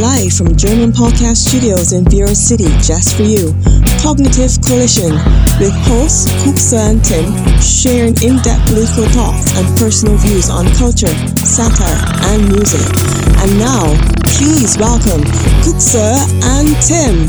Live 0.00 0.32
from 0.32 0.56
German 0.56 0.92
Podcast 0.92 1.46
Studios 1.48 1.92
in 1.92 2.04
Bureau 2.04 2.32
City, 2.32 2.72
just 2.80 3.14
for 3.18 3.22
you. 3.22 3.52
Cognitive 4.00 4.56
Collision 4.64 5.12
with 5.60 5.76
hosts 5.84 6.32
Kuksa 6.40 6.80
and 6.88 7.04
Tim 7.04 7.28
sharing 7.60 8.16
in-depth 8.24 8.64
political 8.64 9.04
thoughts 9.12 9.52
and 9.58 9.68
personal 9.76 10.16
views 10.16 10.48
on 10.48 10.64
culture, 10.80 11.12
satire, 11.44 12.00
and 12.32 12.48
music. 12.48 12.80
And 13.44 13.58
now, 13.60 13.92
please 14.24 14.78
welcome 14.78 15.20
Kuksa 15.60 16.16
and 16.48 16.72
Tim. 16.80 17.28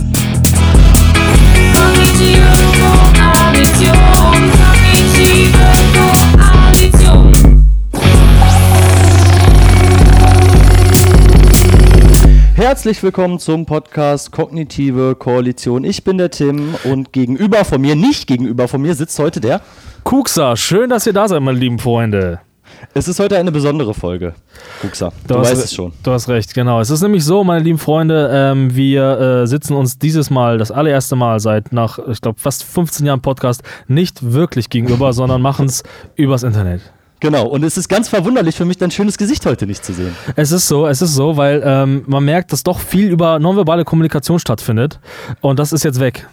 Herzlich 12.62 13.02
willkommen 13.02 13.40
zum 13.40 13.66
Podcast 13.66 14.32
Kognitive 14.32 15.16
Koalition. 15.16 15.84
Ich 15.84 16.04
bin 16.04 16.20
der 16.20 16.30
Tim 16.30 16.76
und 16.84 17.12
gegenüber 17.12 17.66
von 17.66 17.82
mir, 17.82 17.96
nicht 17.96 18.28
gegenüber 18.28 18.68
von 18.68 18.84
mir, 18.84 18.94
sitzt 18.94 19.18
heute 19.18 19.42
der 19.42 19.62
Kuxa. 20.04 20.56
Schön, 20.56 20.92
dass 20.92 21.08
ihr 21.08 21.14
da 21.14 21.28
seid, 21.28 21.42
meine 21.42 21.58
lieben 21.58 21.80
Freunde. 21.80 22.40
Es 22.94 23.08
ist 23.08 23.20
heute 23.20 23.40
eine 23.40 23.52
besondere 23.52 23.96
Folge, 23.96 24.36
Kuxa. 24.80 25.12
Du, 25.28 25.34
du 25.34 25.40
weißt 25.40 25.66
es 25.66 25.74
schon. 25.74 25.92
Du 26.04 26.12
hast 26.12 26.30
recht, 26.30 26.54
genau. 26.54 26.80
Es 26.80 26.92
ist 26.92 27.02
nämlich 27.02 27.26
so, 27.26 27.44
meine 27.44 27.64
lieben 27.64 27.80
Freunde, 27.80 28.30
ähm, 28.32 28.76
wir 28.76 29.20
äh, 29.20 29.48
sitzen 29.48 29.74
uns 29.74 29.98
dieses 29.98 30.30
Mal, 30.30 30.60
das 30.60 30.70
allererste 30.70 31.16
Mal 31.16 31.40
seit 31.40 31.74
nach, 31.74 31.98
ich 32.10 32.22
glaube, 32.22 32.40
fast 32.40 32.64
15 32.64 33.08
Jahren 33.08 33.24
Podcast, 33.24 33.64
nicht 33.88 34.34
wirklich 34.34 34.70
gegenüber, 34.70 35.14
sondern 35.14 35.42
machen 35.42 35.66
es 35.66 35.82
übers 36.16 36.44
Internet. 36.44 36.82
Genau, 37.22 37.46
und 37.46 37.64
es 37.64 37.78
ist 37.78 37.88
ganz 37.88 38.10
verwunderlich 38.10 38.56
für 38.56 38.66
mich, 38.66 38.78
dein 38.78 38.90
schönes 38.90 39.16
Gesicht 39.16 39.46
heute 39.46 39.68
nicht 39.68 39.86
zu 39.86 39.94
sehen. 39.94 40.16
Es 40.36 40.52
ist 40.52 40.68
so, 40.68 40.88
es 40.88 41.04
ist 41.04 41.14
so, 41.14 41.38
weil 41.38 41.62
ähm, 41.64 42.04
man 42.08 42.26
merkt, 42.26 42.52
dass 42.52 42.64
doch 42.64 42.80
viel 42.80 43.10
über 43.10 43.38
nonverbale 43.38 43.86
Kommunikation 43.86 44.40
stattfindet 44.40 45.00
und 45.40 45.60
das 45.60 45.72
ist 45.72 45.84
jetzt 45.84 46.00
weg. 46.00 46.28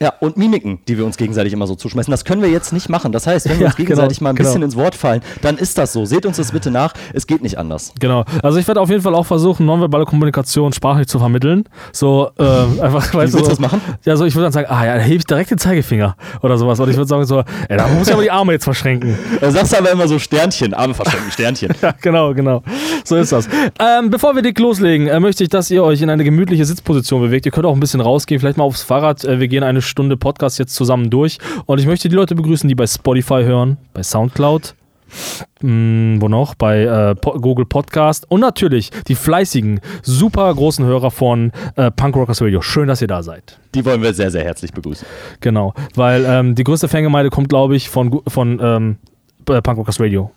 Ja, 0.00 0.12
und 0.20 0.36
Mimiken, 0.36 0.78
die 0.86 0.96
wir 0.96 1.04
uns 1.04 1.16
gegenseitig 1.16 1.52
immer 1.52 1.66
so 1.66 1.74
zuschmeißen. 1.74 2.10
Das 2.10 2.24
können 2.24 2.40
wir 2.40 2.48
jetzt 2.48 2.72
nicht 2.72 2.88
machen. 2.88 3.10
Das 3.10 3.26
heißt, 3.26 3.48
wenn 3.48 3.58
wir 3.58 3.66
uns 3.66 3.74
ja, 3.74 3.84
gegenseitig 3.84 4.18
genau, 4.18 4.28
mal 4.28 4.30
ein 4.30 4.36
bisschen 4.36 4.54
genau. 4.54 4.66
ins 4.66 4.76
Wort 4.76 4.94
fallen, 4.94 5.22
dann 5.42 5.58
ist 5.58 5.76
das 5.76 5.92
so. 5.92 6.04
Seht 6.04 6.24
uns 6.24 6.36
das 6.36 6.52
bitte 6.52 6.70
nach. 6.70 6.94
Es 7.12 7.26
geht 7.26 7.42
nicht 7.42 7.58
anders. 7.58 7.92
Genau. 7.98 8.24
Also 8.42 8.58
ich 8.58 8.68
werde 8.68 8.80
auf 8.80 8.90
jeden 8.90 9.02
Fall 9.02 9.14
auch 9.16 9.26
versuchen, 9.26 9.66
nonverbale 9.66 10.04
Kommunikation 10.04 10.72
sprachlich 10.72 11.08
zu 11.08 11.18
vermitteln. 11.18 11.64
So 11.92 12.30
äh, 12.38 12.42
einfach, 12.80 13.12
weißt 13.12 13.34
Wie 13.34 13.38
du, 13.38 13.44
so, 13.44 13.50
das 13.50 13.58
machen? 13.58 13.80
Ja, 14.04 14.16
so 14.16 14.24
ich 14.24 14.34
würde 14.36 14.44
dann 14.44 14.52
sagen, 14.52 14.68
ah 14.70 14.86
ja, 14.86 14.96
da 14.96 15.02
hebe 15.02 15.16
ich 15.16 15.24
direkt 15.24 15.50
den 15.50 15.58
Zeigefinger 15.58 16.14
oder 16.42 16.58
sowas. 16.58 16.78
Und 16.78 16.90
ich 16.90 16.96
würde 16.96 17.08
sagen 17.08 17.24
so, 17.24 17.42
ey, 17.68 17.76
da 17.76 17.88
muss 17.88 18.06
ich 18.06 18.12
aber 18.12 18.22
die 18.22 18.30
Arme 18.30 18.52
jetzt 18.52 18.64
verschränken. 18.64 19.18
Du 19.40 19.50
sagst 19.50 19.74
aber 19.76 19.90
immer 19.90 20.06
so 20.06 20.18
Sternchen, 20.18 20.74
Arme 20.74 20.94
verschränken, 20.94 21.30
Sternchen. 21.30 21.74
ja, 21.82 21.94
genau, 22.00 22.34
genau. 22.34 22.62
So 23.04 23.16
ist 23.16 23.32
das. 23.32 23.48
Ähm, 23.78 24.10
bevor 24.10 24.34
wir 24.34 24.42
dick 24.42 24.58
loslegen, 24.58 25.06
äh, 25.06 25.20
möchte 25.20 25.42
ich, 25.42 25.48
dass 25.48 25.70
ihr 25.70 25.82
euch 25.82 26.02
in 26.02 26.10
eine 26.10 26.22
gemütliche 26.22 26.64
Sitzposition 26.64 27.22
bewegt. 27.22 27.46
Ihr 27.46 27.52
könnt 27.52 27.64
auch 27.64 27.72
ein 27.72 27.80
bisschen 27.80 28.00
rausgehen, 28.00 28.40
vielleicht 28.40 28.58
mal 28.58 28.64
aufs 28.64 28.82
Fahrrad. 28.82 29.24
Äh, 29.24 29.40
wir 29.40 29.48
gehen 29.48 29.62
eine 29.62 29.80
Stunde 29.88 30.16
Podcast 30.16 30.58
jetzt 30.58 30.74
zusammen 30.74 31.10
durch. 31.10 31.38
Und 31.66 31.78
ich 31.78 31.86
möchte 31.86 32.08
die 32.08 32.14
Leute 32.14 32.34
begrüßen, 32.34 32.68
die 32.68 32.74
bei 32.74 32.86
Spotify 32.86 33.42
hören, 33.42 33.78
bei 33.94 34.02
Soundcloud, 34.02 34.74
mh, 35.60 35.68
hm, 35.68 36.18
wo 36.20 36.28
noch? 36.28 36.54
Bei 36.54 36.82
äh, 36.82 37.14
Google 37.20 37.66
Podcast 37.66 38.30
und 38.30 38.40
natürlich 38.40 38.90
die 39.08 39.14
fleißigen, 39.14 39.80
super 40.02 40.54
großen 40.54 40.84
Hörer 40.84 41.10
von 41.10 41.52
äh, 41.76 41.90
Punk 41.90 42.16
Rockers 42.16 42.40
Radio. 42.40 42.60
Schön, 42.60 42.88
dass 42.88 43.02
ihr 43.02 43.08
da 43.08 43.22
seid. 43.22 43.58
Die 43.74 43.84
wollen 43.84 44.02
wir 44.02 44.14
sehr, 44.14 44.30
sehr 44.30 44.44
herzlich 44.44 44.72
begrüßen. 44.72 45.06
Genau, 45.40 45.74
weil 45.94 46.24
ähm, 46.26 46.54
die 46.54 46.64
größte 46.64 46.88
Fangemeinde 46.88 47.30
kommt, 47.30 47.48
glaube 47.48 47.76
ich, 47.76 47.88
von, 47.88 48.20
von 48.28 48.60
ähm, 48.62 48.96
Punk 49.44 49.78
Rockers 49.78 50.00
Radio. 50.00 50.30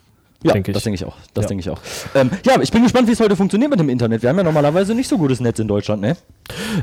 Ja, 0.43 0.53
denk 0.53 0.73
das 0.73 0.83
denke 0.83 0.95
ich 0.95 1.05
auch. 1.05 1.15
Das 1.33 1.43
ja. 1.43 1.49
denke 1.49 1.61
ich 1.61 1.69
auch. 1.69 1.79
Ähm, 2.15 2.31
ja, 2.43 2.59
ich 2.59 2.71
bin 2.71 2.81
gespannt, 2.81 3.07
wie 3.07 3.11
es 3.11 3.19
heute 3.19 3.35
funktioniert 3.35 3.69
mit 3.69 3.79
dem 3.79 3.89
Internet. 3.89 4.23
Wir 4.23 4.29
haben 4.29 4.37
ja 4.37 4.43
normalerweise 4.43 4.95
nicht 4.95 5.07
so 5.07 5.17
gutes 5.17 5.39
Netz 5.39 5.59
in 5.59 5.67
Deutschland, 5.67 6.01
ne? 6.01 6.17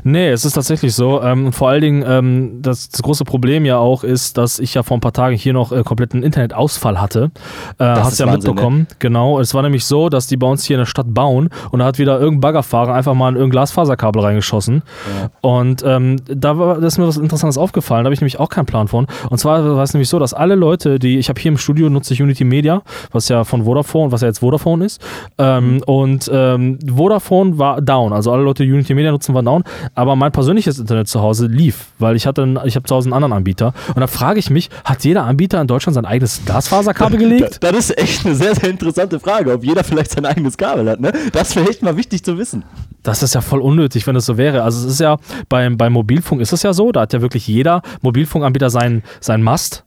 Nee, 0.03 0.29
es 0.29 0.45
ist 0.45 0.53
tatsächlich 0.53 0.93
so. 0.93 1.21
Ähm, 1.21 1.51
vor 1.53 1.69
allen 1.69 1.81
Dingen, 1.81 2.03
ähm, 2.07 2.61
das, 2.61 2.89
das, 2.89 3.01
große 3.01 3.23
Problem 3.23 3.65
ja 3.65 3.77
auch 3.77 4.03
ist, 4.03 4.37
dass 4.37 4.59
ich 4.59 4.73
ja 4.73 4.83
vor 4.83 4.97
ein 4.97 5.01
paar 5.01 5.13
Tagen 5.13 5.35
hier 5.35 5.53
noch 5.53 5.71
äh, 5.71 5.83
kompletten 5.83 6.23
Internetausfall 6.23 6.99
hatte. 6.99 7.31
Äh, 7.77 7.85
hast 7.85 8.19
du 8.19 8.23
ja 8.23 8.31
Wahnsinn, 8.31 8.51
mitbekommen. 8.51 8.79
Ne? 8.79 8.87
Genau. 8.99 9.39
Es 9.39 9.53
war 9.53 9.61
nämlich 9.61 9.85
so, 9.85 10.09
dass 10.09 10.27
die 10.27 10.37
bei 10.37 10.47
uns 10.47 10.63
hier 10.65 10.75
in 10.75 10.81
der 10.81 10.85
Stadt 10.85 11.13
bauen 11.13 11.49
und 11.71 11.79
da 11.79 11.85
hat 11.85 11.99
wieder 11.99 12.19
irgendein 12.19 12.41
Baggerfahrer 12.41 12.93
einfach 12.93 13.13
mal 13.13 13.29
in 13.29 13.35
irgendein 13.35 13.51
Glasfaserkabel 13.51 14.21
reingeschossen. 14.21 14.83
Ja. 15.21 15.29
Und 15.41 15.83
ähm, 15.85 16.17
da 16.27 16.57
war, 16.57 16.81
ist 16.81 16.97
mir 16.97 17.07
was 17.07 17.17
Interessantes 17.17 17.57
aufgefallen. 17.57 18.03
Da 18.03 18.07
habe 18.07 18.13
ich 18.13 18.21
nämlich 18.21 18.39
auch 18.39 18.49
keinen 18.49 18.65
Plan 18.65 18.87
von. 18.87 19.07
Und 19.29 19.37
zwar 19.37 19.75
war 19.75 19.83
es 19.83 19.93
nämlich 19.93 20.09
so, 20.09 20.19
dass 20.19 20.33
alle 20.33 20.55
Leute, 20.55 20.99
die 20.99 21.17
ich 21.17 21.29
habe 21.29 21.39
hier 21.39 21.51
im 21.51 21.57
Studio 21.57 21.89
nutze 21.89 22.13
ich 22.13 22.21
Unity 22.21 22.43
Media, 22.43 22.81
was 23.11 23.29
ja 23.29 23.43
von 23.43 23.63
Vodafone, 23.63 24.11
was 24.11 24.21
ja 24.21 24.27
jetzt 24.27 24.39
Vodafone 24.39 24.85
ist. 24.85 25.01
Ähm, 25.37 25.75
mhm. 25.75 25.83
Und 25.83 26.31
ähm, 26.33 26.79
Vodafone 26.87 27.57
war 27.57 27.81
down. 27.81 28.13
Also 28.13 28.31
alle 28.31 28.43
Leute, 28.43 28.63
die 28.63 28.71
Unity 28.71 28.93
Media 28.93 29.11
nutzen, 29.11 29.33
waren 29.33 29.45
down. 29.45 29.58
Aber 29.95 30.15
mein 30.15 30.31
persönliches 30.31 30.79
Internet 30.79 31.07
zu 31.07 31.21
Hause 31.21 31.47
lief, 31.47 31.87
weil 31.99 32.15
ich 32.15 32.25
hatte, 32.27 32.61
ich 32.65 32.75
habe 32.75 32.85
zu 32.85 32.95
Hause 32.95 33.07
einen 33.07 33.13
anderen 33.13 33.33
Anbieter. 33.33 33.73
Und 33.87 33.99
da 33.99 34.07
frage 34.07 34.39
ich 34.39 34.49
mich, 34.49 34.69
hat 34.83 35.03
jeder 35.03 35.23
Anbieter 35.23 35.61
in 35.61 35.67
Deutschland 35.67 35.95
sein 35.95 36.05
eigenes 36.05 36.41
Glasfaserkabel 36.45 37.17
gelegt? 37.19 37.59
Das, 37.61 37.71
das 37.71 37.89
ist 37.89 37.97
echt 37.97 38.25
eine 38.25 38.35
sehr, 38.35 38.55
sehr 38.55 38.69
interessante 38.69 39.19
Frage, 39.19 39.53
ob 39.53 39.63
jeder 39.63 39.83
vielleicht 39.83 40.11
sein 40.11 40.25
eigenes 40.25 40.57
Kabel 40.57 40.89
hat. 40.89 40.99
Ne? 40.99 41.11
Das 41.31 41.55
wäre 41.55 41.69
echt 41.69 41.81
mal 41.81 41.97
wichtig 41.97 42.23
zu 42.23 42.37
wissen. 42.37 42.63
Das 43.03 43.23
ist 43.23 43.33
ja 43.33 43.41
voll 43.41 43.61
unnötig, 43.61 44.05
wenn 44.07 44.15
es 44.15 44.25
so 44.25 44.37
wäre. 44.37 44.63
Also 44.63 44.85
es 44.85 44.93
ist 44.93 44.99
ja 44.99 45.17
beim, 45.47 45.77
beim 45.77 45.93
Mobilfunk 45.93 46.41
ist 46.41 46.53
es 46.53 46.63
ja 46.63 46.73
so, 46.73 46.91
da 46.91 47.01
hat 47.01 47.13
ja 47.13 47.21
wirklich 47.21 47.47
jeder 47.47 47.81
Mobilfunkanbieter 48.01 48.69
seinen, 48.69 49.03
seinen 49.21 49.43
Mast 49.43 49.85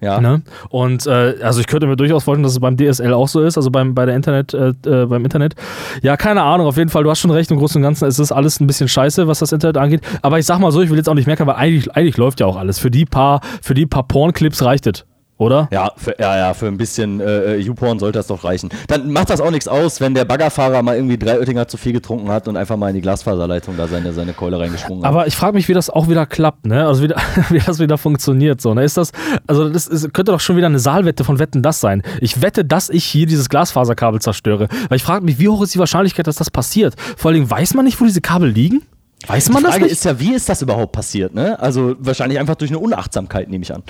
ja. 0.00 0.20
Ne? 0.20 0.42
Und 0.68 1.06
äh, 1.06 1.36
also 1.42 1.60
ich 1.60 1.66
könnte 1.66 1.86
mir 1.86 1.96
durchaus 1.96 2.24
vorstellen, 2.24 2.42
dass 2.42 2.52
es 2.52 2.60
beim 2.60 2.76
DSL 2.76 3.12
auch 3.12 3.28
so 3.28 3.42
ist, 3.42 3.56
also 3.56 3.70
beim, 3.70 3.94
bei 3.94 4.04
der 4.06 4.14
Internet, 4.14 4.52
äh, 4.54 4.68
äh, 4.84 5.06
beim 5.06 5.24
Internet. 5.24 5.54
Ja, 6.02 6.16
keine 6.16 6.42
Ahnung, 6.42 6.66
auf 6.66 6.76
jeden 6.76 6.90
Fall, 6.90 7.04
du 7.04 7.10
hast 7.10 7.20
schon 7.20 7.30
recht, 7.30 7.50
im 7.50 7.58
Großen 7.58 7.78
und 7.78 7.82
Ganzen 7.82 8.06
ist 8.06 8.18
das 8.18 8.32
alles 8.32 8.60
ein 8.60 8.66
bisschen 8.66 8.88
scheiße, 8.88 9.26
was 9.26 9.38
das 9.38 9.52
Internet 9.52 9.78
angeht. 9.78 10.02
Aber 10.22 10.38
ich 10.38 10.46
sag 10.46 10.58
mal 10.58 10.70
so, 10.72 10.82
ich 10.82 10.90
will 10.90 10.98
jetzt 10.98 11.08
auch 11.08 11.14
nicht 11.14 11.26
merken, 11.26 11.46
weil 11.46 11.56
eigentlich, 11.56 11.94
eigentlich 11.96 12.16
läuft 12.16 12.40
ja 12.40 12.46
auch 12.46 12.56
alles. 12.56 12.78
Für 12.78 12.90
die 12.90 13.04
paar, 13.04 13.40
für 13.62 13.74
die 13.74 13.86
paar 13.86 14.06
Porn-Clips 14.06 14.62
reicht 14.62 14.86
es 14.86 15.04
oder? 15.38 15.68
Ja, 15.70 15.92
für, 15.96 16.16
ja, 16.18 16.36
ja, 16.36 16.54
für 16.54 16.66
ein 16.66 16.78
bisschen 16.78 17.20
äh, 17.20 17.56
YouPorn 17.56 17.98
sollte 17.98 18.18
das 18.18 18.26
doch 18.26 18.44
reichen. 18.44 18.70
Dann 18.88 19.10
macht 19.10 19.30
das 19.30 19.40
auch 19.40 19.50
nichts 19.50 19.68
aus, 19.68 20.00
wenn 20.00 20.14
der 20.14 20.24
Baggerfahrer 20.24 20.82
mal 20.82 20.96
irgendwie 20.96 21.18
drei 21.18 21.38
Oettinger 21.38 21.68
zu 21.68 21.76
viel 21.76 21.92
getrunken 21.92 22.28
hat 22.30 22.48
und 22.48 22.56
einfach 22.56 22.76
mal 22.76 22.88
in 22.88 22.94
die 22.94 23.00
Glasfaserleitung 23.02 23.76
da 23.76 23.86
seine, 23.86 24.12
seine 24.12 24.32
Keule 24.32 24.58
reingesprungen 24.58 25.04
hat. 25.04 25.10
Aber 25.10 25.26
ich 25.26 25.36
frage 25.36 25.54
mich, 25.54 25.68
wie 25.68 25.74
das 25.74 25.90
auch 25.90 26.08
wieder 26.08 26.26
klappt, 26.26 26.66
ne? 26.66 26.86
Also 26.86 27.02
wie, 27.02 27.08
wie 27.50 27.58
das 27.58 27.78
wieder 27.78 27.98
funktioniert 27.98 28.60
so. 28.60 28.72
Ne? 28.74 28.84
Ist 28.84 28.96
das, 28.96 29.12
also 29.46 29.68
das 29.68 29.86
ist, 29.86 30.14
könnte 30.14 30.32
doch 30.32 30.40
schon 30.40 30.56
wieder 30.56 30.66
eine 30.66 30.78
Saalwette 30.78 31.24
von 31.24 31.38
Wetten 31.38 31.62
das 31.62 31.80
sein. 31.80 32.02
Ich 32.20 32.40
wette, 32.40 32.64
dass 32.64 32.88
ich 32.88 33.04
hier 33.04 33.26
dieses 33.26 33.48
Glasfaserkabel 33.48 34.20
zerstöre. 34.20 34.68
Weil 34.88 34.96
ich 34.96 35.04
frage 35.04 35.24
mich, 35.24 35.38
wie 35.38 35.48
hoch 35.48 35.62
ist 35.62 35.74
die 35.74 35.78
Wahrscheinlichkeit, 35.78 36.26
dass 36.26 36.36
das 36.36 36.50
passiert? 36.50 36.94
Vor 37.16 37.30
allen 37.30 37.36
Dingen, 37.40 37.50
weiß 37.50 37.74
man 37.74 37.84
nicht, 37.84 38.00
wo 38.00 38.04
diese 38.04 38.20
Kabel 38.20 38.48
liegen? 38.48 38.82
Weiß 39.26 39.48
man 39.48 39.62
die 39.62 39.70
Frage 39.70 39.80
das 39.80 39.82
nicht? 39.84 39.92
ist 39.92 40.04
ja, 40.04 40.20
wie 40.20 40.34
ist 40.34 40.48
das 40.48 40.60
überhaupt 40.60 40.92
passiert? 40.92 41.34
Ne? 41.34 41.58
Also 41.58 41.96
wahrscheinlich 41.98 42.38
einfach 42.38 42.54
durch 42.54 42.70
eine 42.70 42.78
Unachtsamkeit, 42.78 43.48
nehme 43.48 43.64
ich 43.64 43.74
an. 43.74 43.82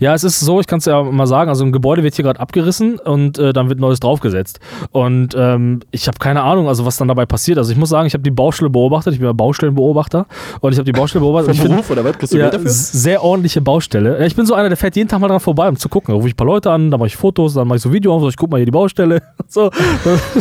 Ja, 0.00 0.14
es 0.14 0.24
ist 0.24 0.40
so, 0.40 0.58
ich 0.58 0.66
kann 0.66 0.78
es 0.78 0.86
ja 0.86 1.02
mal 1.02 1.26
sagen, 1.26 1.50
also 1.50 1.64
ein 1.64 1.70
Gebäude 1.70 2.02
wird 2.02 2.14
hier 2.14 2.24
gerade 2.24 2.40
abgerissen 2.40 2.98
und 2.98 3.38
äh, 3.38 3.52
dann 3.52 3.68
wird 3.68 3.78
Neues 3.78 4.00
draufgesetzt. 4.00 4.58
Und 4.90 5.34
ähm, 5.36 5.80
ich 5.90 6.08
habe 6.08 6.18
keine 6.18 6.42
Ahnung, 6.42 6.66
also 6.66 6.86
was 6.86 6.96
dann 6.96 7.08
dabei 7.08 7.26
passiert. 7.26 7.58
Also 7.58 7.70
ich 7.72 7.78
muss 7.78 7.90
sagen, 7.90 8.06
ich 8.06 8.14
habe 8.14 8.22
die 8.22 8.30
Baustelle 8.30 8.70
beobachtet, 8.70 9.12
ich 9.12 9.20
bin 9.20 9.28
ja 9.28 9.34
Baustellenbeobachter 9.34 10.26
und 10.60 10.72
ich 10.72 10.78
habe 10.78 10.86
die 10.86 10.98
Baustelle 10.98 11.20
beobachtet. 11.20 11.56
Vom 11.56 11.68
Beruf 11.68 11.90
oder 11.90 12.02
was? 12.02 12.16
Kriegst 12.16 12.32
du 12.32 12.38
ja, 12.38 12.50
dafür? 12.50 12.70
Sehr 12.70 13.22
ordentliche 13.22 13.60
Baustelle. 13.60 14.26
Ich 14.26 14.34
bin 14.34 14.46
so 14.46 14.54
einer, 14.54 14.68
der 14.68 14.78
fährt 14.78 14.96
jeden 14.96 15.10
Tag 15.10 15.20
mal 15.20 15.28
dran 15.28 15.40
vorbei, 15.40 15.68
um 15.68 15.76
zu 15.76 15.90
gucken. 15.90 16.12
Da 16.12 16.16
rufe 16.16 16.28
ich 16.28 16.34
ein 16.34 16.38
paar 16.38 16.46
Leute 16.46 16.70
an, 16.70 16.90
dann 16.90 16.98
mache 16.98 17.08
ich 17.08 17.16
Fotos, 17.16 17.52
dann 17.52 17.68
mache 17.68 17.76
ich 17.76 17.82
so 17.82 17.92
Video 17.92 18.14
auf, 18.14 18.22
so 18.22 18.28
ich 18.30 18.36
guck 18.36 18.50
mal 18.50 18.56
hier 18.56 18.66
die 18.66 18.72
Baustelle. 18.72 19.22
so. 19.46 19.70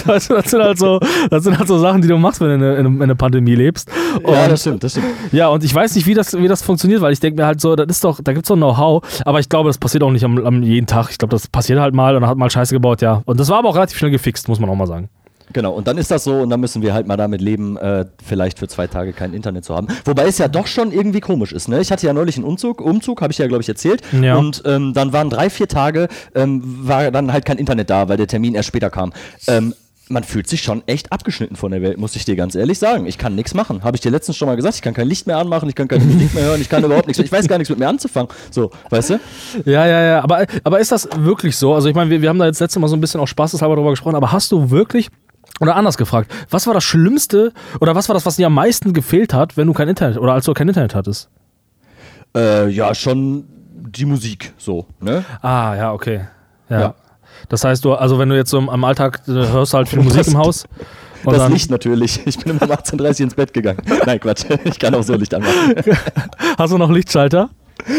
Das, 0.08 0.28
das, 0.28 0.50
sind 0.50 0.64
halt 0.64 0.80
so, 0.80 1.00
das 1.30 1.44
sind 1.44 1.60
halt 1.60 1.68
so 1.68 1.78
Sachen, 1.78 2.02
die 2.02 2.08
du 2.08 2.18
machst, 2.18 2.40
wenn 2.40 2.60
du 2.60 2.74
in, 2.74 2.86
in, 2.86 2.96
in 2.96 3.04
einer 3.04 3.16
Pandemie 3.16 3.56
lebst. 3.56 3.92
Und 4.24 4.29
ja, 4.34 4.48
das 4.48 4.62
stimmt, 4.62 4.84
das 4.84 4.92
stimmt. 4.94 5.08
Ja, 5.32 5.48
und 5.50 5.64
ich 5.64 5.74
weiß 5.74 5.96
nicht, 5.96 6.08
wie 6.08 6.14
das, 6.14 6.34
wie 6.34 6.48
das 6.48 6.62
funktioniert, 6.62 7.02
weil 7.02 7.14
ich 7.14 7.20
denke 7.20 7.42
mir 7.42 7.48
halt 7.48 7.62
so, 7.62 7.76
das 7.76 7.88
ist 7.90 8.04
doch, 8.04 8.20
da 8.22 8.34
gibt 8.34 8.46
es 8.46 8.48
so 8.48 8.56
Know-how, 8.56 9.04
aber 9.26 9.40
ich 9.40 9.50
glaube, 9.50 9.70
das 9.70 9.78
passiert 9.78 10.04
auch 10.04 10.12
nicht 10.12 10.24
am, 10.24 10.46
am 10.46 10.64
jeden 10.64 10.88
Tag. 10.88 11.10
Ich 11.12 11.18
glaube, 11.18 11.32
das 11.32 11.48
passiert 11.48 11.80
halt 11.80 11.94
mal 11.94 12.16
und 12.16 12.22
dann 12.22 12.30
hat 12.30 12.38
mal 12.38 12.50
Scheiße 12.50 12.74
gebaut, 12.74 13.02
ja. 13.02 13.22
Und 13.26 13.40
das 13.40 13.50
war 13.50 13.60
aber 13.60 13.70
auch 13.70 13.76
relativ 13.76 13.98
schnell 13.98 14.12
gefixt, 14.12 14.48
muss 14.48 14.60
man 14.60 14.70
auch 14.70 14.76
mal 14.76 14.88
sagen. 14.88 15.10
Genau, 15.52 15.74
und 15.74 15.88
dann 15.88 15.98
ist 15.98 16.12
das 16.12 16.24
so 16.24 16.42
und 16.42 16.50
dann 16.50 16.60
müssen 16.60 16.82
wir 16.82 16.94
halt 16.94 17.08
mal 17.08 17.18
damit 17.18 17.42
leben, 17.42 17.76
äh, 17.78 18.06
vielleicht 18.24 18.60
für 18.60 18.68
zwei 18.68 18.88
Tage 18.88 19.14
kein 19.14 19.34
Internet 19.34 19.66
zu 19.66 19.76
haben. 19.76 19.88
Wobei 20.06 20.28
es 20.28 20.38
ja 20.38 20.48
doch 20.48 20.68
schon 20.68 20.92
irgendwie 20.92 21.22
komisch 21.22 21.54
ist. 21.54 21.68
Ne? 21.68 21.82
Ich 21.82 21.92
hatte 21.92 22.06
ja 22.06 22.14
neulich 22.14 22.36
einen 22.36 22.46
Umzug, 22.46 22.82
Umzug 22.82 23.22
habe 23.22 23.32
ich 23.32 23.40
ja, 23.40 23.48
glaube 23.48 23.64
ich, 23.64 23.70
erzählt. 23.70 24.02
Ja. 24.22 24.38
Und 24.38 24.62
ähm, 24.66 24.94
dann 24.94 25.12
waren 25.12 25.30
drei, 25.30 25.50
vier 25.50 25.68
Tage, 25.68 26.08
ähm, 26.36 26.62
war 26.88 27.10
dann 27.12 27.34
halt 27.34 27.46
kein 27.46 27.58
Internet 27.58 27.90
da, 27.90 28.10
weil 28.10 28.18
der 28.18 28.28
Termin 28.28 28.54
erst 28.54 28.68
später 28.68 28.90
kam. 28.90 29.12
Ähm, 29.48 29.74
man 30.10 30.24
fühlt 30.24 30.48
sich 30.48 30.62
schon 30.64 30.84
echt 30.88 31.12
abgeschnitten 31.12 31.56
von 31.56 31.72
der 31.72 31.82
Welt, 31.82 31.98
muss 31.98 32.16
ich 32.16 32.26
dir 32.26 32.36
ganz 32.36 32.56
ehrlich 32.56 32.80
sagen. 32.80 33.06
Ich 33.06 33.18
kann 33.18 33.36
nichts 33.36 33.54
machen. 33.54 33.84
Habe 33.84 33.96
ich 33.96 34.02
dir 34.02 34.10
letztens 34.10 34.38
schon 34.38 34.48
mal 34.48 34.56
gesagt, 34.56 34.76
ich 34.76 34.82
kann 34.82 34.96
kein 34.96 35.08
Licht 35.08 35.28
mehr 35.28 35.38
anmachen, 35.38 35.70
ich 35.70 35.76
kann 35.76 35.88
keine 35.88 36.04
Musik 36.04 36.34
mehr 36.34 36.46
hören, 36.46 36.60
ich 36.60 36.68
kann 36.68 36.84
überhaupt 36.84 37.08
nichts. 37.08 37.22
Ich 37.24 37.32
weiß 37.32 37.48
gar 37.48 37.60
nichts 37.60 37.70
mit 37.70 37.78
mir 37.78 37.88
anzufangen. 37.88 38.30
So, 38.50 38.72
weißt 38.90 39.12
du? 39.12 39.20
Ja, 39.66 39.86
ja, 39.86 40.02
ja. 40.02 40.24
Aber, 40.24 40.46
aber 40.64 40.80
ist 40.80 40.92
das 40.92 41.08
wirklich 41.16 41.56
so? 41.56 41.76
Also 41.76 41.90
ich 41.90 41.96
meine, 41.96 42.10
wir, 42.10 42.22
wir 42.22 42.30
haben 42.30 42.40
da 42.40 42.48
jetzt 42.48 42.60
letztes 42.60 42.82
Mal 42.82 42.88
so 42.88 42.96
ein 42.96 43.02
bisschen 43.02 43.22
auch 43.22 43.28
spaßeshalber 43.28 43.76
drüber 43.76 43.92
gesprochen, 43.92 44.16
aber 44.16 44.32
hast 44.32 44.52
du 44.52 44.72
wirklich 44.72 45.10
oder 45.60 45.76
anders 45.76 45.98
gefragt, 45.98 46.32
was 46.50 46.66
war 46.66 46.74
das 46.74 46.84
Schlimmste 46.84 47.54
oder 47.80 47.94
was 47.94 48.10
war 48.10 48.14
das, 48.14 48.26
was 48.26 48.38
dir 48.38 48.48
am 48.48 48.54
meisten 48.54 48.94
gefehlt 48.94 49.34
hat, 49.34 49.58
wenn 49.58 49.68
du 49.68 49.74
kein 49.74 49.90
Internet 49.90 50.18
oder 50.18 50.34
als 50.34 50.46
du 50.46 50.54
kein 50.54 50.68
Internet 50.68 50.96
hattest? 50.96 51.30
Äh, 52.36 52.70
ja, 52.70 52.96
schon 52.96 53.46
die 53.76 54.06
Musik 54.06 54.54
so, 54.58 54.88
ne? 55.00 55.24
Ah, 55.42 55.76
ja, 55.76 55.94
okay. 55.94 56.22
ja. 56.70 56.80
ja. 56.80 56.96
Das 57.50 57.64
heißt, 57.64 57.84
du, 57.84 57.94
also 57.94 58.20
wenn 58.20 58.30
du 58.30 58.36
jetzt 58.36 58.52
so 58.52 58.60
am 58.60 58.84
Alltag 58.84 59.22
hörst 59.26 59.74
halt 59.74 59.90
viel 59.90 60.02
Musik 60.02 60.28
im 60.28 60.38
Haus. 60.38 60.66
Und 61.26 61.36
das 61.36 61.50
Licht 61.50 61.70
natürlich. 61.70 62.22
Ich 62.26 62.38
bin 62.38 62.54
immer 62.54 62.62
um 62.62 62.72
18.30 62.72 63.02
Uhr 63.02 63.20
ins 63.22 63.36
Bett 63.36 63.54
gegangen. 63.54 63.82
Nein, 64.06 64.22
Quatsch. 64.22 64.46
Ich 64.64 64.80
kann 64.80 64.96
auch 64.96 65.04
so 65.04 65.16
Licht 65.16 65.34
anmachen. 65.34 65.76
Hast 66.58 66.72
du 66.72 66.78
noch 66.78 66.90
Lichtschalter? 66.90 67.50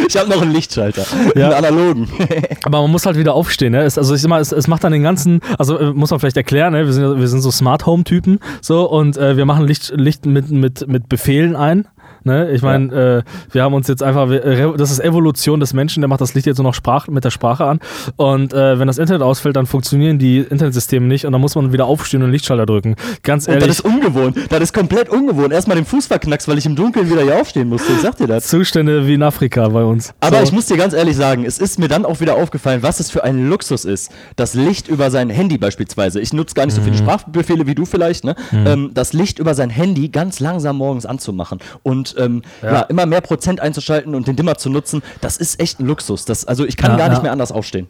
Ich 0.08 0.16
habe 0.16 0.28
noch 0.28 0.42
einen 0.42 0.52
Lichtschalter, 0.52 1.04
ja. 1.34 1.46
einen 1.46 1.64
analogen. 1.64 2.08
Aber 2.64 2.82
man 2.82 2.90
muss 2.90 3.06
halt 3.06 3.16
wieder 3.16 3.34
aufstehen. 3.34 3.72
Ne? 3.72 3.82
Es, 3.82 3.96
also 3.96 4.14
ich 4.14 4.20
sag 4.20 4.28
mal, 4.28 4.40
es, 4.40 4.52
es, 4.52 4.68
macht 4.68 4.84
dann 4.84 4.92
den 4.92 5.02
ganzen, 5.02 5.40
also 5.58 5.78
äh, 5.78 5.92
muss 5.92 6.10
man 6.10 6.20
vielleicht 6.20 6.36
erklären, 6.36 6.74
ne? 6.74 6.84
wir, 6.84 6.92
sind, 6.92 7.18
wir 7.18 7.28
sind 7.28 7.40
so 7.40 7.50
Smart 7.50 7.86
Home 7.86 8.04
Typen 8.04 8.40
so 8.60 8.88
und 8.88 9.16
äh, 9.16 9.36
wir 9.36 9.46
machen 9.46 9.66
Licht, 9.66 9.92
Licht 9.96 10.26
mit, 10.26 10.50
mit, 10.50 10.86
mit 10.86 11.08
Befehlen 11.08 11.56
ein. 11.56 11.88
Ne? 12.24 12.50
Ich 12.52 12.62
meine, 12.62 12.94
ja. 12.94 13.18
äh, 13.18 13.22
wir 13.52 13.62
haben 13.62 13.74
uns 13.74 13.88
jetzt 13.88 14.02
einfach, 14.02 14.28
das 14.76 14.90
ist 14.90 15.00
Evolution 15.00 15.60
des 15.60 15.72
Menschen, 15.72 16.00
der 16.00 16.08
macht 16.08 16.20
das 16.20 16.34
Licht 16.34 16.46
jetzt 16.46 16.58
nur 16.58 16.64
noch 16.64 16.74
Sprach, 16.74 17.08
mit 17.08 17.24
der 17.24 17.30
Sprache 17.30 17.64
an. 17.64 17.80
Und 18.16 18.52
äh, 18.52 18.78
wenn 18.78 18.86
das 18.86 18.98
Internet 18.98 19.22
ausfällt, 19.22 19.56
dann 19.56 19.66
funktionieren 19.66 20.18
die 20.18 20.38
Internetsysteme 20.38 21.06
nicht 21.06 21.26
und 21.26 21.32
dann 21.32 21.40
muss 21.40 21.54
man 21.54 21.72
wieder 21.72 21.86
aufstehen 21.86 22.22
und 22.22 22.30
Lichtschalter 22.30 22.66
drücken. 22.66 22.96
Ganz 23.22 23.48
ehrlich. 23.48 23.62
Und 23.62 23.68
das 23.68 23.78
ist 23.78 23.84
ungewohnt. 23.84 24.36
Das 24.50 24.60
ist 24.60 24.72
komplett 24.72 25.08
ungewohnt. 25.08 25.52
Erstmal 25.52 25.76
den 25.76 25.86
Fuß 25.86 26.06
verknackst, 26.06 26.48
weil 26.48 26.58
ich 26.58 26.66
im 26.66 26.76
Dunkeln 26.76 27.10
wieder 27.10 27.22
hier 27.22 27.40
aufstehen 27.40 27.68
musste. 27.68 27.92
Ich 27.92 28.00
sag 28.00 28.16
dir 28.16 28.26
das. 28.26 28.48
Zustände 28.48 29.06
wie 29.06 29.14
in 29.14 29.22
Afrika 29.22 29.68
bei 29.68 29.84
uns. 29.84 30.12
Aber 30.20 30.38
so. 30.38 30.44
ich 30.44 30.52
muss 30.52 30.66
dir 30.66 30.76
ganz 30.76 30.94
ehrlich 30.94 31.16
sagen, 31.16 31.44
es 31.44 31.58
ist 31.58 31.78
mir 31.78 31.88
dann 31.88 32.04
auch 32.04 32.20
wieder 32.20 32.36
aufgefallen, 32.36 32.82
was 32.82 33.00
es 33.00 33.10
für 33.10 33.24
ein 33.24 33.48
Luxus 33.48 33.84
ist. 33.84 34.10
Das 34.36 34.54
Licht 34.54 34.88
über 34.88 35.10
sein 35.10 35.30
Handy 35.30 35.58
beispielsweise. 35.58 36.20
Ich 36.20 36.32
nutze 36.32 36.54
gar 36.54 36.66
nicht 36.66 36.74
so 36.74 36.82
viele 36.82 36.94
mhm. 36.94 37.00
Sprachbefehle 37.00 37.66
wie 37.66 37.74
du 37.74 37.84
vielleicht, 37.84 38.24
ne? 38.24 38.34
Mhm. 38.50 38.66
Ähm, 38.66 38.90
das 38.94 39.12
Licht 39.12 39.38
über 39.38 39.54
sein 39.54 39.70
Handy 39.70 40.08
ganz 40.08 40.40
langsam 40.40 40.76
morgens 40.76 41.06
anzumachen. 41.06 41.58
Und 41.82 42.09
ähm, 42.18 42.42
ja. 42.62 42.72
ja 42.72 42.80
immer 42.82 43.06
mehr 43.06 43.20
Prozent 43.20 43.60
einzuschalten 43.60 44.14
und 44.14 44.26
den 44.26 44.36
Dimmer 44.36 44.56
zu 44.56 44.70
nutzen, 44.70 45.02
das 45.20 45.36
ist 45.36 45.60
echt 45.60 45.80
ein 45.80 45.86
Luxus. 45.86 46.24
Das, 46.24 46.46
also 46.46 46.64
ich 46.64 46.76
kann 46.76 46.92
ja, 46.92 46.96
gar 46.96 47.08
nicht 47.08 47.22
mehr 47.22 47.32
anders 47.32 47.52
aufstehen. 47.52 47.88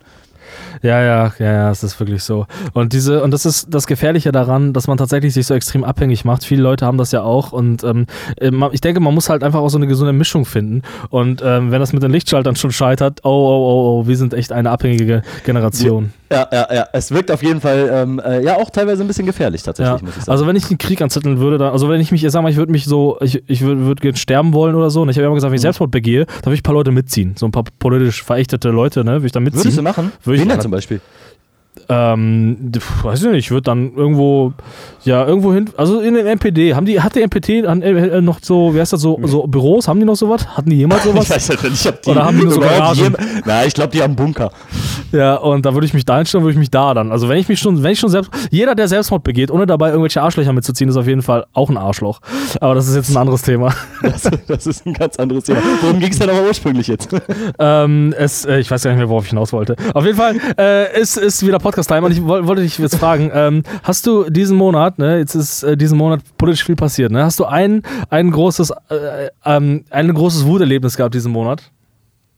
Ja, 0.83 1.03
ja, 1.03 1.33
ja, 1.39 1.53
ja, 1.53 1.71
es 1.71 1.83
ist 1.83 2.01
wirklich 2.01 2.23
so. 2.23 2.47
Und 2.73 2.93
diese, 2.93 3.23
und 3.23 3.33
das 3.33 3.45
ist 3.45 3.67
das 3.71 3.87
Gefährliche 3.87 4.33
daran, 4.33 4.73
dass 4.73 4.87
man 4.87 4.97
tatsächlich 4.97 5.35
sich 5.35 5.47
so 5.47 5.55
extrem 5.55 5.85
abhängig 5.85 6.25
macht. 6.25 6.45
Viele 6.45 6.63
Leute 6.63 6.87
haben 6.87 6.97
das 6.97 7.13
ja 7.13 7.23
auch. 7.23 7.53
Und 7.53 7.85
ähm, 7.85 8.07
äh, 8.37 8.51
ich 8.73 8.81
denke, 8.81 9.01
man 9.01 9.13
muss 9.13 9.29
halt 9.29 9.43
einfach 9.43 9.61
auch 9.61 9.69
so 9.69 9.77
eine 9.77 9.87
gesunde 9.87 10.13
Mischung 10.13 10.47
finden. 10.47 10.83
Und 11.11 11.43
ähm, 11.45 11.71
wenn 11.71 11.81
das 11.81 11.93
mit 11.93 12.03
den 12.03 12.11
Lichtschaltern 12.11 12.57
schon 12.57 12.73
scheitert, 12.73 13.21
oh, 13.25 13.29
oh, 13.29 13.31
oh, 13.31 14.01
oh, 14.01 14.07
wir 14.07 14.17
sind 14.17 14.33
echt 14.33 14.53
eine 14.53 14.71
abhängige 14.71 15.23
Generation. 15.45 16.13
Ja, 16.33 16.47
ja, 16.53 16.69
ja. 16.73 16.89
Es 16.93 17.11
wirkt 17.11 17.31
auf 17.31 17.43
jeden 17.43 17.61
Fall 17.61 17.91
ähm, 17.93 18.21
äh, 18.25 18.43
ja 18.43 18.57
auch 18.57 18.71
teilweise 18.71 19.03
ein 19.03 19.09
bisschen 19.09 19.27
gefährlich 19.27 19.65
tatsächlich, 19.65 20.01
ja. 20.01 20.07
muss 20.07 20.17
ich 20.17 20.23
sagen. 20.23 20.31
Also 20.31 20.47
wenn 20.47 20.55
ich 20.55 20.69
einen 20.69 20.79
Krieg 20.79 21.03
anzetteln 21.03 21.41
würde, 21.41 21.59
dann, 21.59 21.73
also 21.73 21.89
wenn 21.89 22.01
ich 22.01 22.13
mich, 22.13 22.25
sag 22.29 22.43
mal, 22.43 22.51
ich 22.51 22.57
würde 22.57 22.71
mich 22.71 22.85
so, 22.85 23.19
ich, 23.21 23.43
ich 23.49 23.63
würde 23.63 23.85
würd 23.85 24.17
sterben 24.17 24.55
wollen 24.55 24.77
oder 24.77 24.91
so. 24.91 25.03
Und 25.03 25.09
ich 25.09 25.17
habe 25.17 25.27
immer 25.27 25.35
gesagt, 25.35 25.51
wenn 25.51 25.57
ich 25.57 25.61
mhm. 25.61 25.65
Selbstmord 25.65 25.91
begehe, 25.91 26.27
dann 26.27 26.47
würde 26.47 26.55
ich 26.55 26.61
ein 26.61 26.63
paar 26.63 26.75
Leute 26.75 26.93
mitziehen. 26.93 27.35
So 27.37 27.47
ein 27.47 27.53
paar 27.53 27.65
politisch 27.81 28.23
verächtete 28.23 28.71
Leute, 28.71 29.05
ne? 29.05 29.15
Würde 29.15 29.27
ich 29.27 29.33
da 29.33 29.41
mitziehen. 29.41 29.65
Würdest 29.65 29.79
du 29.79 29.83
machen? 29.83 30.13
Würde 30.23 30.41
ich 30.41 30.47
Wen 30.71 30.81
zum 30.81 30.89
Beispiel? 30.89 31.01
Ähm, 31.93 32.71
weiß 33.03 33.25
ich 33.25 33.31
nicht, 33.31 33.39
ich 33.47 33.51
würde 33.51 33.63
dann 33.63 33.93
irgendwo, 33.97 34.53
ja, 35.03 35.27
irgendwo 35.27 35.53
hin, 35.53 35.69
also 35.77 35.99
in 35.99 36.15
den 36.15 36.25
NPD, 36.25 36.75
haben 36.75 36.87
die, 36.87 37.01
hat 37.01 37.17
der 37.17 37.25
NPD 37.25 37.59
äh, 37.59 38.21
noch 38.21 38.39
so, 38.41 38.73
wie 38.73 38.81
heißt 38.81 38.93
das, 38.93 39.01
so, 39.01 39.19
so 39.25 39.45
Büros, 39.49 39.89
haben 39.89 39.99
die 39.99 40.07
noch 40.07 40.15
sowas? 40.15 40.47
Hatten 40.57 40.71
die 40.71 40.77
jemals 40.77 41.03
sowas? 41.03 41.25
ich 41.25 41.31
weiß 41.31 41.49
nicht, 41.49 41.65
ich 41.65 41.87
hab 41.89 42.01
die, 42.01 42.11
Oder 42.11 42.27
haben 42.27 42.39
die 42.39 42.45
nur 42.45 42.53
so 42.53 42.61
Garagen? 42.61 43.17
Na, 43.45 43.65
ich 43.65 43.75
glaube, 43.75 43.91
die 43.91 44.01
haben 44.01 44.15
Bunker. 44.15 44.53
Ja, 45.11 45.35
und 45.35 45.67
da 45.67 45.75
würde 45.75 45.85
ich 45.85 45.93
mich 45.93 46.05
da 46.05 46.19
einstellen, 46.19 46.45
würde 46.45 46.53
ich 46.53 46.59
mich 46.59 46.71
da 46.71 46.95
dann, 46.95 47.11
also 47.11 47.29
wenn 47.29 47.39
ich 47.39 47.49
mich 47.49 47.59
schon, 47.59 47.83
wenn 47.83 47.91
ich 47.91 47.99
schon 47.99 48.11
selbst, 48.11 48.31
jeder, 48.53 48.77
der 48.77 48.87
Selbstmord 48.87 49.25
begeht, 49.25 49.51
ohne 49.51 49.67
dabei 49.67 49.89
irgendwelche 49.89 50.23
Arschlöcher 50.23 50.53
mitzuziehen, 50.53 50.89
ist 50.89 50.97
auf 50.97 51.09
jeden 51.09 51.23
Fall 51.23 51.45
auch 51.55 51.71
ein 51.71 51.77
Arschloch. 51.77 52.21
Aber 52.61 52.77
das 52.77 52.87
ist 52.87 52.95
jetzt 52.95 53.11
ein 53.11 53.17
anderes 53.17 53.43
Thema. 53.43 53.75
Das, 54.03 54.23
das 54.49 54.67
ist 54.67 54.87
ein 54.87 54.95
ganz 54.95 55.17
anderes 55.17 55.45
Thema. 55.45 55.61
Worum 55.83 56.01
ging 56.01 56.11
es 56.11 56.19
denn 56.19 56.31
aber 56.31 56.43
ursprünglich 56.43 56.89
jetzt? 56.89 57.11
ähm, 57.59 58.15
es, 58.17 58.45
äh, 58.45 58.59
ich 58.59 58.71
weiß 58.71 58.83
gar 58.83 58.91
nicht 58.91 58.99
mehr, 58.99 59.09
worauf 59.09 59.25
ich 59.25 59.31
hinaus 59.31 59.53
wollte. 59.53 59.77
Auf 59.95 60.05
jeden 60.05 60.17
Fall, 60.17 60.37
äh, 60.59 60.93
es 60.93 61.17
ist 61.17 61.47
wieder 61.47 61.59
Und 62.05 62.13
ich 62.13 62.25
wollte 62.25 62.63
dich 62.63 62.79
jetzt 62.79 62.97
fragen, 62.97 63.31
ähm, 63.35 63.63
hast 63.83 64.07
du 64.07 64.29
diesen 64.31 64.57
Monat, 64.57 64.99
ne, 64.99 65.19
jetzt 65.19 65.35
ist 65.35 65.63
äh, 65.63 65.77
diesen 65.77 65.99
Monat 65.99 66.21
politisch 66.39 66.65
viel 66.65 66.77
passiert, 66.77 67.13
ne? 67.13 67.25
Hast 67.25 67.39
du 67.41 67.45
ein, 67.45 67.83
ein 68.09 68.31
großes, 68.31 68.71
äh, 68.89 69.29
ähm, 69.45 69.85
ein 69.91 70.13
großes 70.13 70.47
Wuterlebnis 70.47 70.97
gehabt 70.97 71.15
diesen 71.15 71.33
Monat? 71.33 71.71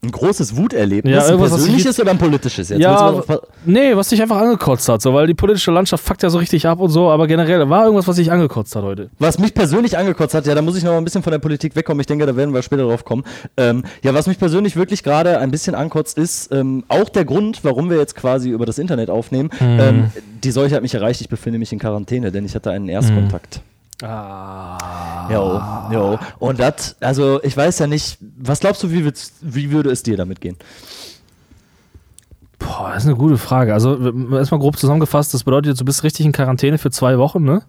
Ein 0.03 0.11
großes 0.11 0.57
Wuterlebnis? 0.57 1.15
Ja, 1.15 1.25
ein 1.25 1.37
persönliches 1.37 1.97
oder 1.97 2.11
ein 2.11 2.17
politisches 2.17 2.67
jetzt? 2.67 2.81
Ja, 2.81 3.23
nee, 3.65 3.95
was 3.95 4.09
dich 4.09 4.21
einfach 4.21 4.37
angekotzt 4.37 4.89
hat, 4.89 5.01
so, 5.01 5.13
weil 5.13 5.27
die 5.27 5.33
politische 5.33 5.71
Landschaft 5.71 6.03
fuckt 6.03 6.23
ja 6.23 6.29
so 6.29 6.39
richtig 6.39 6.67
ab 6.67 6.81
und 6.81 6.89
so, 6.89 7.09
aber 7.09 7.25
generell 7.25 7.69
war 7.69 7.85
irgendwas, 7.85 8.07
was 8.07 8.17
dich 8.17 8.29
angekotzt 8.29 8.75
hat 8.75 8.83
heute. 8.83 9.09
Was 9.19 9.39
mich 9.39 9.53
persönlich 9.53 9.97
angekotzt 9.97 10.33
hat, 10.33 10.45
ja, 10.45 10.55
da 10.55 10.61
muss 10.61 10.75
ich 10.75 10.83
noch 10.83 10.91
mal 10.91 10.97
ein 10.97 11.05
bisschen 11.05 11.23
von 11.23 11.31
der 11.31 11.39
Politik 11.39 11.77
wegkommen, 11.77 12.01
ich 12.01 12.07
denke, 12.07 12.25
da 12.25 12.35
werden 12.35 12.53
wir 12.53 12.61
später 12.63 12.83
drauf 12.83 13.05
kommen. 13.05 13.23
Ähm, 13.55 13.83
ja, 14.03 14.13
was 14.13 14.27
mich 14.27 14.37
persönlich 14.37 14.75
wirklich 14.75 15.03
gerade 15.03 15.39
ein 15.39 15.51
bisschen 15.51 15.73
ankotzt, 15.73 16.17
ist 16.17 16.51
ähm, 16.51 16.83
auch 16.89 17.07
der 17.07 17.23
Grund, 17.23 17.63
warum 17.63 17.89
wir 17.89 17.97
jetzt 17.97 18.15
quasi 18.15 18.49
über 18.49 18.65
das 18.65 18.79
Internet 18.79 19.09
aufnehmen. 19.09 19.51
Mhm. 19.61 19.79
Ähm, 19.79 20.11
die 20.43 20.51
Seuche 20.51 20.75
hat 20.75 20.81
mich 20.81 20.93
erreicht, 20.93 21.21
ich 21.21 21.29
befinde 21.29 21.59
mich 21.59 21.71
in 21.71 21.79
Quarantäne, 21.79 22.33
denn 22.33 22.43
ich 22.43 22.55
hatte 22.55 22.71
einen 22.71 22.89
Erstkontakt. 22.89 23.61
Mhm. 23.63 23.72
Ah. 24.03 25.29
Jo, 25.31 25.61
jo. 25.91 26.19
Und 26.39 26.59
das, 26.59 26.95
also 26.99 27.41
ich 27.43 27.55
weiß 27.55 27.79
ja 27.79 27.87
nicht, 27.87 28.17
was 28.37 28.59
glaubst 28.59 28.83
du, 28.83 28.91
wie, 28.91 29.11
wie 29.41 29.71
würde 29.71 29.91
es 29.91 30.03
dir 30.03 30.17
damit 30.17 30.41
gehen? 30.41 30.57
Boah, 32.59 32.91
das 32.93 33.03
ist 33.03 33.09
eine 33.09 33.17
gute 33.17 33.37
Frage. 33.37 33.73
Also 33.73 33.97
erstmal 34.31 34.59
grob 34.59 34.77
zusammengefasst, 34.77 35.33
das 35.33 35.43
bedeutet, 35.43 35.79
du 35.79 35.85
bist 35.85 36.03
richtig 36.03 36.25
in 36.25 36.31
Quarantäne 36.31 36.77
für 36.77 36.91
zwei 36.91 37.17
Wochen, 37.17 37.43
ne? 37.43 37.61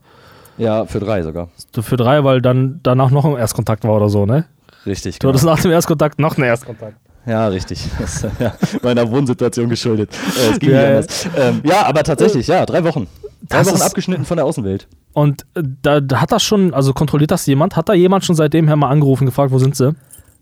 Ja, 0.57 0.87
für 0.87 1.01
drei 1.01 1.23
sogar. 1.23 1.49
Für 1.73 1.97
drei, 1.97 2.23
weil 2.25 2.41
dann 2.41 2.81
danach 2.83 3.11
noch 3.11 3.25
ein 3.25 3.37
Erstkontakt 3.37 3.85
war 3.85 3.95
oder 3.95 4.09
so, 4.09 4.27
ne? 4.27 4.45
Richtig. 4.87 5.19
Du 5.19 5.27
genau. 5.27 5.31
hattest 5.31 5.45
nach 5.45 5.61
dem 5.61 5.71
Erstkontakt 5.71 6.19
noch 6.19 6.37
einen 6.37 6.47
Erstkontakt. 6.47 6.97
Ja, 7.27 7.49
richtig. 7.49 7.85
Das, 7.99 8.27
ja, 8.39 8.55
meiner 8.83 9.11
Wohnsituation 9.11 9.69
geschuldet. 9.69 10.11
Äh, 10.13 10.53
es 10.53 10.59
ging 10.59 10.71
ja, 10.71 10.81
nicht 10.81 10.89
anders. 10.89 11.29
Ähm, 11.37 11.61
ja, 11.65 11.87
aber 11.87 12.03
tatsächlich, 12.03 12.47
ja, 12.47 12.67
drei 12.67 12.85
Wochen. 12.85 13.09
Drei 13.49 13.59
das 13.59 13.73
Wochen 13.73 13.83
abgeschnitten 13.83 14.25
von 14.25 14.37
der 14.37 14.47
Außenwelt. 14.47 14.87
Und 15.15 15.47
äh, 15.55 15.63
da, 15.81 16.01
da, 16.01 16.21
hat 16.21 16.33
das 16.33 16.43
schon, 16.43 16.75
also 16.75 16.93
kontrolliert 16.93 17.31
das 17.31 17.47
jemand? 17.47 17.77
Hat 17.77 17.89
da 17.89 17.95
jemand 17.95 18.25
schon 18.25 18.37
seitdem 18.37 18.67
her 18.67 18.77
mal 18.77 18.91
angerufen, 18.91 19.25
gefragt, 19.25 19.53
wo 19.53 19.59
sind 19.59 19.77
sie? 19.77 19.95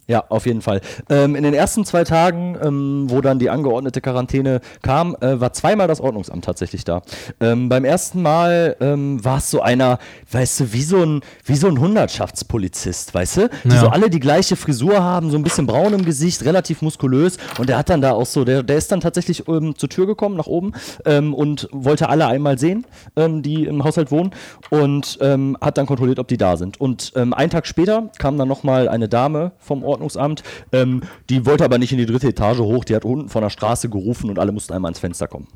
Ja, 0.08 0.24
auf 0.28 0.46
jeden 0.46 0.62
Fall. 0.62 0.80
Ähm, 1.08 1.36
in 1.36 1.44
den 1.44 1.54
ersten 1.54 1.84
zwei 1.84 2.02
Tagen, 2.02 2.58
ähm, 2.60 3.04
wo 3.08 3.20
dann 3.20 3.38
die 3.38 3.50
angeordnete 3.50 4.00
Quarantäne 4.00 4.60
kam, 4.82 5.16
äh, 5.20 5.40
war 5.40 5.52
zweimal 5.52 5.86
das 5.86 6.00
Ordnungsamt 6.00 6.44
tatsächlich 6.44 6.82
da. 6.82 7.02
Ähm, 7.40 7.68
beim 7.68 7.84
ersten 7.84 8.20
Mal 8.20 8.76
ähm, 8.80 9.24
war 9.24 9.38
es 9.38 9.50
so 9.50 9.60
einer, 9.60 9.98
weißt 10.32 10.60
du, 10.60 10.72
wie 10.72 10.82
so 10.82 11.04
ein, 11.04 11.20
wie 11.44 11.54
so 11.54 11.68
ein 11.68 11.78
Hundertschaftspolizist, 11.78 13.14
weißt 13.14 13.36
du? 13.36 13.50
Die 13.62 13.68
ja. 13.68 13.80
so 13.80 13.88
alle 13.88 14.10
die 14.10 14.18
gleiche 14.18 14.56
Frisur 14.56 15.02
haben, 15.02 15.30
so 15.30 15.36
ein 15.36 15.44
bisschen 15.44 15.66
braun 15.66 15.94
im 15.94 16.04
Gesicht, 16.04 16.44
relativ 16.44 16.82
muskulös. 16.82 17.36
Und 17.58 17.68
der 17.68 17.78
hat 17.78 17.88
dann 17.88 18.00
da 18.00 18.12
auch 18.12 18.26
so, 18.26 18.44
der, 18.44 18.64
der 18.64 18.78
ist 18.78 18.90
dann 18.90 19.00
tatsächlich 19.00 19.46
ähm, 19.46 19.76
zur 19.76 19.88
Tür 19.88 20.06
gekommen, 20.06 20.36
nach 20.36 20.48
oben, 20.48 20.72
ähm, 21.04 21.32
und 21.32 21.68
wollte 21.70 22.08
alle 22.08 22.26
einmal 22.26 22.58
sehen, 22.58 22.86
die 23.16 23.64
im 23.64 23.84
Haushalt 23.84 24.10
wohnen. 24.10 24.32
Und 24.70 25.18
hat 25.60 25.78
dann 25.78 25.86
kontrolliert, 25.86 26.18
ob 26.18 26.28
die 26.28 26.36
da 26.36 26.56
sind. 26.56 26.80
Und 26.80 27.12
einen 27.14 27.50
Tag 27.50 27.66
später 27.66 28.10
kam 28.18 28.38
dann 28.38 28.48
nochmal 28.48 28.88
eine 28.88 29.08
Dame 29.08 29.52
vom 29.58 29.84
Ordnungsamt 29.84 29.91
Ordnungsamt. 29.92 30.42
Ähm, 30.72 31.02
die 31.30 31.46
wollte 31.46 31.64
aber 31.64 31.78
nicht 31.78 31.92
in 31.92 31.98
die 31.98 32.06
dritte 32.06 32.28
Etage 32.28 32.58
hoch. 32.58 32.84
Die 32.84 32.96
hat 32.96 33.04
unten 33.04 33.28
von 33.28 33.42
der 33.42 33.50
Straße 33.50 33.88
gerufen 33.88 34.30
und 34.30 34.38
alle 34.38 34.52
mussten 34.52 34.72
einmal 34.72 34.90
ans 34.90 34.98
Fenster 34.98 35.28
kommen. 35.28 35.46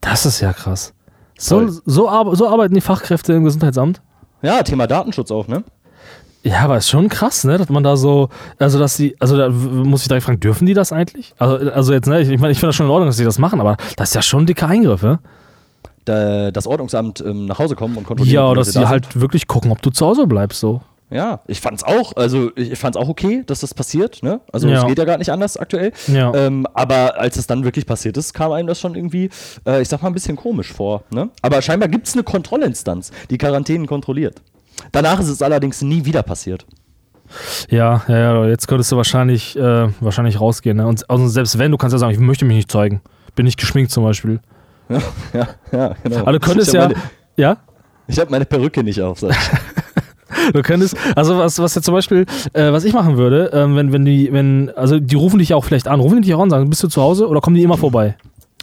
Das 0.00 0.26
ist 0.26 0.40
ja 0.40 0.52
krass. 0.52 0.92
So, 1.38 1.68
so, 1.68 2.08
ar 2.08 2.36
so 2.36 2.48
arbeiten 2.48 2.74
die 2.74 2.80
Fachkräfte 2.80 3.32
im 3.32 3.44
Gesundheitsamt? 3.44 4.00
Ja, 4.42 4.62
Thema 4.62 4.86
Datenschutz 4.86 5.30
auch, 5.30 5.48
ne? 5.48 5.64
Ja, 6.42 6.60
aber 6.60 6.76
ist 6.76 6.90
schon 6.90 7.08
krass, 7.08 7.44
ne, 7.44 7.56
dass 7.56 7.70
man 7.70 7.82
da 7.82 7.96
so, 7.96 8.28
also 8.58 8.78
dass 8.78 8.98
die, 8.98 9.16
also 9.18 9.38
da 9.38 9.48
muss 9.48 10.02
ich 10.02 10.08
direkt 10.08 10.26
fragen, 10.26 10.40
dürfen 10.40 10.66
die 10.66 10.74
das 10.74 10.92
eigentlich? 10.92 11.34
Also, 11.38 11.70
also 11.70 11.94
jetzt, 11.94 12.06
ne, 12.06 12.20
ich, 12.20 12.28
ich 12.28 12.38
meine, 12.38 12.52
ich 12.52 12.58
finde 12.58 12.68
das 12.68 12.76
schon 12.76 12.84
in 12.84 12.92
Ordnung, 12.92 13.08
dass 13.08 13.16
sie 13.16 13.24
das 13.24 13.38
machen, 13.38 13.60
aber 13.60 13.78
das 13.96 14.10
ist 14.10 14.14
ja 14.14 14.20
schon 14.20 14.42
ein 14.42 14.46
dicker 14.46 14.68
Eingriff, 14.68 15.02
ne? 15.02 15.20
das 16.06 16.66
Ordnungsamt 16.66 17.22
ähm, 17.22 17.46
nach 17.46 17.58
Hause 17.58 17.76
kommen 17.76 17.96
und 17.96 18.04
kontrollieren. 18.04 18.34
Ja, 18.48 18.54
dass 18.54 18.72
sie 18.72 18.78
da 18.78 18.90
halt 18.90 19.18
wirklich 19.18 19.46
gucken, 19.46 19.72
ob 19.72 19.80
du 19.80 19.88
zu 19.88 20.04
Hause 20.04 20.26
bleibst, 20.26 20.60
so. 20.60 20.82
Ja, 21.10 21.40
ich 21.46 21.60
fand's 21.60 21.84
auch, 21.84 22.16
also 22.16 22.50
ich 22.56 22.78
fand's 22.78 22.96
auch 22.96 23.08
okay, 23.08 23.44
dass 23.46 23.60
das 23.60 23.74
passiert, 23.74 24.22
ne? 24.22 24.40
Also 24.52 24.68
es 24.68 24.86
geht 24.86 24.98
ja 24.98 25.04
gar 25.04 25.18
nicht 25.18 25.30
anders 25.30 25.56
aktuell. 25.56 25.92
Ja. 26.08 26.34
Ähm, 26.34 26.66
aber 26.74 27.20
als 27.20 27.36
es 27.36 27.46
dann 27.46 27.62
wirklich 27.62 27.86
passiert 27.86 28.16
ist, 28.16 28.32
kam 28.32 28.52
einem 28.52 28.66
das 28.66 28.80
schon 28.80 28.94
irgendwie, 28.94 29.30
äh, 29.66 29.82
ich 29.82 29.88
sag 29.88 30.02
mal, 30.02 30.08
ein 30.08 30.14
bisschen 30.14 30.36
komisch 30.36 30.72
vor, 30.72 31.04
ne? 31.10 31.28
Aber 31.42 31.62
scheinbar 31.62 31.88
gibt's 31.88 32.14
eine 32.14 32.22
Kontrollinstanz, 32.22 33.12
die 33.30 33.38
Quarantänen 33.38 33.86
kontrolliert. 33.86 34.42
Danach 34.92 35.20
ist 35.20 35.28
es 35.28 35.42
allerdings 35.42 35.82
nie 35.82 36.04
wieder 36.04 36.22
passiert. 36.22 36.66
Ja, 37.68 38.02
ja, 38.08 38.18
ja, 38.18 38.46
jetzt 38.46 38.68
könntest 38.68 38.92
du 38.92 38.96
wahrscheinlich, 38.96 39.56
äh, 39.56 39.88
wahrscheinlich 40.00 40.40
rausgehen. 40.40 40.76
Ne? 40.76 40.86
Und 40.86 41.08
also 41.08 41.28
selbst 41.28 41.58
wenn, 41.58 41.70
du 41.70 41.76
kannst 41.76 41.92
ja 41.92 41.98
sagen, 41.98 42.12
ich 42.12 42.18
möchte 42.18 42.44
mich 42.44 42.56
nicht 42.56 42.70
zeigen. 42.70 43.00
Bin 43.34 43.44
nicht 43.44 43.58
geschminkt 43.58 43.90
zum 43.90 44.04
Beispiel. 44.04 44.40
Ja, 44.88 44.98
ja, 45.32 45.48
ja 45.72 45.94
genau. 46.02 46.18
Aber 46.18 46.32
du 46.32 46.40
könntest 46.40 46.72
ja. 46.72 46.88
Meine, 46.88 46.94
ja? 47.36 47.56
Ich 48.06 48.18
habe 48.18 48.30
meine 48.30 48.44
Perücke 48.44 48.82
nicht 48.82 49.00
auf, 49.00 49.20
sag 49.20 49.30
ich. 49.30 49.36
Du 50.52 50.62
könntest, 50.62 50.96
also 51.16 51.38
was, 51.38 51.58
was 51.58 51.74
jetzt 51.74 51.84
zum 51.84 51.94
Beispiel, 51.94 52.26
äh, 52.52 52.72
was 52.72 52.84
ich 52.84 52.92
machen 52.92 53.16
würde, 53.16 53.50
ähm, 53.52 53.76
wenn, 53.76 53.92
wenn 53.92 54.04
die, 54.04 54.32
wenn, 54.32 54.70
also 54.76 54.98
die 54.98 55.14
rufen 55.14 55.38
dich 55.38 55.50
ja 55.50 55.56
auch 55.56 55.64
vielleicht 55.64 55.88
an, 55.88 56.00
rufen 56.00 56.16
die 56.16 56.22
dich 56.22 56.34
auch 56.34 56.42
an, 56.42 56.50
sagen, 56.50 56.68
bist 56.68 56.82
du 56.82 56.88
zu 56.88 57.00
Hause 57.02 57.28
oder 57.28 57.40
kommen 57.40 57.56
die 57.56 57.62
immer 57.62 57.78
vorbei? 57.78 58.16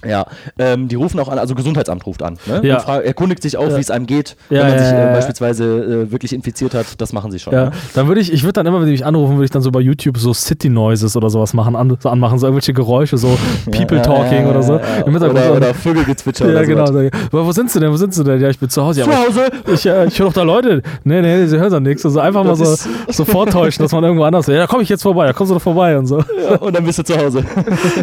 Ja, 0.08 0.26
ähm, 0.58 0.88
die 0.88 0.96
rufen 0.96 1.20
auch 1.20 1.30
an, 1.30 1.38
also 1.40 1.54
Gesundheitsamt 1.56 2.06
ruft 2.06 2.24
an. 2.24 2.38
Ne? 2.48 2.62
Ja. 2.64 2.80
Frage, 2.80 3.06
erkundigt 3.06 3.42
sich 3.44 3.58
auch, 3.58 3.68
Ja. 3.70 3.78
wie 3.78 3.82
es 3.82 3.92
einem 3.92 4.06
geht, 4.08 4.36
Ja, 4.50 4.62
wenn 4.64 4.70
man 4.70 4.80
sich 4.80 4.88
äh, 4.94 5.14
beispielsweise 5.14 5.64
äh, 6.08 6.12
wirklich 6.12 6.34
infiziert 6.34 6.74
hat. 6.74 6.86
Das 7.00 7.14
machen 7.14 7.32
sie 7.32 7.40
schon. 7.40 7.54
Ja, 7.54 7.66
Ne? 7.66 7.72
dann 7.94 8.08
würde 8.08 8.20
ich, 8.22 8.32
ich 8.34 8.44
würde 8.44 8.54
dann 8.54 8.66
immer, 8.66 8.80
wenn 8.80 8.86
die 8.88 8.92
mich 8.94 9.06
anrufen, 9.06 9.36
würde 9.36 9.46
ich 9.46 9.52
dann 9.52 9.62
so 9.62 9.72
bei 9.72 9.80
YouTube 9.80 10.18
so 10.18 10.34
City 10.34 10.70
Noises 10.70 11.16
oder 11.16 11.30
sowas 11.30 11.54
machen, 11.54 11.76
an, 11.76 11.96
so 12.00 12.10
anmachen, 12.10 12.40
so 12.40 12.48
irgendwelche 12.48 12.74
Geräusche, 12.74 13.18
so 13.18 13.38
People 13.72 14.02
Talking 14.02 14.46
oder 14.48 14.64
so. 14.64 14.76
Im 15.06 15.12
Hintergrund 15.14 15.32
Oder, 15.32 15.44
so- 15.48 15.54
oder 15.54 15.74
Vögelgezwitscher 15.74 16.46
ja, 16.48 16.52
oder 16.52 16.66
genau. 16.66 16.86
So, 16.88 17.00
"Aber 17.32 17.46
wo 17.46 17.52
sind 17.52 17.70
sie 17.70 17.80
denn? 17.80 17.92
Wo 17.92 17.98
sind 17.98 18.14
sie 18.14 18.24
denn? 18.24 18.42
Ja, 18.42 18.50
ich 18.50 18.58
bin 18.60 18.70
zu 18.70 18.82
Hause. 18.84 19.02
Ja, 19.02 19.06
Zu 19.06 19.12
Hause? 19.12 19.42
ich, 19.74 19.86
äh, 19.86 20.08
ich 20.08 20.18
höre 20.20 20.28
doch 20.28 20.34
da 20.34 20.44
Leute. 20.44 20.82
Nee, 21.04 21.22
nee, 21.22 21.46
sie 21.46 21.58
hören 21.60 21.72
doch 21.72 21.80
nichts. 21.80 22.06
Also 22.06 22.20
einfach 22.20 22.44
mal 22.44 22.50
Das 22.56 22.60
so, 22.60 22.74
ist- 22.74 22.88
so 23.18 23.26
vortäuschen, 23.26 23.84
dass 23.84 23.92
man 23.92 24.04
irgendwo 24.04 24.24
anders 24.24 24.48
ist. 24.48 24.54
Ja, 24.54 24.62
da 24.62 24.68
komme 24.68 24.84
ich 24.84 24.90
jetzt 24.90 25.04
vorbei, 25.04 25.28
da 25.28 25.34
kommst 25.34 25.52
du 25.52 25.56
doch 25.56 25.62
vorbei 25.62 25.98
und 25.98 26.08
so. 26.08 26.24
Und 26.60 26.76
dann 26.76 26.84
bist 26.86 27.00
du 27.00 27.04
zu 27.04 27.18
Hause. 27.18 27.44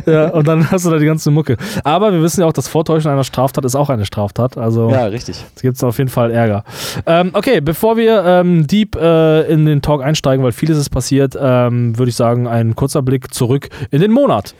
Ja, 0.07 0.29
und 0.29 0.47
dann 0.47 0.71
hast 0.71 0.87
du 0.87 0.91
da 0.91 0.99
die 0.99 1.07
ganze 1.07 1.31
Mucke. 1.31 1.57
Aber 1.89 2.13
wir 2.13 2.23
wissen 2.23 2.43
ja 2.43 2.47
auch, 2.47 2.53
das 2.53 2.69
Vortäuschen 2.69 3.11
einer 3.11 3.25
Straftat 3.25 3.65
ist 3.65 3.75
auch 3.75 3.89
eine 3.89 4.05
Straftat. 4.05 4.59
Also 4.59 4.91
ja, 4.91 5.07
richtig. 5.07 5.43
es 5.57 5.63
gibt 5.63 5.83
auf 5.83 5.97
jeden 5.97 6.11
Fall 6.11 6.31
Ärger. 6.31 6.63
Ähm, 7.07 7.31
okay, 7.33 7.63
bevor 7.63 7.97
wir 7.97 8.25
ähm, 8.27 8.67
deep 8.67 8.95
äh, 8.95 9.51
in 9.51 9.65
den 9.65 9.81
Talk 9.81 10.03
einsteigen, 10.03 10.45
weil 10.45 10.53
vieles 10.53 10.77
ist 10.77 10.91
passiert, 10.91 11.35
ähm, 11.41 11.99
würde 11.99 12.11
ich 12.11 12.17
sagen, 12.17 12.47
ein 12.47 12.77
kurzer 12.77 13.01
Blick 13.01 13.33
zurück 13.33 13.71
in 13.91 14.03
den 14.03 14.13
Monat. 14.13 14.55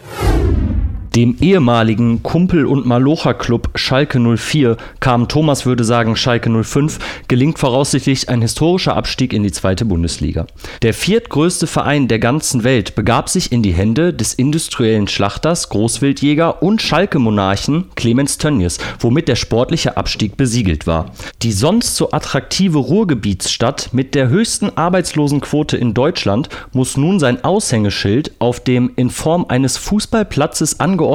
Dem 1.19 1.35
ehemaligen 1.41 2.23
Kumpel- 2.23 2.65
und 2.65 2.87
Malocha-Club 2.87 3.71
Schalke 3.75 4.21
04 4.21 4.77
kam 5.01 5.27
Thomas 5.27 5.67
würde 5.67 5.83
sagen 5.83 6.15
Schalke 6.15 6.49
05, 6.63 7.01
gelingt 7.27 7.59
voraussichtlich 7.59 8.29
ein 8.29 8.41
historischer 8.41 8.97
Abstieg 8.97 9.33
in 9.33 9.43
die 9.43 9.51
zweite 9.51 9.85
Bundesliga. 9.85 10.47
Der 10.83 10.95
viertgrößte 10.95 11.67
Verein 11.67 12.07
der 12.07 12.21
ganzen 12.21 12.63
Welt 12.63 12.95
begab 12.95 13.31
sich 13.31 13.51
in 13.51 13.65
die 13.65 13.73
Hände 13.73 14.15
des 14.15 14.33
industriellen 14.33 15.09
Schlachters, 15.09 15.71
Großwildjäger 15.71 16.63
und 16.63 16.83
Schalke-Monarchen 16.83 17.87
Clemens 17.97 18.39
Tönnies, 18.39 18.79
womit 19.01 19.27
der 19.27 19.35
sportliche 19.35 19.97
Abstieg 19.97 20.37
besiegelt 20.37 20.87
war. 20.87 21.11
Die 21.43 21.51
sonst 21.51 21.97
so 21.97 22.13
attraktive 22.13 22.79
Ruhrgebietsstadt 22.79 23.89
mit 23.91 24.15
der 24.15 24.29
höchsten 24.29 24.71
Arbeitslosenquote 24.77 25.77
in 25.77 25.95
Deutschland 25.95 26.49
muss 26.73 26.97
nun 26.97 27.19
sein 27.19 27.43
Aushängeschild 27.43 28.31
auf 28.39 28.61
dem 28.61 28.93
in 28.95 29.11
Form 29.11 29.47
eines 29.49 29.77
Fußballplatzes 29.79 30.79
angeordneten 30.79 31.08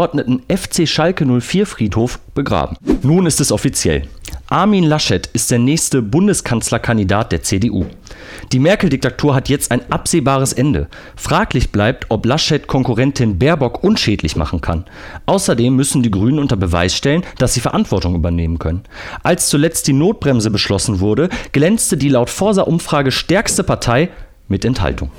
FC 0.47 0.87
Schalke 0.87 1.23
04 1.23 1.67
Friedhof 1.67 2.19
begraben. 2.33 2.77
Nun 3.03 3.27
ist 3.27 3.39
es 3.39 3.51
offiziell. 3.51 4.07
Armin 4.47 4.83
Laschet 4.83 5.27
ist 5.33 5.51
der 5.51 5.59
nächste 5.59 6.01
Bundeskanzlerkandidat 6.01 7.31
der 7.31 7.43
CDU. 7.43 7.85
Die 8.51 8.57
Merkel-Diktatur 8.57 9.35
hat 9.35 9.49
jetzt 9.49 9.71
ein 9.71 9.91
absehbares 9.91 10.51
Ende. 10.51 10.87
Fraglich 11.15 11.71
bleibt, 11.71 12.07
ob 12.09 12.25
Laschet 12.25 12.65
Konkurrentin 12.65 13.37
Baerbock 13.37 13.83
unschädlich 13.83 14.35
machen 14.35 14.61
kann. 14.61 14.85
Außerdem 15.27 15.75
müssen 15.75 16.01
die 16.01 16.11
Grünen 16.11 16.39
unter 16.39 16.55
Beweis 16.55 16.95
stellen, 16.95 17.23
dass 17.37 17.53
sie 17.53 17.61
Verantwortung 17.61 18.15
übernehmen 18.15 18.57
können. 18.57 18.83
Als 19.21 19.49
zuletzt 19.49 19.87
die 19.87 19.93
Notbremse 19.93 20.49
beschlossen 20.49 21.01
wurde, 21.01 21.29
glänzte 21.51 21.97
die 21.97 22.09
laut 22.09 22.31
Forsa-Umfrage 22.31 23.11
stärkste 23.11 23.63
Partei 23.63 24.09
mit 24.47 24.65
Enthaltung. 24.65 25.11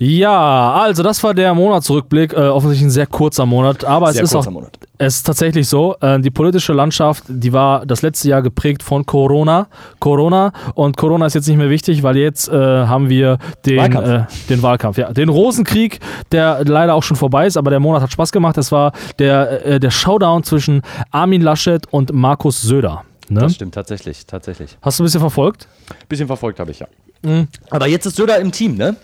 Ja, 0.00 0.74
also 0.74 1.02
das 1.02 1.22
war 1.24 1.34
der 1.34 1.52
Monatsrückblick. 1.54 2.32
Äh, 2.32 2.36
offensichtlich 2.36 2.86
ein 2.86 2.90
sehr 2.90 3.06
kurzer 3.06 3.46
Monat, 3.46 3.84
aber 3.84 4.12
Sehr 4.12 4.22
es 4.22 4.30
ist 4.30 4.36
auch 4.36 4.48
Monat. 4.48 4.78
es 4.96 5.16
ist 5.16 5.22
tatsächlich 5.24 5.68
so. 5.68 5.96
Äh, 6.00 6.20
die 6.20 6.30
politische 6.30 6.72
Landschaft, 6.72 7.24
die 7.26 7.52
war 7.52 7.84
das 7.84 8.02
letzte 8.02 8.28
Jahr 8.28 8.40
geprägt 8.40 8.84
von 8.84 9.04
Corona, 9.04 9.66
Corona 9.98 10.52
und 10.74 10.96
Corona 10.96 11.26
ist 11.26 11.34
jetzt 11.34 11.48
nicht 11.48 11.56
mehr 11.56 11.68
wichtig, 11.68 12.04
weil 12.04 12.16
jetzt 12.16 12.48
äh, 12.48 12.52
haben 12.52 13.08
wir 13.08 13.38
den 13.66 13.78
Wahlkampf. 13.78 14.08
Äh, 14.08 14.46
den 14.48 14.62
Wahlkampf, 14.62 14.98
ja, 14.98 15.12
den 15.12 15.28
Rosenkrieg, 15.28 15.98
der 16.30 16.64
leider 16.64 16.94
auch 16.94 17.02
schon 17.02 17.16
vorbei 17.16 17.46
ist, 17.48 17.56
aber 17.56 17.70
der 17.70 17.80
Monat 17.80 18.02
hat 18.02 18.12
Spaß 18.12 18.30
gemacht. 18.30 18.56
Es 18.56 18.70
war 18.70 18.92
der 19.18 19.66
äh, 19.66 19.80
der 19.80 19.90
Showdown 19.90 20.44
zwischen 20.44 20.82
Armin 21.10 21.42
Laschet 21.42 21.82
und 21.92 22.12
Markus 22.12 22.62
Söder. 22.62 23.02
Ne? 23.28 23.40
Das 23.40 23.54
stimmt, 23.56 23.74
tatsächlich, 23.74 24.26
tatsächlich. 24.26 24.78
Hast 24.80 24.98
du 24.98 25.02
ein 25.02 25.06
bisschen 25.06 25.20
verfolgt? 25.20 25.66
Bisschen 26.08 26.28
verfolgt 26.28 26.60
habe 26.60 26.70
ich 26.70 26.78
ja. 26.78 26.86
Mhm. 27.22 27.48
Aber 27.70 27.88
jetzt 27.88 28.06
ist 28.06 28.16
Söder 28.16 28.38
im 28.38 28.52
Team, 28.52 28.76
ne? 28.76 28.94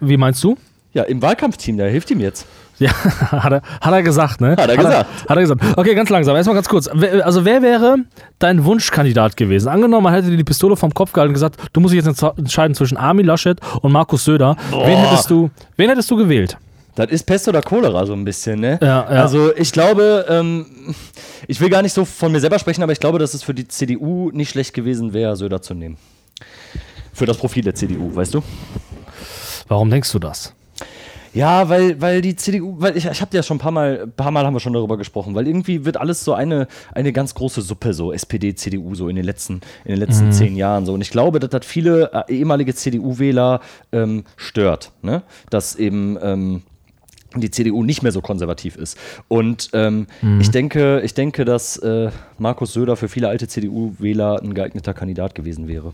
Wie 0.00 0.16
meinst 0.16 0.42
du? 0.44 0.56
Ja, 0.92 1.02
im 1.02 1.20
Wahlkampfteam, 1.20 1.76
der 1.76 1.90
hilft 1.90 2.10
ihm 2.10 2.20
jetzt. 2.20 2.46
Ja, 2.78 2.90
hat 2.92 3.52
er, 3.52 3.62
hat 3.80 3.94
er 3.94 4.02
gesagt, 4.02 4.42
ne? 4.42 4.50
Hat 4.50 4.68
er 4.68 4.76
gesagt. 4.76 5.06
Hat 5.30 5.34
er 5.34 5.40
gesagt. 5.40 5.62
Okay, 5.78 5.94
ganz 5.94 6.10
langsam. 6.10 6.36
Erstmal 6.36 6.56
ganz 6.56 6.68
kurz. 6.68 6.88
Also, 6.88 7.46
wer 7.46 7.62
wäre 7.62 8.00
dein 8.38 8.66
Wunschkandidat 8.66 9.34
gewesen? 9.38 9.68
Angenommen, 9.68 10.04
man 10.04 10.12
hätte 10.12 10.28
dir 10.28 10.36
die 10.36 10.44
Pistole 10.44 10.76
vom 10.76 10.92
Kopf 10.92 11.14
gehalten 11.14 11.30
und 11.30 11.34
gesagt, 11.34 11.56
du 11.72 11.80
musst 11.80 11.94
dich 11.94 12.04
jetzt 12.04 12.22
entscheiden 12.22 12.74
zwischen 12.74 12.98
Armin 12.98 13.24
Laschet 13.24 13.58
und 13.80 13.92
Markus 13.92 14.26
Söder. 14.26 14.56
Wen 14.70 14.98
hättest, 14.98 15.30
du, 15.30 15.48
wen 15.78 15.88
hättest 15.88 16.10
du 16.10 16.16
gewählt? 16.16 16.58
Das 16.96 17.10
ist 17.10 17.24
Pest 17.24 17.48
oder 17.48 17.62
Cholera 17.62 18.04
so 18.04 18.12
ein 18.12 18.26
bisschen, 18.26 18.60
ne? 18.60 18.78
Ja, 18.82 18.86
ja. 18.88 19.04
Also 19.22 19.56
ich 19.56 19.72
glaube, 19.72 20.26
ähm, 20.28 20.66
ich 21.46 21.58
will 21.62 21.70
gar 21.70 21.80
nicht 21.80 21.94
so 21.94 22.04
von 22.04 22.30
mir 22.30 22.40
selber 22.40 22.58
sprechen, 22.58 22.82
aber 22.82 22.92
ich 22.92 23.00
glaube, 23.00 23.18
dass 23.18 23.32
es 23.32 23.42
für 23.42 23.54
die 23.54 23.68
CDU 23.68 24.30
nicht 24.32 24.50
schlecht 24.50 24.74
gewesen 24.74 25.14
wäre, 25.14 25.34
Söder 25.36 25.62
zu 25.62 25.72
nehmen. 25.72 25.96
Für 27.14 27.24
das 27.24 27.38
Profil 27.38 27.62
der 27.64 27.74
CDU, 27.74 28.14
weißt 28.14 28.34
du? 28.34 28.42
Warum 29.68 29.90
denkst 29.90 30.12
du 30.12 30.18
das? 30.18 30.54
Ja, 31.36 31.68
weil, 31.68 32.00
weil 32.00 32.22
die 32.22 32.34
CDU, 32.34 32.76
weil 32.78 32.96
ich, 32.96 33.04
ich 33.04 33.20
habe 33.20 33.36
ja 33.36 33.42
schon 33.42 33.58
ein 33.58 33.60
paar 33.60 33.70
Mal, 33.70 34.04
ein 34.04 34.12
paar 34.12 34.30
Mal 34.30 34.46
haben 34.46 34.54
wir 34.54 34.60
schon 34.60 34.72
darüber 34.72 34.96
gesprochen, 34.96 35.34
weil 35.34 35.46
irgendwie 35.46 35.84
wird 35.84 35.98
alles 35.98 36.24
so 36.24 36.32
eine, 36.32 36.66
eine 36.94 37.12
ganz 37.12 37.34
große 37.34 37.60
Suppe, 37.60 37.92
so 37.92 38.10
SPD, 38.10 38.54
CDU, 38.54 38.94
so 38.94 39.10
in 39.10 39.16
den 39.16 39.24
letzten, 39.26 39.60
in 39.84 39.90
den 39.90 39.98
letzten 39.98 40.32
zehn 40.32 40.56
Jahren 40.56 40.86
so. 40.86 40.94
Und 40.94 41.02
ich 41.02 41.10
glaube, 41.10 41.38
dass 41.38 41.50
das 41.50 41.66
viele 41.66 42.10
äh, 42.14 42.32
ehemalige 42.32 42.74
CDU-Wähler 42.74 43.60
ähm, 43.92 44.24
stört, 44.38 44.92
ne? 45.02 45.24
Dass 45.50 45.74
eben 45.74 46.16
ähm, 46.22 46.62
die 47.34 47.50
CDU 47.50 47.82
nicht 47.82 48.02
mehr 48.02 48.12
so 48.12 48.22
konservativ 48.22 48.76
ist. 48.76 48.96
Und 49.28 49.68
ähm, 49.74 50.06
ich 50.40 50.50
denke, 50.50 51.02
ich 51.02 51.12
denke, 51.12 51.44
dass 51.44 51.76
äh, 51.76 52.10
Markus 52.38 52.72
Söder 52.72 52.96
für 52.96 53.08
viele 53.08 53.28
alte 53.28 53.46
CDU-Wähler 53.46 54.40
ein 54.42 54.54
geeigneter 54.54 54.94
Kandidat 54.94 55.34
gewesen 55.34 55.68
wäre. 55.68 55.92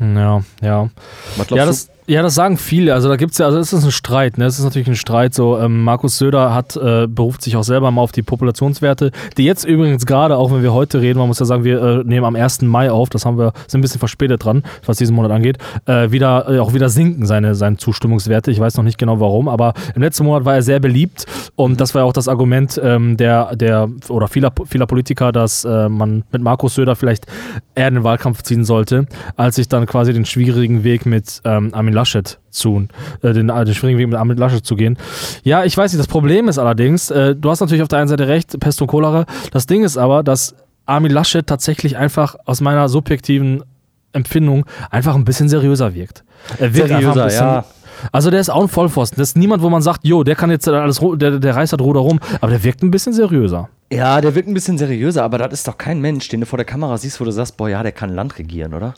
Ja, 0.00 0.42
ja. 0.60 0.90
Was 1.36 1.46
glaubst 1.46 1.56
Ja 1.56 1.66
du? 1.66 1.95
Ja, 2.08 2.22
das 2.22 2.34
sagen 2.34 2.56
viele. 2.56 2.94
Also 2.94 3.08
da 3.08 3.16
gibt 3.16 3.32
es 3.32 3.38
ja, 3.38 3.46
also 3.46 3.58
es 3.58 3.72
ist 3.72 3.84
ein 3.84 3.90
Streit, 3.90 4.38
ne? 4.38 4.44
Es 4.44 4.58
ist 4.58 4.64
natürlich 4.64 4.86
ein 4.86 4.94
Streit. 4.94 5.34
So, 5.34 5.58
ähm, 5.58 5.82
Markus 5.82 6.18
Söder 6.18 6.54
hat, 6.54 6.76
äh, 6.76 7.08
beruft 7.08 7.42
sich 7.42 7.56
auch 7.56 7.64
selber 7.64 7.90
mal 7.90 8.00
auf 8.00 8.12
die 8.12 8.22
Populationswerte, 8.22 9.10
die 9.36 9.44
jetzt 9.44 9.64
übrigens 9.64 10.06
gerade, 10.06 10.36
auch 10.36 10.52
wenn 10.52 10.62
wir 10.62 10.72
heute 10.72 11.00
reden, 11.00 11.18
man 11.18 11.26
muss 11.26 11.40
ja 11.40 11.46
sagen, 11.46 11.64
wir 11.64 11.82
äh, 11.82 12.04
nehmen 12.04 12.24
am 12.24 12.36
1. 12.36 12.62
Mai 12.62 12.92
auf, 12.92 13.10
das 13.10 13.26
haben 13.26 13.38
wir, 13.38 13.52
sind 13.66 13.80
ein 13.80 13.82
bisschen 13.82 13.98
verspätet 13.98 14.44
dran, 14.44 14.62
was 14.84 14.98
diesen 14.98 15.16
Monat 15.16 15.32
angeht, 15.32 15.58
äh, 15.86 16.12
wieder, 16.12 16.48
äh, 16.48 16.58
auch 16.60 16.74
wieder 16.74 16.88
sinken 16.88 17.26
seine, 17.26 17.56
seine 17.56 17.76
Zustimmungswerte. 17.76 18.52
Ich 18.52 18.60
weiß 18.60 18.76
noch 18.76 18.84
nicht 18.84 18.98
genau 18.98 19.18
warum, 19.18 19.48
aber 19.48 19.74
im 19.96 20.02
letzten 20.02 20.24
Monat 20.24 20.44
war 20.44 20.54
er 20.54 20.62
sehr 20.62 20.78
beliebt 20.78 21.26
und 21.56 21.80
das 21.80 21.94
war 21.94 22.02
ja 22.02 22.06
auch 22.06 22.12
das 22.12 22.28
Argument 22.28 22.80
ähm, 22.82 23.16
der, 23.16 23.56
der 23.56 23.88
oder 24.08 24.28
vieler, 24.28 24.52
vieler 24.66 24.86
Politiker, 24.86 25.32
dass 25.32 25.64
äh, 25.64 25.88
man 25.88 26.22
mit 26.30 26.40
Markus 26.40 26.76
Söder 26.76 26.94
vielleicht 26.94 27.26
eher 27.74 27.88
in 27.88 27.94
den 27.94 28.04
Wahlkampf 28.04 28.42
ziehen 28.42 28.64
sollte, 28.64 29.06
als 29.36 29.56
sich 29.56 29.68
dann 29.68 29.86
quasi 29.86 30.12
den 30.12 30.24
schwierigen 30.24 30.84
Weg 30.84 31.04
mit 31.04 31.40
ähm, 31.44 31.70
Armin 31.72 31.95
Laschet 31.96 32.38
zu, 32.50 32.86
äh, 33.22 33.32
den, 33.32 33.48
äh, 33.48 33.64
den 33.64 33.74
schwierigen 33.74 33.98
Weg 33.98 34.06
mit 34.06 34.16
Armin 34.16 34.36
Laschet 34.36 34.64
zu 34.64 34.76
gehen. 34.76 34.96
Ja, 35.42 35.64
ich 35.64 35.76
weiß 35.76 35.92
nicht, 35.92 35.98
das 35.98 36.06
Problem 36.06 36.48
ist 36.48 36.58
allerdings, 36.58 37.10
äh, 37.10 37.34
du 37.34 37.50
hast 37.50 37.60
natürlich 37.60 37.82
auf 37.82 37.88
der 37.88 37.98
einen 37.98 38.08
Seite 38.08 38.28
recht, 38.28 38.58
Pest 38.60 38.80
und 38.80 38.86
Cholera, 38.86 39.26
das 39.50 39.66
Ding 39.66 39.82
ist 39.82 39.96
aber, 39.96 40.22
dass 40.22 40.54
Armin 40.84 41.10
Laschet 41.10 41.46
tatsächlich 41.46 41.96
einfach 41.96 42.36
aus 42.44 42.60
meiner 42.60 42.88
subjektiven 42.88 43.64
Empfindung 44.12 44.64
einfach 44.90 45.14
ein 45.14 45.24
bisschen 45.24 45.48
seriöser 45.48 45.94
wirkt. 45.94 46.24
Er 46.58 46.74
wirkt 46.74 46.88
Seriöser, 46.88 47.24
bisschen, 47.24 47.46
ja. 47.46 47.64
Also 48.12 48.30
der 48.30 48.40
ist 48.40 48.50
auch 48.50 48.62
ein 48.62 48.68
Vollpfosten. 48.68 49.18
Das 49.18 49.30
ist 49.30 49.36
niemand, 49.36 49.62
wo 49.62 49.70
man 49.70 49.82
sagt, 49.82 50.04
jo, 50.04 50.22
der 50.22 50.36
kann 50.36 50.50
jetzt 50.50 50.68
alles, 50.68 51.00
der, 51.00 51.38
der 51.38 51.56
reißt 51.56 51.72
das 51.72 51.80
Ruder 51.80 52.00
rum, 52.00 52.20
aber 52.40 52.50
der 52.50 52.62
wirkt 52.62 52.82
ein 52.82 52.90
bisschen 52.90 53.12
seriöser. 53.12 53.68
Ja, 53.90 54.20
der 54.20 54.34
wirkt 54.34 54.48
ein 54.48 54.54
bisschen 54.54 54.78
seriöser, 54.78 55.22
aber 55.22 55.38
das 55.38 55.52
ist 55.52 55.68
doch 55.68 55.78
kein 55.78 56.00
Mensch, 56.00 56.28
den 56.28 56.40
du 56.40 56.46
vor 56.46 56.56
der 56.56 56.66
Kamera 56.66 56.98
siehst, 56.98 57.20
wo 57.20 57.24
du 57.24 57.30
sagst, 57.30 57.56
boah, 57.56 57.68
ja, 57.68 57.82
der 57.82 57.92
kann 57.92 58.14
Land 58.14 58.38
regieren, 58.38 58.74
oder? 58.74 58.94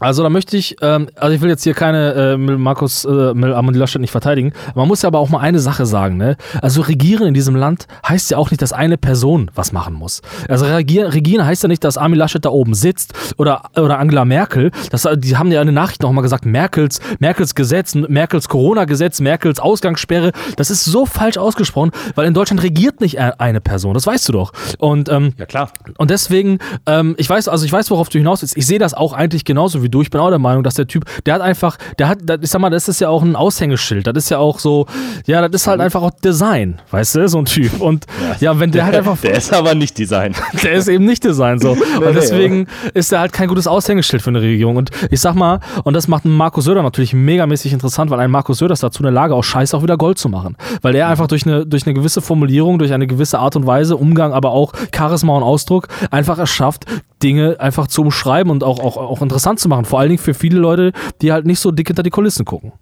Also 0.00 0.22
da 0.22 0.30
möchte 0.30 0.56
ich, 0.56 0.76
ähm, 0.80 1.08
also 1.16 1.34
ich 1.34 1.40
will 1.40 1.48
jetzt 1.50 1.62
hier 1.62 1.74
keine 1.74 2.12
äh, 2.14 2.36
Markus 2.36 3.04
äh, 3.04 3.08
Armin 3.10 3.74
Laschet 3.74 4.00
nicht 4.00 4.10
verteidigen. 4.10 4.52
Man 4.74 4.88
muss 4.88 5.02
ja 5.02 5.08
aber 5.08 5.18
auch 5.18 5.28
mal 5.28 5.40
eine 5.40 5.60
Sache 5.60 5.84
sagen, 5.86 6.16
ne? 6.16 6.36
Also 6.62 6.80
regieren 6.82 7.26
in 7.28 7.34
diesem 7.34 7.54
Land 7.54 7.86
heißt 8.08 8.30
ja 8.30 8.38
auch 8.38 8.50
nicht, 8.50 8.62
dass 8.62 8.72
eine 8.72 8.96
Person 8.96 9.50
was 9.54 9.72
machen 9.72 9.94
muss. 9.94 10.22
Also 10.48 10.64
regieren, 10.66 11.10
regieren 11.10 11.44
heißt 11.44 11.62
ja 11.62 11.68
nicht, 11.68 11.84
dass 11.84 11.98
Armin 11.98 12.18
Laschet 12.18 12.44
da 12.44 12.48
oben 12.50 12.74
sitzt 12.74 13.12
oder, 13.36 13.62
oder 13.76 13.98
Angela 13.98 14.24
Merkel. 14.24 14.70
Das, 14.90 15.06
die 15.16 15.36
haben 15.36 15.52
ja 15.52 15.60
in 15.60 15.66
den 15.66 15.74
Nachrichten 15.74 16.06
auch 16.06 16.12
mal 16.12 16.22
gesagt, 16.22 16.46
Merkels, 16.46 17.00
Merkels 17.18 17.54
Gesetz, 17.54 17.94
Merkels 17.94 18.48
Corona-Gesetz, 18.48 19.20
Merkels 19.20 19.60
Ausgangssperre. 19.60 20.32
Das 20.56 20.70
ist 20.70 20.84
so 20.84 21.04
falsch 21.04 21.36
ausgesprochen, 21.36 21.90
weil 22.14 22.26
in 22.26 22.32
Deutschland 22.34 22.62
regiert 22.62 23.00
nicht 23.02 23.16
e- 23.18 23.32
eine 23.38 23.60
Person. 23.60 23.92
Das 23.94 24.06
weißt 24.06 24.28
du 24.28 24.32
doch. 24.32 24.52
Und 24.78 25.08
ähm, 25.10 25.34
Ja, 25.36 25.44
klar. 25.46 25.70
und 25.98 26.10
deswegen, 26.10 26.58
ähm, 26.86 27.14
ich 27.18 27.28
weiß, 27.28 27.48
also 27.48 27.64
ich 27.66 27.72
weiß, 27.72 27.90
worauf 27.90 28.08
du 28.08 28.16
hinaus 28.18 28.40
willst. 28.42 28.56
Ich 28.56 28.66
sehe 28.66 28.78
das 28.78 28.94
auch 28.94 29.12
eigentlich 29.12 29.44
genauso 29.44 29.82
wie 29.82 29.89
wie 29.90 29.98
du. 29.98 30.02
Ich 30.02 30.10
bin 30.10 30.20
auch 30.20 30.30
der 30.30 30.38
Meinung, 30.38 30.62
dass 30.62 30.74
der 30.74 30.86
Typ, 30.86 31.04
der 31.26 31.34
hat 31.34 31.42
einfach, 31.42 31.76
der 31.98 32.08
hat, 32.08 32.18
ich 32.40 32.50
sag 32.50 32.60
mal, 32.60 32.70
das 32.70 32.88
ist 32.88 33.00
ja 33.00 33.08
auch 33.08 33.22
ein 33.22 33.36
Aushängeschild. 33.36 34.06
Das 34.06 34.16
ist 34.16 34.30
ja 34.30 34.38
auch 34.38 34.58
so, 34.58 34.86
ja, 35.26 35.46
das 35.48 35.62
ist 35.62 35.66
halt 35.66 35.80
einfach 35.80 36.02
auch 36.02 36.12
Design, 36.22 36.80
weißt 36.90 37.16
du, 37.16 37.28
so 37.28 37.38
ein 37.38 37.44
Typ. 37.44 37.80
Und 37.80 38.06
ja, 38.40 38.52
ja 38.52 38.60
wenn 38.60 38.70
der, 38.70 38.84
der 38.84 38.86
halt 38.86 38.96
einfach. 39.08 39.20
Der 39.20 39.34
ist 39.36 39.52
aber 39.52 39.74
nicht 39.74 39.98
Design. 39.98 40.34
Der 40.62 40.72
ist 40.72 40.88
eben 40.88 41.04
nicht 41.04 41.24
Design 41.24 41.58
so. 41.58 41.70
Und 41.96 42.14
deswegen 42.14 42.66
ist 42.94 43.12
er 43.12 43.20
halt 43.20 43.32
kein 43.32 43.48
gutes 43.48 43.66
Aushängeschild 43.66 44.22
für 44.22 44.30
eine 44.30 44.40
Regierung. 44.40 44.76
Und 44.76 44.90
ich 45.10 45.20
sag 45.20 45.34
mal, 45.34 45.60
und 45.84 45.94
das 45.94 46.08
macht 46.08 46.24
einen 46.24 46.36
Markus 46.36 46.64
Söder 46.64 46.82
natürlich 46.82 47.14
megamäßig 47.14 47.72
interessant, 47.72 48.10
weil 48.10 48.20
ein 48.20 48.30
Markus 48.30 48.58
Söder 48.58 48.74
ist 48.74 48.82
dazu 48.82 49.00
in 49.00 49.04
der 49.04 49.12
Lage, 49.12 49.34
auch 49.34 49.42
Scheiße 49.42 49.76
auch 49.76 49.82
wieder 49.82 49.96
Gold 49.96 50.18
zu 50.18 50.28
machen. 50.28 50.56
Weil 50.82 50.94
er 50.94 51.08
einfach 51.08 51.26
durch 51.26 51.46
eine, 51.46 51.66
durch 51.66 51.86
eine 51.86 51.94
gewisse 51.94 52.20
Formulierung, 52.20 52.78
durch 52.78 52.92
eine 52.92 53.06
gewisse 53.06 53.38
Art 53.38 53.56
und 53.56 53.66
Weise, 53.66 53.96
Umgang, 53.96 54.32
aber 54.32 54.50
auch 54.50 54.72
Charisma 54.94 55.36
und 55.36 55.42
Ausdruck 55.42 55.88
einfach 56.10 56.38
es 56.38 56.50
schafft, 56.50 56.84
Dinge 57.22 57.58
einfach 57.60 57.86
zu 57.86 58.02
umschreiben 58.02 58.50
und 58.50 58.64
auch, 58.64 58.80
auch, 58.80 58.96
auch 58.96 59.22
interessant 59.22 59.60
zu 59.60 59.68
machen. 59.68 59.84
Vor 59.84 60.00
allen 60.00 60.10
Dingen 60.10 60.22
für 60.22 60.34
viele 60.34 60.58
Leute, 60.58 60.92
die 61.22 61.32
halt 61.32 61.46
nicht 61.46 61.60
so 61.60 61.70
dick 61.70 61.88
hinter 61.88 62.02
die 62.02 62.10
Kulissen 62.10 62.44
gucken. 62.44 62.72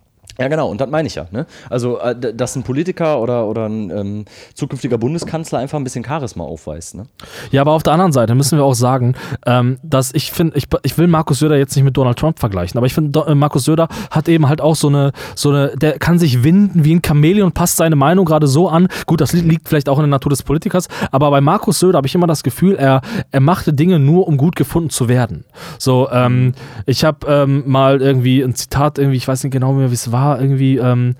Ja, 0.41 0.47
genau, 0.47 0.69
und 0.69 0.81
das 0.81 0.89
meine 0.89 1.09
ich 1.09 1.17
ja. 1.17 1.27
Ne? 1.33 1.47
Also, 1.69 1.99
äh, 1.99 2.15
dass 2.35 2.55
ein 2.55 2.63
Politiker 2.63 3.21
oder, 3.21 3.47
oder 3.47 3.67
ein 3.67 3.91
ähm, 3.91 4.25
zukünftiger 4.55 4.97
Bundeskanzler 4.97 5.59
einfach 5.59 5.79
ein 5.79 5.85
bisschen 5.85 6.05
Charisma 6.05 6.45
aufweist. 6.45 6.95
Ne? 6.95 7.07
Ja, 7.51 7.63
aber 7.63 7.73
auf 7.73 7.83
der 7.83 7.93
anderen 7.93 8.13
Seite 8.13 8.37
müssen 8.37 8.57
wir 8.57 8.65
auch 8.65 8.75
sagen, 8.75 9.17
ähm, 9.47 9.79
dass 9.83 10.15
ich 10.15 10.31
finde, 10.31 10.57
ich, 10.57 10.67
ich 10.85 10.97
will 10.97 11.09
Markus 11.09 11.41
Söder 11.41 11.57
jetzt 11.57 11.75
nicht 11.75 11.85
mit 11.85 11.97
Donald 11.97 12.19
Trump 12.19 12.39
vergleichen, 12.39 12.79
aber 12.79 12.87
ich 12.87 12.95
finde, 12.95 13.19
äh, 13.27 13.35
Markus 13.35 13.65
Söder 13.65 13.89
hat 14.13 14.29
eben 14.29 14.49
halt 14.49 14.61
auch 14.61 14.77
so 14.77 14.87
eine, 14.87 15.11
so 15.35 15.51
eine, 15.51 15.77
der 15.77 15.99
kann 15.99 16.21
sich 16.21 16.45
winden 16.45 16.85
wie 16.85 16.95
ein 16.95 17.03
Chamäleon, 17.05 17.51
passt 17.51 17.77
seine 17.77 17.97
Meinung 17.97 18.25
gerade 18.25 18.47
so 18.47 18.69
an. 18.69 18.87
Gut, 19.07 19.21
das 19.21 19.33
liegt 19.33 19.69
vielleicht 19.69 19.89
auch 19.89 19.99
in 19.99 20.05
der 20.05 20.11
Natur 20.11 20.31
des 20.31 20.45
Politikers, 20.45 20.87
aber 21.11 21.33
bei 21.33 21.41
Markus 21.41 21.81
Söder 21.81 21.97
habe 21.97 22.07
ich 22.07 22.15
immer 22.15 22.29
das 22.29 22.45
Gefühl, 22.45 22.77
er, 22.77 23.01
er 23.33 23.41
machte 23.41 23.73
Dinge 23.73 23.99
nur, 23.99 24.29
um 24.29 24.37
gut 24.37 24.55
gefunden 24.55 24.91
zu 24.91 25.09
werden. 25.09 25.45
So, 25.79 26.09
ähm, 26.13 26.53
ich 26.87 27.05
habe 27.05 27.27
ähm, 27.27 27.65
mal 27.67 28.01
irgendwie 28.01 28.41
ein 28.43 28.55
Zitat, 28.55 28.99
irgendwie, 28.99 29.17
ich 29.17 29.27
weiß 29.27 29.43
nicht 29.43 29.53
genau 29.53 29.73
mehr, 29.73 29.91
wie 29.91 29.95
es 29.95 30.13
war, 30.13 30.28
irgendwie 30.37 30.77
ähm, 30.77 31.15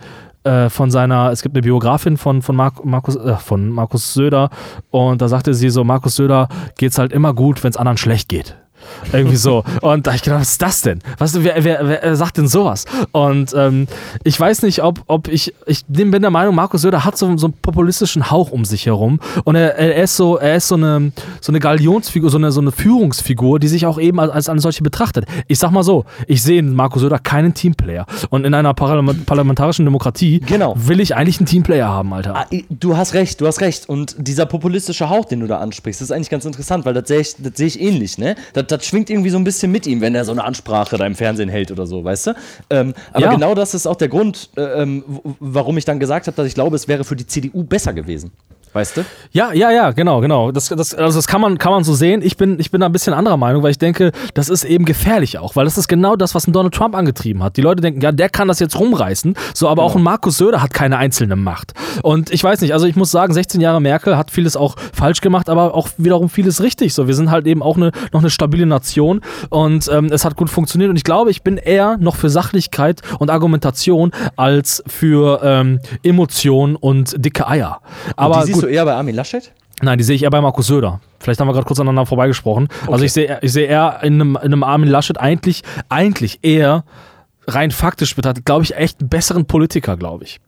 äh, 0.45 0.69
von 0.69 0.91
seiner, 0.91 1.31
es 1.31 1.43
gibt 1.43 1.55
eine 1.55 1.63
Biografin 1.63 2.17
von, 2.17 2.43
von, 2.43 2.57
Mar 2.57 2.73
Markus, 2.85 3.17
äh, 3.17 3.37
von 3.37 3.71
Markus 3.71 4.15
Söder 4.15 4.51
und 4.91 5.23
da 5.23 5.29
sagte 5.29 5.55
sie 5.55 5.71
so, 5.71 5.85
Markus 5.85 6.17
Söder 6.17 6.49
geht 6.77 6.93
es 6.93 6.99
halt 6.99 7.13
immer 7.13 7.35
gut, 7.35 7.63
wenn 7.65 7.71
es 7.71 7.77
anderen 7.77 7.99
schlecht 7.99 8.29
geht. 8.29 8.57
Irgendwie 9.13 9.37
so. 9.37 9.65
Und 9.83 10.07
da 10.07 10.11
habe 10.11 10.17
ich 10.17 10.23
gedacht, 10.23 10.41
was 10.41 10.53
ist 10.53 10.63
das 10.63 10.81
denn? 10.83 11.01
Was, 11.19 11.43
wer, 11.43 11.65
wer, 11.65 11.89
wer 11.89 12.17
sagt 12.17 12.39
denn 12.39 12.49
sowas? 12.49 12.85
Und 13.13 13.55
ähm, 13.57 13.87
ich 14.25 14.39
weiß 14.39 14.63
nicht, 14.63 14.83
ob, 14.83 15.03
ob 15.07 15.29
ich, 15.29 15.55
ich 15.67 15.85
bin 15.87 16.11
der 16.13 16.31
Meinung, 16.31 16.55
Markus 16.55 16.83
Söder 16.83 17.05
hat 17.05 17.17
so, 17.17 17.37
so 17.37 17.47
einen 17.47 17.55
populistischen 17.55 18.31
Hauch 18.31 18.51
um 18.51 18.65
sich 18.65 18.87
herum. 18.87 19.21
Und 19.45 19.57
er, 19.57 19.77
er 19.77 20.03
ist 20.03 20.17
so, 20.17 20.37
er 20.37 20.57
ist 20.57 20.69
so 20.69 20.75
eine, 20.75 21.13
so 21.41 21.53
eine 21.53 21.61
Galionsfigur, 21.61 22.31
so 22.31 22.39
eine, 22.39 22.53
so 22.53 22.61
eine 22.61 22.73
Führungsfigur, 22.73 23.59
die 23.59 23.69
sich 23.69 23.87
auch 23.87 23.99
eben 23.99 24.21
als, 24.21 24.33
als 24.33 24.49
eine 24.49 24.61
solche 24.61 24.83
betrachtet. 24.83 25.27
Ich 25.47 25.59
sag 25.59 25.71
mal 25.71 25.83
so, 25.83 26.05
ich 26.27 26.43
sehe 26.43 26.59
in 26.59 26.75
Markus 26.75 27.03
Söder 27.03 27.19
keinen 27.19 27.55
Teamplayer. 27.55 28.07
Und 28.31 28.45
in 28.45 28.55
einer 28.55 28.75
parlamentarischen 28.75 29.85
Demokratie 29.85 30.41
genau. 30.41 30.75
will 30.77 31.01
ich 31.01 31.17
eigentlich 31.17 31.39
einen 31.39 31.47
Teamplayer 31.47 31.89
haben, 31.89 32.13
Alter. 32.13 32.37
Ah, 32.37 32.47
du 32.71 32.97
hast 32.97 33.15
recht, 33.15 33.41
du 33.41 33.47
hast 33.47 33.61
recht. 33.61 33.89
Und 33.89 34.17
dieser 34.19 34.47
populistische 34.47 35.09
Hauch, 35.09 35.25
den 35.25 35.41
du 35.41 35.47
da 35.47 35.59
ansprichst, 35.59 36.03
ist 36.03 36.13
eigentlich 36.13 36.31
ganz 36.31 36.45
interessant, 36.45 36.85
weil 36.85 36.95
das 36.95 37.09
sehe 37.09 37.21
ich, 37.21 37.35
das 37.39 37.59
ich 37.59 37.81
ähnlich, 37.81 38.19
ne? 38.19 38.37
Das, 38.53 38.67
das 38.71 38.87
schwingt 38.87 39.11
irgendwie 39.11 39.31
so 39.31 39.39
ein 39.39 39.45
bisschen 39.45 39.73
mit 39.73 39.87
ihm, 39.87 40.01
wenn 40.01 40.15
er 40.15 40.25
so 40.25 40.33
eine 40.33 40.45
Ansprache 40.45 40.97
da 40.97 41.07
im 41.07 41.15
Fernsehen 41.15 41.49
hält 41.49 41.71
oder 41.71 41.87
so, 41.87 42.05
weißt 42.05 42.29
du? 42.29 42.35
Ähm, 42.71 42.95
aber 43.13 43.27
ja. 43.27 43.35
genau 43.35 43.55
das 43.55 43.75
ist 43.75 43.87
auch 43.87 43.97
der 43.97 44.09
Grund, 44.09 44.51
äh, 44.57 44.83
ähm, 44.83 45.05
warum 45.41 45.77
ich 45.79 45.85
dann 45.85 45.99
gesagt 45.99 46.27
habe, 46.27 46.37
dass 46.37 46.47
ich 46.47 46.55
glaube, 46.55 46.77
es 46.77 46.89
wäre 46.89 47.05
für 47.05 47.17
die 47.17 47.27
CDU 47.27 47.65
besser 47.65 47.93
gewesen. 47.93 48.33
Weißt 48.73 48.97
du? 48.97 49.05
Ja, 49.33 49.53
ja, 49.53 49.71
ja, 49.71 49.91
genau, 49.93 50.21
genau. 50.21 50.53
Das, 50.53 50.69
das, 50.69 50.95
also 50.95 51.19
das 51.19 51.27
kann 51.27 51.41
man, 51.41 51.59
kann 51.59 51.73
man 51.73 51.85
so 51.85 51.95
sehen. 51.95 52.23
Ich 52.23 52.37
bin, 52.37 52.59
ich 52.61 52.71
bin 52.71 52.81
da 52.81 52.87
ein 52.87 52.93
bisschen 52.93 53.15
anderer 53.15 53.37
Meinung, 53.37 53.63
weil 53.63 53.71
ich 53.71 53.79
denke, 53.79 54.13
das 54.35 54.49
ist 54.49 54.65
eben 54.65 54.85
gefährlich 54.85 55.39
auch, 55.39 55.57
weil 55.57 55.65
das 55.65 55.79
ist 55.79 55.89
genau 55.89 56.17
das, 56.17 56.35
was 56.35 56.47
ein 56.47 56.53
Donald 56.53 56.75
Trump 56.75 56.95
angetrieben 56.95 57.43
hat. 57.43 57.57
Die 57.57 57.61
Leute 57.61 57.81
denken, 57.81 58.01
ja, 58.01 58.13
der 58.13 58.29
kann 58.29 58.49
das 58.49 58.61
jetzt 58.61 58.79
rumreißen, 58.79 59.35
so, 59.55 59.69
aber 59.69 59.83
ja. 59.83 59.89
auch 59.89 59.97
ein 59.97 60.03
Markus 60.03 60.39
Söder 60.39 60.63
hat 60.63 60.73
keine 60.73 60.99
einzelne 60.99 61.37
Macht. 61.37 61.73
Und 62.03 62.31
ich 62.31 62.43
weiß 62.43 62.61
nicht, 62.61 62.73
also 62.73 62.87
ich 62.87 62.97
muss 62.97 63.11
sagen, 63.11 63.33
16 63.33 63.61
Jahre 63.61 63.81
Merkel 63.81 64.17
hat 64.17 64.31
vieles 64.31 64.57
auch 64.57 64.77
falsch 64.93 65.21
gemacht, 65.21 65.49
aber 65.49 65.75
auch 65.75 65.89
wiederum 65.97 66.29
vieles 66.29 66.63
richtig. 66.63 66.95
So, 66.95 67.07
wir 67.07 67.15
sind 67.15 67.31
halt 67.31 67.47
eben 67.47 67.63
auch 67.63 67.77
eine, 67.77 67.93
noch 68.13 68.21
eine 68.21 68.31
stabile 68.31 68.67
Nation 68.67 69.21
und 69.51 69.89
ähm, 69.93 70.07
es 70.07 70.25
hat 70.25 70.37
gut 70.37 70.51
funktioniert. 70.51 70.91
Und 70.91 70.97
ich 70.97 71.05
glaube, 71.05 71.31
ich 71.31 71.43
bin 71.43 71.57
eher 71.57 71.97
noch 71.99 72.17
für 72.17 72.31
Sachlichkeit 72.31 73.03
und 73.19 73.31
Argumentation 73.31 74.13
als 74.37 74.83
für 74.87 75.41
ähm, 75.43 75.81
Emotion 76.03 76.77
und 76.77 77.15
dicke 77.25 77.47
Eier. 77.47 77.81
Aber 78.17 78.47
siehst 78.61 78.71
du 78.71 78.75
eher 78.75 78.85
bei 78.85 78.95
Armin 78.95 79.15
Laschet? 79.15 79.53
Nein, 79.81 79.99
die 79.99 80.05
sehe 80.05 80.17
ich 80.17 80.25
eher 80.25 80.31
bei 80.31 80.41
Markus 80.41 80.67
Söder. 80.67 81.01
Vielleicht 81.21 81.41
haben 81.41 81.49
wir 81.49 81.53
gerade 81.53 81.67
kurz 81.67 81.79
aneinander 81.79 82.07
vorbeigesprochen. 82.07 82.69
Also 82.69 82.83
okay. 82.83 82.93
Also 82.93 83.05
ich 83.05 83.13
sehe 83.13 83.39
ich 83.43 83.53
seh 83.53 83.65
eher 83.65 84.01
in 84.03 84.15
einem, 84.15 84.37
in 84.37 84.53
einem 84.53 84.63
Armin 84.65 84.89
Laschet 84.89 85.19
eigentlich, 85.19 85.63
eigentlich 85.89 86.41
eher 86.43 86.85
rein 87.49 87.71
faktisch 87.71 88.15
betrachtet, 88.15 88.45
glaube 88.45 88.63
ich, 88.63 88.77
echt 88.77 89.01
einen 89.01 89.09
besseren 89.09 89.47
Politiker, 89.47 89.97
glaube 89.97 90.25
ich. 90.25 90.41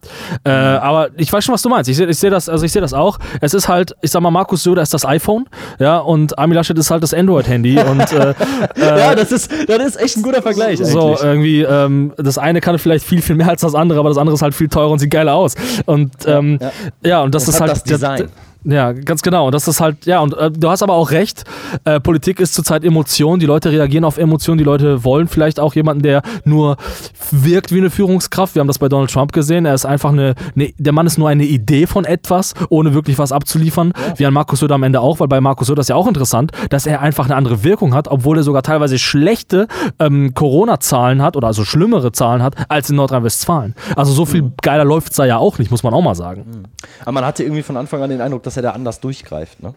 Äh, 0.45 0.51
aber 0.51 1.09
ich 1.17 1.33
weiß 1.33 1.45
schon, 1.45 1.55
was 1.55 1.63
du 1.63 1.69
meinst. 1.69 1.89
Ich 1.89 1.97
sehe 1.97 2.07
ich 2.07 2.19
seh 2.19 2.31
das, 2.31 2.49
also 2.49 2.65
ich 2.65 2.73
sehe 2.73 2.83
das 2.83 2.93
auch. 2.93 3.19
Es 3.41 3.55
ist 3.55 3.69
halt, 3.69 3.95
ich 4.03 4.11
sag 4.11 4.21
mal, 4.21 4.31
Markus 4.31 4.63
Söder 4.63 4.83
ist 4.83 4.95
das 4.95 5.05
iPhone, 5.05 5.47
ja, 5.79 5.99
und 5.99 6.39
Armin 6.39 6.57
Laschet 6.57 6.77
ist 6.79 6.91
halt 6.91 7.03
das 7.03 7.15
Android-Handy. 7.15 7.81
und 7.91 8.13
äh, 8.13 8.35
ja, 8.77 9.15
das 9.15 9.33
ist, 9.33 9.51
das 9.69 9.85
ist 9.85 10.01
echt 10.01 10.17
ein 10.17 10.23
guter 10.23 10.43
Vergleich. 10.43 10.79
So 10.79 11.01
eigentlich. 11.01 11.23
irgendwie, 11.23 11.63
ähm, 11.63 12.13
das 12.17 12.39
eine 12.39 12.61
kann 12.61 12.79
vielleicht 12.79 13.05
viel, 13.05 13.23
viel 13.23 13.37
mehr 13.37 13.49
als 13.49 13.63
das 13.63 13.75
andere, 13.75 13.99
aber 13.99 14.11
das 14.11 14.19
andere 14.19 14.35
ist 14.35 14.43
halt 14.43 14.55
viel 14.55 14.69
teurer 14.69 14.91
und 14.91 14.99
sieht 14.99 15.11
geiler 15.11 15.35
aus. 15.35 15.55
Und 15.87 16.13
ähm, 16.27 16.59
ja, 16.61 16.67
ja. 16.67 17.09
ja 17.11 17.23
und 17.23 17.35
das, 17.35 17.47
das 17.47 17.55
ist 17.55 17.61
halt 17.61 17.71
das 17.73 17.85
Design. 17.85 18.19
Der, 18.19 18.29
ja, 18.65 18.93
ganz 18.93 19.23
genau. 19.23 19.47
Und 19.47 19.55
das 19.55 19.69
ist 19.69 19.81
halt, 19.81 20.07
ja, 20.07 20.21
und 20.21 20.37
äh, 20.37 20.51
du 20.51 20.69
hast 20.69 20.83
aber 20.83 20.95
auch 20.95 21.11
recht, 21.11 21.45
äh, 21.85 21.99
Politik 22.01 22.41
ist 22.41 22.55
zurzeit 22.55 22.85
Emotion, 22.85 23.41
die 23.41 23.47
Leute 23.47 23.71
reagieren 23.71 24.05
auf 24.05 24.19
Emotionen, 24.19 24.59
die 24.59 24.65
Leute 24.65 25.03
wollen 25.05 25.29
vielleicht 25.29 25.59
auch 25.59 25.75
jemanden, 25.75 26.03
der 26.03 26.23
nur 26.45 26.77
wirkt 27.31 27.73
wie 27.73 27.79
eine 27.79 27.91
Führungskraft. 27.91 28.55
Wir 28.55 28.61
haben 28.61 28.69
das 28.69 28.79
bei 28.79 28.89
Donald 28.89 29.11
Trump 29.11 29.33
gesehen. 29.33 29.65
Er 29.65 29.75
ist 29.75 29.87
einfach 29.87 30.13
eine, 30.13 30.35
eine 30.55 30.73
der 30.79 30.93
Mann 30.93 31.07
ist 31.07 31.19
nur 31.19 31.29
eine 31.29 31.45
Idee 31.45 31.87
von 31.87 32.05
etwas, 32.05 32.55
ohne 32.69 32.95
wirklich 32.95 33.19
was 33.19 33.33
abzuliefern. 33.33 33.93
Ja. 33.97 34.19
Wie 34.19 34.27
an 34.27 34.35
Markus 34.35 34.61
Söder 34.61 34.75
am 34.75 34.83
Ende 34.83 35.01
auch, 35.01 35.21
weil 35.21 35.29
bei 35.29 35.41
Markus 35.41 35.69
Söder 35.69 35.81
ist 35.81 35.89
ja 35.89 35.97
auch 35.97 36.07
interessant, 36.07 36.53
dass 36.69 36.87
er 36.87 37.01
einfach 37.01 37.25
eine 37.25 37.37
andere 37.37 37.65
Wirkung 37.65 37.95
hat, 37.95 38.09
obwohl 38.09 38.37
er 38.39 38.43
sogar 38.43 38.63
teilweise 38.63 38.99
schlechte 38.99 39.69
ähm, 39.99 40.35
Corona-Zahlen 40.35 41.23
hat 41.23 41.37
oder 41.37 41.47
also 41.47 41.65
schlimmere 41.65 42.13
Zahlen 42.13 42.43
hat 42.43 42.57
als 42.69 42.91
in 42.91 42.97
Nordrhein-Westfalen. 42.97 43.75
Also 43.97 44.13
so 44.13 44.27
viel 44.27 44.43
mhm. 44.43 44.53
geiler 44.63 44.85
läuft 44.85 45.13
es 45.13 45.17
da 45.17 45.25
ja 45.25 45.39
auch 45.39 45.59
nicht, 45.59 45.71
muss 45.71 45.83
man 45.83 45.95
auch 45.95 46.03
mal 46.03 46.15
sagen. 46.15 46.45
Mhm. 46.47 46.63
Aber 47.03 47.13
man 47.13 47.25
hatte 47.25 47.43
irgendwie 47.43 47.63
von 47.63 47.77
Anfang 47.77 48.03
an 48.03 48.11
den 48.11 48.21
Eindruck, 48.21 48.43
dass 48.43 48.50
dass 48.51 48.57
er 48.57 48.65
da 48.65 48.73
anders 48.73 48.99
durchgreift, 48.99 49.63
ne? 49.63 49.75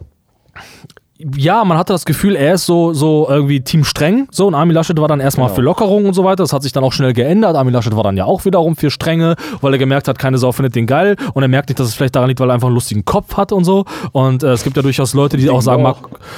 Ja, 1.19 1.63
man 1.63 1.77
hatte 1.77 1.93
das 1.93 2.05
Gefühl, 2.05 2.35
er 2.35 2.55
ist 2.55 2.65
so, 2.65 2.93
so 2.93 3.27
irgendwie 3.29 3.61
Team 3.61 3.83
streng. 3.83 4.27
So, 4.31 4.47
und 4.47 4.55
Armin 4.55 4.73
Laschet 4.73 4.99
war 4.99 5.07
dann 5.07 5.19
erstmal 5.19 5.47
genau. 5.47 5.55
für 5.55 5.61
Lockerung 5.61 6.05
und 6.05 6.13
so 6.15 6.23
weiter. 6.23 6.37
Das 6.37 6.53
hat 6.53 6.63
sich 6.63 6.71
dann 6.71 6.83
auch 6.83 6.91
schnell 6.91 7.13
geändert. 7.13 7.55
Armin 7.55 7.71
Laschet 7.71 7.95
war 7.95 8.03
dann 8.03 8.17
ja 8.17 8.25
auch 8.25 8.45
wiederum 8.45 8.75
für 8.75 8.89
Strenge, 8.89 9.35
weil 9.61 9.73
er 9.73 9.77
gemerkt 9.77 10.07
hat, 10.07 10.17
keine 10.17 10.39
Sau 10.39 10.51
findet 10.51 10.75
den 10.75 10.87
geil. 10.87 11.15
Und 11.33 11.43
er 11.43 11.49
merkt 11.49 11.69
nicht, 11.69 11.79
dass 11.79 11.87
es 11.87 11.93
vielleicht 11.93 12.15
daran 12.15 12.29
liegt, 12.29 12.39
weil 12.39 12.49
er 12.49 12.55
einfach 12.55 12.67
einen 12.67 12.75
lustigen 12.75 13.05
Kopf 13.05 13.37
hat 13.37 13.51
und 13.51 13.63
so. 13.63 13.85
Und 14.11 14.41
äh, 14.41 14.53
es 14.53 14.63
gibt 14.63 14.75
ja 14.75 14.81
durchaus 14.81 15.13
Leute, 15.13 15.37
die 15.37 15.51
auch 15.51 15.61
sagen, 15.61 15.83
Mark 15.83 15.97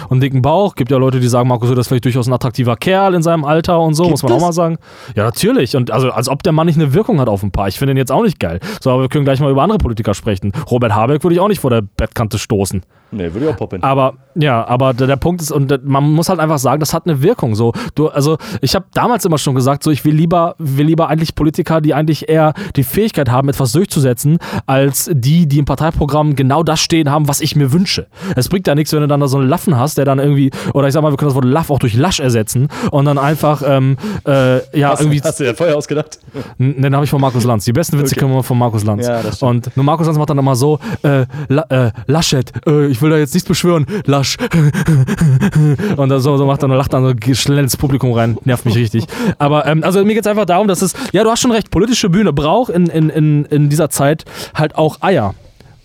und 0.09 0.19
dicken 0.19 0.41
Bauch. 0.41 0.75
Gibt 0.75 0.91
ja 0.91 0.97
Leute, 0.97 1.21
die 1.21 1.27
sagen, 1.29 1.47
Markus 1.47 1.69
Söder 1.69 1.79
ist 1.79 1.88
vielleicht 1.88 2.05
durchaus 2.05 2.27
ein 2.27 2.33
attraktiver 2.33 2.75
Kerl 2.75 3.13
in 3.13 3.23
seinem 3.23 3.45
Alter 3.45 3.79
und 3.79 3.93
so, 3.93 4.03
gibt 4.03 4.11
muss 4.11 4.23
man 4.23 4.33
das? 4.33 4.41
auch 4.41 4.47
mal 4.47 4.53
sagen. 4.53 4.77
Ja, 5.15 5.23
natürlich. 5.23 5.77
Und 5.77 5.89
also, 5.89 6.11
als 6.11 6.27
ob 6.27 6.43
der 6.43 6.51
Mann 6.51 6.67
nicht 6.67 6.77
eine 6.77 6.93
Wirkung 6.93 7.21
hat 7.21 7.29
auf 7.29 7.43
ein 7.43 7.51
paar. 7.51 7.69
Ich 7.69 7.79
finde 7.79 7.93
ihn 7.93 7.97
jetzt 7.97 8.11
auch 8.11 8.23
nicht 8.23 8.41
geil. 8.41 8.59
So, 8.81 8.91
aber 8.91 9.03
wir 9.03 9.09
können 9.09 9.23
gleich 9.23 9.39
mal 9.39 9.51
über 9.51 9.63
andere 9.63 9.77
Politiker 9.79 10.13
sprechen. 10.13 10.51
Robert 10.69 10.93
Habeck 10.93 11.23
würde 11.23 11.35
ich 11.35 11.39
auch 11.39 11.47
nicht 11.47 11.61
vor 11.61 11.69
der 11.69 11.81
Bettkante 11.81 12.38
stoßen. 12.38 12.83
Nee, 13.11 13.33
würde 13.33 13.45
ich 13.45 13.53
auch 13.53 13.57
poppen. 13.57 13.81
Aber 13.83 14.15
ja, 14.35 14.64
aber 14.67 14.93
der, 14.93 15.15
Punkt 15.15 15.41
ist, 15.41 15.51
und 15.51 15.86
man 15.86 16.12
muss 16.12 16.30
halt 16.30 16.39
einfach 16.39 16.58
sagen, 16.58 16.80
das 16.80 16.93
hat 16.93 17.06
eine 17.06 17.21
Wirkung. 17.21 17.56
So, 17.56 17.73
du, 17.95 18.10
also 18.10 18.38
ich 18.62 18.75
habe 18.75 18.86
damals 18.93 19.25
immer 19.25 19.38
schon 19.38 19.56
gesagt, 19.56 19.84
so 19.84 19.91
ich 19.91 20.06
will 20.06 20.15
lieber, 20.15 20.56
will 20.58 20.88
lieber 20.88 21.10
eigentlich 21.10 21.36
Politiker, 21.36 21.82
die 21.82 21.93
eigentlich 21.93 22.30
eher 22.30 22.54
die 22.75 22.84
Fähigkeit 22.84 23.30
haben, 23.30 23.49
etwas 23.49 23.71
durchzusetzen, 23.71 24.39
als 24.65 25.10
die, 25.13 25.47
die 25.47 25.60
im 25.60 25.65
Parteiprogramm 25.65 26.36
genau 26.36 26.63
das 26.63 26.80
stehen 26.80 27.10
haben, 27.10 27.28
was 27.28 27.41
ich 27.41 27.56
mir 27.56 27.71
wünsche. 27.71 28.08
Es 28.36 28.49
bringt 28.49 28.67
ja 28.67 28.75
nichts, 28.75 28.93
wenn 28.93 29.01
du 29.01 29.08
dann 29.08 29.19
da 29.19 29.28
so 29.28 29.38
einen 29.38 29.47
Laffen 29.47 29.78
hast, 29.78 29.97
der 29.97 30.06
dann 30.06 30.19
irgendwie, 30.19 30.51
oder 30.73 30.88
ich 30.88 30.93
sag 30.93 31.01
mal, 31.01 31.12
wir 31.12 31.17
können 31.17 31.30
das 31.30 31.36
Wort 31.36 31.45
Laff 31.45 31.69
auch 31.69 31.80
durch 31.80 31.95
Lasch 31.95 32.19
ersetzen 32.19 32.67
und 32.91 33.06
dann 33.06 33.17
einfach, 33.17 33.63
ähm, 33.65 33.97
äh, 34.28 34.58
ja, 34.78 34.89
hast, 34.89 35.01
irgendwie. 35.01 35.21
Hast 35.21 35.39
du 35.39 35.45
ja 35.45 35.54
vorher 35.54 35.78
ausgedacht? 35.78 36.19
Den 36.58 36.93
habe 36.93 37.06
ich 37.06 37.10
von 37.10 37.21
Markus 37.21 37.43
Lanz. 37.43 37.65
Die 37.65 37.73
besten 37.73 37.99
Witze 37.99 38.15
okay. 38.15 38.21
kommen 38.21 38.43
von 38.43 38.58
Markus 38.58 38.84
Lanz. 38.84 39.08
Ja. 39.08 39.21
Und 39.41 39.75
nur 39.75 39.84
Markus 39.84 40.08
Lanz 40.08 40.17
macht 40.17 40.30
dann 40.30 40.38
immer 40.38 40.56
so, 40.56 40.80
äh, 41.04 41.25
La, 41.47 41.63
äh, 41.69 41.91
Laschet, 42.08 42.51
äh, 42.67 42.88
ich 42.88 43.01
will 43.01 43.10
da 43.10 43.17
jetzt 43.17 43.34
nichts 43.34 43.47
beschwören, 43.47 43.86
Lasch. 44.06 44.38
und 45.97 46.09
so, 46.19 46.37
so 46.37 46.45
macht 46.45 46.63
er 46.63 46.69
und 46.69 46.75
lacht 46.77 46.93
dann 46.93 47.05
so 47.05 47.33
schnell 47.33 47.59
ins 47.59 47.77
Publikum 47.77 48.13
rein. 48.13 48.37
Nervt 48.43 48.65
mich 48.65 48.75
richtig. 48.75 49.05
Aber 49.37 49.65
ähm, 49.65 49.83
also 49.83 50.03
mir 50.03 50.13
geht 50.13 50.25
es 50.25 50.27
einfach 50.29 50.45
darum, 50.45 50.67
dass 50.67 50.81
es, 50.81 50.93
ja, 51.11 51.23
du 51.23 51.31
hast 51.31 51.41
schon 51.41 51.51
recht, 51.51 51.71
politische 51.71 52.09
Bühne 52.09 52.33
braucht 52.33 52.71
in, 52.71 52.87
in, 52.87 53.09
in, 53.09 53.45
in 53.45 53.69
dieser 53.69 53.89
Zeit 53.89 54.25
halt 54.53 54.75
auch 54.75 55.01
Eier. 55.01 55.35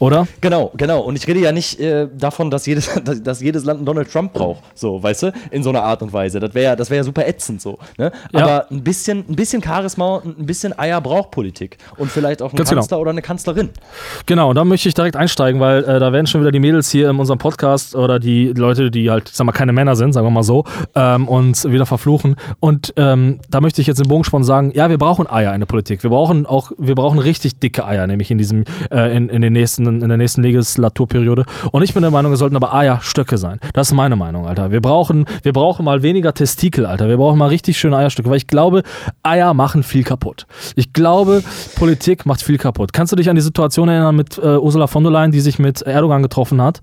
Oder? 0.00 0.26
Genau, 0.40 0.72
genau. 0.76 1.00
Und 1.00 1.16
ich 1.16 1.28
rede 1.28 1.40
ja 1.40 1.52
nicht 1.52 1.78
äh, 1.78 2.08
davon, 2.16 2.50
dass 2.50 2.64
jedes, 2.64 2.90
dass, 3.04 3.22
dass, 3.22 3.40
jedes 3.40 3.64
Land 3.64 3.78
einen 3.78 3.86
Donald 3.86 4.10
Trump 4.10 4.32
braucht, 4.32 4.62
so, 4.74 5.00
weißt 5.00 5.24
du, 5.24 5.32
in 5.50 5.62
so 5.62 5.68
einer 5.68 5.82
Art 5.82 6.02
und 6.02 6.12
Weise. 6.12 6.40
Das 6.40 6.54
wäre 6.54 6.64
ja, 6.64 6.76
das 6.76 6.88
wär 6.88 6.96
ja 6.96 7.04
super 7.04 7.28
ätzend 7.28 7.60
so. 7.60 7.78
Ne? 7.98 8.10
Ja. 8.32 8.40
Aber 8.40 8.70
ein 8.70 8.82
bisschen, 8.82 9.24
ein 9.28 9.36
bisschen 9.36 9.62
Charisma 9.62 10.16
und 10.16 10.38
ein 10.38 10.46
bisschen 10.46 10.76
Eier 10.78 11.02
braucht 11.02 11.30
Politik. 11.30 11.76
Und 11.98 12.10
vielleicht 12.10 12.40
auch 12.40 12.50
ein 12.50 12.56
Ganz 12.56 12.70
genau. 12.70 12.80
Kanzler 12.80 12.96
genau. 12.96 13.02
oder 13.02 13.10
eine 13.10 13.22
Kanzlerin. 13.22 13.68
Genau, 14.24 14.48
und 14.48 14.56
da 14.56 14.64
möchte 14.64 14.88
ich 14.88 14.94
direkt 14.94 15.16
einsteigen, 15.16 15.60
weil 15.60 15.84
äh, 15.84 16.00
da 16.00 16.14
werden 16.14 16.26
schon 16.26 16.40
wieder 16.40 16.50
die 16.50 16.60
Mädels 16.60 16.90
hier 16.90 17.10
in 17.10 17.18
unserem 17.18 17.38
Podcast 17.38 17.94
oder 17.94 18.18
die 18.18 18.54
Leute, 18.54 18.90
die 18.90 19.10
halt, 19.10 19.28
sag 19.28 19.44
mal, 19.44 19.52
keine 19.52 19.72
Männer 19.72 19.96
sind, 19.96 20.14
sagen 20.14 20.26
wir 20.26 20.30
mal 20.30 20.42
so, 20.42 20.64
ähm, 20.94 21.28
uns 21.28 21.66
wieder 21.66 21.84
verfluchen. 21.84 22.36
Und 22.58 22.94
ähm, 22.96 23.40
da 23.50 23.60
möchte 23.60 23.82
ich 23.82 23.86
jetzt 23.86 23.98
den 23.98 24.08
Bogen 24.08 24.24
spannen 24.24 24.44
und 24.44 24.46
sagen, 24.46 24.72
ja, 24.74 24.88
wir 24.88 24.96
brauchen 24.96 25.28
Eier 25.28 25.52
in 25.52 25.60
der 25.60 25.66
Politik. 25.66 26.02
Wir 26.02 26.10
brauchen 26.10 26.46
auch, 26.46 26.72
wir 26.78 26.94
brauchen 26.94 27.18
richtig 27.18 27.58
dicke 27.58 27.84
Eier, 27.84 28.06
nämlich 28.06 28.30
in 28.30 28.38
diesem, 28.38 28.64
äh, 28.90 29.14
in, 29.14 29.28
in 29.28 29.42
den 29.42 29.52
nächsten 29.52 29.89
in 29.96 30.08
der 30.08 30.18
nächsten 30.18 30.42
Legislaturperiode. 30.42 31.44
Und 31.72 31.82
ich 31.82 31.94
bin 31.94 32.02
der 32.02 32.10
Meinung, 32.10 32.32
es 32.32 32.38
sollten 32.38 32.56
aber 32.56 32.74
Eierstöcke 32.74 33.38
sein. 33.38 33.60
Das 33.72 33.88
ist 33.88 33.94
meine 33.94 34.16
Meinung, 34.16 34.46
Alter. 34.46 34.70
Wir 34.70 34.80
brauchen, 34.80 35.26
wir 35.42 35.52
brauchen 35.52 35.84
mal 35.84 36.02
weniger 36.02 36.32
Testikel, 36.34 36.86
Alter. 36.86 37.08
Wir 37.08 37.16
brauchen 37.16 37.38
mal 37.38 37.48
richtig 37.48 37.78
schöne 37.78 37.96
Eierstöcke, 37.96 38.30
weil 38.30 38.36
ich 38.36 38.46
glaube, 38.46 38.82
Eier 39.22 39.54
machen 39.54 39.82
viel 39.82 40.04
kaputt. 40.04 40.46
Ich 40.76 40.92
glaube, 40.92 41.42
Politik 41.76 42.26
macht 42.26 42.42
viel 42.42 42.58
kaputt. 42.58 42.92
Kannst 42.92 43.12
du 43.12 43.16
dich 43.16 43.28
an 43.28 43.36
die 43.36 43.42
Situation 43.42 43.88
erinnern 43.88 44.16
mit 44.16 44.38
äh, 44.38 44.56
Ursula 44.56 44.86
von 44.86 45.02
der 45.02 45.12
Leyen, 45.12 45.32
die 45.32 45.40
sich 45.40 45.58
mit 45.58 45.82
Erdogan 45.82 46.22
getroffen 46.22 46.62
hat 46.62 46.80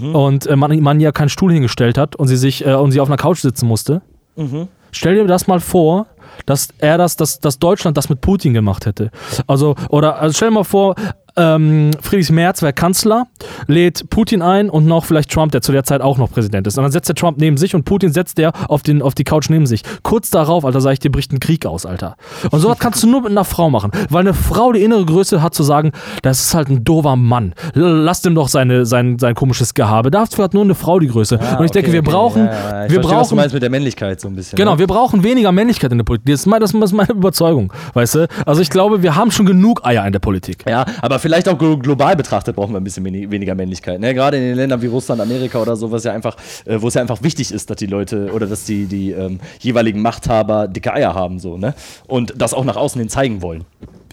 mhm. 0.00 0.14
und 0.14 0.46
äh, 0.46 0.56
man, 0.56 0.78
man 0.80 1.00
ihr 1.00 1.12
keinen 1.12 1.28
Stuhl 1.28 1.52
hingestellt 1.52 1.98
hat 1.98 2.16
und 2.16 2.28
sie 2.28 2.36
sich 2.36 2.66
äh, 2.66 2.74
und 2.74 2.92
sie 2.92 3.00
auf 3.00 3.08
einer 3.08 3.16
Couch 3.16 3.40
sitzen 3.40 3.66
musste? 3.66 4.02
Mhm. 4.36 4.68
Stell 4.92 5.16
dir 5.16 5.26
das 5.26 5.46
mal 5.46 5.60
vor, 5.60 6.06
dass 6.46 6.68
er 6.78 6.98
das, 6.98 7.16
dass, 7.16 7.40
dass 7.40 7.58
Deutschland 7.58 7.96
das 7.96 8.08
mit 8.08 8.20
Putin 8.20 8.54
gemacht 8.54 8.86
hätte. 8.86 9.10
Also, 9.46 9.74
oder 9.90 10.20
also 10.20 10.34
stell 10.34 10.48
dir 10.48 10.54
mal 10.54 10.64
vor, 10.64 10.94
ähm, 11.38 11.90
Friedrich 12.00 12.30
Merz 12.30 12.62
wäre 12.62 12.72
Kanzler, 12.72 13.26
lädt 13.66 14.10
Putin 14.10 14.42
ein 14.42 14.68
und 14.68 14.86
noch 14.86 15.04
vielleicht 15.04 15.30
Trump, 15.30 15.52
der 15.52 15.62
zu 15.62 15.72
der 15.72 15.84
Zeit 15.84 16.00
auch 16.00 16.18
noch 16.18 16.30
Präsident 16.30 16.66
ist. 16.66 16.76
Und 16.76 16.82
dann 16.82 16.92
setzt 16.92 17.08
der 17.08 17.16
Trump 17.16 17.38
neben 17.38 17.56
sich 17.56 17.74
und 17.74 17.84
Putin 17.84 18.12
setzt 18.12 18.38
der 18.38 18.52
auf, 18.68 18.82
den, 18.82 19.02
auf 19.02 19.14
die 19.14 19.24
Couch 19.24 19.48
neben 19.48 19.66
sich. 19.66 19.82
Kurz 20.02 20.30
darauf, 20.30 20.64
Alter, 20.64 20.80
sage 20.80 20.94
ich 20.94 21.00
dir, 21.00 21.10
bricht 21.10 21.32
ein 21.32 21.40
Krieg 21.40 21.64
aus, 21.66 21.86
Alter. 21.86 22.16
Und 22.50 22.60
sowas 22.60 22.78
kannst 22.78 23.02
du 23.02 23.06
nur 23.06 23.22
mit 23.22 23.30
einer 23.30 23.44
Frau 23.44 23.70
machen, 23.70 23.92
weil 24.10 24.20
eine 24.20 24.34
Frau 24.34 24.72
die 24.72 24.82
innere 24.82 25.04
Größe 25.04 25.42
hat 25.42 25.54
zu 25.54 25.62
sagen, 25.62 25.92
das 26.22 26.40
ist 26.40 26.54
halt 26.54 26.68
ein 26.68 26.84
doofer 26.84 27.16
Mann. 27.16 27.54
Lass 27.74 28.22
dem 28.22 28.34
doch 28.34 28.48
seine, 28.48 28.84
sein, 28.84 29.18
sein 29.18 29.34
komisches 29.34 29.74
Gehabe. 29.74 30.10
Dafür 30.10 30.44
hat 30.44 30.54
nur 30.54 30.64
eine 30.64 30.74
Frau 30.74 30.98
die 30.98 31.08
Größe. 31.08 31.36
Ja, 31.36 31.58
und 31.58 31.64
ich 31.64 31.70
okay, 31.70 31.82
denke, 31.82 31.92
wir 31.92 32.00
okay. 32.00 32.10
brauchen. 32.10 32.44
Ja, 32.46 32.52
ja, 32.52 32.52
wir 32.52 32.78
verstehe, 32.78 33.00
brauchen 33.00 33.20
was 33.20 33.28
du 33.28 33.34
meinst 33.36 33.54
mit 33.54 33.62
der 33.62 33.70
Männlichkeit 33.70 34.20
so 34.20 34.28
ein 34.28 34.34
bisschen. 34.34 34.56
Genau, 34.56 34.72
ne? 34.72 34.78
wir 34.78 34.86
brauchen 34.86 35.22
weniger 35.22 35.52
Männlichkeit 35.52 35.92
in 35.92 35.98
der 35.98 36.04
Politik. 36.04 36.26
Das 36.26 36.40
ist, 36.40 36.46
meine, 36.46 36.60
das 36.60 36.72
ist 36.72 36.92
meine 36.92 37.12
Überzeugung. 37.12 37.72
Weißt 37.94 38.16
du? 38.16 38.28
Also 38.44 38.60
ich 38.62 38.70
glaube, 38.70 39.02
wir 39.02 39.16
haben 39.16 39.30
schon 39.30 39.46
genug 39.46 39.84
Eier 39.84 40.04
in 40.06 40.12
der 40.12 40.18
Politik. 40.18 40.64
Ja, 40.68 40.84
aber 41.00 41.18
vielleicht 41.18 41.27
auch 41.48 41.58
global 41.58 41.78
global 41.78 42.16
betrachtet 42.16 42.56
brauchen 42.56 42.72
wir 42.72 42.80
ein 42.80 42.84
bisschen 42.84 43.04
weniger 43.04 43.54
Männlichkeit. 43.54 44.00
Ne? 44.00 44.14
Gerade 44.14 44.36
in 44.36 44.42
den 44.44 44.56
Ländern 44.56 44.82
wie 44.82 44.86
Russland, 44.86 45.20
Amerika 45.20 45.60
oder 45.60 45.76
so, 45.76 45.90
was 45.90 46.04
ja 46.04 46.12
einfach, 46.12 46.36
äh, 46.64 46.80
wo 46.80 46.88
es 46.88 46.94
ja 46.94 47.00
einfach 47.00 47.22
wichtig 47.22 47.52
ist, 47.52 47.70
dass 47.70 47.76
die 47.76 47.86
Leute 47.86 48.30
oder 48.32 48.46
dass 48.46 48.64
die, 48.64 48.86
die 48.86 49.12
ähm, 49.12 49.40
jeweiligen 49.60 50.00
Machthaber 50.00 50.68
dicke 50.68 50.92
Eier 50.92 51.14
haben 51.14 51.38
so, 51.38 51.56
ne? 51.56 51.74
Und 52.06 52.34
das 52.36 52.54
auch 52.54 52.64
nach 52.64 52.76
außen 52.76 52.98
hin 52.98 53.08
zeigen 53.08 53.42
wollen. 53.42 53.64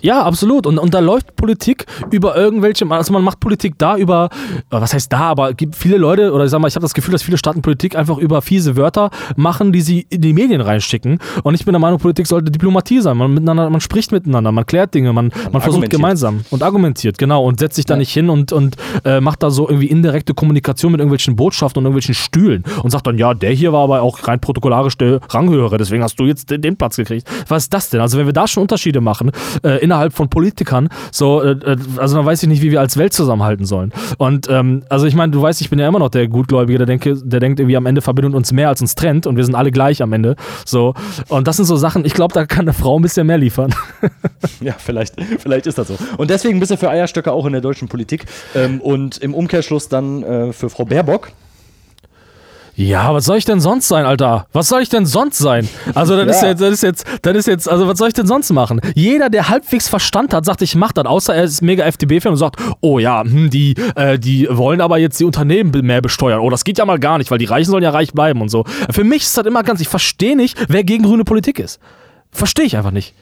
Ja, 0.05 0.21
absolut. 0.21 0.67
Und, 0.67 0.77
und 0.77 0.93
da 0.93 0.99
läuft 0.99 1.35
Politik 1.35 1.87
über 2.11 2.37
irgendwelche, 2.37 2.85
also 2.91 3.11
man 3.11 3.23
macht 3.23 3.39
Politik 3.39 3.73
da 3.79 3.97
über, 3.97 4.29
äh, 4.69 4.79
was 4.79 4.93
heißt 4.93 5.11
da, 5.11 5.21
aber 5.21 5.55
gibt 5.55 5.75
viele 5.75 5.97
Leute, 5.97 6.31
oder 6.31 6.45
ich 6.45 6.51
sag 6.51 6.59
mal, 6.59 6.67
ich 6.67 6.75
habe 6.75 6.83
das 6.83 6.93
Gefühl, 6.93 7.13
dass 7.13 7.23
viele 7.23 7.39
Staaten 7.39 7.63
Politik 7.63 7.95
einfach 7.95 8.19
über 8.19 8.43
fiese 8.43 8.77
Wörter 8.77 9.09
machen, 9.35 9.71
die 9.71 9.81
sie 9.81 10.05
in 10.11 10.21
die 10.21 10.33
Medien 10.33 10.61
reinschicken. 10.61 11.17
Und 11.41 11.55
ich 11.55 11.65
bin 11.65 11.73
der 11.73 11.79
Meinung, 11.79 11.97
Politik 11.97 12.27
sollte 12.27 12.51
Diplomatie 12.51 13.01
sein. 13.01 13.17
Man, 13.17 13.33
miteinander, 13.33 13.67
man 13.71 13.81
spricht 13.81 14.11
miteinander, 14.11 14.51
man 14.51 14.67
klärt 14.67 14.93
Dinge, 14.93 15.11
man, 15.11 15.29
man, 15.29 15.53
man 15.53 15.61
versucht 15.63 15.89
gemeinsam 15.89 16.41
und 16.51 16.61
argumentiert, 16.61 17.17
genau, 17.17 17.43
und 17.43 17.59
setzt 17.59 17.75
sich 17.75 17.85
da 17.85 17.95
ja. 17.95 17.97
nicht 17.97 18.13
hin 18.13 18.29
und, 18.29 18.51
und 18.51 18.75
äh, 19.05 19.19
macht 19.19 19.41
da 19.41 19.49
so 19.49 19.67
irgendwie 19.67 19.87
indirekte 19.87 20.35
Kommunikation 20.35 20.91
mit 20.91 21.01
irgendwelchen 21.01 21.35
Botschaften 21.35 21.79
und 21.79 21.85
irgendwelchen 21.85 22.13
Stühlen 22.13 22.63
und 22.83 22.91
sagt 22.91 23.07
dann, 23.07 23.17
ja, 23.17 23.33
der 23.33 23.53
hier 23.53 23.73
war 23.73 23.85
aber 23.85 24.03
auch 24.03 24.27
rein 24.27 24.39
protokollarisch 24.39 24.99
der 24.99 25.19
Ranghöhere, 25.29 25.77
deswegen 25.77 26.03
hast 26.03 26.19
du 26.19 26.25
jetzt 26.25 26.51
den, 26.51 26.61
den 26.61 26.77
Platz 26.77 26.95
gekriegt. 26.95 27.27
Was 27.47 27.63
ist 27.63 27.73
das 27.73 27.89
denn? 27.89 28.01
Also 28.01 28.19
wenn 28.19 28.27
wir 28.27 28.33
da 28.33 28.47
schon 28.47 28.61
Unterschiede 28.61 29.01
machen, 29.01 29.31
äh, 29.63 29.83
innerhalb 29.83 29.94
von 30.13 30.29
Politikern, 30.29 30.89
so, 31.11 31.41
äh, 31.41 31.51
äh, 31.51 31.77
also 31.97 32.17
dann 32.17 32.25
weiß 32.25 32.43
ich 32.43 32.49
nicht, 32.49 32.61
wie 32.61 32.71
wir 32.71 32.79
als 32.79 32.97
Welt 32.97 33.13
zusammenhalten 33.13 33.65
sollen. 33.65 33.91
Und 34.17 34.49
ähm, 34.49 34.83
also 34.89 35.05
ich 35.05 35.15
meine, 35.15 35.31
du 35.31 35.41
weißt, 35.41 35.61
ich 35.61 35.69
bin 35.69 35.79
ja 35.79 35.87
immer 35.87 35.99
noch 35.99 36.09
der 36.09 36.27
Gutgläubige, 36.27 36.77
der, 36.77 36.87
denke, 36.87 37.15
der 37.15 37.39
denkt 37.39 37.59
irgendwie 37.59 37.77
am 37.77 37.85
Ende 37.85 38.01
verbindet 38.01 38.33
uns 38.35 38.51
mehr 38.51 38.69
als 38.69 38.81
uns 38.81 38.95
trennt 38.95 39.27
und 39.27 39.37
wir 39.37 39.45
sind 39.45 39.55
alle 39.55 39.71
gleich 39.71 40.01
am 40.01 40.13
Ende. 40.13 40.35
So. 40.65 40.93
Und 41.27 41.47
das 41.47 41.57
sind 41.57 41.65
so 41.65 41.75
Sachen, 41.75 42.05
ich 42.05 42.13
glaube, 42.13 42.33
da 42.33 42.45
kann 42.45 42.61
eine 42.61 42.73
Frau 42.73 42.99
ein 42.99 43.01
bisschen 43.01 43.27
mehr 43.27 43.37
liefern. 43.37 43.73
ja, 44.61 44.75
vielleicht, 44.77 45.15
vielleicht 45.39 45.67
ist 45.67 45.77
das 45.77 45.87
so. 45.87 45.97
Und 46.17 46.29
deswegen 46.29 46.59
bist 46.59 46.71
du 46.71 46.77
für 46.77 46.89
Eierstöcke 46.89 47.31
auch 47.31 47.45
in 47.45 47.53
der 47.53 47.61
deutschen 47.61 47.87
Politik. 47.87 48.25
Ähm, 48.53 48.81
und 48.81 49.17
im 49.17 49.33
Umkehrschluss 49.33 49.89
dann 49.89 50.23
äh, 50.23 50.53
für 50.53 50.69
Frau 50.69 50.85
Baerbock. 50.85 51.31
Ja, 52.77 53.13
was 53.13 53.23
soll 53.23 53.37
ich 53.37 53.45
denn 53.45 53.61
sonst 53.61 53.87
sein, 53.87 54.05
Alter? 54.05 54.47
Was 54.51 54.67
soll 54.67 54.81
ich 54.81 54.89
denn 54.89 55.05
sonst 55.05 55.37
sein? 55.37 55.69
Also, 55.93 56.17
das, 56.17 56.41
ja. 56.41 56.49
ist 56.49 56.59
jetzt, 56.59 56.61
das 56.61 56.73
ist 56.73 56.83
jetzt, 56.83 57.05
das 57.21 57.37
ist 57.37 57.47
jetzt, 57.47 57.69
also, 57.69 57.87
was 57.87 57.97
soll 57.97 58.09
ich 58.09 58.13
denn 58.13 58.27
sonst 58.27 58.51
machen? 58.51 58.81
Jeder, 58.95 59.29
der 59.29 59.47
halbwegs 59.47 59.87
Verstand 59.87 60.33
hat, 60.33 60.43
sagt, 60.43 60.61
ich 60.61 60.75
mach 60.75 60.91
das, 60.91 61.05
außer 61.05 61.33
er 61.33 61.45
ist 61.45 61.61
mega 61.61 61.85
FDP-Fan 61.85 62.33
und 62.33 62.37
sagt, 62.37 62.57
oh 62.81 62.99
ja, 62.99 63.23
hm, 63.23 63.49
die, 63.49 63.75
äh, 63.95 64.19
die 64.19 64.47
wollen 64.51 64.81
aber 64.81 64.97
jetzt 64.97 65.19
die 65.21 65.23
Unternehmen 65.23 65.71
mehr 65.85 66.01
besteuern. 66.01 66.41
Oh, 66.41 66.49
das 66.49 66.65
geht 66.65 66.77
ja 66.77 66.85
mal 66.85 66.99
gar 66.99 67.17
nicht, 67.17 67.31
weil 67.31 67.37
die 67.37 67.45
Reichen 67.45 67.71
sollen 67.71 67.83
ja 67.83 67.91
reich 67.91 68.11
bleiben 68.11 68.41
und 68.41 68.49
so. 68.49 68.65
Für 68.91 69.05
mich 69.05 69.23
ist 69.23 69.37
das 69.37 69.45
immer 69.45 69.63
ganz, 69.63 69.79
ich 69.79 69.87
verstehe 69.87 70.35
nicht, 70.35 70.57
wer 70.67 70.83
gegen 70.83 71.05
grüne 71.05 71.23
Politik 71.23 71.59
ist. 71.59 71.79
Verstehe 72.31 72.65
ich 72.65 72.75
einfach 72.75 72.91
nicht. 72.91 73.13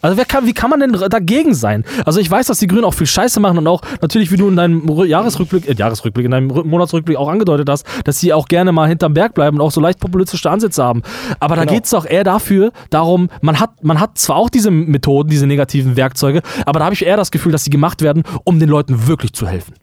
Also 0.00 0.16
wer 0.16 0.24
kann, 0.24 0.46
wie 0.46 0.52
kann 0.52 0.70
man 0.70 0.80
denn 0.80 0.92
dagegen 0.92 1.54
sein? 1.54 1.84
Also 2.04 2.20
ich 2.20 2.30
weiß, 2.30 2.46
dass 2.46 2.58
die 2.58 2.68
Grünen 2.68 2.84
auch 2.84 2.94
viel 2.94 3.06
Scheiße 3.06 3.40
machen 3.40 3.58
und 3.58 3.66
auch 3.66 3.82
natürlich, 4.00 4.30
wie 4.30 4.36
du 4.36 4.48
in 4.48 4.56
deinem 4.56 4.88
Jahresrückblick, 5.04 5.68
äh, 5.68 5.74
Jahresrückblick, 5.74 6.24
in 6.24 6.30
deinem 6.30 6.46
Monatsrückblick 6.46 7.16
auch 7.16 7.28
angedeutet 7.28 7.68
hast, 7.68 7.84
dass 8.04 8.20
sie 8.20 8.32
auch 8.32 8.46
gerne 8.46 8.70
mal 8.70 8.88
hinterm 8.88 9.14
Berg 9.14 9.34
bleiben 9.34 9.56
und 9.56 9.62
auch 9.62 9.72
so 9.72 9.80
leicht 9.80 9.98
populistische 9.98 10.50
Ansätze 10.50 10.84
haben. 10.84 11.02
Aber 11.40 11.56
genau. 11.56 11.66
da 11.66 11.72
geht 11.72 11.84
es 11.84 11.90
doch 11.90 12.06
eher 12.06 12.22
dafür, 12.22 12.72
darum, 12.90 13.28
man 13.40 13.58
hat, 13.58 13.82
man 13.82 13.98
hat 13.98 14.18
zwar 14.18 14.36
auch 14.36 14.50
diese 14.50 14.70
Methoden, 14.70 15.30
diese 15.30 15.46
negativen 15.46 15.96
Werkzeuge, 15.96 16.42
aber 16.64 16.78
da 16.78 16.84
habe 16.84 16.94
ich 16.94 17.04
eher 17.04 17.16
das 17.16 17.30
Gefühl, 17.30 17.50
dass 17.50 17.64
sie 17.64 17.70
gemacht 17.70 18.00
werden, 18.00 18.22
um 18.44 18.60
den 18.60 18.68
Leuten 18.68 19.08
wirklich 19.08 19.32
zu 19.32 19.48
helfen. 19.48 19.74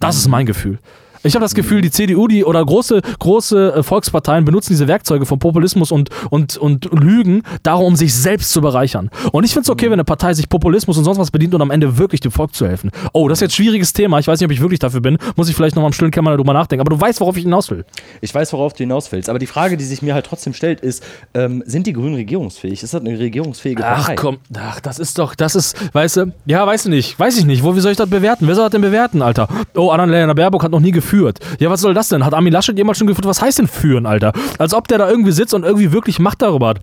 Das 0.00 0.16
ist 0.16 0.28
mein 0.28 0.44
Gefühl. 0.44 0.78
Ich 1.24 1.34
habe 1.34 1.42
das 1.42 1.54
Gefühl, 1.54 1.80
die 1.80 1.90
CDU, 1.90 2.28
die 2.28 2.44
oder 2.44 2.64
große, 2.64 3.00
große 3.18 3.74
äh, 3.76 3.82
Volksparteien 3.82 4.44
benutzen 4.44 4.72
diese 4.72 4.86
Werkzeuge 4.88 5.24
von 5.24 5.38
Populismus 5.38 5.90
und, 5.90 6.10
und, 6.30 6.58
und 6.58 6.88
Lügen, 6.92 7.42
darum, 7.62 7.86
um 7.86 7.96
sich 7.96 8.14
selbst 8.14 8.52
zu 8.52 8.60
bereichern. 8.60 9.10
Und 9.32 9.44
ich 9.44 9.52
finde 9.52 9.62
es 9.62 9.70
okay, 9.70 9.86
wenn 9.86 9.94
eine 9.94 10.04
Partei 10.04 10.34
sich 10.34 10.48
Populismus 10.48 10.98
und 10.98 11.04
sonst 11.04 11.18
was 11.18 11.30
bedient 11.30 11.54
und 11.54 11.62
am 11.62 11.70
Ende 11.70 11.96
wirklich 11.96 12.20
dem 12.20 12.30
Volk 12.30 12.54
zu 12.54 12.66
helfen. 12.66 12.90
Oh, 13.14 13.28
das 13.28 13.38
ist 13.38 13.42
jetzt 13.42 13.52
ein 13.52 13.64
schwieriges 13.64 13.92
Thema. 13.94 14.18
Ich 14.18 14.26
weiß 14.26 14.38
nicht, 14.38 14.46
ob 14.46 14.52
ich 14.52 14.60
wirklich 14.60 14.80
dafür 14.80 15.00
bin. 15.00 15.16
Muss 15.36 15.48
ich 15.48 15.56
vielleicht 15.56 15.76
noch 15.76 15.82
mal 15.82 15.88
im 15.88 15.92
stillen 15.94 16.10
Kämmer 16.10 16.30
darüber 16.32 16.52
nachdenken. 16.52 16.82
Aber 16.82 16.94
du 16.94 17.00
weißt, 17.00 17.20
worauf 17.20 17.36
ich 17.36 17.44
hinaus 17.44 17.70
will. 17.70 17.86
Ich 18.20 18.34
weiß, 18.34 18.52
worauf 18.52 18.74
du 18.74 18.78
hinaus 18.78 19.10
willst. 19.10 19.30
Aber 19.30 19.38
die 19.38 19.46
Frage, 19.46 19.76
die 19.78 19.84
sich 19.84 20.02
mir 20.02 20.12
halt 20.12 20.26
trotzdem 20.26 20.52
stellt, 20.52 20.80
ist: 20.80 21.02
ähm, 21.32 21.62
Sind 21.66 21.86
die 21.86 21.94
Grünen 21.94 22.16
regierungsfähig? 22.16 22.82
Ist 22.82 22.92
das 22.92 23.00
eine 23.00 23.18
regierungsfähige 23.18 23.82
Partei? 23.82 24.12
Ach 24.12 24.20
komm, 24.20 24.38
ach, 24.54 24.80
das 24.80 24.98
ist 24.98 25.18
doch, 25.18 25.34
das 25.34 25.54
ist, 25.54 25.94
weißt 25.94 26.16
du, 26.18 26.32
ja, 26.44 26.66
weißt 26.66 26.86
du 26.86 26.90
nicht. 26.90 27.18
Weiß 27.18 27.38
ich 27.38 27.46
nicht. 27.46 27.62
Wo, 27.62 27.74
wie 27.74 27.80
soll 27.80 27.92
ich 27.92 27.96
das 27.96 28.10
bewerten? 28.10 28.46
Wer 28.46 28.54
soll 28.54 28.64
das 28.64 28.72
denn 28.72 28.82
bewerten, 28.82 29.22
Alter? 29.22 29.48
Oh, 29.74 29.90
Annalena 29.90 30.34
Baerbock 30.34 30.64
hat 30.64 30.70
noch 30.70 30.80
nie 30.80 30.92
geführt. 31.14 31.38
Ja, 31.60 31.70
was 31.70 31.80
soll 31.80 31.94
soll 31.94 31.94
das 31.94 32.08
denn? 32.08 32.24
Hat 32.24 32.34
Armin 32.34 32.52
Laschet 32.52 32.76
jemals 32.76 32.98
schon 32.98 33.06
geführt? 33.06 33.26
Was 33.26 33.40
heißt 33.40 33.58
denn 33.58 33.68
führen, 33.68 34.06
Alter? 34.06 34.32
Als 34.58 34.74
ob 34.74 34.88
der 34.88 34.98
da 34.98 35.08
irgendwie 35.08 35.32
sitzt 35.32 35.54
und 35.54 35.64
irgendwie 35.64 35.92
wirklich 35.92 36.18
Macht 36.18 36.42
darüber 36.42 36.68
hat. 36.68 36.80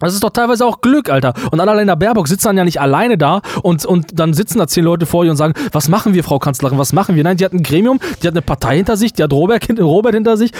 Das 0.00 0.14
ist 0.14 0.24
doch 0.24 0.30
teilweise 0.30 0.66
auch 0.66 0.80
Glück, 0.80 1.10
Alter. 1.10 1.32
Und 1.52 1.60
Annalena 1.60 1.94
Baerbock 1.94 2.26
sitzt 2.26 2.44
dann 2.44 2.56
ja 2.56 2.64
nicht 2.64 2.80
alleine 2.80 3.16
da 3.16 3.40
und, 3.62 3.84
und 3.86 4.18
dann 4.18 4.34
sitzen 4.34 4.58
da 4.58 4.66
zehn 4.66 4.84
Leute 4.84 5.06
vor 5.06 5.24
ihr 5.24 5.30
und 5.30 5.36
sagen, 5.36 5.54
was 5.70 5.88
machen 5.88 6.12
wir, 6.12 6.24
Frau 6.24 6.40
Kanzlerin, 6.40 6.76
was 6.76 6.92
machen 6.92 7.14
wir? 7.14 7.22
Nein, 7.22 7.36
die 7.36 7.44
hat 7.44 7.52
ein 7.52 7.62
Gremium, 7.62 8.00
die 8.20 8.26
hat 8.26 8.34
eine 8.34 8.42
Partei 8.42 8.76
hinter 8.76 8.96
sich, 8.96 9.12
die 9.12 9.22
hat 9.22 9.32
Robert, 9.32 9.68
Robert 9.78 10.14
hinter 10.14 10.36
sich. 10.36 10.50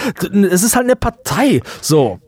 Es 0.49 0.63
ist 0.63 0.75
halt 0.75 0.85
eine 0.85 0.95
Partei. 0.95 1.61
So. 1.81 2.19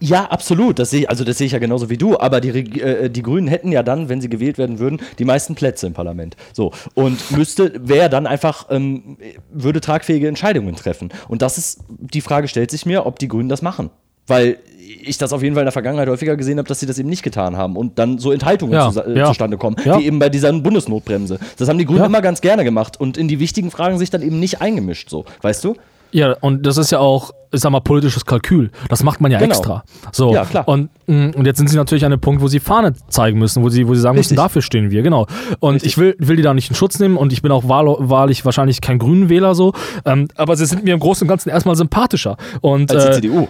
Ja, 0.00 0.24
absolut. 0.24 0.78
Das 0.78 0.90
sehe 0.90 1.08
also 1.08 1.22
das 1.22 1.38
sehe 1.38 1.46
ich 1.46 1.52
ja 1.52 1.58
genauso 1.58 1.88
wie 1.88 1.96
du. 1.96 2.18
Aber 2.18 2.40
die, 2.40 2.50
äh, 2.80 3.08
die 3.08 3.22
Grünen 3.22 3.46
hätten 3.46 3.70
ja 3.70 3.82
dann, 3.82 4.08
wenn 4.08 4.20
sie 4.20 4.28
gewählt 4.28 4.58
werden 4.58 4.78
würden, 4.78 5.00
die 5.18 5.24
meisten 5.24 5.54
Plätze 5.54 5.86
im 5.86 5.92
Parlament. 5.92 6.36
So 6.52 6.72
und 6.94 7.30
müsste, 7.30 7.72
wäre 7.80 8.10
dann 8.10 8.26
einfach 8.26 8.66
ähm, 8.70 9.16
würde 9.50 9.80
tragfähige 9.80 10.26
Entscheidungen 10.26 10.74
treffen. 10.74 11.10
Und 11.28 11.42
das 11.42 11.58
ist 11.58 11.84
die 11.88 12.20
Frage 12.20 12.48
stellt 12.48 12.70
sich 12.70 12.84
mir, 12.84 13.06
ob 13.06 13.18
die 13.18 13.28
Grünen 13.28 13.48
das 13.48 13.62
machen, 13.62 13.90
weil 14.26 14.58
ich 15.02 15.18
das 15.18 15.32
auf 15.32 15.42
jeden 15.42 15.54
Fall 15.54 15.62
in 15.62 15.66
der 15.66 15.72
Vergangenheit 15.72 16.08
häufiger 16.08 16.36
gesehen 16.36 16.58
habe, 16.58 16.68
dass 16.68 16.80
sie 16.80 16.86
das 16.86 16.98
eben 16.98 17.08
nicht 17.08 17.22
getan 17.22 17.56
haben 17.56 17.76
und 17.76 17.98
dann 17.98 18.18
so 18.18 18.32
Enthaltungen 18.32 18.74
ja, 18.74 18.90
zu, 18.90 19.00
äh, 19.00 19.18
ja. 19.18 19.26
zustande 19.26 19.56
kommen, 19.56 19.76
ja. 19.84 19.98
wie 19.98 20.06
eben 20.06 20.18
bei 20.18 20.28
dieser 20.28 20.52
Bundesnotbremse. 20.52 21.38
Das 21.58 21.68
haben 21.68 21.78
die 21.78 21.84
Grünen 21.84 22.04
immer 22.04 22.22
ganz 22.22 22.40
gerne 22.40 22.64
gemacht 22.64 22.98
und 23.00 23.16
in 23.16 23.28
die 23.28 23.38
wichtigen 23.38 23.70
Fragen 23.70 23.98
sich 23.98 24.10
dann 24.10 24.22
eben 24.22 24.40
nicht 24.40 24.60
eingemischt, 24.60 25.10
so, 25.10 25.24
weißt 25.42 25.64
du? 25.64 25.76
Ja, 26.16 26.34
und 26.40 26.64
das 26.64 26.78
ist 26.78 26.90
ja 26.92 26.98
auch, 26.98 27.32
ich 27.52 27.60
sag 27.60 27.70
mal, 27.70 27.80
politisches 27.80 28.24
Kalkül. 28.24 28.70
Das 28.88 29.02
macht 29.02 29.20
man 29.20 29.30
ja 29.30 29.38
genau. 29.38 29.50
extra. 29.50 29.84
So. 30.12 30.32
Ja, 30.32 30.46
klar. 30.46 30.66
Und, 30.66 30.88
mm, 31.06 31.32
und 31.36 31.44
jetzt 31.44 31.58
sind 31.58 31.68
sie 31.68 31.76
natürlich 31.76 32.06
an 32.06 32.10
dem 32.10 32.20
Punkt, 32.20 32.40
wo 32.40 32.48
sie 32.48 32.58
Fahne 32.58 32.94
zeigen 33.10 33.38
müssen, 33.38 33.62
wo 33.62 33.68
sie, 33.68 33.86
wo 33.86 33.92
sie 33.92 34.00
sagen 34.00 34.16
Richtig. 34.16 34.30
müssen, 34.30 34.42
dafür 34.42 34.62
stehen 34.62 34.90
wir, 34.90 35.02
genau. 35.02 35.26
Und 35.60 35.74
Richtig. 35.74 35.92
ich 35.92 35.98
will, 35.98 36.16
will 36.18 36.36
die 36.36 36.42
da 36.42 36.54
nicht 36.54 36.70
in 36.70 36.74
Schutz 36.74 36.98
nehmen 37.00 37.18
und 37.18 37.34
ich 37.34 37.42
bin 37.42 37.52
auch 37.52 37.68
wahl, 37.68 37.84
wahrlich 37.98 38.46
wahrscheinlich 38.46 38.80
kein 38.80 38.98
Grünen 38.98 39.28
Wähler 39.28 39.54
so. 39.54 39.74
Ähm, 40.06 40.28
aber 40.36 40.56
sie 40.56 40.64
sind 40.64 40.84
mir 40.84 40.94
im 40.94 41.00
Großen 41.00 41.26
und 41.26 41.28
Ganzen 41.28 41.50
erstmal 41.50 41.76
sympathischer. 41.76 42.38
Und, 42.62 42.90
als 42.90 43.04
die 43.04 43.10
äh, 43.10 43.14
CDU. 43.16 43.48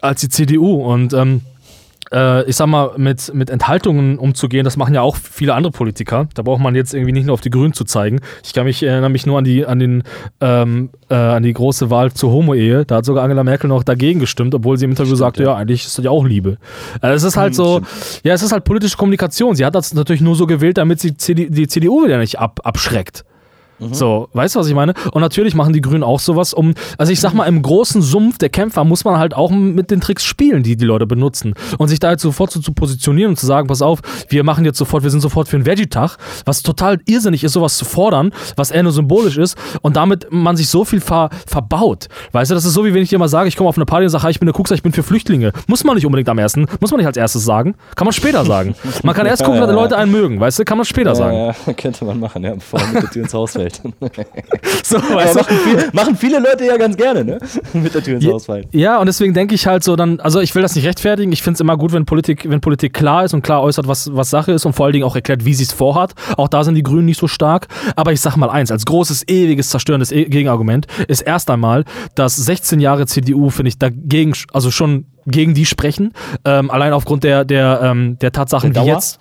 Als 0.00 0.20
die 0.20 0.28
CDU. 0.28 0.76
Und 0.76 1.12
ähm, 1.12 1.40
äh, 1.40 1.53
ich 2.10 2.56
sag 2.56 2.66
mal, 2.66 2.92
mit, 2.96 3.32
mit 3.34 3.50
Enthaltungen 3.50 4.18
umzugehen, 4.18 4.64
das 4.64 4.76
machen 4.76 4.94
ja 4.94 5.02
auch 5.02 5.16
viele 5.16 5.54
andere 5.54 5.72
Politiker. 5.72 6.28
Da 6.34 6.42
braucht 6.42 6.60
man 6.60 6.74
jetzt 6.74 6.94
irgendwie 6.94 7.12
nicht 7.12 7.26
nur 7.26 7.34
auf 7.34 7.40
die 7.40 7.50
Grünen 7.50 7.72
zu 7.72 7.84
zeigen. 7.84 8.20
Ich 8.44 8.52
kann 8.52 8.64
mich 8.64 8.82
erinnere 8.82 9.10
mich 9.10 9.26
nur 9.26 9.38
an 9.38 9.44
die, 9.44 9.66
an 9.66 9.78
den, 9.78 10.02
ähm, 10.40 10.90
äh, 11.08 11.14
an 11.14 11.42
die 11.42 11.52
große 11.52 11.90
Wahl 11.90 12.12
zur 12.12 12.30
Homo-Ehe. 12.30 12.84
Da 12.84 12.96
hat 12.96 13.04
sogar 13.04 13.24
Angela 13.24 13.44
Merkel 13.44 13.68
noch 13.68 13.84
dagegen 13.84 14.20
gestimmt, 14.20 14.54
obwohl 14.54 14.76
sie 14.76 14.84
im 14.84 14.90
Interview 14.90 15.14
sagte, 15.14 15.42
ja. 15.42 15.50
ja, 15.50 15.56
eigentlich 15.56 15.84
ist 15.84 15.98
das 15.98 16.04
ja 16.04 16.10
auch 16.10 16.24
Liebe. 16.24 16.58
Äh, 17.02 17.12
es 17.12 17.22
ist 17.22 17.36
halt 17.36 17.50
hm, 17.50 17.54
so, 17.54 17.80
ja, 18.22 18.34
es 18.34 18.42
ist 18.42 18.52
halt 18.52 18.64
politische 18.64 18.96
Kommunikation. 18.96 19.54
Sie 19.56 19.64
hat 19.64 19.74
das 19.74 19.94
natürlich 19.94 20.22
nur 20.22 20.36
so 20.36 20.46
gewählt, 20.46 20.78
damit 20.78 21.00
sie 21.00 21.14
die 21.14 21.68
CDU 21.68 22.04
wieder 22.04 22.18
nicht 22.18 22.38
ab, 22.38 22.60
abschreckt. 22.64 23.24
Mhm. 23.78 23.94
So, 23.94 24.28
weißt 24.32 24.54
du, 24.54 24.60
was 24.60 24.66
ich 24.66 24.74
meine? 24.74 24.94
Und 25.12 25.20
natürlich 25.20 25.54
machen 25.54 25.72
die 25.72 25.80
Grünen 25.80 26.02
auch 26.02 26.20
sowas, 26.20 26.54
um, 26.54 26.74
also 26.98 27.12
ich 27.12 27.20
sag 27.20 27.34
mal, 27.34 27.46
im 27.46 27.62
großen 27.62 28.02
Sumpf 28.02 28.38
der 28.38 28.48
Kämpfer 28.48 28.84
muss 28.84 29.04
man 29.04 29.18
halt 29.18 29.34
auch 29.34 29.50
mit 29.50 29.90
den 29.90 30.00
Tricks 30.00 30.24
spielen, 30.24 30.62
die 30.62 30.76
die 30.76 30.84
Leute 30.84 31.06
benutzen. 31.06 31.54
Und 31.78 31.88
sich 31.88 31.98
da 32.00 32.12
jetzt 32.12 32.22
sofort 32.22 32.50
so 32.50 32.60
zu 32.60 32.72
positionieren 32.72 33.30
und 33.30 33.36
zu 33.36 33.46
sagen, 33.46 33.66
pass 33.66 33.82
auf, 33.82 34.00
wir 34.28 34.44
machen 34.44 34.64
jetzt 34.64 34.78
sofort, 34.78 35.02
wir 35.02 35.10
sind 35.10 35.20
sofort 35.20 35.48
für 35.48 35.56
einen 35.56 35.66
Veggie-Tag, 35.66 36.16
was 36.44 36.62
total 36.62 37.00
irrsinnig 37.06 37.44
ist, 37.44 37.52
sowas 37.52 37.76
zu 37.76 37.84
fordern, 37.84 38.32
was 38.56 38.70
eher 38.70 38.82
nur 38.82 38.92
symbolisch 38.92 39.36
ist 39.36 39.56
und 39.82 39.96
damit 39.96 40.28
man 40.30 40.56
sich 40.56 40.68
so 40.68 40.84
viel 40.84 41.00
ver 41.00 41.30
verbaut. 41.46 42.08
Weißt 42.32 42.50
du, 42.50 42.54
das 42.54 42.64
ist 42.64 42.74
so, 42.74 42.84
wie 42.84 42.94
wenn 42.94 43.02
ich 43.02 43.08
dir 43.08 43.18
mal 43.18 43.28
sage, 43.28 43.48
ich 43.48 43.56
komme 43.56 43.68
auf 43.68 43.76
eine 43.76 43.86
Party 43.86 44.04
und 44.04 44.10
sage, 44.10 44.30
ich 44.30 44.38
bin 44.40 44.48
eine 44.48 44.52
Kuxer, 44.52 44.74
ich 44.74 44.82
bin 44.82 44.92
für 44.92 45.02
Flüchtlinge. 45.02 45.52
Muss 45.66 45.84
man 45.84 45.94
nicht 45.94 46.06
unbedingt 46.06 46.28
am 46.28 46.38
ersten, 46.38 46.66
muss 46.80 46.90
man 46.90 46.98
nicht 46.98 47.06
als 47.06 47.16
erstes 47.16 47.44
sagen, 47.44 47.74
kann 47.96 48.04
man 48.06 48.12
später 48.12 48.44
sagen. 48.44 48.74
Man 49.02 49.14
kann 49.14 49.26
erst 49.26 49.42
gucken, 49.42 49.60
ja, 49.60 49.66
ja, 49.66 49.70
ja. 49.70 49.74
Leute 49.74 49.96
einen 49.96 50.10
mögen, 50.10 50.40
weißt 50.40 50.58
du, 50.58 50.64
kann 50.64 50.78
man 50.78 50.84
später 50.84 51.14
sagen. 51.14 51.36
Ja, 51.36 51.72
könnte 51.76 52.04
man 52.04 52.18
machen, 52.20 52.42
ja, 52.42 52.54
bevor 52.54 52.80
man 52.80 52.94
mit 52.94 53.02
der 53.02 53.10
Tür 53.10 53.22
ins 53.22 53.34
Haus 53.34 53.52
fällt. 53.52 53.63
so, 54.84 54.96
weißt 54.96 55.34
machen, 55.36 55.56
viel, 55.56 55.90
machen, 55.92 56.16
viele 56.16 56.38
Leute 56.38 56.64
ja 56.64 56.76
ganz 56.76 56.96
gerne, 56.96 57.24
ne? 57.24 57.38
Mit 57.72 57.94
der 57.94 58.02
Tür 58.02 58.16
ins 58.16 58.26
Haus 58.26 58.46
fallen. 58.46 58.66
Ja, 58.72 58.98
und 58.98 59.06
deswegen 59.06 59.34
denke 59.34 59.54
ich 59.54 59.66
halt 59.66 59.84
so 59.84 59.96
dann, 59.96 60.20
also 60.20 60.40
ich 60.40 60.54
will 60.54 60.62
das 60.62 60.74
nicht 60.74 60.86
rechtfertigen. 60.86 61.32
Ich 61.32 61.42
finde 61.42 61.54
es 61.54 61.60
immer 61.60 61.76
gut, 61.76 61.92
wenn 61.92 62.04
Politik, 62.04 62.48
wenn 62.48 62.60
Politik 62.60 62.92
klar 62.92 63.24
ist 63.24 63.34
und 63.34 63.42
klar 63.42 63.62
äußert, 63.62 63.88
was, 63.88 64.14
was 64.14 64.30
Sache 64.30 64.52
ist 64.52 64.66
und 64.66 64.74
vor 64.74 64.86
allen 64.86 64.92
Dingen 64.92 65.04
auch 65.04 65.16
erklärt, 65.16 65.44
wie 65.44 65.54
sie 65.54 65.64
es 65.64 65.72
vorhat. 65.72 66.14
Auch 66.36 66.48
da 66.48 66.64
sind 66.64 66.74
die 66.74 66.82
Grünen 66.82 67.06
nicht 67.06 67.20
so 67.20 67.28
stark. 67.28 67.68
Aber 67.96 68.12
ich 68.12 68.20
sag 68.20 68.36
mal 68.36 68.50
eins, 68.50 68.70
als 68.70 68.84
großes, 68.86 69.28
ewiges, 69.28 69.70
zerstörendes 69.70 70.12
e 70.12 70.24
Gegenargument 70.24 70.86
ist 71.08 71.22
erst 71.22 71.50
einmal, 71.50 71.84
dass 72.14 72.36
16 72.36 72.80
Jahre 72.80 73.06
CDU, 73.06 73.50
finde 73.50 73.68
ich, 73.68 73.78
dagegen, 73.78 74.32
also 74.52 74.70
schon 74.70 75.06
gegen 75.26 75.54
die 75.54 75.64
sprechen. 75.64 76.12
Ähm, 76.44 76.70
allein 76.70 76.92
aufgrund 76.92 77.24
der, 77.24 77.44
der, 77.44 77.80
ähm, 77.82 78.18
der 78.18 78.32
Tatsachen, 78.32 78.72
der 78.72 78.84
wie 78.84 78.88
jetzt. 78.88 79.20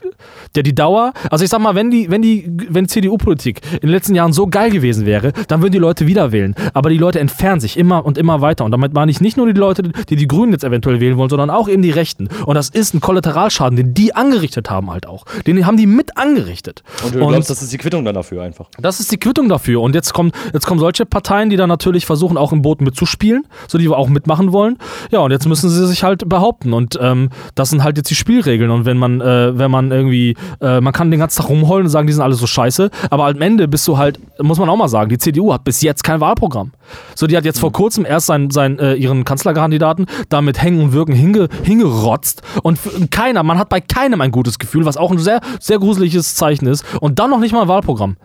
Der 0.56 0.64
die 0.64 0.76
Dauer. 0.76 1.14
Also 1.30 1.44
ich 1.44 1.50
sag 1.50 1.60
mal, 1.60 1.76
wenn 1.76 1.92
die, 1.92 2.10
wenn 2.10 2.22
die, 2.22 2.50
wenn 2.70 2.88
CDU-Politik 2.88 3.62
in 3.74 3.80
den 3.82 3.90
letzten 3.90 4.16
Jahren 4.16 4.34
so 4.34 4.48
geil 4.48 4.72
gewesen 4.72 5.06
wäre, 5.06 5.34
dann 5.48 5.62
würden 5.62 5.74
die 5.74 5.80
Leute 5.80 6.08
wieder 6.08 6.32
wählen. 6.32 6.56
Aber 6.74 6.90
die 6.90 6.98
Leute 6.98 7.20
entfernen 7.20 7.60
sich 7.60 7.78
immer 7.78 8.06
und 8.06 8.18
immer 8.18 8.42
weiter. 8.42 8.66
Und 8.66 8.72
damit 8.72 8.94
meine 8.94 9.12
ich 9.12 9.22
nicht 9.22 9.38
nur 9.38 9.52
die 9.52 9.60
Leute, 9.60 9.84
die 9.84 10.16
die 10.16 10.28
Grünen 10.28 10.52
jetzt 10.52 10.64
eventuell 10.64 11.00
wählen 11.00 11.18
wollen, 11.18 11.30
sondern 11.30 11.50
auch 11.50 11.68
eben 11.68 11.82
die 11.82 11.92
Rechten. 11.92 12.30
Und 12.46 12.56
das 12.56 12.70
ist 12.70 12.94
ein 12.94 13.02
Kollateralschaden, 13.02 13.76
den 13.76 13.94
die 13.94 14.16
angerichtet 14.16 14.70
haben 14.70 14.92
halt 14.92 15.08
auch. 15.08 15.26
Den 15.46 15.66
haben 15.66 15.78
die 15.78 15.86
mit 15.86 16.18
angerichtet. 16.18 16.84
Und 17.04 17.16
du 17.16 17.24
und 17.24 17.30
glaubst, 17.30 17.50
das 17.50 17.62
ist 17.62 17.72
die 17.72 17.78
Quittung 17.78 18.06
dann 18.06 18.16
dafür 18.16 18.44
einfach? 18.44 18.68
Das 18.80 19.00
ist 19.00 19.12
die 19.12 19.18
Quittung 19.18 19.50
dafür. 19.50 19.82
Und 19.82 19.96
jetzt 19.96 20.14
kommen, 20.14 20.32
jetzt 20.54 20.66
kommen 20.66 20.80
solche 20.80 21.06
Parteien, 21.06 21.50
die 21.50 21.56
dann 21.56 21.70
natürlich 21.70 22.06
versuchen, 22.06 22.38
auch 22.38 22.52
im 22.52 22.62
Boot 22.62 22.82
mitzuspielen, 22.82 23.46
so 23.68 23.78
die 23.78 23.86
wir 23.90 23.98
auch 23.98 24.10
mitmachen 24.10 24.52
wollen. 24.52 24.78
Ja, 25.12 25.20
und 25.20 25.32
jetzt 25.32 25.48
müssen 25.48 25.70
sie 25.70 25.88
sich 25.88 25.93
sich 25.94 26.04
halt 26.04 26.28
behaupten. 26.28 26.74
Und 26.74 26.98
ähm, 27.02 27.30
das 27.56 27.70
sind 27.70 27.84
halt 27.84 27.98
jetzt 27.98 28.10
die 28.10 28.16
Spielregeln. 28.16 28.72
Und 28.72 28.86
wenn 28.86 28.98
man, 28.98 29.22
äh, 29.22 29.58
wenn 29.58 29.72
man 29.72 29.92
irgendwie, 29.92 30.36
äh, 30.62 30.82
man 30.82 30.94
kann 30.94 31.12
den 31.12 31.20
ganzen 31.20 31.42
Tag 31.42 31.50
rumheulen 31.50 31.86
und 31.86 31.90
sagen, 31.90 32.08
die 32.08 32.14
sind 32.14 32.22
alle 32.22 32.34
so 32.34 32.48
scheiße, 32.48 32.90
aber 33.10 33.28
am 33.28 33.42
Ende 33.42 33.68
bist 33.68 33.88
du 33.88 33.98
halt, 33.98 34.20
muss 34.42 34.60
man 34.60 34.70
auch 34.70 34.76
mal 34.76 34.88
sagen, 34.88 35.10
die 35.10 35.18
CDU 35.18 35.54
hat 35.54 35.64
bis 35.64 35.82
jetzt 35.82 36.04
kein 36.04 36.20
Wahlprogramm. 36.20 36.72
So, 37.16 37.28
die 37.28 37.38
hat 37.38 37.46
jetzt 37.46 37.58
mhm. 37.58 37.62
vor 37.62 37.72
kurzem 37.72 38.06
erst 38.06 38.28
sein, 38.28 38.50
sein, 38.50 38.80
äh, 38.80 38.96
ihren 38.96 39.24
Kanzlerkandidaten 39.24 40.06
damit 40.30 40.62
Hängen 40.62 40.82
und 40.82 40.94
Wirken 40.94 41.14
hinge, 41.14 41.48
hingerotzt. 41.64 42.42
Und 42.64 42.80
keiner, 43.12 43.44
man 43.44 43.58
hat 43.58 43.70
bei 43.70 43.82
keinem 43.82 44.22
ein 44.22 44.32
gutes 44.32 44.60
Gefühl, 44.60 44.86
was 44.86 44.98
auch 44.98 45.12
ein 45.12 45.20
sehr, 45.20 45.42
sehr 45.60 45.80
gruseliges 45.80 46.36
Zeichen 46.36 46.68
ist. 46.68 46.86
Und 47.00 47.20
dann 47.20 47.30
noch 47.30 47.40
nicht 47.40 47.54
mal 47.54 47.64
ein 47.64 47.68
Wahlprogramm. 47.68 48.18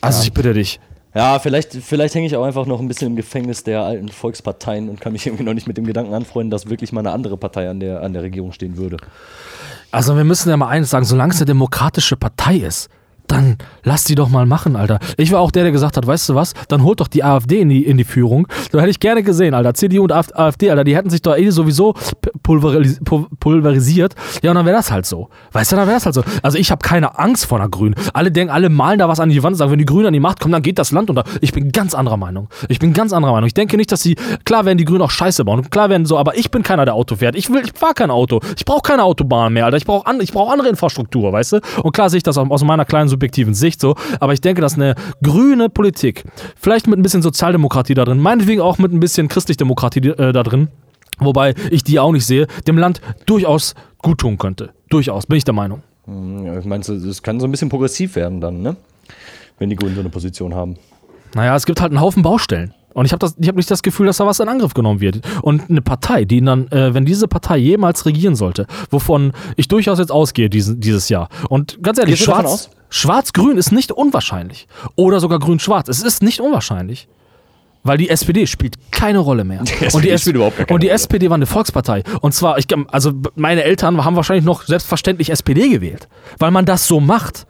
Also 0.00 0.18
ja. 0.18 0.24
ich 0.24 0.32
bitte 0.32 0.54
dich. 0.54 0.80
Ja, 1.14 1.38
vielleicht, 1.38 1.74
vielleicht 1.74 2.14
hänge 2.14 2.26
ich 2.26 2.36
auch 2.36 2.44
einfach 2.44 2.64
noch 2.64 2.80
ein 2.80 2.88
bisschen 2.88 3.08
im 3.08 3.16
Gefängnis 3.16 3.64
der 3.64 3.82
alten 3.82 4.08
Volksparteien 4.08 4.88
und 4.88 5.00
kann 5.00 5.12
mich 5.12 5.26
irgendwie 5.26 5.44
noch 5.44 5.52
nicht 5.52 5.66
mit 5.66 5.76
dem 5.76 5.84
Gedanken 5.84 6.14
anfreunden, 6.14 6.50
dass 6.50 6.70
wirklich 6.70 6.92
mal 6.92 7.00
eine 7.00 7.12
andere 7.12 7.36
Partei 7.36 7.68
an 7.68 7.80
der, 7.80 8.02
an 8.02 8.14
der 8.14 8.22
Regierung 8.22 8.52
stehen 8.52 8.78
würde. 8.78 8.96
Also 9.90 10.16
wir 10.16 10.24
müssen 10.24 10.48
ja 10.48 10.56
mal 10.56 10.68
eines 10.68 10.88
sagen, 10.88 11.04
solange 11.04 11.34
es 11.34 11.38
eine 11.38 11.46
demokratische 11.46 12.16
Partei 12.16 12.56
ist, 12.56 12.88
dann 13.32 13.56
lass 13.82 14.04
die 14.04 14.14
doch 14.14 14.28
mal 14.28 14.46
machen, 14.46 14.76
Alter. 14.76 14.98
Ich 15.16 15.32
war 15.32 15.40
auch 15.40 15.50
der, 15.50 15.62
der 15.64 15.72
gesagt 15.72 15.96
hat, 15.96 16.06
weißt 16.06 16.28
du 16.28 16.34
was, 16.34 16.54
dann 16.68 16.82
holt 16.82 17.00
doch 17.00 17.08
die 17.08 17.24
AfD 17.24 17.60
in 17.60 17.68
die, 17.68 17.84
in 17.84 17.96
die 17.96 18.04
Führung. 18.04 18.46
Da 18.70 18.80
hätte 18.80 18.90
ich 18.90 19.00
gerne 19.00 19.22
gesehen, 19.22 19.54
Alter. 19.54 19.74
CDU 19.74 20.02
und 20.02 20.12
AfD, 20.12 20.70
Alter, 20.70 20.84
die 20.84 20.94
hätten 20.96 21.10
sich 21.10 21.22
doch 21.22 21.36
eh 21.36 21.50
sowieso 21.50 21.94
pulveris 22.42 23.00
pulverisiert. 23.40 24.14
Ja, 24.42 24.50
und 24.50 24.56
dann 24.56 24.66
wäre 24.66 24.76
das 24.76 24.90
halt 24.90 25.06
so. 25.06 25.28
Weißt 25.52 25.72
du, 25.72 25.76
dann 25.76 25.86
wäre 25.86 25.96
das 25.96 26.06
halt 26.06 26.14
so. 26.14 26.22
Also 26.42 26.58
ich 26.58 26.70
habe 26.70 26.82
keine 26.82 27.18
Angst 27.18 27.46
vor 27.46 27.58
einer 27.58 27.68
Grünen. 27.68 27.94
Alle 28.12 28.30
denken, 28.30 28.52
alle 28.52 28.68
malen 28.68 28.98
da 28.98 29.08
was 29.08 29.20
an 29.20 29.30
die 29.30 29.42
Wand 29.42 29.54
und 29.54 29.58
sagen, 29.58 29.70
wenn 29.70 29.78
die 29.78 29.86
Grünen 29.86 30.06
an 30.06 30.12
die 30.12 30.20
Macht 30.20 30.40
kommen, 30.40 30.52
dann 30.52 30.62
geht 30.62 30.78
das 30.78 30.92
Land 30.92 31.10
unter. 31.10 31.24
Ich 31.40 31.52
bin 31.52 31.72
ganz 31.72 31.94
anderer 31.94 32.16
Meinung. 32.16 32.48
Ich 32.68 32.78
bin 32.78 32.92
ganz 32.92 33.12
anderer 33.12 33.32
Meinung. 33.32 33.46
Ich 33.46 33.54
denke 33.54 33.76
nicht, 33.76 33.90
dass 33.92 34.02
sie, 34.02 34.16
klar 34.44 34.64
werden 34.64 34.78
die 34.78 34.84
Grünen 34.84 35.02
auch 35.02 35.10
Scheiße 35.10 35.44
bauen. 35.44 35.70
Klar 35.70 35.88
werden 35.88 36.06
so, 36.06 36.18
aber 36.18 36.36
ich 36.36 36.50
bin 36.50 36.62
keiner, 36.62 36.84
der 36.84 36.94
Auto 36.94 37.16
fährt. 37.16 37.34
Ich 37.36 37.48
ich 37.48 37.72
fahre 37.74 37.94
kein 37.94 38.10
Auto. 38.10 38.40
Ich 38.56 38.64
brauche 38.64 38.82
keine 38.82 39.04
Autobahn 39.04 39.52
mehr, 39.52 39.64
Alter. 39.64 39.76
Ich 39.76 39.86
brauche 39.86 40.06
an, 40.06 40.18
brauch 40.18 40.52
andere 40.52 40.68
Infrastruktur, 40.68 41.32
weißt 41.32 41.52
du? 41.52 41.60
Und 41.82 41.92
klar 41.92 42.10
sehe 42.10 42.18
ich 42.18 42.22
das 42.22 42.38
aus 42.38 42.64
meiner 42.64 42.84
kleinen 42.84 43.08
subjektiven 43.22 43.54
Sicht 43.54 43.80
so. 43.80 43.94
Aber 44.20 44.32
ich 44.32 44.40
denke, 44.40 44.60
dass 44.60 44.74
eine 44.74 44.94
grüne 45.22 45.68
Politik, 45.68 46.24
vielleicht 46.56 46.88
mit 46.88 46.98
ein 46.98 47.02
bisschen 47.02 47.22
Sozialdemokratie 47.22 47.94
da 47.94 48.04
drin, 48.04 48.18
meinetwegen 48.18 48.60
auch 48.60 48.78
mit 48.78 48.92
ein 48.92 49.00
bisschen 49.00 49.28
Christlichdemokratie 49.28 50.00
äh, 50.08 50.32
da 50.32 50.42
drin, 50.42 50.68
wobei 51.18 51.54
ich 51.70 51.84
die 51.84 52.00
auch 52.00 52.12
nicht 52.12 52.26
sehe, 52.26 52.46
dem 52.66 52.78
Land 52.78 53.00
durchaus 53.26 53.74
gut 53.98 54.18
tun 54.18 54.38
könnte. 54.38 54.70
Durchaus, 54.90 55.26
bin 55.26 55.38
ich 55.38 55.44
der 55.44 55.54
Meinung. 55.54 55.82
Hm, 56.06 56.46
ja, 56.46 56.58
ich 56.58 56.64
meine, 56.64 56.82
es 56.82 57.22
kann 57.22 57.38
so 57.38 57.46
ein 57.46 57.52
bisschen 57.52 57.68
progressiv 57.68 58.16
werden 58.16 58.40
dann, 58.40 58.60
ne? 58.60 58.76
Wenn 59.58 59.70
die 59.70 59.76
Grünen 59.76 59.94
so 59.94 60.00
eine 60.00 60.10
Position 60.10 60.54
haben. 60.54 60.76
Naja, 61.34 61.54
es 61.54 61.64
gibt 61.64 61.80
halt 61.80 61.92
einen 61.92 62.00
Haufen 62.00 62.22
Baustellen. 62.22 62.74
Und 62.94 63.06
ich 63.06 63.12
habe 63.12 63.26
hab 63.26 63.56
nicht 63.56 63.70
das 63.70 63.82
Gefühl, 63.82 64.06
dass 64.06 64.18
da 64.18 64.26
was 64.26 64.40
in 64.40 64.48
Angriff 64.48 64.74
genommen 64.74 65.00
wird. 65.00 65.20
Und 65.40 65.70
eine 65.70 65.80
Partei, 65.80 66.24
die 66.24 66.42
dann, 66.42 66.70
äh, 66.72 66.92
wenn 66.92 67.04
diese 67.04 67.28
Partei 67.28 67.56
jemals 67.56 68.04
regieren 68.04 68.34
sollte, 68.34 68.66
wovon 68.90 69.32
ich 69.56 69.68
durchaus 69.68 69.98
jetzt 69.98 70.12
ausgehe 70.12 70.50
diesen, 70.50 70.80
dieses 70.80 71.08
Jahr. 71.08 71.28
Und 71.48 71.82
ganz 71.82 71.98
ehrlich, 71.98 72.20
Schwarz, 72.20 72.68
Schwarz-Grün 72.92 73.56
ist 73.56 73.72
nicht 73.72 73.90
unwahrscheinlich. 73.90 74.68
Oder 74.96 75.18
sogar 75.18 75.38
Grün-Schwarz. 75.38 75.88
Es 75.88 76.02
ist 76.02 76.22
nicht 76.22 76.40
unwahrscheinlich. 76.40 77.08
Weil 77.84 77.96
die 77.96 78.10
SPD 78.10 78.46
spielt 78.46 78.76
keine 78.92 79.18
Rolle 79.18 79.44
mehr. 79.44 79.64
Die 79.64 79.72
und, 79.92 80.04
die, 80.04 80.10
S 80.10 80.26
und 80.70 80.82
die 80.82 80.88
SPD 80.88 81.30
war 81.30 81.34
eine 81.34 81.46
Volkspartei. 81.46 82.04
Und 82.20 82.32
zwar, 82.32 82.58
ich, 82.58 82.66
also 82.88 83.12
meine 83.34 83.64
Eltern 83.64 84.04
haben 84.04 84.14
wahrscheinlich 84.14 84.44
noch 84.44 84.62
selbstverständlich 84.62 85.30
SPD 85.30 85.68
gewählt. 85.68 86.06
Weil 86.38 86.50
man 86.50 86.64
das 86.66 86.86
so 86.86 87.00
macht. 87.00 87.46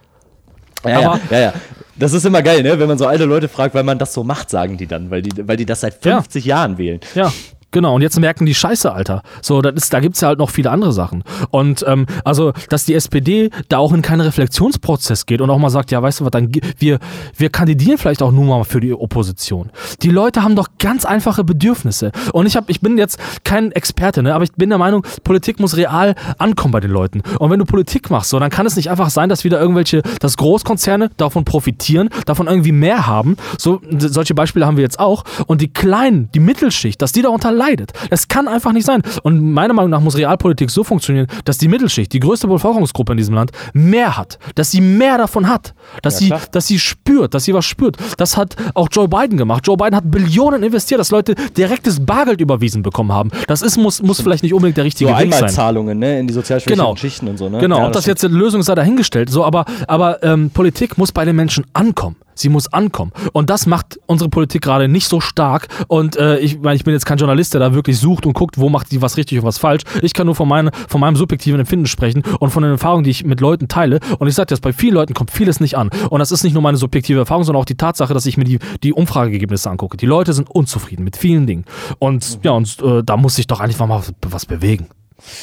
Ja, 0.87 0.99
Aber, 0.99 1.03
ja, 1.03 1.21
ja, 1.31 1.41
ja. 1.41 1.53
Das 1.97 2.13
ist 2.13 2.25
immer 2.25 2.41
geil, 2.43 2.63
ne? 2.63 2.79
Wenn 2.79 2.89
man 2.89 2.97
so 2.97 3.07
alte 3.07 3.25
Leute 3.25 3.49
fragt, 3.49 3.75
weil 3.75 3.85
man 3.85 3.99
das 3.99 4.15
so 4.15 4.25
macht, 4.25 4.49
sagen 4.49 4.79
die 4.79 4.87
dann, 4.87 5.11
weil 5.11 5.23
die, 5.23 5.47
weil 5.47 5.57
die 5.57 5.67
das 5.67 5.81
seit 5.81 6.03
50 6.03 6.45
ja. 6.45 6.57
Jahren 6.57 6.79
wählen. 6.79 7.01
Ja. 7.15 7.33
Genau, 7.73 7.95
und 7.95 8.03
jetzt 8.03 8.21
merken 8.21 8.45
die 8.45 8.55
Scheiße, 8.55 8.93
Alter. 8.93 9.23
So, 9.41 9.63
das 9.63 9.75
ist, 9.75 9.93
da 9.93 10.01
gibt 10.01 10.15
es 10.15 10.21
ja 10.21 10.29
halt 10.29 10.39
noch 10.39 10.51
viele 10.51 10.71
andere 10.71 10.93
Sachen. 10.93 11.25
Und 11.51 11.85
ähm, 11.89 12.07
also, 12.25 12.53
dass 12.69 12.85
die 12.85 12.95
SPD 12.95 13.51
da 13.69 13.79
auch 13.79 13.93
in 13.93 14.03
keinen 14.03 14.21
Reflexionsprozess 14.21 15.25
geht 15.27 15.41
und 15.41 15.51
auch 15.51 15.59
mal 15.59 15.71
sagt, 15.71 15.91
ja, 15.91 16.03
weißt 16.03 16.21
du 16.21 16.25
was, 16.25 16.31
dann 16.31 16.53
wir, 16.79 16.99
wir 17.37 17.51
kandidieren 17.51 17.97
vielleicht 17.97 18.23
auch 18.23 18.31
nur 18.31 18.45
mal 18.45 18.65
für 18.65 18.81
die 18.81 18.93
Opposition. 18.93 19.71
Die 20.03 20.11
Leute 20.11 20.43
haben 20.43 20.55
doch 20.55 20.69
ganz 20.79 21.07
einfache 21.07 21.45
Bedürfnisse. 21.45 22.13
Und 22.33 22.47
ich 22.47 22.57
hab, 22.57 22.69
ich 22.69 22.81
bin 22.81 22.99
jetzt 22.99 23.19
kein 23.45 23.73
Experte, 23.73 24.23
ne, 24.23 24.35
aber 24.35 24.45
ich 24.45 24.53
bin 24.53 24.69
der 24.69 24.79
Meinung, 24.79 25.07
Politik 25.25 25.59
muss 25.59 25.77
real 25.77 26.15
ankommen 26.37 26.73
bei 26.73 26.81
den 26.81 26.91
Leuten. 26.91 27.23
Und 27.39 27.51
wenn 27.51 27.59
du 27.59 27.65
Politik 27.65 28.11
machst, 28.11 28.31
so, 28.31 28.39
dann 28.39 28.51
kann 28.51 28.67
es 28.67 28.77
nicht 28.77 28.91
einfach 28.91 29.09
sein, 29.09 29.31
dass 29.31 29.45
wieder 29.45 29.59
irgendwelche, 29.59 30.03
dass 30.21 30.37
Großkonzerne 30.37 31.11
davon 31.17 31.47
profitieren, 31.47 32.11
davon 32.27 32.49
irgendwie 32.49 32.73
mehr 32.73 33.07
haben. 33.07 33.37
So, 33.57 33.81
solche 33.99 34.35
Beispiele 34.35 34.67
haben 34.67 34.77
wir 34.77 34.85
jetzt 34.85 35.01
auch. 35.01 35.25
Und 35.47 35.63
die 35.63 35.73
Kleinen, 35.73 36.31
die 36.35 36.41
Mittelschicht, 36.41 37.01
dass 37.01 37.13
die 37.13 37.23
da 37.23 37.31
unter 37.31 37.51
leidet. 37.63 37.93
Das 38.11 38.29
kann 38.29 38.49
einfach 38.49 38.73
nicht 38.73 38.87
sein. 38.87 39.03
Und 39.23 39.53
meiner 39.53 39.75
Meinung 39.75 39.91
nach 39.91 40.01
muss 40.01 40.17
Realpolitik 40.17 40.71
so 40.71 40.85
funktionieren, 40.85 41.27
dass 41.45 41.59
die 41.59 41.69
Mittelschicht, 41.69 42.13
die 42.13 42.21
größte 42.21 42.47
Bevölkerungsgruppe 42.49 43.13
in 43.13 43.19
diesem 43.19 43.35
Land, 43.35 43.53
mehr 43.73 44.17
hat. 44.17 44.39
Dass 44.55 44.71
sie 44.71 44.81
mehr 44.81 45.19
davon 45.19 45.49
hat. 45.49 45.75
Dass, 46.03 46.21
ja, 46.21 46.39
sie, 46.39 46.47
dass 46.51 46.67
sie 46.67 46.79
spürt, 46.79 47.35
dass 47.35 47.45
sie 47.45 47.55
was 47.55 47.65
spürt. 47.65 47.97
Das 48.17 48.37
hat 48.37 48.57
auch 48.75 48.89
Joe 48.91 49.09
Biden 49.09 49.37
gemacht. 49.37 49.67
Joe 49.67 49.77
Biden 49.77 49.97
hat 49.97 50.11
Billionen 50.11 50.63
investiert, 50.63 51.01
dass 51.01 51.11
Leute 51.11 51.35
direktes 51.57 52.05
Bargeld 52.05 52.41
überwiesen 52.41 52.83
bekommen 52.83 53.13
haben. 53.13 53.31
Das 53.47 53.63
ist, 53.63 53.77
muss, 53.77 54.03
muss 54.03 54.21
vielleicht 54.21 54.43
nicht 54.43 54.55
unbedingt 54.55 54.77
der 54.77 54.85
richtige 54.85 55.11
so 55.11 55.17
Weg 55.17 55.33
sein. 55.33 55.35
Einmalzahlungen 55.35 55.99
ne? 55.99 56.21
in 56.21 56.27
die 56.27 56.35
sozialschwächeren 56.35 56.85
genau. 56.85 56.97
Schichten 56.97 57.29
und 57.29 57.39
so. 57.39 57.49
Ne? 57.49 57.59
Genau, 57.59 57.79
ja, 57.79 57.87
ob 57.87 57.93
das, 57.93 58.05
das 58.05 58.07
jetzt 58.07 58.25
eine 58.25 58.35
Lösung 58.37 58.63
sei 58.63 58.75
dahingestellt. 58.75 59.31
So, 59.31 59.45
aber 59.45 59.65
aber 59.87 60.23
ähm, 60.23 60.51
Politik 60.51 60.99
muss 60.99 61.13
bei 61.13 61.25
den 61.25 61.37
Menschen 61.37 61.67
ankommen. 61.73 62.17
Sie 62.35 62.49
muss 62.49 62.73
ankommen. 62.73 63.13
Und 63.33 63.51
das 63.51 63.67
macht 63.67 63.99
unsere 64.07 64.31
Politik 64.31 64.63
gerade 64.63 64.89
nicht 64.89 65.09
so 65.09 65.21
stark. 65.21 65.69
Und 65.89 66.17
äh, 66.17 66.39
ich 66.39 66.61
meine, 66.61 66.77
ich 66.77 66.85
bin 66.85 66.95
jetzt 66.95 67.07
kein 67.07 67.19
Journalist, 67.19 67.55
der 67.55 67.61
da 67.61 67.75
wirklich 67.75 67.99
sucht 67.99 68.27
und 68.27 68.33
guckt, 68.33 68.59
wo 68.59 68.69
macht 68.69 68.91
die 68.93 69.03
was 69.03 69.17
richtig 69.17 69.39
und 69.39 69.45
was 69.45 69.59
falsch. 69.59 69.83
Ich 70.03 70.15
kann 70.15 70.27
nur 70.27 70.35
von, 70.35 70.49
meine, 70.49 70.71
von 70.89 71.01
meinem 71.01 71.17
subjektiven 71.17 71.61
Empfinden 71.61 71.87
sprechen 71.87 72.23
und 72.41 72.51
von 72.51 72.63
den 72.63 72.73
Erfahrungen, 72.73 73.05
die 73.05 73.11
ich 73.11 73.25
mit 73.25 73.41
Leuten 73.41 73.69
teile. 73.69 74.01
Und 74.19 74.29
ich 74.29 74.35
sage 74.35 74.47
das, 74.47 74.61
bei 74.61 74.73
vielen 74.73 74.95
Leuten 74.95 75.15
kommt 75.15 75.31
vieles 75.31 75.61
nicht 75.61 75.77
an. 75.77 75.91
Und 76.11 76.19
das 76.21 76.33
ist 76.33 76.45
nicht 76.45 76.53
nur 76.53 76.63
meine 76.63 76.77
subjektive 76.77 77.21
Erfahrung, 77.21 77.45
sondern 77.45 77.61
auch 77.61 77.67
die 77.67 77.77
Tatsache, 77.77 78.15
dass 78.15 78.27
ich 78.27 78.37
mir 78.37 78.45
die, 78.45 78.59
die 78.83 78.93
Umfrageergebnisse 78.93 79.71
angucke. 79.71 79.97
Die 79.97 80.07
Leute 80.07 80.33
sind 80.33 80.51
unzufrieden 80.51 81.05
mit 81.05 81.17
vielen 81.17 81.47
Dingen. 81.47 81.65
Und 81.99 82.41
ja, 82.43 82.53
und 82.53 82.77
äh, 82.83 83.03
da 83.05 83.17
muss 83.17 83.37
sich 83.37 83.47
doch 83.47 83.61
eigentlich 83.61 83.79
mal 83.79 84.03
was 84.23 84.47
bewegen. 84.47 84.89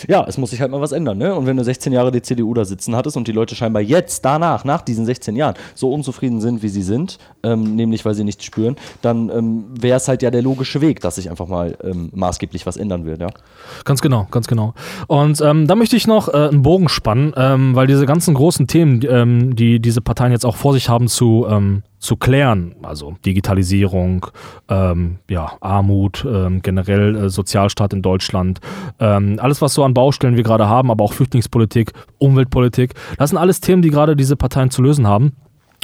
Ja, 0.07 0.25
es 0.27 0.37
muss 0.37 0.51
sich 0.51 0.61
halt 0.61 0.71
mal 0.71 0.81
was 0.81 0.91
ändern, 0.91 1.17
ne? 1.17 1.33
Und 1.35 1.45
wenn 1.45 1.57
du 1.57 1.63
16 1.63 1.93
Jahre 1.93 2.11
die 2.11 2.21
CDU 2.21 2.53
da 2.53 2.65
sitzen 2.65 2.95
hattest 2.95 3.17
und 3.17 3.27
die 3.27 3.31
Leute 3.31 3.55
scheinbar 3.55 3.81
jetzt, 3.81 4.25
danach, 4.25 4.63
nach 4.63 4.81
diesen 4.81 5.05
16 5.05 5.35
Jahren, 5.35 5.55
so 5.75 5.91
unzufrieden 5.91 6.41
sind, 6.41 6.63
wie 6.63 6.69
sie 6.69 6.81
sind, 6.81 7.17
ähm, 7.43 7.75
nämlich 7.75 8.05
weil 8.05 8.13
sie 8.13 8.23
nichts 8.23 8.45
spüren, 8.45 8.75
dann 9.01 9.29
ähm, 9.29 9.65
wäre 9.79 9.97
es 9.97 10.07
halt 10.07 10.21
ja 10.21 10.31
der 10.31 10.41
logische 10.41 10.81
Weg, 10.81 11.01
dass 11.01 11.15
sich 11.15 11.29
einfach 11.29 11.47
mal 11.47 11.77
ähm, 11.83 12.09
maßgeblich 12.13 12.65
was 12.65 12.77
ändern 12.77 13.05
wird, 13.05 13.21
ja. 13.21 13.29
Ganz 13.85 14.01
genau, 14.01 14.27
ganz 14.31 14.47
genau. 14.47 14.73
Und 15.07 15.41
ähm, 15.41 15.67
da 15.67 15.75
möchte 15.75 15.95
ich 15.95 16.07
noch 16.07 16.27
äh, 16.27 16.49
einen 16.49 16.61
Bogen 16.61 16.89
spannen, 16.89 17.33
ähm, 17.35 17.75
weil 17.75 17.87
diese 17.87 18.05
ganzen 18.05 18.33
großen 18.33 18.67
Themen, 18.67 19.01
ähm, 19.09 19.55
die 19.55 19.79
diese 19.79 20.01
Parteien 20.01 20.31
jetzt 20.31 20.45
auch 20.45 20.55
vor 20.55 20.73
sich 20.73 20.89
haben 20.89 21.07
zu 21.07 21.47
zu 21.99 22.15
klären, 22.15 22.75
also 22.81 23.15
Digitalisierung, 23.25 24.27
ähm, 24.69 25.19
ja, 25.29 25.51
Armut, 25.59 26.25
ähm, 26.27 26.61
generell 26.61 27.15
äh, 27.15 27.29
Sozialstaat 27.29 27.93
in 27.93 28.01
Deutschland, 28.01 28.59
ähm, 28.99 29.37
alles, 29.39 29.61
was 29.61 29.73
so 29.73 29.83
an 29.83 29.93
Baustellen 29.93 30.37
wir 30.37 30.43
gerade 30.43 30.67
haben, 30.67 30.91
aber 30.91 31.03
auch 31.03 31.13
Flüchtlingspolitik, 31.13 31.91
Umweltpolitik, 32.17 32.93
das 33.17 33.31
sind 33.31 33.37
alles 33.37 33.59
Themen, 33.59 33.81
die 33.81 33.89
gerade 33.89 34.15
diese 34.15 34.35
Parteien 34.35 34.71
zu 34.71 34.81
lösen 34.81 35.07
haben. 35.07 35.33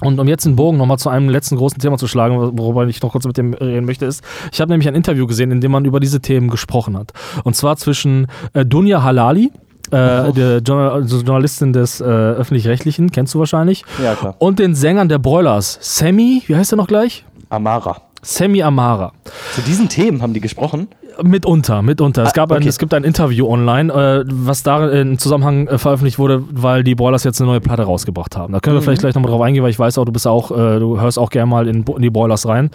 Und 0.02 0.20
um 0.20 0.28
jetzt 0.28 0.46
den 0.46 0.58
Bogen 0.58 0.78
nochmal 0.78 1.00
zu 1.00 1.10
einem 1.10 1.30
letzten 1.30 1.56
großen 1.56 1.80
Thema 1.80 1.98
zu 1.98 2.08
schlagen, 2.08 2.36
worüber 2.58 2.86
ich 2.86 3.02
noch 3.02 3.14
kurz 3.14 3.26
mit 3.26 3.38
dem 3.38 3.54
reden 3.54 3.86
möchte, 3.86 4.06
ist, 4.06 4.24
ich 4.52 4.60
habe 4.60 4.70
nämlich 4.72 4.90
ein 4.90 4.96
Interview 4.96 5.26
gesehen, 5.26 5.52
in 5.52 5.62
dem 5.62 5.72
man 5.72 5.86
über 5.86 6.02
diese 6.02 6.20
Themen 6.20 6.50
gesprochen 6.50 6.98
hat. 6.98 7.14
Und 7.46 7.56
zwar 7.56 7.78
zwischen 7.78 8.28
äh, 8.54 8.66
Dunja 8.66 9.04
Halali, 9.04 9.52
äh, 9.92 10.32
der 10.32 10.60
Journalistin 10.60 11.74
des 11.74 12.02
äh, 12.02 12.04
Öffentlich-Rechtlichen, 12.04 13.12
kennst 13.12 13.34
du 13.34 13.40
wahrscheinlich. 13.40 13.84
Ja, 14.04 14.16
klar. 14.16 14.36
Und 14.40 14.60
den 14.60 14.76
Sängern 14.76 15.10
der 15.10 15.20
Broilers, 15.20 15.78
Sammy, 15.82 16.44
wie 16.48 16.56
heißt 16.56 16.74
er 16.74 16.78
noch 16.78 16.88
gleich? 16.88 17.26
Amara. 17.50 18.02
Sammy 18.26 18.64
Amara. 18.64 19.14
Zu 19.54 19.62
diesen 19.62 19.88
Themen 19.88 20.24
haben 20.24 20.34
die 20.34 20.42
gesprochen? 20.42 20.88
Mitunter, 21.22 21.84
mitunter. 21.84 22.24
Es, 22.24 22.30
ah, 22.30 22.34
gab 22.34 22.52
okay. 22.52 22.64
ein, 22.64 22.68
es 22.68 22.80
gibt 22.80 22.94
ein 22.94 23.04
Interview 23.04 23.48
online, 23.48 23.94
äh, 23.94 24.26
was 24.28 24.64
da 24.64 24.90
im 24.90 25.20
Zusammenhang 25.20 25.68
äh, 25.68 25.78
veröffentlicht 25.78 26.18
wurde, 26.18 26.44
weil 26.52 26.84
die 26.84 26.96
Boilers 26.96 27.24
jetzt 27.24 27.40
eine 27.40 27.52
neue 27.52 27.62
Platte 27.62 27.84
rausgebracht 27.84 28.36
haben. 28.36 28.52
Da 28.52 28.60
können 28.60 28.76
wir 28.76 28.82
mhm. 28.82 28.86
vielleicht 28.86 29.02
gleich 29.02 29.14
nochmal 29.14 29.32
drauf 29.32 29.42
eingehen, 29.42 29.64
weil 29.64 29.70
ich 29.70 29.80
weiß 29.80 30.00
auch, 30.00 30.06
du 30.06 30.12
bist 30.12 30.28
auch, 30.28 30.52
äh, 30.52 30.80
du 30.80 31.00
hörst 31.00 31.20
auch 31.20 31.30
gerne 31.30 31.46
mal 31.46 31.68
in, 31.68 31.84
in, 31.84 32.02
die 32.02 32.10
Boilers 32.10 32.48
rein. 32.48 32.72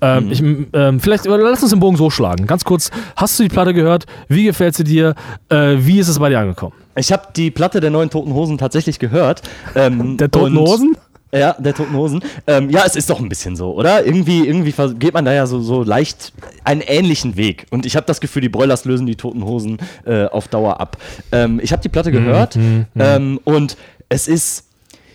Ähm, 0.00 0.24
mhm. 0.24 0.32
ich, 0.32 0.42
ähm, 0.72 1.00
vielleicht, 1.00 1.26
lass 1.26 1.62
uns 1.62 1.70
den 1.70 1.80
Bogen 1.80 1.96
so 1.96 2.08
schlagen. 2.08 2.46
Ganz 2.46 2.64
kurz, 2.64 2.90
hast 3.14 3.38
du 3.38 3.42
die 3.42 3.50
Platte 3.50 3.74
gehört? 3.74 4.06
Wie 4.28 4.44
gefällt 4.44 4.74
sie 4.74 4.84
dir? 4.84 5.14
Äh, 5.50 5.76
wie 5.80 5.98
ist 5.98 6.08
es 6.08 6.18
bei 6.18 6.30
dir 6.30 6.40
angekommen? 6.40 6.72
Ich 6.96 7.12
habe 7.12 7.24
die 7.36 7.50
Platte 7.50 7.80
der 7.80 7.90
neuen 7.90 8.08
Toten 8.08 8.32
Hosen 8.32 8.56
tatsächlich 8.56 8.98
gehört. 8.98 9.42
Ähm, 9.74 10.16
der 10.16 10.30
Toten 10.30 10.58
Hosen? 10.58 10.96
Ja, 11.34 11.56
der 11.58 11.74
Toten 11.74 11.94
Hosen. 11.94 12.22
Ähm, 12.46 12.70
ja, 12.70 12.82
es 12.86 12.94
ist 12.94 13.10
doch 13.10 13.20
ein 13.20 13.28
bisschen 13.28 13.56
so, 13.56 13.74
oder? 13.74 14.04
Irgendwie, 14.06 14.46
irgendwie 14.46 14.72
geht 14.98 15.14
man 15.14 15.24
da 15.24 15.32
ja 15.32 15.46
so, 15.46 15.60
so 15.60 15.82
leicht 15.82 16.32
einen 16.62 16.80
ähnlichen 16.80 17.36
Weg. 17.36 17.66
Und 17.70 17.86
ich 17.86 17.96
habe 17.96 18.06
das 18.06 18.20
Gefühl, 18.20 18.42
die 18.42 18.48
Broilers 18.48 18.84
lösen 18.84 19.06
die 19.06 19.16
Toten 19.16 19.44
Hosen 19.44 19.78
äh, 20.06 20.26
auf 20.26 20.46
Dauer 20.48 20.80
ab. 20.80 20.96
Ähm, 21.32 21.60
ich 21.62 21.72
habe 21.72 21.82
die 21.82 21.88
Platte 21.88 22.12
gehört 22.12 22.56
mhm, 22.56 22.86
mhm, 22.94 23.00
ähm, 23.00 23.40
und 23.44 23.76
es 24.08 24.28
ist 24.28 24.66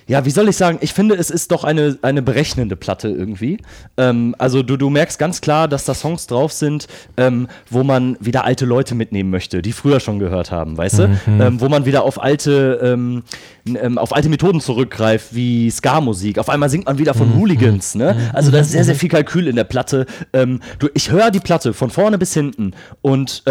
ja, 0.09 0.25
wie 0.25 0.31
soll 0.31 0.49
ich 0.49 0.57
sagen, 0.57 0.79
ich 0.81 0.93
finde, 0.93 1.13
es 1.15 1.29
ist 1.29 1.51
doch 1.51 1.63
eine, 1.63 1.99
eine 2.01 2.23
berechnende 2.23 2.75
Platte 2.75 3.09
irgendwie. 3.09 3.59
Ähm, 3.95 4.33
also 4.39 4.63
du, 4.63 4.75
du 4.75 4.89
merkst 4.89 5.19
ganz 5.19 5.39
klar, 5.39 5.67
dass 5.67 5.85
da 5.85 5.93
Songs 5.93 6.25
drauf 6.25 6.51
sind, 6.51 6.87
ähm, 7.15 7.47
wo 7.69 7.83
man 7.83 8.17
wieder 8.19 8.43
alte 8.43 8.65
Leute 8.65 8.95
mitnehmen 8.95 9.29
möchte, 9.29 9.61
die 9.61 9.71
früher 9.71 9.99
schon 9.99 10.17
gehört 10.17 10.49
haben, 10.49 10.75
weißt 10.77 10.99
du? 10.99 11.07
Mhm. 11.07 11.41
Ähm, 11.41 11.61
wo 11.61 11.69
man 11.69 11.85
wieder 11.85 12.03
auf 12.03 12.21
alte, 12.21 12.79
ähm, 12.81 13.21
ähm, 13.67 13.99
auf 13.99 14.15
alte 14.15 14.29
Methoden 14.29 14.61
zurückgreift, 14.61 15.35
wie 15.35 15.69
Ska-Musik. 15.69 16.39
Auf 16.39 16.49
einmal 16.49 16.71
singt 16.71 16.87
man 16.87 16.97
wieder 16.97 17.13
von 17.13 17.29
mhm. 17.29 17.39
Hooligans, 17.39 17.93
ne? 17.93 18.15
Mhm. 18.15 18.35
Also 18.35 18.49
da 18.49 18.61
ist 18.61 18.71
sehr, 18.71 18.83
sehr 18.83 18.95
viel 18.95 19.09
Kalkül 19.09 19.47
in 19.47 19.55
der 19.55 19.63
Platte. 19.63 20.07
Ähm, 20.33 20.59
du, 20.79 20.87
ich 20.95 21.11
höre 21.11 21.29
die 21.29 21.39
Platte 21.39 21.71
von 21.73 21.91
vorne 21.91 22.17
bis 22.17 22.33
hinten 22.33 22.73
und 23.01 23.43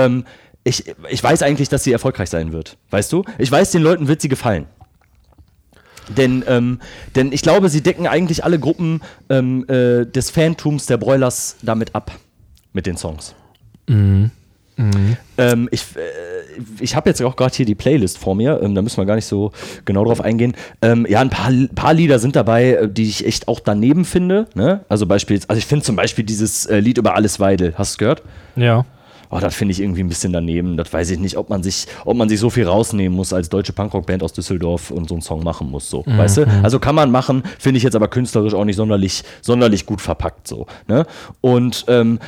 ich, 0.64 0.84
ich 1.08 1.22
weiß 1.22 1.42
eigentlich, 1.42 1.68
dass 1.68 1.84
sie 1.84 1.92
erfolgreich 1.92 2.28
sein 2.28 2.52
wird. 2.52 2.76
Weißt 2.90 3.12
du? 3.12 3.24
Ich 3.38 3.50
weiß, 3.50 3.70
den 3.70 3.82
Leuten 3.82 4.08
wird 4.08 4.20
sie 4.20 4.28
gefallen. 4.28 4.66
Denn, 6.16 6.44
ähm, 6.48 6.80
denn 7.14 7.32
ich 7.32 7.42
glaube, 7.42 7.68
sie 7.68 7.82
decken 7.82 8.06
eigentlich 8.06 8.44
alle 8.44 8.58
Gruppen 8.58 9.00
ähm, 9.28 9.64
äh, 9.68 10.04
des 10.06 10.30
Fantums 10.30 10.86
der 10.86 10.96
Broilers 10.96 11.56
damit 11.62 11.94
ab. 11.94 12.12
Mit 12.72 12.86
den 12.86 12.96
Songs. 12.96 13.34
Mhm. 13.86 14.30
Mhm. 14.76 15.16
Ähm, 15.38 15.68
ich 15.72 15.82
äh, 15.96 16.00
ich 16.80 16.96
habe 16.96 17.10
jetzt 17.10 17.22
auch 17.22 17.36
gerade 17.36 17.54
hier 17.54 17.66
die 17.66 17.74
Playlist 17.74 18.18
vor 18.18 18.34
mir, 18.34 18.60
ähm, 18.62 18.74
da 18.74 18.82
müssen 18.82 18.96
wir 18.96 19.06
gar 19.06 19.14
nicht 19.14 19.26
so 19.26 19.52
genau 19.84 20.04
drauf 20.04 20.20
eingehen. 20.20 20.54
Ähm, 20.82 21.06
ja, 21.08 21.20
ein 21.20 21.30
paar, 21.30 21.52
paar 21.74 21.94
Lieder 21.94 22.18
sind 22.18 22.36
dabei, 22.36 22.72
äh, 22.72 22.88
die 22.88 23.04
ich 23.04 23.26
echt 23.26 23.48
auch 23.48 23.60
daneben 23.60 24.04
finde. 24.04 24.46
Ne? 24.54 24.84
Also, 24.88 25.06
Beispiel, 25.06 25.40
also 25.48 25.58
ich 25.58 25.66
finde 25.66 25.84
zum 25.84 25.96
Beispiel 25.96 26.24
dieses 26.24 26.66
äh, 26.66 26.80
Lied 26.80 26.98
über 26.98 27.14
Alles 27.14 27.40
Weidel. 27.40 27.74
Hast 27.76 27.92
du 27.92 27.94
es 27.94 27.98
gehört? 27.98 28.22
Ja 28.56 28.84
oh, 29.30 29.38
das 29.38 29.54
finde 29.54 29.72
ich 29.72 29.80
irgendwie 29.80 30.02
ein 30.02 30.08
bisschen 30.08 30.32
daneben. 30.32 30.76
Das 30.76 30.92
weiß 30.92 31.10
ich 31.10 31.18
nicht, 31.18 31.36
ob 31.36 31.50
man 31.50 31.62
sich, 31.62 31.86
ob 32.04 32.16
man 32.16 32.28
sich 32.28 32.40
so 32.40 32.50
viel 32.50 32.66
rausnehmen 32.66 33.16
muss 33.16 33.32
als 33.32 33.48
deutsche 33.48 33.72
Punkrock-Band 33.72 34.22
aus 34.22 34.32
Düsseldorf 34.32 34.90
und 34.90 35.08
so 35.08 35.14
einen 35.14 35.22
Song 35.22 35.42
machen 35.42 35.70
muss. 35.70 35.90
So, 35.90 36.04
mhm. 36.06 36.18
weißt 36.18 36.38
du? 36.38 36.48
Also 36.62 36.78
kann 36.78 36.94
man 36.94 37.10
machen, 37.10 37.42
finde 37.58 37.78
ich 37.78 37.84
jetzt 37.84 37.96
aber 37.96 38.08
künstlerisch 38.08 38.54
auch 38.54 38.64
nicht 38.64 38.76
sonderlich, 38.76 39.24
sonderlich 39.42 39.86
gut 39.86 40.00
verpackt. 40.00 40.48
So, 40.48 40.66
ne? 40.86 41.06
Und 41.40 41.84
ähm, 41.88 42.18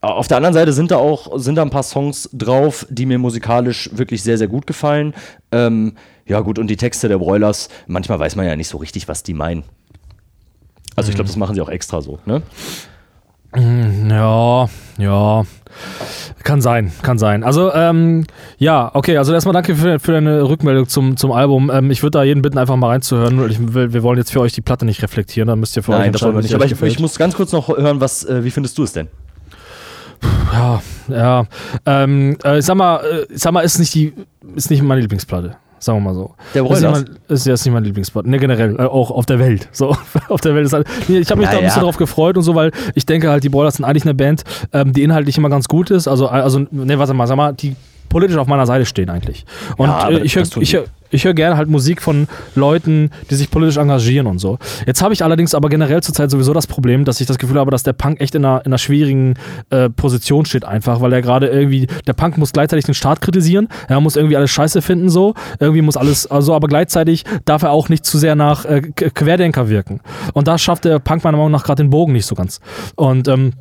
auf 0.00 0.28
der 0.28 0.36
anderen 0.36 0.54
Seite 0.54 0.72
sind 0.72 0.90
da 0.90 0.96
auch 0.96 1.38
sind 1.38 1.56
da 1.56 1.62
ein 1.62 1.70
paar 1.70 1.82
Songs 1.82 2.28
drauf, 2.32 2.86
die 2.88 3.06
mir 3.06 3.18
musikalisch 3.18 3.90
wirklich 3.92 4.22
sehr, 4.22 4.38
sehr 4.38 4.48
gut 4.48 4.66
gefallen. 4.66 5.14
Ähm, 5.50 5.94
ja, 6.26 6.40
gut, 6.40 6.58
und 6.58 6.68
die 6.68 6.76
Texte 6.76 7.08
der 7.08 7.18
Broilers, 7.18 7.68
manchmal 7.86 8.20
weiß 8.20 8.36
man 8.36 8.46
ja 8.46 8.54
nicht 8.54 8.68
so 8.68 8.78
richtig, 8.78 9.08
was 9.08 9.22
die 9.22 9.34
meinen. 9.34 9.64
Also, 10.94 11.10
ich 11.10 11.16
glaube, 11.16 11.26
mhm. 11.26 11.32
das 11.32 11.36
machen 11.36 11.54
sie 11.54 11.60
auch 11.60 11.68
extra 11.68 12.00
so, 12.00 12.18
ne? 12.26 12.42
Mhm, 13.54 14.10
ja, 14.10 14.68
ja. 14.98 15.44
Kann 16.44 16.60
sein, 16.60 16.92
kann 17.02 17.18
sein. 17.18 17.44
Also, 17.44 17.72
ähm, 17.72 18.24
ja, 18.58 18.90
okay, 18.94 19.16
also 19.16 19.32
erstmal 19.32 19.52
danke 19.52 19.74
für, 19.74 19.98
für 19.98 20.12
deine 20.12 20.48
Rückmeldung 20.48 20.88
zum, 20.88 21.16
zum 21.16 21.32
Album. 21.32 21.70
Ähm, 21.72 21.90
ich 21.90 22.02
würde 22.02 22.18
da 22.18 22.24
jeden 22.24 22.42
bitten, 22.42 22.58
einfach 22.58 22.76
mal 22.76 22.88
reinzuhören. 22.88 23.50
Ich 23.50 23.74
will, 23.74 23.92
wir 23.92 24.02
wollen 24.02 24.18
jetzt 24.18 24.32
für 24.32 24.40
euch 24.40 24.52
die 24.52 24.60
Platte 24.60 24.84
nicht 24.84 25.02
reflektieren, 25.02 25.48
dann 25.48 25.60
müsst 25.60 25.76
ihr 25.76 25.82
für 25.82 25.92
Nein, 25.92 26.00
euch 26.00 26.06
entscheiden, 26.08 26.34
das 26.34 26.44
nicht. 26.44 26.54
Aber 26.54 26.64
ich, 26.64 26.82
ich, 26.82 27.00
muss 27.00 27.18
ganz 27.18 27.34
kurz 27.34 27.52
noch 27.52 27.68
hören, 27.68 28.00
was, 28.00 28.24
äh, 28.24 28.44
wie 28.44 28.50
findest 28.50 28.76
du 28.78 28.82
es 28.82 28.92
denn? 28.92 29.08
Ja, 30.52 30.82
ja. 31.08 31.44
Ähm, 31.86 32.36
äh, 32.44 32.58
ich 32.58 32.64
sag 32.64 32.76
mal, 32.76 33.00
äh, 33.04 33.32
ich 33.32 33.40
sag 33.40 33.52
mal, 33.52 33.60
ist 33.60 33.78
nicht 33.78 33.94
die, 33.94 34.12
ist 34.54 34.70
nicht 34.70 34.82
meine 34.82 35.00
Lieblingsplatte. 35.00 35.56
Sagen 35.78 35.98
wir 35.98 36.12
mal 36.12 36.14
so. 36.14 36.34
Der 36.54 36.62
Broilers? 36.62 36.98
Ist, 37.00 37.08
mein, 37.08 37.18
ist 37.28 37.46
jetzt 37.46 37.64
nicht 37.64 37.74
mein 37.74 37.84
Lieblingsspot. 37.84 38.26
Ne, 38.26 38.38
generell, 38.38 38.76
äh, 38.78 38.82
auch 38.82 39.10
auf 39.10 39.26
der 39.26 39.38
Welt. 39.38 39.68
So, 39.72 39.96
auf 40.28 40.40
der 40.40 40.54
Welt 40.54 40.66
ist 40.66 40.72
halt. 40.72 40.86
Nee, 41.08 41.18
ich 41.18 41.30
habe 41.30 41.40
mich 41.40 41.46
ja, 41.46 41.52
da 41.52 41.58
ein 41.58 41.64
bisschen 41.64 41.80
ja. 41.80 41.84
drauf 41.84 41.96
gefreut 41.96 42.36
und 42.36 42.42
so, 42.42 42.54
weil 42.54 42.72
ich 42.94 43.06
denke 43.06 43.30
halt, 43.30 43.44
die 43.44 43.48
Broilers 43.48 43.76
sind 43.76 43.84
eigentlich 43.84 44.04
eine 44.04 44.14
Band, 44.14 44.42
ähm, 44.72 44.92
die 44.92 45.02
inhaltlich 45.02 45.38
immer 45.38 45.50
ganz 45.50 45.68
gut 45.68 45.90
ist. 45.90 46.08
Also, 46.08 46.28
also, 46.28 46.66
ne, 46.70 46.98
warte 46.98 47.14
mal, 47.14 47.26
sag 47.26 47.36
mal, 47.36 47.52
die 47.52 47.76
politisch 48.08 48.36
auf 48.36 48.46
meiner 48.46 48.66
Seite 48.66 48.86
stehen 48.86 49.10
eigentlich. 49.10 49.44
Und 49.76 49.88
ja, 49.88 50.08
äh, 50.08 50.20
ich 50.20 50.34
höre 50.36 50.44
ich 50.60 50.74
hör, 50.74 50.84
ich 51.10 51.24
höre 51.24 51.34
gerne 51.34 51.56
halt 51.56 51.68
Musik 51.68 52.02
von 52.02 52.28
Leuten, 52.54 53.10
die 53.30 53.34
sich 53.34 53.50
politisch 53.50 53.76
engagieren 53.76 54.26
und 54.26 54.38
so. 54.38 54.58
Jetzt 54.86 55.02
habe 55.02 55.14
ich 55.14 55.24
allerdings 55.24 55.54
aber 55.54 55.68
generell 55.68 56.02
zurzeit 56.02 56.30
sowieso 56.30 56.52
das 56.52 56.66
Problem, 56.66 57.04
dass 57.04 57.20
ich 57.20 57.26
das 57.26 57.38
Gefühl 57.38 57.58
habe, 57.58 57.70
dass 57.70 57.82
der 57.82 57.92
Punk 57.92 58.20
echt 58.20 58.34
in 58.34 58.44
einer, 58.44 58.60
in 58.60 58.66
einer 58.66 58.78
schwierigen 58.78 59.34
äh, 59.70 59.88
Position 59.90 60.44
steht, 60.44 60.64
einfach, 60.64 61.00
weil 61.00 61.12
er 61.12 61.22
gerade 61.22 61.48
irgendwie, 61.48 61.86
der 62.06 62.12
Punk 62.12 62.38
muss 62.38 62.52
gleichzeitig 62.52 62.84
den 62.84 62.94
Staat 62.94 63.20
kritisieren, 63.20 63.68
er 63.88 64.00
muss 64.00 64.16
irgendwie 64.16 64.36
alles 64.36 64.50
scheiße 64.50 64.82
finden, 64.82 65.08
so, 65.08 65.34
irgendwie 65.58 65.82
muss 65.82 65.96
alles, 65.96 66.26
also, 66.26 66.54
aber 66.54 66.68
gleichzeitig 66.68 67.24
darf 67.44 67.62
er 67.62 67.70
auch 67.70 67.88
nicht 67.88 68.04
zu 68.04 68.18
sehr 68.18 68.34
nach 68.34 68.64
äh, 68.64 68.80
Querdenker 68.80 69.68
wirken. 69.68 70.00
Und 70.32 70.48
da 70.48 70.58
schafft 70.58 70.84
der 70.84 70.98
Punk 70.98 71.24
meiner 71.24 71.38
Meinung 71.38 71.52
nach 71.52 71.64
gerade 71.64 71.82
den 71.82 71.90
Bogen 71.90 72.12
nicht 72.12 72.26
so 72.26 72.34
ganz. 72.34 72.60
Und, 72.96 73.28
ähm, 73.28 73.52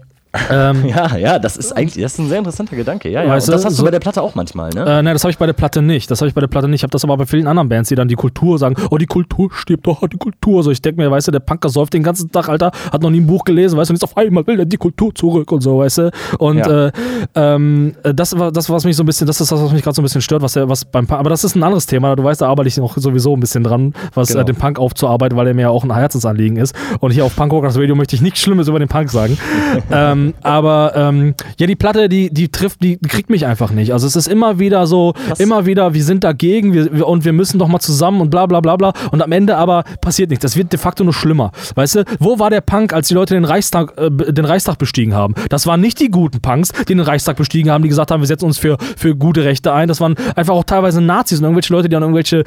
ähm, 0.50 0.86
ja, 0.96 1.16
ja, 1.18 1.40
das 1.40 1.58
ist 1.58 1.72
eigentlich 1.72 2.04
das 2.04 2.14
ist 2.14 2.20
ein 2.20 2.30
sehr 2.30 2.40
interessanter 2.40 2.76
Gedanke. 2.76 3.10
Ja, 3.10 3.24
ja. 3.24 3.30
Weißt 3.30 3.48
das 3.50 3.66
hast 3.66 3.76
so, 3.76 3.84
du 3.84 3.86
bei 3.86 3.92
der 3.92 4.00
Platte 4.00 4.22
auch 4.22 4.36
manchmal, 4.36 4.70
ne? 4.72 4.82
Äh, 4.82 5.02
nein, 5.02 5.14
das 5.14 5.24
habe 5.24 5.32
ich 5.32 5.38
bei 5.38 5.46
der 5.46 5.54
Platte 5.54 5.82
nicht. 5.82 6.10
Das 6.12 6.22
habe 6.22 6.30
ich 6.30 6.36
bei 6.36 6.42
der 6.42 6.48
Platte 6.48 6.68
nicht. 6.68 6.80
Ich 6.80 6.84
habe 6.84 6.92
das 6.92 7.04
aber 7.04 7.18
bei 7.18 7.26
vielen 7.26 7.48
anderen 7.48 7.70
Bands, 7.70 7.90
die 7.90 7.96
dann 7.96 8.08
die 8.08 8.16
Kultur 8.16 8.60
sagen, 8.60 8.76
oh, 8.90 8.98
die 8.98 9.06
Kultur 9.06 9.50
stirbt 9.54 9.88
doch, 9.88 10.08
die 10.08 10.18
Kultur. 10.18 10.64
So, 10.64 10.72
ich 10.72 10.82
denke 10.82 11.02
mir, 11.02 11.10
weißt 11.10 11.28
du, 11.28 11.32
der 11.32 11.40
Punker 11.40 11.70
säuft 11.70 11.94
den 11.94 12.04
ganzen 12.04 12.32
Tag, 12.32 12.50
Alter, 12.50 12.72
hat 12.92 13.02
noch 13.02 13.10
nie 13.10 13.20
ein 13.20 13.28
Buch 13.28 13.44
gelesen, 13.44 13.78
weißt 13.78 13.90
du, 13.90 13.94
und 13.94 13.96
jetzt 14.02 14.04
auf 14.04 14.18
einmal 14.18 14.46
will 14.48 14.60
er 14.60 14.66
die 14.66 14.78
Kultur 14.78 15.14
zurück 15.16 15.52
und 15.52 15.62
so, 15.62 15.80
weißt 15.80 15.98
du. 16.00 16.12
Und 16.40 16.58
ja. 16.58 16.88
äh, 16.88 16.92
ähm, 17.36 17.96
das 18.04 18.38
war 18.38 18.52
das, 18.52 18.70
was 18.70 18.86
mich 18.86 18.96
so 18.96 19.04
ein 19.04 19.06
bisschen, 19.06 19.28
das 19.28 19.42
ist 19.42 19.52
das, 19.52 19.62
was 19.62 19.72
mich 19.72 19.84
gerade 19.84 19.96
so 19.96 20.02
ein 20.02 20.04
bisschen 20.04 20.22
stört, 20.22 20.42
was, 20.42 20.54
der, 20.54 20.70
was 20.70 20.86
beim 20.86 21.08
Punk, 21.08 21.20
aber 21.20 21.30
das 21.30 21.44
ist 21.44 21.56
ein 21.56 21.64
anderes 21.64 21.86
Thema. 21.86 22.16
Du 22.16 22.24
weißt, 22.24 22.42
da 22.42 22.48
arbeite 22.48 22.68
ich 22.68 22.78
noch 22.78 22.98
sowieso 22.98 23.36
ein 23.36 23.40
bisschen 23.40 23.64
dran, 23.64 23.94
was 24.14 24.30
genau. 24.30 24.42
äh, 24.42 24.46
den 24.46 24.56
Punk 24.56 24.80
aufzuarbeiten, 24.80 25.38
weil 25.38 25.48
er 25.48 25.54
mir 25.54 25.64
ja 25.64 25.70
auch 25.70 25.84
ein 25.84 25.94
Herzensanliegen 25.94 26.58
ist. 26.58 26.76
Und 27.00 27.12
hier 27.12 27.26
auf 27.26 27.36
Punk 27.36 27.52
Rockers 27.52 27.78
Radio 27.78 27.96
möchte 27.96 28.16
ich 28.16 28.22
nichts 28.22 28.40
Schlimmes 28.40 28.68
über 28.68 28.80
den 28.80 28.88
Punk 28.88 29.10
sagen. 29.10 29.38
ähm, 29.92 30.17
aber 30.42 30.94
ähm, 30.96 31.36
ja, 31.60 31.68
die 31.68 31.76
Platte, 31.76 32.10
die, 32.10 32.34
die 32.34 32.50
trifft, 32.50 32.84
die 32.84 32.98
kriegt 32.98 33.30
mich 33.30 33.46
einfach 33.46 33.72
nicht. 33.72 33.94
Also 33.94 34.08
es 34.08 34.16
ist 34.16 34.28
immer 34.28 34.60
wieder 34.60 34.88
so, 34.88 35.14
Was? 35.28 35.40
immer 35.40 35.66
wieder, 35.66 35.94
wir 35.94 36.04
sind 36.04 36.24
dagegen 36.24 36.74
wir, 36.74 37.08
und 37.08 37.26
wir 37.26 37.34
müssen 37.34 37.60
doch 37.60 37.68
mal 37.68 37.80
zusammen 37.80 38.22
und 38.22 38.30
bla 38.30 38.46
bla 38.46 38.60
bla 38.62 38.76
bla. 38.76 38.94
Und 39.12 39.22
am 39.22 39.32
Ende 39.32 39.58
aber 39.58 39.84
passiert 40.02 40.30
nichts. 40.30 40.44
Das 40.44 40.56
wird 40.56 40.72
de 40.72 40.80
facto 40.80 41.04
nur 41.04 41.14
schlimmer. 41.14 41.52
Weißt 41.76 41.96
du, 41.96 42.04
wo 42.20 42.40
war 42.40 42.50
der 42.50 42.62
Punk, 42.62 42.94
als 42.94 43.08
die 43.08 43.14
Leute 43.14 43.34
den 43.34 43.46
Reichstag, 43.46 43.94
äh, 43.98 44.10
den 44.10 44.46
Reichstag 44.46 44.78
bestiegen 44.78 45.14
haben? 45.14 45.36
Das 45.50 45.68
waren 45.68 45.82
nicht 45.82 46.00
die 46.00 46.10
guten 46.10 46.42
Punks, 46.42 46.72
die 46.72 46.86
den 46.86 47.00
Reichstag 47.00 47.38
bestiegen 47.38 47.72
haben, 47.72 47.84
die 47.84 47.90
gesagt 47.90 48.12
haben, 48.12 48.22
wir 48.22 48.28
setzen 48.28 48.46
uns 48.46 48.58
für, 48.58 48.78
für 48.96 49.16
gute 49.16 49.44
Rechte 49.44 49.74
ein. 49.74 49.88
Das 49.88 50.02
waren 50.02 50.16
einfach 50.36 50.54
auch 50.54 50.64
teilweise 50.64 51.02
Nazis 51.02 51.40
und 51.40 51.46
irgendwelche 51.46 51.74
Leute, 51.74 51.90
die 51.90 51.96
an 51.96 52.04
irgendwelche 52.04 52.44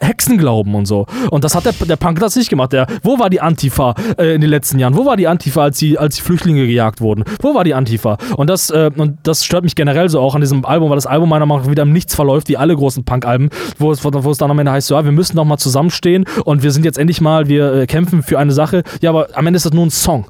Hexen 0.00 0.38
glauben 0.38 0.74
und 0.74 0.86
so. 0.86 1.06
Und 1.30 1.44
das 1.44 1.54
hat 1.54 1.64
der, 1.64 1.72
der 1.72 1.96
Punk 1.96 2.20
das 2.20 2.36
nicht 2.36 2.50
gemacht. 2.50 2.72
Der, 2.72 2.86
wo 3.02 3.18
war 3.18 3.30
die 3.30 3.40
Antifa 3.40 3.94
äh, 4.18 4.34
in 4.34 4.40
den 4.40 4.50
letzten 4.50 4.78
Jahren? 4.78 4.96
Wo 4.96 5.04
war 5.04 5.16
die 5.16 5.28
Antifa, 5.28 5.64
als 5.64 5.78
die, 5.78 5.98
als 5.98 6.16
die 6.16 6.22
Flüchtlinge 6.22 6.66
gejagt 6.66 7.00
wurden? 7.00 7.11
Wurden. 7.12 7.24
Wo 7.40 7.54
war 7.54 7.64
die 7.64 7.74
Antifa? 7.74 8.16
Und 8.36 8.48
das, 8.48 8.70
äh, 8.70 8.90
und 8.96 9.18
das 9.22 9.44
stört 9.44 9.64
mich 9.64 9.74
generell 9.74 10.08
so 10.08 10.20
auch 10.20 10.34
an 10.34 10.40
diesem 10.40 10.64
Album, 10.64 10.90
weil 10.90 10.96
das 10.96 11.06
Album 11.06 11.28
meiner 11.28 11.46
Meinung 11.46 11.64
nach 11.64 11.70
wieder 11.70 11.82
im 11.82 11.92
Nichts 11.92 12.14
verläuft, 12.14 12.48
wie 12.48 12.56
alle 12.56 12.74
großen 12.74 13.04
Punk-Alben, 13.04 13.50
wo 13.78 13.92
es, 13.92 14.02
wo 14.04 14.30
es 14.30 14.38
dann 14.38 14.50
am 14.50 14.58
Ende 14.58 14.72
heißt, 14.72 14.90
ja, 14.90 15.04
wir 15.04 15.12
müssen 15.12 15.36
doch 15.36 15.44
mal 15.44 15.58
zusammenstehen 15.58 16.24
und 16.44 16.62
wir 16.62 16.70
sind 16.70 16.84
jetzt 16.84 16.98
endlich 16.98 17.20
mal, 17.20 17.48
wir 17.48 17.72
äh, 17.74 17.86
kämpfen 17.86 18.22
für 18.22 18.38
eine 18.38 18.52
Sache. 18.52 18.82
Ja, 19.00 19.10
aber 19.10 19.28
am 19.34 19.46
Ende 19.46 19.56
ist 19.56 19.66
das 19.66 19.72
nur 19.72 19.84
ein 19.84 19.90
Song. 19.90 20.26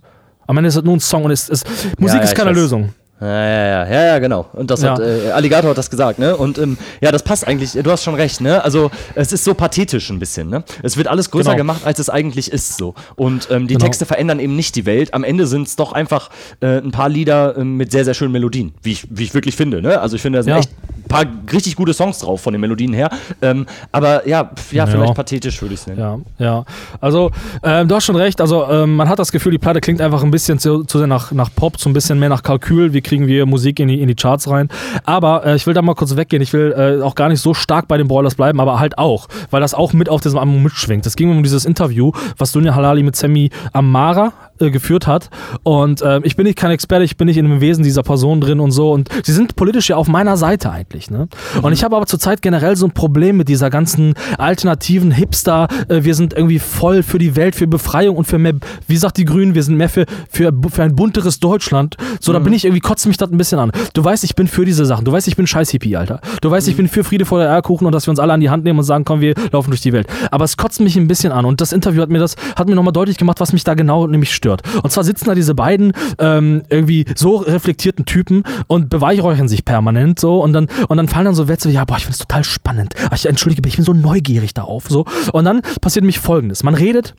Am 0.46 0.56
Ende 0.56 0.68
ist 0.68 0.76
das 0.76 0.84
nur 0.84 0.94
ein 0.94 1.00
Song 1.00 1.24
und 1.24 1.30
es, 1.30 1.48
es 1.48 1.64
Musik 1.98 2.16
ja, 2.16 2.16
ja, 2.16 2.22
ist 2.22 2.34
keine 2.34 2.52
Lösung. 2.52 2.90
Ja, 3.22 3.46
ja, 3.46 3.88
ja, 3.88 4.04
ja, 4.06 4.18
genau. 4.18 4.46
Und 4.52 4.68
das 4.72 4.82
ja. 4.82 4.92
hat 4.92 4.98
äh, 4.98 5.30
Alligator 5.30 5.70
hat 5.70 5.78
das 5.78 5.90
gesagt, 5.90 6.18
ne? 6.18 6.36
Und 6.36 6.58
ähm, 6.58 6.76
ja, 7.00 7.12
das 7.12 7.22
passt 7.22 7.46
eigentlich. 7.46 7.70
Du 7.70 7.88
hast 7.88 8.02
schon 8.02 8.16
recht, 8.16 8.40
ne? 8.40 8.64
Also 8.64 8.90
es 9.14 9.32
ist 9.32 9.44
so 9.44 9.54
pathetisch 9.54 10.10
ein 10.10 10.18
bisschen, 10.18 10.48
ne? 10.50 10.64
Es 10.82 10.96
wird 10.96 11.06
alles 11.06 11.30
größer 11.30 11.50
genau. 11.50 11.58
gemacht, 11.58 11.82
als 11.84 12.00
es 12.00 12.10
eigentlich 12.10 12.50
ist, 12.50 12.76
so. 12.76 12.94
Und 13.14 13.48
ähm, 13.52 13.68
die 13.68 13.74
genau. 13.74 13.86
Texte 13.86 14.06
verändern 14.06 14.40
eben 14.40 14.56
nicht 14.56 14.74
die 14.74 14.86
Welt. 14.86 15.14
Am 15.14 15.22
Ende 15.22 15.46
sind 15.46 15.68
es 15.68 15.76
doch 15.76 15.92
einfach 15.92 16.30
äh, 16.60 16.78
ein 16.78 16.90
paar 16.90 17.08
Lieder 17.08 17.56
äh, 17.56 17.62
mit 17.62 17.92
sehr, 17.92 18.04
sehr 18.04 18.14
schönen 18.14 18.32
Melodien, 18.32 18.74
wie 18.82 18.90
ich, 18.90 19.06
wie 19.08 19.22
ich 19.22 19.34
wirklich 19.34 19.54
finde, 19.54 19.82
ne? 19.82 20.00
Also 20.00 20.16
ich 20.16 20.22
finde, 20.22 20.40
da 20.40 20.42
sind 20.42 20.54
ja. 20.54 20.58
echt 20.58 20.70
paar 21.12 21.24
richtig 21.52 21.76
gute 21.76 21.92
Songs 21.92 22.18
drauf 22.18 22.40
von 22.40 22.52
den 22.52 22.60
Melodien 22.60 22.92
her. 22.92 23.10
Ähm, 23.40 23.66
aber 23.92 24.26
ja, 24.26 24.50
ja, 24.70 24.86
vielleicht 24.86 25.08
ja. 25.08 25.14
pathetisch 25.14 25.60
würde 25.60 25.74
ich 25.74 25.80
es 25.80 25.86
nennen. 25.86 26.24
Ja, 26.38 26.44
ja. 26.44 26.64
Also 27.00 27.30
ähm, 27.62 27.88
du 27.88 27.94
hast 27.94 28.04
schon 28.04 28.16
recht. 28.16 28.40
Also 28.40 28.66
ähm, 28.68 28.96
man 28.96 29.08
hat 29.08 29.18
das 29.18 29.32
Gefühl, 29.32 29.52
die 29.52 29.58
Platte 29.58 29.80
klingt 29.80 30.00
einfach 30.00 30.22
ein 30.22 30.30
bisschen 30.30 30.58
zu, 30.58 30.84
zu 30.84 30.98
sehr 30.98 31.06
nach, 31.06 31.32
nach 31.32 31.50
Pop, 31.54 31.78
so 31.78 31.90
ein 31.90 31.92
bisschen 31.92 32.18
mehr 32.18 32.28
nach 32.28 32.42
Kalkül. 32.42 32.92
Wie 32.92 33.00
kriegen 33.00 33.26
wir 33.26 33.46
Musik 33.46 33.80
in 33.80 33.88
die, 33.88 34.00
in 34.00 34.08
die 34.08 34.14
Charts 34.14 34.48
rein? 34.48 34.68
Aber 35.04 35.44
äh, 35.44 35.56
ich 35.56 35.66
will 35.66 35.74
da 35.74 35.82
mal 35.82 35.94
kurz 35.94 36.16
weggehen. 36.16 36.42
Ich 36.42 36.52
will 36.52 36.72
äh, 36.72 37.02
auch 37.02 37.14
gar 37.14 37.28
nicht 37.28 37.40
so 37.40 37.54
stark 37.54 37.88
bei 37.88 37.98
den 37.98 38.08
Broilers 38.08 38.34
bleiben, 38.34 38.60
aber 38.60 38.78
halt 38.78 38.98
auch, 38.98 39.28
weil 39.50 39.60
das 39.60 39.74
auch 39.74 39.92
mit 39.92 40.08
auf 40.08 40.20
diesem 40.20 40.38
Album 40.38 40.62
mitschwingt. 40.62 41.06
Es 41.06 41.16
ging 41.16 41.30
um 41.30 41.42
dieses 41.42 41.64
Interview, 41.64 42.12
was 42.38 42.52
Dunja 42.52 42.74
Halali 42.74 43.02
mit 43.02 43.16
Sammy 43.16 43.50
Amara 43.72 44.32
äh, 44.62 44.70
geführt 44.70 45.06
hat. 45.06 45.28
Und 45.62 46.02
äh, 46.02 46.20
ich 46.22 46.36
bin 46.36 46.46
nicht 46.46 46.56
kein 46.56 46.70
Experte, 46.70 47.04
ich 47.04 47.16
bin 47.16 47.26
nicht 47.26 47.36
in 47.36 47.48
dem 47.48 47.60
Wesen 47.60 47.84
dieser 47.84 48.02
Person 48.02 48.40
drin 48.40 48.60
und 48.60 48.70
so. 48.70 48.92
Und 48.92 49.08
sie 49.24 49.32
sind 49.32 49.56
politisch 49.56 49.90
ja 49.90 49.96
auf 49.96 50.08
meiner 50.08 50.36
Seite 50.36 50.70
eigentlich. 50.70 51.01
Ne? 51.10 51.28
Mhm. 51.56 51.64
Und 51.64 51.72
ich 51.72 51.84
habe 51.84 51.96
aber 51.96 52.06
zurzeit 52.06 52.42
generell 52.42 52.76
so 52.76 52.86
ein 52.86 52.92
Problem 52.92 53.36
mit 53.36 53.48
dieser 53.48 53.70
ganzen 53.70 54.14
alternativen 54.38 55.10
Hipster. 55.10 55.68
Äh, 55.88 56.04
wir 56.04 56.14
sind 56.14 56.34
irgendwie 56.34 56.58
voll 56.58 57.02
für 57.02 57.18
die 57.18 57.36
Welt, 57.36 57.54
für 57.54 57.66
Befreiung 57.66 58.16
und 58.16 58.24
für 58.24 58.38
mehr, 58.38 58.54
wie 58.86 58.96
sagt 58.96 59.16
die 59.16 59.24
Grünen, 59.24 59.54
wir 59.54 59.62
sind 59.62 59.76
mehr 59.76 59.88
für, 59.88 60.06
für, 60.30 60.52
für 60.70 60.82
ein 60.82 60.96
bunteres 60.96 61.40
Deutschland. 61.40 61.96
So, 62.20 62.32
mhm. 62.32 62.34
da 62.34 62.38
bin 62.40 62.52
ich 62.52 62.64
irgendwie, 62.64 62.80
kotze 62.80 63.08
mich 63.08 63.16
das 63.16 63.30
ein 63.30 63.38
bisschen 63.38 63.58
an. 63.58 63.72
Du 63.94 64.04
weißt, 64.04 64.24
ich 64.24 64.34
bin 64.34 64.46
für 64.46 64.64
diese 64.64 64.84
Sachen. 64.84 65.04
Du 65.04 65.12
weißt, 65.12 65.28
ich 65.28 65.36
bin 65.36 65.46
scheiß 65.46 65.70
Hippie, 65.70 65.96
Alter. 65.96 66.20
Du 66.40 66.50
weißt, 66.50 66.66
mhm. 66.66 66.70
ich 66.70 66.76
bin 66.76 66.88
für 66.88 67.04
Friede 67.04 67.24
vor 67.24 67.38
der 67.38 67.50
Eierkuchen 67.50 67.86
und 67.86 67.92
dass 67.92 68.06
wir 68.06 68.10
uns 68.10 68.18
alle 68.18 68.32
an 68.32 68.40
die 68.40 68.50
Hand 68.50 68.64
nehmen 68.64 68.78
und 68.78 68.84
sagen, 68.84 69.04
komm, 69.04 69.20
wir 69.20 69.34
laufen 69.50 69.70
durch 69.70 69.80
die 69.80 69.92
Welt. 69.92 70.06
Aber 70.30 70.44
es 70.44 70.56
kotzt 70.56 70.80
mich 70.80 70.96
ein 70.96 71.08
bisschen 71.08 71.32
an. 71.32 71.44
Und 71.44 71.60
das 71.60 71.72
Interview 71.72 72.02
hat 72.02 72.10
mir 72.10 72.18
das, 72.18 72.36
hat 72.56 72.68
mir 72.68 72.74
nochmal 72.74 72.92
deutlich 72.92 73.18
gemacht, 73.18 73.40
was 73.40 73.52
mich 73.52 73.64
da 73.64 73.74
genau 73.74 74.06
nämlich 74.06 74.34
stört. 74.34 74.62
Und 74.82 74.90
zwar 74.90 75.04
sitzen 75.04 75.26
da 75.26 75.34
diese 75.34 75.54
beiden 75.54 75.92
ähm, 76.18 76.62
irgendwie 76.68 77.04
so 77.14 77.36
reflektierten 77.36 78.04
Typen 78.04 78.44
und 78.66 78.90
beweihräuchern 78.90 79.48
sich 79.48 79.64
permanent 79.64 80.18
so 80.18 80.42
und 80.42 80.52
dann, 80.52 80.68
und 80.88 80.91
dann 80.96 81.08
fallen 81.08 81.26
dann 81.26 81.34
so 81.34 81.48
Wetze 81.48 81.68
wie, 81.68 81.74
ja, 81.74 81.84
boah, 81.84 81.96
ich 81.96 82.04
finde 82.04 82.14
es 82.14 82.18
total 82.18 82.44
spannend. 82.44 82.94
Ach, 83.10 83.16
ich 83.16 83.26
entschuldige, 83.26 83.66
ich 83.68 83.76
bin 83.76 83.84
so 83.84 83.92
neugierig 83.92 84.54
darauf. 84.54 84.88
So. 84.88 85.04
Und 85.32 85.44
dann 85.44 85.62
passiert 85.80 86.02
nämlich 86.02 86.18
folgendes. 86.18 86.62
Man 86.62 86.74
redet 86.74 87.14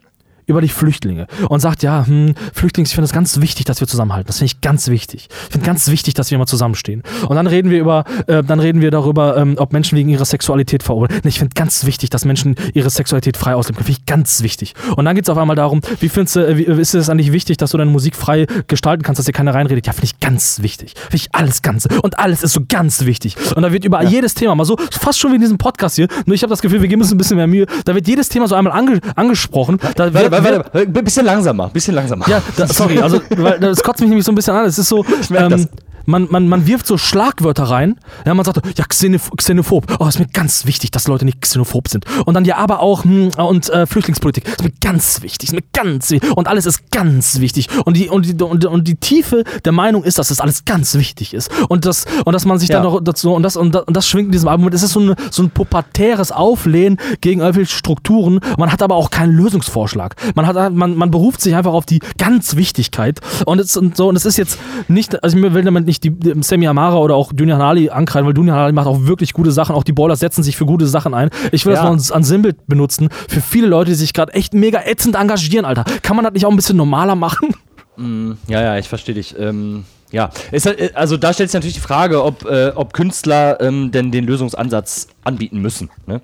über 0.46 0.60
die 0.60 0.68
Flüchtlinge 0.68 1.26
und 1.48 1.60
sagt, 1.60 1.82
ja, 1.82 2.06
hm, 2.06 2.34
Flüchtlinge, 2.52 2.86
ich 2.86 2.94
finde 2.94 3.06
es 3.06 3.12
ganz 3.12 3.40
wichtig, 3.40 3.64
dass 3.66 3.80
wir 3.80 3.88
zusammenhalten. 3.88 4.26
Das 4.26 4.38
finde 4.38 4.52
ich 4.54 4.60
ganz 4.60 4.88
wichtig. 4.88 5.28
Ich 5.30 5.52
finde 5.52 5.66
ganz 5.66 5.88
wichtig, 5.88 6.14
dass 6.14 6.30
wir 6.30 6.36
immer 6.36 6.46
zusammenstehen. 6.46 7.02
Und 7.28 7.36
dann 7.36 7.46
reden 7.46 7.70
wir 7.70 7.80
über, 7.80 8.04
äh, 8.26 8.42
dann 8.42 8.60
reden 8.60 8.80
wir 8.80 8.90
darüber, 8.90 9.36
ähm, 9.36 9.56
ob 9.58 9.72
Menschen 9.72 9.96
wegen 9.96 10.08
ihrer 10.08 10.24
Sexualität 10.24 10.82
verurteilen. 10.82 11.22
Nee, 11.24 11.30
ich 11.30 11.38
finde 11.38 11.54
ganz 11.54 11.86
wichtig, 11.86 12.10
dass 12.10 12.24
Menschen 12.24 12.56
ihre 12.74 12.90
Sexualität 12.90 13.36
frei 13.36 13.54
ausleben 13.54 13.76
können. 13.76 13.86
Finde 13.86 14.00
ich 14.00 14.06
ganz 14.06 14.42
wichtig. 14.42 14.74
Und 14.96 15.04
dann 15.04 15.14
geht 15.14 15.24
es 15.24 15.30
auf 15.30 15.38
einmal 15.38 15.56
darum, 15.56 15.80
wie 16.00 16.08
findest 16.08 16.36
du, 16.36 16.46
äh, 16.46 16.56
wie, 16.58 16.64
ist 16.64 16.94
es 16.94 17.08
eigentlich 17.08 17.32
wichtig, 17.32 17.56
dass 17.56 17.70
du 17.70 17.78
deine 17.78 17.90
Musik 17.90 18.16
frei 18.16 18.46
gestalten 18.66 19.02
kannst, 19.02 19.18
dass 19.18 19.26
dir 19.26 19.32
keiner 19.32 19.54
reinredet? 19.54 19.86
Ja, 19.86 19.92
finde 19.92 20.06
ich 20.06 20.20
ganz 20.20 20.62
wichtig. 20.62 20.94
Finde 20.94 21.16
ich 21.16 21.28
alles 21.32 21.62
ganz. 21.62 21.86
Und 22.02 22.18
alles 22.18 22.42
ist 22.42 22.52
so 22.52 22.60
ganz 22.68 23.04
wichtig. 23.04 23.36
Und 23.54 23.62
da 23.62 23.72
wird 23.72 23.84
über 23.84 24.02
ja. 24.02 24.08
jedes 24.08 24.34
Thema 24.34 24.54
mal 24.54 24.64
so, 24.64 24.76
fast 24.90 25.18
schon 25.18 25.32
wie 25.32 25.36
in 25.36 25.40
diesem 25.40 25.58
Podcast 25.58 25.96
hier, 25.96 26.08
nur 26.26 26.34
ich 26.34 26.42
habe 26.42 26.50
das 26.50 26.62
Gefühl, 26.62 26.82
wir 26.82 26.88
geben 26.88 27.02
uns 27.02 27.12
ein 27.12 27.18
bisschen 27.18 27.36
mehr 27.36 27.46
Mühe, 27.46 27.66
da 27.84 27.94
wird 27.94 28.06
jedes 28.06 28.28
Thema 28.28 28.48
so 28.48 28.54
einmal 28.54 28.72
ange 28.72 29.00
angesprochen. 29.16 29.78
Da 29.96 30.12
warte, 30.42 30.58
warte, 30.58 30.74
warte, 30.74 31.02
bisschen 31.02 31.26
langsamer, 31.26 31.68
bisschen 31.68 31.94
langsamer. 31.94 32.28
Ja, 32.28 32.42
da, 32.56 32.66
sorry, 32.66 33.00
also 33.00 33.20
weil, 33.36 33.58
das 33.60 33.82
kotzt 33.82 34.00
mich 34.00 34.08
nämlich 34.08 34.24
so 34.24 34.32
ein 34.32 34.34
bisschen 34.34 34.54
an. 34.54 34.66
Es 34.66 34.78
ist 34.78 34.88
so, 34.88 35.04
ähm, 35.34 35.68
man, 36.06 36.28
man, 36.30 36.48
man 36.48 36.66
wirft 36.66 36.86
so 36.86 36.98
Schlagwörter 36.98 37.64
rein. 37.64 37.96
Ja, 38.26 38.34
man 38.34 38.44
sagt, 38.44 38.60
ja, 38.76 38.84
Xenoph 38.84 39.30
Xenophob. 39.36 39.96
Oh, 39.98 40.06
ist 40.06 40.18
mir 40.18 40.26
ganz 40.26 40.66
wichtig, 40.66 40.90
dass 40.90 41.08
Leute 41.08 41.24
nicht 41.24 41.40
xenophob 41.40 41.88
sind. 41.88 42.04
Und 42.24 42.34
dann 42.34 42.44
ja, 42.44 42.56
aber 42.56 42.80
auch, 42.80 43.04
hm, 43.04 43.30
und 43.36 43.68
äh, 43.70 43.86
Flüchtlingspolitik. 43.86 44.46
Ist 44.46 44.62
mir 44.62 44.72
ganz 44.80 45.22
wichtig, 45.22 45.50
ist 45.50 45.54
mir 45.54 45.64
ganz 45.72 46.10
wichtig. 46.10 46.36
Und 46.36 46.48
alles 46.48 46.66
ist 46.66 46.90
ganz 46.90 47.40
wichtig. 47.40 47.68
Und 47.84 47.96
die, 47.96 48.08
und 48.08 48.26
die, 48.26 48.42
und, 48.42 48.64
und 48.64 48.88
die 48.88 48.96
Tiefe 48.96 49.44
der 49.64 49.72
Meinung 49.72 50.04
ist, 50.04 50.18
dass 50.18 50.28
das 50.28 50.40
alles 50.40 50.64
ganz 50.64 50.94
wichtig 50.94 51.34
ist. 51.34 51.50
Und 51.68 51.84
das, 51.84 52.04
und 52.24 52.32
dass 52.32 52.44
man 52.44 52.58
sich 52.58 52.68
ja. 52.68 52.76
dann 52.76 52.84
noch 52.84 53.00
dazu, 53.00 53.32
und 53.32 53.42
das, 53.42 53.56
und 53.56 53.74
das, 53.74 53.84
und 53.84 53.96
das 53.96 54.08
schwingt 54.08 54.26
in 54.26 54.32
diesem 54.32 54.48
Album. 54.48 54.68
Es 54.68 54.82
ist 54.82 54.92
so, 54.92 55.00
eine, 55.00 55.16
so 55.30 55.42
ein 55.42 55.50
pubertäres 55.50 56.32
Auflehnen 56.32 56.98
gegen 57.20 57.40
irgendwelche 57.40 57.74
Strukturen. 57.74 58.40
Man 58.58 58.72
hat 58.72 58.82
aber 58.82 58.96
auch 58.96 59.10
keinen 59.10 59.32
Lösungsvorschlag. 59.32 60.16
Man 60.34 60.46
hat, 60.46 60.72
man, 60.72 60.96
man 60.96 61.10
beruft 61.10 61.40
sich 61.40 61.54
einfach 61.54 61.72
auf 61.72 61.86
die 61.86 62.00
ganz 62.18 62.56
Wichtigkeit. 62.56 63.20
Und 63.46 63.60
es, 63.60 63.76
und 63.76 63.96
so, 63.96 64.08
und 64.08 64.16
es 64.16 64.24
ist 64.24 64.36
jetzt 64.36 64.58
nicht, 64.88 65.22
also 65.22 65.36
ich 65.36 65.54
will 65.54 65.64
damit 65.64 65.86
nicht 65.86 65.93
nicht 66.02 66.04
die, 66.04 66.42
Sammy 66.42 66.66
Amara 66.66 66.96
oder 66.96 67.14
auch 67.14 67.32
Dunja 67.32 67.54
Hanali 67.54 67.90
ankreiden, 67.90 68.26
weil 68.26 68.34
Dunja 68.34 68.54
Hanali 68.54 68.72
macht 68.72 68.86
auch 68.86 69.06
wirklich 69.06 69.32
gute 69.32 69.52
Sachen. 69.52 69.74
Auch 69.74 69.84
die 69.84 69.92
Ballers 69.92 70.20
setzen 70.20 70.42
sich 70.42 70.56
für 70.56 70.66
gute 70.66 70.86
Sachen 70.86 71.14
ein. 71.14 71.30
Ich 71.52 71.66
will 71.66 71.74
ja. 71.74 71.90
das 71.90 72.10
mal 72.10 72.16
an 72.16 72.24
Sinnbild 72.24 72.66
benutzen. 72.66 73.08
Für 73.28 73.40
viele 73.40 73.66
Leute, 73.66 73.90
die 73.90 73.96
sich 73.96 74.12
gerade 74.12 74.34
echt 74.34 74.54
mega 74.54 74.82
ätzend 74.84 75.16
engagieren, 75.16 75.64
Alter. 75.64 75.84
Kann 76.02 76.16
man 76.16 76.24
das 76.24 76.34
nicht 76.34 76.46
auch 76.46 76.50
ein 76.50 76.56
bisschen 76.56 76.76
normaler 76.76 77.14
machen? 77.14 77.54
Mm, 77.96 78.32
ja, 78.48 78.62
ja, 78.62 78.78
ich 78.78 78.88
verstehe 78.88 79.14
dich. 79.14 79.38
Ähm, 79.38 79.84
ja, 80.10 80.30
halt, 80.52 80.96
also 80.96 81.16
da 81.16 81.32
stellt 81.32 81.50
sich 81.50 81.54
natürlich 81.54 81.74
die 81.74 81.80
Frage, 81.80 82.22
ob, 82.22 82.44
äh, 82.44 82.72
ob 82.74 82.92
Künstler 82.92 83.60
ähm, 83.60 83.90
denn 83.90 84.12
den 84.12 84.24
Lösungsansatz 84.24 85.08
anbieten 85.24 85.60
müssen. 85.60 85.90
Ne? 86.06 86.20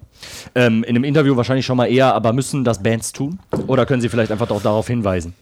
Ähm, 0.55 0.85
in 0.85 0.91
einem 0.91 1.05
Interview 1.05 1.37
wahrscheinlich 1.37 1.67
schon 1.67 1.77
mal 1.77 1.87
eher, 1.87 2.15
aber 2.15 2.33
müssen 2.33 2.65
das 2.65 2.83
Bands 2.83 3.13
tun? 3.13 3.41
Oder 3.67 3.87
können 3.87 4.01
sie 4.01 4.09
vielleicht 4.09 4.31
einfach 4.31 4.51
auch 4.51 4.63
darauf 4.63 4.87
hinweisen? 4.87 5.35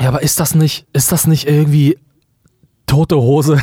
Ja, 0.00 0.08
aber 0.08 0.22
ist 0.22 0.40
das 0.40 0.54
nicht, 0.54 0.86
ist 0.92 1.10
das 1.12 1.26
nicht 1.26 1.48
irgendwie 1.48 1.98
tote 2.88 3.14
Hose 3.16 3.56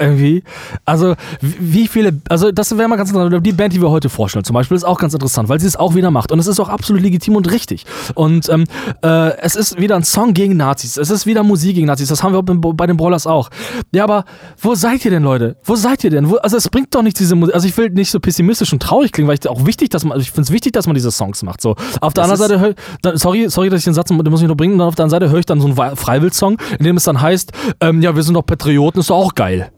irgendwie. 0.00 0.42
Also, 0.84 1.14
wie 1.40 1.86
viele, 1.86 2.20
also 2.28 2.50
das 2.50 2.76
wäre 2.76 2.88
mal 2.88 2.96
ganz 2.96 3.10
interessant. 3.10 3.46
Die 3.46 3.52
Band, 3.52 3.74
die 3.74 3.80
wir 3.80 3.90
heute 3.90 4.08
vorstellen, 4.08 4.44
zum 4.44 4.54
Beispiel, 4.54 4.76
ist 4.76 4.84
auch 4.84 4.98
ganz 4.98 5.14
interessant, 5.14 5.48
weil 5.48 5.60
sie 5.60 5.66
es 5.66 5.76
auch 5.76 5.94
wieder 5.94 6.10
macht. 6.10 6.32
Und 6.32 6.38
es 6.38 6.46
ist 6.46 6.58
auch 6.58 6.68
absolut 6.68 7.02
legitim 7.02 7.36
und 7.36 7.50
richtig. 7.50 7.84
Und 8.14 8.48
ähm, 8.48 8.64
äh, 9.02 9.36
es 9.38 9.56
ist 9.56 9.78
wieder 9.78 9.96
ein 9.96 10.04
Song 10.04 10.34
gegen 10.34 10.56
Nazis. 10.56 10.96
Es 10.96 11.10
ist 11.10 11.26
wieder 11.26 11.42
Musik 11.42 11.74
gegen 11.74 11.86
Nazis. 11.86 12.08
Das 12.08 12.22
haben 12.22 12.32
wir 12.32 12.42
bei 12.42 12.86
den 12.86 12.96
Brawlers 12.96 13.26
auch. 13.26 13.50
Ja, 13.92 14.04
aber 14.04 14.24
wo 14.60 14.74
seid 14.74 15.04
ihr 15.04 15.10
denn, 15.10 15.22
Leute? 15.22 15.56
Wo 15.64 15.76
seid 15.76 16.04
ihr 16.04 16.10
denn? 16.10 16.30
Wo, 16.30 16.36
also, 16.36 16.56
es 16.56 16.68
bringt 16.68 16.94
doch 16.94 17.02
nicht 17.02 17.18
diese 17.18 17.34
Musik. 17.34 17.54
Also, 17.54 17.68
ich 17.68 17.76
will 17.76 17.90
nicht 17.90 18.10
so 18.10 18.20
pessimistisch 18.20 18.72
und 18.72 18.82
traurig 18.82 19.12
klingen, 19.12 19.28
weil 19.28 19.38
ich 19.40 19.48
auch 19.48 19.66
wichtig, 19.66 19.90
dass 19.90 20.04
man, 20.04 20.12
also 20.12 20.22
ich 20.22 20.30
finde 20.30 20.42
es 20.42 20.50
wichtig, 20.50 20.72
dass 20.72 20.86
man 20.86 20.94
diese 20.94 21.10
Songs 21.10 21.42
macht. 21.42 21.60
So. 21.60 21.76
Auf 22.00 22.14
der 22.14 22.24
das 22.24 22.40
anderen 22.40 22.60
Seite, 22.60 22.76
hör, 23.04 23.18
sorry, 23.18 23.48
sorry, 23.48 23.68
dass 23.68 23.80
ich 23.80 23.84
den 23.84 23.94
Satz, 23.94 24.08
den 24.08 24.16
muss 24.16 24.42
ich 24.42 24.48
noch 24.48 24.56
bringen. 24.56 24.74
Und 24.74 24.80
auf 24.80 24.94
der 24.94 25.04
anderen 25.04 25.20
Seite 25.20 25.30
höre 25.30 25.40
ich 25.40 25.46
dann 25.46 25.60
so 25.60 25.66
einen 25.66 25.96
Freiwill-Song, 25.96 26.58
in 26.78 26.84
dem 26.84 26.96
es 26.96 27.04
dann 27.04 27.20
heißt, 27.20 27.52
ähm, 27.80 28.02
ja, 28.02 28.14
wir 28.14 28.22
sind 28.22 28.34
doch 28.34 28.46
Patrioten, 28.46 29.00
ist 29.00 29.10
doch 29.10 29.16
auch 29.16 29.34
geil. 29.34 29.70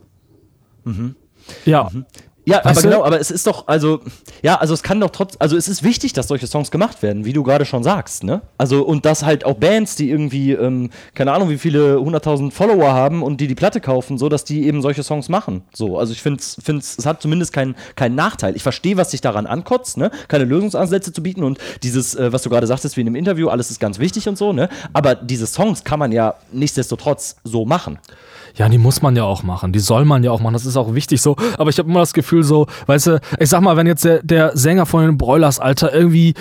Mhm. 0.85 1.17
Ja. 1.65 1.89
Mhm. 1.93 2.07
Ja, 2.45 2.57
weißt 2.57 2.67
aber 2.67 2.83
du? 2.83 2.89
genau, 2.89 3.05
aber 3.05 3.21
es 3.21 3.31
ist 3.31 3.47
doch, 3.47 3.69
also, 3.69 4.01
ja, 4.43 4.57
also 4.57 4.75
es 4.75 4.83
kann 4.83 4.99
doch 4.99 5.11
trotz, 5.11 5.37
also 5.39 5.57
es 5.57 5.69
ist 5.69 5.85
wichtig, 5.85 6.13
dass 6.13 6.27
solche 6.27 6.49
Songs 6.49 6.73
gemacht 6.73 7.01
werden, 7.03 7.25
wie 7.25 7.33
du 7.33 7.45
gerade 7.45 7.65
schon 7.65 7.85
sagst, 7.85 8.25
ne? 8.25 8.43
Also, 8.59 8.83
und 8.83 9.05
dass 9.05 9.25
halt 9.25 9.45
auch 9.45 9.55
Bands, 9.55 9.95
die 9.95 10.11
irgendwie, 10.11 10.53
ähm, 10.53 10.91
keine 11.15 11.33
Ahnung, 11.33 11.51
wie 11.51 11.59
viele 11.59 12.01
hunderttausend 12.01 12.53
Follower 12.53 12.93
haben 12.93 13.23
und 13.23 13.41
die 13.41 13.47
die 13.47 13.55
Platte 13.55 13.81
kaufen, 13.81 14.19
so, 14.19 14.29
dass 14.29 14.45
die 14.45 14.67
eben 14.67 14.83
solche 14.83 15.05
Songs 15.05 15.29
machen. 15.29 15.63
So, 15.73 15.99
also 15.99 16.13
ich 16.13 16.21
finde 16.21 16.41
es, 16.41 16.59
es 16.99 17.07
hat 17.07 17.23
zumindest 17.23 17.53
keinen 17.53 17.77
keinen 17.95 18.17
Nachteil. 18.17 18.57
Ich 18.57 18.65
verstehe, 18.65 18.97
was 18.97 19.13
sich 19.13 19.21
daran 19.21 19.47
ankotzt, 19.47 19.97
ne? 19.97 20.11
Keine 20.27 20.45
Lösungsansätze 20.45 21.13
zu 21.13 21.23
bieten 21.23 21.45
und 21.45 21.59
dieses, 21.85 22.17
äh, 22.17 22.33
was 22.33 22.43
du 22.43 22.51
gerade 22.51 22.67
sagtest, 22.67 22.97
wie 22.97 23.03
in 23.03 23.07
einem 23.07 23.17
Interview, 23.17 23.51
alles 23.51 23.71
ist 23.71 23.79
ganz 23.79 24.01
wichtig 24.01 24.29
und 24.29 24.37
so, 24.37 24.53
ne? 24.53 24.69
Aber 24.93 25.15
diese 25.15 25.47
Songs 25.47 25.85
kann 25.85 26.01
man 26.01 26.11
ja 26.11 26.35
nichtsdestotrotz 26.51 27.37
so 27.45 27.65
machen. 27.65 28.01
Ja, 28.57 28.69
die 28.69 28.79
muss 28.79 29.03
man 29.03 29.17
ja 29.17 29.25
auch 29.25 29.43
machen. 29.43 29.73
Die 29.73 29.81
soll 29.81 30.05
man 30.05 30.23
ja 30.25 30.31
auch 30.31 30.41
machen. 30.41 30.55
Das 30.55 30.67
ist 30.67 30.77
auch 30.77 30.95
wichtig 30.95 31.21
so. 31.21 31.37
Aber 31.59 31.71
ich 31.71 31.79
habe 31.79 31.89
immer 31.89 32.01
das 32.01 32.13
Gefühl 32.13 32.43
so, 32.43 32.67
weißt 32.87 33.07
du, 33.07 33.21
ich 33.39 33.49
sag 33.49 33.61
mal, 33.63 33.77
wenn 33.77 33.87
jetzt 33.87 34.05
der, 34.05 34.23
der 34.23 34.57
Sänger 34.57 34.87
von 34.87 35.05
den 35.05 35.19
Broilers, 35.19 35.59
Alter, 35.59 35.93
irgendwie 35.95 36.35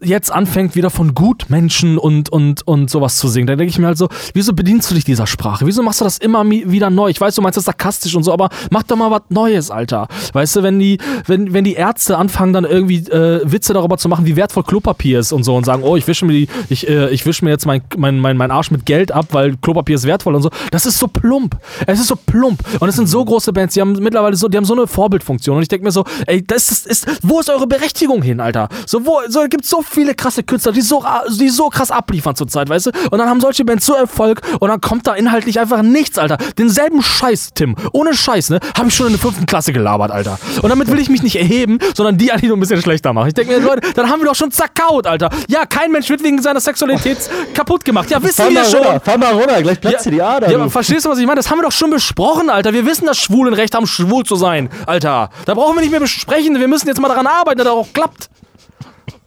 jetzt 0.00 0.32
anfängt, 0.32 0.76
wieder 0.76 0.90
von 0.90 1.14
Gutmenschen 1.14 1.98
und, 1.98 2.30
und, 2.30 2.66
und 2.66 2.90
sowas 2.90 3.16
zu 3.16 3.28
singen, 3.28 3.46
dann 3.46 3.58
denke 3.58 3.70
ich 3.70 3.78
mir 3.78 3.86
halt 3.86 3.98
so, 3.98 4.08
wieso 4.32 4.52
bedienst 4.52 4.90
du 4.90 4.94
dich 4.94 5.04
dieser 5.04 5.26
Sprache? 5.26 5.66
Wieso 5.66 5.82
machst 5.82 6.00
du 6.00 6.04
das 6.04 6.18
immer 6.18 6.48
wieder 6.48 6.90
neu? 6.90 7.08
Ich 7.08 7.20
weiß, 7.20 7.34
du 7.34 7.42
meinst 7.42 7.56
das 7.56 7.64
sarkastisch 7.64 8.14
und 8.14 8.22
so, 8.22 8.32
aber 8.32 8.48
mach 8.70 8.82
doch 8.84 8.96
mal 8.96 9.10
was 9.10 9.22
Neues, 9.28 9.70
Alter. 9.70 10.08
Weißt 10.32 10.56
du, 10.56 10.62
wenn 10.62 10.78
die, 10.78 10.98
wenn, 11.26 11.52
wenn 11.52 11.64
die 11.64 11.74
Ärzte 11.74 12.18
anfangen, 12.18 12.52
dann 12.52 12.64
irgendwie 12.64 12.98
äh, 13.10 13.40
Witze 13.44 13.72
darüber 13.72 13.98
zu 13.98 14.08
machen, 14.08 14.26
wie 14.26 14.36
wertvoll 14.36 14.62
Klopapier 14.62 15.20
ist 15.20 15.32
und 15.32 15.44
so 15.44 15.56
und 15.56 15.64
sagen, 15.64 15.82
oh, 15.82 15.96
ich 15.96 16.06
wische 16.06 16.24
mir 16.24 16.32
die, 16.32 16.48
ich, 16.68 16.88
äh, 16.88 17.10
ich 17.10 17.26
wische 17.26 17.44
mir 17.44 17.50
jetzt 17.50 17.66
mein, 17.66 17.82
mein, 17.96 18.20
mein, 18.20 18.36
mein 18.36 18.50
Arsch 18.50 18.70
mit 18.70 18.86
Geld 18.86 19.12
ab, 19.12 19.26
weil 19.32 19.56
Klopapier 19.56 19.96
ist 19.96 20.04
wertvoll 20.04 20.34
und 20.34 20.42
so. 20.42 20.50
Das 20.70 20.86
ist 20.86 20.98
so 20.98 21.08
plump. 21.08 21.56
Es 21.86 22.00
ist 22.00 22.08
so 22.08 22.16
plump. 22.16 22.60
Und 22.80 22.88
es 22.88 22.96
sind 22.96 23.08
so 23.08 23.24
große 23.24 23.52
Bands, 23.52 23.74
die 23.74 23.80
haben 23.80 23.92
mittlerweile 23.92 24.36
so, 24.36 24.48
die 24.48 24.56
haben 24.56 24.64
so 24.64 24.74
eine 24.74 24.86
Vorbildfunktion. 24.86 25.56
Und 25.56 25.62
ich 25.62 25.68
denke 25.68 25.84
mir 25.84 25.92
so, 25.92 26.04
ey, 26.26 26.44
das 26.44 26.70
ist, 26.70 26.86
ist, 26.86 27.06
wo 27.22 27.40
ist 27.40 27.50
eure 27.50 27.66
Berechtigung 27.66 28.22
hin, 28.22 28.40
Alter? 28.40 28.68
So, 28.86 29.04
wo, 29.04 29.20
so 29.28 29.40
gibt 29.48 29.63
gibt 29.64 29.70
so 29.70 29.82
viele 29.82 30.14
krasse 30.14 30.42
Künstler, 30.42 30.72
die 30.72 30.82
so, 30.82 31.04
die 31.38 31.48
so 31.48 31.70
krass 31.70 31.90
abliefern 31.90 32.36
zurzeit, 32.36 32.68
weißt 32.68 32.86
du? 32.86 32.90
Und 33.10 33.18
dann 33.18 33.28
haben 33.28 33.40
solche 33.40 33.64
Bands 33.64 33.86
so 33.86 33.94
Erfolg 33.94 34.42
und 34.60 34.68
dann 34.68 34.80
kommt 34.80 35.06
da 35.06 35.14
inhaltlich 35.14 35.58
einfach 35.58 35.82
nichts, 35.82 36.18
Alter. 36.18 36.36
Denselben 36.58 37.02
Scheiß, 37.02 37.50
Tim, 37.54 37.74
ohne 37.92 38.14
Scheiß, 38.14 38.50
ne, 38.50 38.60
habe 38.76 38.88
ich 38.88 38.94
schon 38.94 39.06
in 39.06 39.12
der 39.14 39.20
fünften 39.20 39.46
Klasse 39.46 39.72
gelabert, 39.72 40.10
Alter. 40.10 40.38
Und 40.60 40.68
damit 40.68 40.90
will 40.90 40.98
ich 40.98 41.08
mich 41.08 41.22
nicht 41.22 41.36
erheben, 41.36 41.78
sondern 41.94 42.18
die 42.18 42.30
eigentlich 42.30 42.48
nur 42.48 42.58
ein 42.58 42.60
bisschen 42.60 42.82
schlechter 42.82 43.12
machen. 43.12 43.28
Ich 43.28 43.34
denke 43.34 43.58
mir, 43.58 43.60
Leute, 43.60 43.92
dann 43.94 44.10
haben 44.10 44.20
wir 44.20 44.26
doch 44.26 44.34
schon 44.34 44.50
zerkaut, 44.50 45.06
Alter. 45.06 45.30
Ja, 45.48 45.64
kein 45.64 45.90
Mensch 45.90 46.08
wird 46.10 46.22
wegen 46.22 46.42
seiner 46.42 46.60
Sexualität 46.60 47.18
kaputt 47.54 47.84
gemacht. 47.84 48.10
Ja, 48.10 48.22
wissen 48.22 48.50
wir 48.50 48.64
schon. 48.64 48.80
Runter, 48.80 49.00
fahr 49.00 49.18
mal 49.18 49.32
runter, 49.32 49.62
gleich 49.62 49.80
platzt 49.80 50.04
ja, 50.04 50.10
die 50.10 50.22
Ader. 50.22 50.50
Ja, 50.50 50.58
aber 50.58 50.70
verstehst 50.70 51.06
du, 51.06 51.10
was 51.10 51.18
ich 51.18 51.26
meine? 51.26 51.36
Das 51.36 51.50
haben 51.50 51.58
wir 51.58 51.64
doch 51.64 51.72
schon 51.72 51.90
besprochen, 51.90 52.50
Alter. 52.50 52.72
Wir 52.74 52.84
wissen, 52.84 53.06
dass 53.06 53.16
Schwulen 53.16 53.54
Recht 53.54 53.74
haben, 53.74 53.86
schwul 53.86 54.24
zu 54.24 54.36
sein, 54.36 54.68
Alter. 54.86 55.30
Da 55.46 55.54
brauchen 55.54 55.76
wir 55.76 55.80
nicht 55.80 55.90
mehr 55.90 56.00
besprechen. 56.00 56.58
Wir 56.58 56.68
müssen 56.68 56.88
jetzt 56.88 57.00
mal 57.00 57.08
daran 57.08 57.26
arbeiten, 57.26 57.58
dass 57.58 57.66
das 57.66 57.74
auch 57.74 57.92
klappt. 57.92 58.28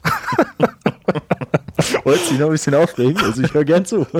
Wolltest 2.03 2.27
du 2.27 2.31
dich 2.31 2.39
noch 2.39 2.47
ein 2.47 2.51
bisschen 2.51 2.75
aufregen? 2.75 3.17
Also 3.23 3.43
ich 3.43 3.53
höre 3.53 3.65
gern 3.65 3.85
zu. 3.85 4.05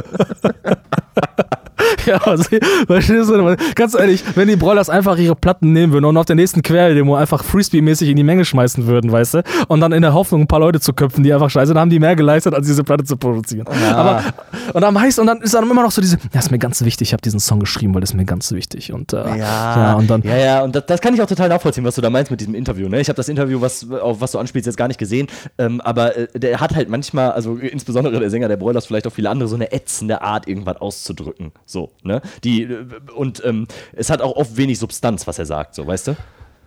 ja, 2.05 2.17
also, 2.17 2.43
verstehst 2.87 3.29
du, 3.29 3.55
ganz 3.75 3.93
ehrlich, 3.93 4.23
wenn 4.35 4.47
die 4.47 4.55
Broilers 4.55 4.89
einfach 4.89 5.17
ihre 5.17 5.35
Platten 5.35 5.73
nehmen 5.73 5.93
würden 5.93 6.05
und 6.05 6.17
auf 6.17 6.25
der 6.25 6.35
nächsten 6.35 6.61
Querdemo 6.61 7.15
einfach 7.15 7.43
Frisbee-mäßig 7.43 8.09
in 8.09 8.15
die 8.15 8.23
Menge 8.23 8.45
schmeißen 8.45 8.87
würden, 8.87 9.11
weißt 9.11 9.35
du, 9.35 9.43
und 9.67 9.81
dann 9.81 9.91
in 9.91 10.01
der 10.01 10.13
Hoffnung 10.13 10.41
ein 10.41 10.47
paar 10.47 10.59
Leute 10.59 10.79
zu 10.79 10.93
köpfen, 10.93 11.23
die 11.23 11.33
einfach 11.33 11.49
scheiße, 11.49 11.73
dann 11.73 11.81
haben 11.81 11.89
die 11.89 11.99
mehr 11.99 12.15
geleistet, 12.15 12.53
als 12.53 12.67
diese 12.67 12.83
Platte 12.83 13.03
zu 13.03 13.17
produzieren. 13.17 13.67
Ja. 13.81 13.95
Aber, 13.95 14.23
und 14.73 14.83
am 14.83 14.99
heißt, 14.99 15.19
und 15.19 15.27
dann 15.27 15.41
ist 15.41 15.53
dann 15.53 15.69
immer 15.69 15.83
noch 15.83 15.91
so 15.91 16.01
diese, 16.01 16.17
ja, 16.33 16.39
ist 16.39 16.51
mir 16.51 16.59
ganz 16.59 16.83
wichtig, 16.83 17.09
ich 17.09 17.13
habe 17.13 17.21
diesen 17.21 17.39
Song 17.39 17.59
geschrieben, 17.59 17.93
weil 17.93 18.01
das 18.01 18.11
ist 18.11 18.15
mir 18.15 18.25
ganz 18.25 18.51
wichtig. 18.51 18.93
Und, 18.93 19.13
äh, 19.13 19.17
ja, 19.17 19.37
ja, 19.37 19.93
und 19.93 20.09
dann. 20.09 20.21
Ja, 20.23 20.37
ja, 20.37 20.63
und 20.63 20.75
das, 20.75 20.85
das, 20.85 21.01
kann 21.01 21.13
ich 21.13 21.21
auch 21.21 21.27
total 21.27 21.49
nachvollziehen, 21.49 21.83
was 21.83 21.95
du 21.95 22.01
da 22.01 22.09
meinst 22.09 22.31
mit 22.31 22.39
diesem 22.39 22.55
Interview, 22.55 22.89
ne? 22.89 22.99
Ich 22.99 23.09
habe 23.09 23.17
das 23.17 23.29
Interview, 23.29 23.61
was, 23.61 23.89
auf 23.89 24.21
was 24.21 24.31
du 24.31 24.39
anspielst, 24.39 24.65
jetzt 24.65 24.77
gar 24.77 24.87
nicht 24.87 24.99
gesehen, 24.99 25.27
ähm, 25.57 25.76
aber 25.81 26.15
äh, 26.15 26.39
der 26.39 26.59
hat 26.59 26.75
halt 26.75 26.89
manchmal, 26.89 27.31
also 27.31 27.55
insbesondere 27.55 28.19
der 28.19 28.29
Sänger 28.29 28.47
der 28.47 28.57
Broilers, 28.57 28.85
vielleicht 28.85 29.07
auch 29.07 29.13
viele 29.13 29.29
andere, 29.29 29.49
so 29.49 29.55
eine 29.55 29.71
ätzende 29.71 30.21
Art, 30.21 30.47
irgendwas 30.47 30.77
auszudrücken. 30.77 31.51
So, 31.65 31.91
ne? 32.03 32.21
Die, 32.43 32.67
und 33.15 33.43
ähm, 33.45 33.67
es 33.93 34.09
hat 34.09 34.21
auch 34.21 34.35
oft 34.35 34.57
wenig 34.57 34.79
Substanz, 34.79 35.27
was 35.27 35.39
er 35.39 35.45
sagt, 35.45 35.75
so, 35.75 35.85
weißt 35.85 36.09
du? 36.09 36.17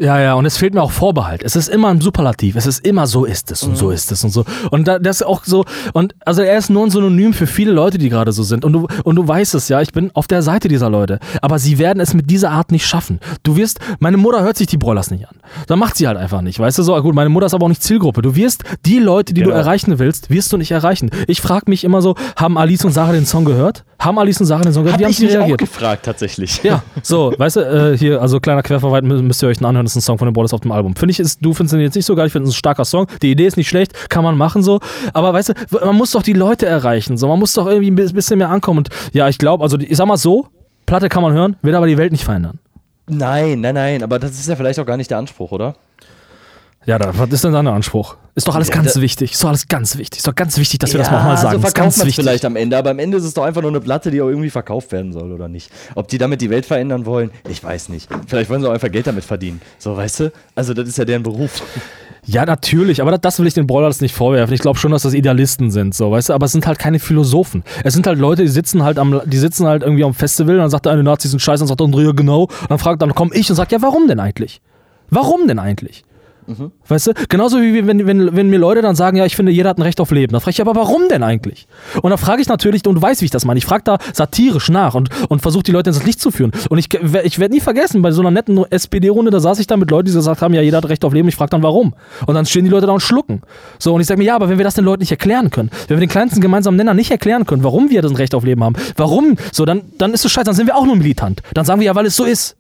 Ja, 0.01 0.19
ja, 0.19 0.33
und 0.33 0.47
es 0.47 0.57
fehlt 0.57 0.73
mir 0.73 0.83
auch 0.83 0.93
Vorbehalt. 0.93 1.43
Es 1.45 1.57
ist 1.57 1.69
immer 1.69 1.89
ein 1.89 2.01
Superlativ. 2.01 2.57
Es 2.57 2.65
ist 2.65 2.87
immer 2.87 3.07
so 3.07 3.27
ist 3.27 3.51
es 3.51 3.63
und 3.63 3.73
mhm. 3.73 3.77
so 3.77 3.91
ist 3.91 4.11
es 4.11 4.25
und 4.25 4.31
so. 4.31 4.47
Und 4.71 4.89
da, 4.89 4.99
das 4.99 5.21
ist 5.21 5.27
auch 5.27 5.45
so, 5.45 5.67
und 5.93 6.15
also 6.25 6.41
er 6.41 6.57
ist 6.57 6.71
nur 6.71 6.87
ein 6.87 6.91
Synonym 6.91 7.35
für 7.35 7.47
viele 7.47 7.73
Leute, 7.73 7.99
die 7.99 8.09
gerade 8.09 8.33
so 8.33 8.43
sind. 8.43 8.65
Und 8.65 8.73
du, 8.73 8.87
und 9.05 9.17
du 9.17 9.29
weißt 9.29 9.55
es 9.55 9.69
ja, 9.69 9.83
ich 9.83 9.93
bin 9.93 10.11
auf 10.15 10.27
der 10.27 10.41
Seite 10.41 10.69
dieser 10.69 10.89
Leute. 10.89 11.19
Aber 11.43 11.59
sie 11.59 11.79
werden 11.79 12.01
es 12.01 12.15
mit 12.15 12.31
dieser 12.31 12.51
Art 12.51 12.73
nicht 12.73 12.87
schaffen. 12.87 13.21
Du 13.43 13.57
wirst, 13.57 13.79
meine 13.99 14.17
Mutter 14.17 14.43
hört 14.43 14.57
sich 14.57 14.69
die 14.69 14.79
Broilers 14.79 15.11
nicht 15.11 15.29
an. 15.29 15.37
Dann 15.67 15.79
macht 15.79 15.97
sie 15.97 16.09
halt 16.09 16.17
einfach 16.17 16.41
nicht. 16.41 16.59
Weißt 16.59 16.79
du 16.79 16.83
so, 16.83 16.97
gut, 17.03 17.15
meine 17.15 17.29
Mutter 17.29 17.45
ist 17.45 17.53
aber 17.53 17.67
auch 17.67 17.69
nicht 17.69 17.83
Zielgruppe. 17.83 18.23
Du 18.23 18.35
wirst 18.35 18.65
die 18.87 19.01
Leute, 19.01 19.35
die 19.35 19.43
genau. 19.43 19.53
du 19.53 19.59
erreichen 19.59 19.99
willst, 19.99 20.31
wirst 20.31 20.51
du 20.51 20.57
nicht 20.57 20.71
erreichen. 20.71 21.11
Ich 21.27 21.43
frage 21.43 21.65
mich 21.69 21.85
immer 21.85 22.01
so, 22.01 22.15
haben 22.37 22.57
Alice 22.57 22.87
und 22.87 22.93
Sarah 22.93 23.13
den 23.13 23.27
Song 23.27 23.45
gehört? 23.45 23.85
Haben 23.99 24.19
Alice 24.19 24.41
und 24.41 24.47
Sarah 24.47 24.63
den 24.63 24.73
Song 24.73 24.85
gehört? 24.85 24.95
Hab 24.95 25.01
Wie 25.01 25.05
haben 25.05 25.13
sie 25.13 25.27
reagiert? 25.27 25.61
Auch 25.61 25.67
gefragt, 25.67 26.07
tatsächlich. 26.07 26.63
Ja, 26.63 26.83
so, 27.03 27.35
weißt 27.37 27.57
du, 27.57 27.61
äh, 27.61 27.99
hier, 27.99 28.23
also 28.23 28.41
kleiner 28.41 28.63
Querverweis, 28.63 29.03
müsst 29.03 29.43
ihr 29.43 29.49
euch 29.49 29.63
anhören, 29.63 29.90
ist 29.91 29.97
ein 29.97 30.01
Song 30.01 30.19
von 30.19 30.27
den 30.27 30.33
Brothers 30.33 30.53
auf 30.53 30.61
dem 30.61 30.73
Album. 30.73 30.95
Finde 30.97 31.13
ich, 31.13 31.21
ist, 31.21 31.45
du 31.45 31.53
findest 31.55 31.75
den 31.75 31.81
jetzt 31.81 31.95
nicht 31.95 32.07
so 32.07 32.15
geil, 32.15 32.27
ich 32.27 32.33
finde 32.33 32.49
es 32.49 32.55
ein 32.55 32.59
starker 32.59 32.85
Song. 32.85 33.07
Die 33.23 33.31
Idee 33.31 33.47
ist 33.47 33.57
nicht 33.57 33.69
schlecht, 33.69 34.09
kann 34.09 34.25
man 34.25 34.37
machen 34.37 34.63
so. 34.63 34.81
Aber 35.13 35.33
weißt 35.33 35.51
du, 35.51 35.55
man 35.85 35.97
muss 35.97 36.13
doch 36.13 36.23
die 36.23 36.33
Leute 36.33 36.67
erreichen, 36.67 37.17
so. 37.17 37.29
Man 37.29 37.39
muss 37.39 37.53
doch 37.53 37.67
irgendwie 37.67 37.91
ein 37.91 38.15
bisschen 38.15 38.39
mehr 38.39 38.51
ankommen. 38.51 38.79
Und 38.79 38.89
ja, 39.13 39.29
ich 39.29 39.39
glaube, 39.39 39.63
also 39.63 39.79
ich 39.79 39.97
sag 39.97 40.07
mal 40.07 40.17
so, 40.17 40.49
Platte 40.87 41.09
kann 41.09 41.23
man 41.23 41.33
hören, 41.33 41.57
wird 41.63 41.75
aber 41.77 41.87
die 41.87 41.99
Welt 41.99 42.13
nicht 42.13 42.25
verändern. 42.25 42.59
Nein, 43.09 43.61
nein, 43.61 43.75
nein, 43.75 44.03
aber 44.03 44.19
das 44.19 44.33
ist 44.33 44.49
ja 44.49 44.55
vielleicht 44.55 44.79
auch 44.79 44.87
gar 44.87 44.97
nicht 44.97 45.11
der 45.11 45.19
Anspruch, 45.19 45.51
oder? 45.51 45.75
Ja, 46.87 46.99
da, 46.99 47.13
was 47.17 47.29
ist 47.31 47.45
denn 47.45 47.53
dein 47.53 47.67
Anspruch? 47.67 48.17
Ist 48.35 48.49
doch 48.49 48.55
alles 48.55 48.69
ja, 48.69 48.77
ganz 48.77 48.97
wichtig. 48.97 49.33
Ist 49.33 49.45
doch 49.45 49.51
alles 49.51 49.69
ganz 49.69 49.99
wichtig. 49.99 50.21
Ist 50.21 50.27
doch 50.27 50.35
ganz 50.35 50.57
wichtig, 50.57 50.79
dass 50.79 50.93
wir 50.95 51.01
ja, 51.01 51.11
das 51.11 51.13
mal 51.13 51.37
sagen. 51.37 51.57
So 51.57 51.69
verkauft 51.69 51.99
man 51.99 52.11
vielleicht 52.11 52.45
am 52.47 52.57
Ende, 52.57 52.79
aber 52.79 52.91
am 52.91 52.99
Ende 52.99 53.19
ist 53.19 53.25
es 53.25 53.35
doch 53.35 53.45
einfach 53.45 53.61
nur 53.61 53.71
eine 53.71 53.81
Platte, 53.81 54.11
die 54.11 54.23
auch 54.23 54.29
irgendwie 54.29 54.49
verkauft 54.49 54.91
werden 54.93 55.13
soll, 55.13 55.31
oder 55.31 55.49
nicht? 55.49 55.71
Ob 55.95 56.09
die 56.09 56.17
damit 56.17 56.41
die 56.41 56.49
Welt 56.49 56.65
verändern 56.65 57.05
wollen, 57.05 57.33
ich 57.49 57.63
weiß 57.63 57.91
nicht. 57.91 58.09
Vielleicht 58.27 58.49
wollen 58.49 58.63
sie 58.63 58.69
auch 58.69 58.73
einfach 58.73 58.91
Geld 58.91 59.07
damit 59.07 59.25
verdienen. 59.25 59.61
So, 59.79 59.95
weißt 59.95 60.21
du? 60.21 60.33
Also, 60.55 60.73
das 60.73 60.89
ist 60.89 60.97
ja 60.97 61.05
deren 61.05 61.23
Beruf. 61.23 61.63
Ja, 62.27 62.45
natürlich, 62.45 63.01
aber 63.01 63.17
das 63.17 63.39
will 63.39 63.47
ich 63.47 63.55
den 63.55 63.67
Broilers 63.67 64.03
nicht 64.03 64.15
vorwerfen. 64.15 64.55
Ich 64.55 64.61
glaube 64.61 64.79
schon, 64.79 64.93
dass 64.93 65.03
das 65.03 65.15
Idealisten 65.15 65.71
sind, 65.71 65.95
so, 65.95 66.11
weißt 66.11 66.29
du, 66.29 66.33
aber 66.35 66.45
es 66.47 66.53
sind 66.53 66.67
halt 66.67 66.79
keine 66.79 66.99
Philosophen. 66.99 67.65
Es 67.83 67.95
sind 67.95 68.07
halt 68.07 68.19
Leute, 68.19 68.43
die 68.43 68.49
sitzen 68.49 68.83
halt 68.83 68.99
am, 68.99 69.23
die 69.25 69.39
sitzen 69.39 69.67
halt 69.67 69.83
irgendwie 69.83 70.05
am 70.05 70.13
Festival 70.13 70.57
und 70.57 70.61
dann 70.61 70.71
sagt 70.71 70.85
der 70.85 70.93
eine 70.93 71.03
Nazis 71.03 71.31
sind 71.31 71.41
scheiße 71.41 71.65
und 71.65 71.69
sagt 71.69 71.81
der 71.81 71.87
andere, 71.87 72.05
ja, 72.05 72.13
genau. 72.13 72.43
Und 72.43 72.71
dann 72.71 72.79
fragt, 72.79 73.01
dann 73.01 73.15
komme 73.15 73.35
ich 73.35 73.49
und 73.49 73.57
sagt, 73.57 73.73
ja, 73.73 73.81
warum 73.81 74.07
denn 74.07 74.21
eigentlich? 74.21 74.61
Warum 75.09 75.49
denn 75.49 75.59
eigentlich? 75.59 76.05
Mhm. 76.47 76.73
Weißt 76.87 77.09
du? 77.09 77.13
Genauso 77.29 77.61
wie 77.61 77.87
wenn, 77.87 78.07
wenn, 78.07 78.35
wenn 78.37 78.51
mir 78.51 78.59
Leute 78.59 78.83
dann 78.83 78.97
sagen, 78.97 79.17
ja, 79.17 79.25
ich 79.25 79.37
finde, 79.37 79.53
jeder 79.53 79.71
hat 79.71 79.79
ein 79.79 79.83
Recht 79.83 80.01
auf 80.01 80.11
Leben. 80.11 80.33
Dann 80.33 80.41
frage 80.41 80.53
ich, 80.53 80.61
aber 80.61 80.75
warum 80.75 81.09
denn 81.09 81.23
eigentlich? 81.23 81.67
Und 82.03 82.11
dann 82.11 82.19
frage 82.19 82.43
ich 82.43 82.49
natürlich, 82.49 82.87
und 82.87 82.97
du 82.97 83.03
weißt, 83.03 83.21
wie 83.21 83.27
ich 83.27 83.31
das 83.31 83.45
meine, 83.45 83.59
ich 83.59 83.65
frage 83.65 83.85
da 83.85 83.99
satirisch 84.13 84.69
nach 84.71 84.95
und, 84.95 85.09
und 85.29 85.43
versuche 85.43 85.63
die 85.63 85.73
Leute 85.73 85.91
ins 85.91 86.05
Licht 86.05 86.21
zu 86.21 86.31
führen. 86.31 86.53
Und 86.69 86.79
ich, 86.79 86.93
ich 86.93 87.39
werde 87.39 87.55
nie 87.55 87.61
vergessen, 87.61 88.03
bei 88.03 88.11
so 88.11 88.21
einer 88.21 88.31
netten 88.31 88.59
SPD-Runde, 88.71 89.31
da 89.31 89.41
saß 89.41 89.59
ich 89.59 89.67
da 89.67 89.77
mit 89.77 89.91
Leuten, 89.91 90.07
die 90.07 90.13
gesagt 90.13 90.43
haben, 90.43 90.55
ja, 90.55 90.63
jeder 90.63 90.79
hat 90.79 90.89
Recht 90.89 91.05
auf 91.05 91.13
Leben. 91.13 91.29
Ich 91.29 91.37
frage 91.37 91.51
dann, 91.51 91.63
warum? 91.63 91.95
Und 92.27 92.35
dann 92.35 92.47
stehen 92.47 92.65
die 92.65 92.71
Leute 92.71 92.87
da 92.87 92.93
und 92.93 93.01
schlucken. 93.01 93.43
So, 93.79 93.95
und 93.95 94.01
ich 94.01 94.07
sage 94.07 94.19
mir, 94.19 94.25
ja, 94.25 94.37
aber 94.37 94.49
wenn 94.49 94.59
wir 94.59 94.65
das 94.65 94.75
den 94.75 94.85
Leuten 94.85 95.01
nicht 95.01 95.11
erklären 95.11 95.51
können, 95.51 95.71
wenn 95.89 95.97
wir 95.97 96.07
den 96.07 96.11
kleinsten 96.11 96.41
gemeinsamen 96.41 96.77
Nenner 96.77 96.95
nicht 96.95 97.11
erklären 97.11 97.47
können, 97.47 97.65
warum 97.65 97.91
wir 97.91 98.03
das 98.03 98.17
Recht 98.19 98.35
auf 98.35 98.45
Leben 98.45 98.65
haben, 98.65 98.75
warum, 98.97 99.37
so, 99.53 99.65
dann, 99.65 99.83
dann 99.99 100.13
ist 100.15 100.25
es 100.25 100.33
scheiße, 100.33 100.47
dann 100.47 100.55
sind 100.55 100.67
wir 100.67 100.77
auch 100.77 100.87
nur 100.87 100.97
militant. 100.97 101.43
Dann 101.55 101.65
sagen 101.65 101.81
wir 101.81 101.87
ja, 101.87 101.95
weil 101.95 102.07
es 102.07 102.17
so 102.17 102.25
ist. 102.25 102.57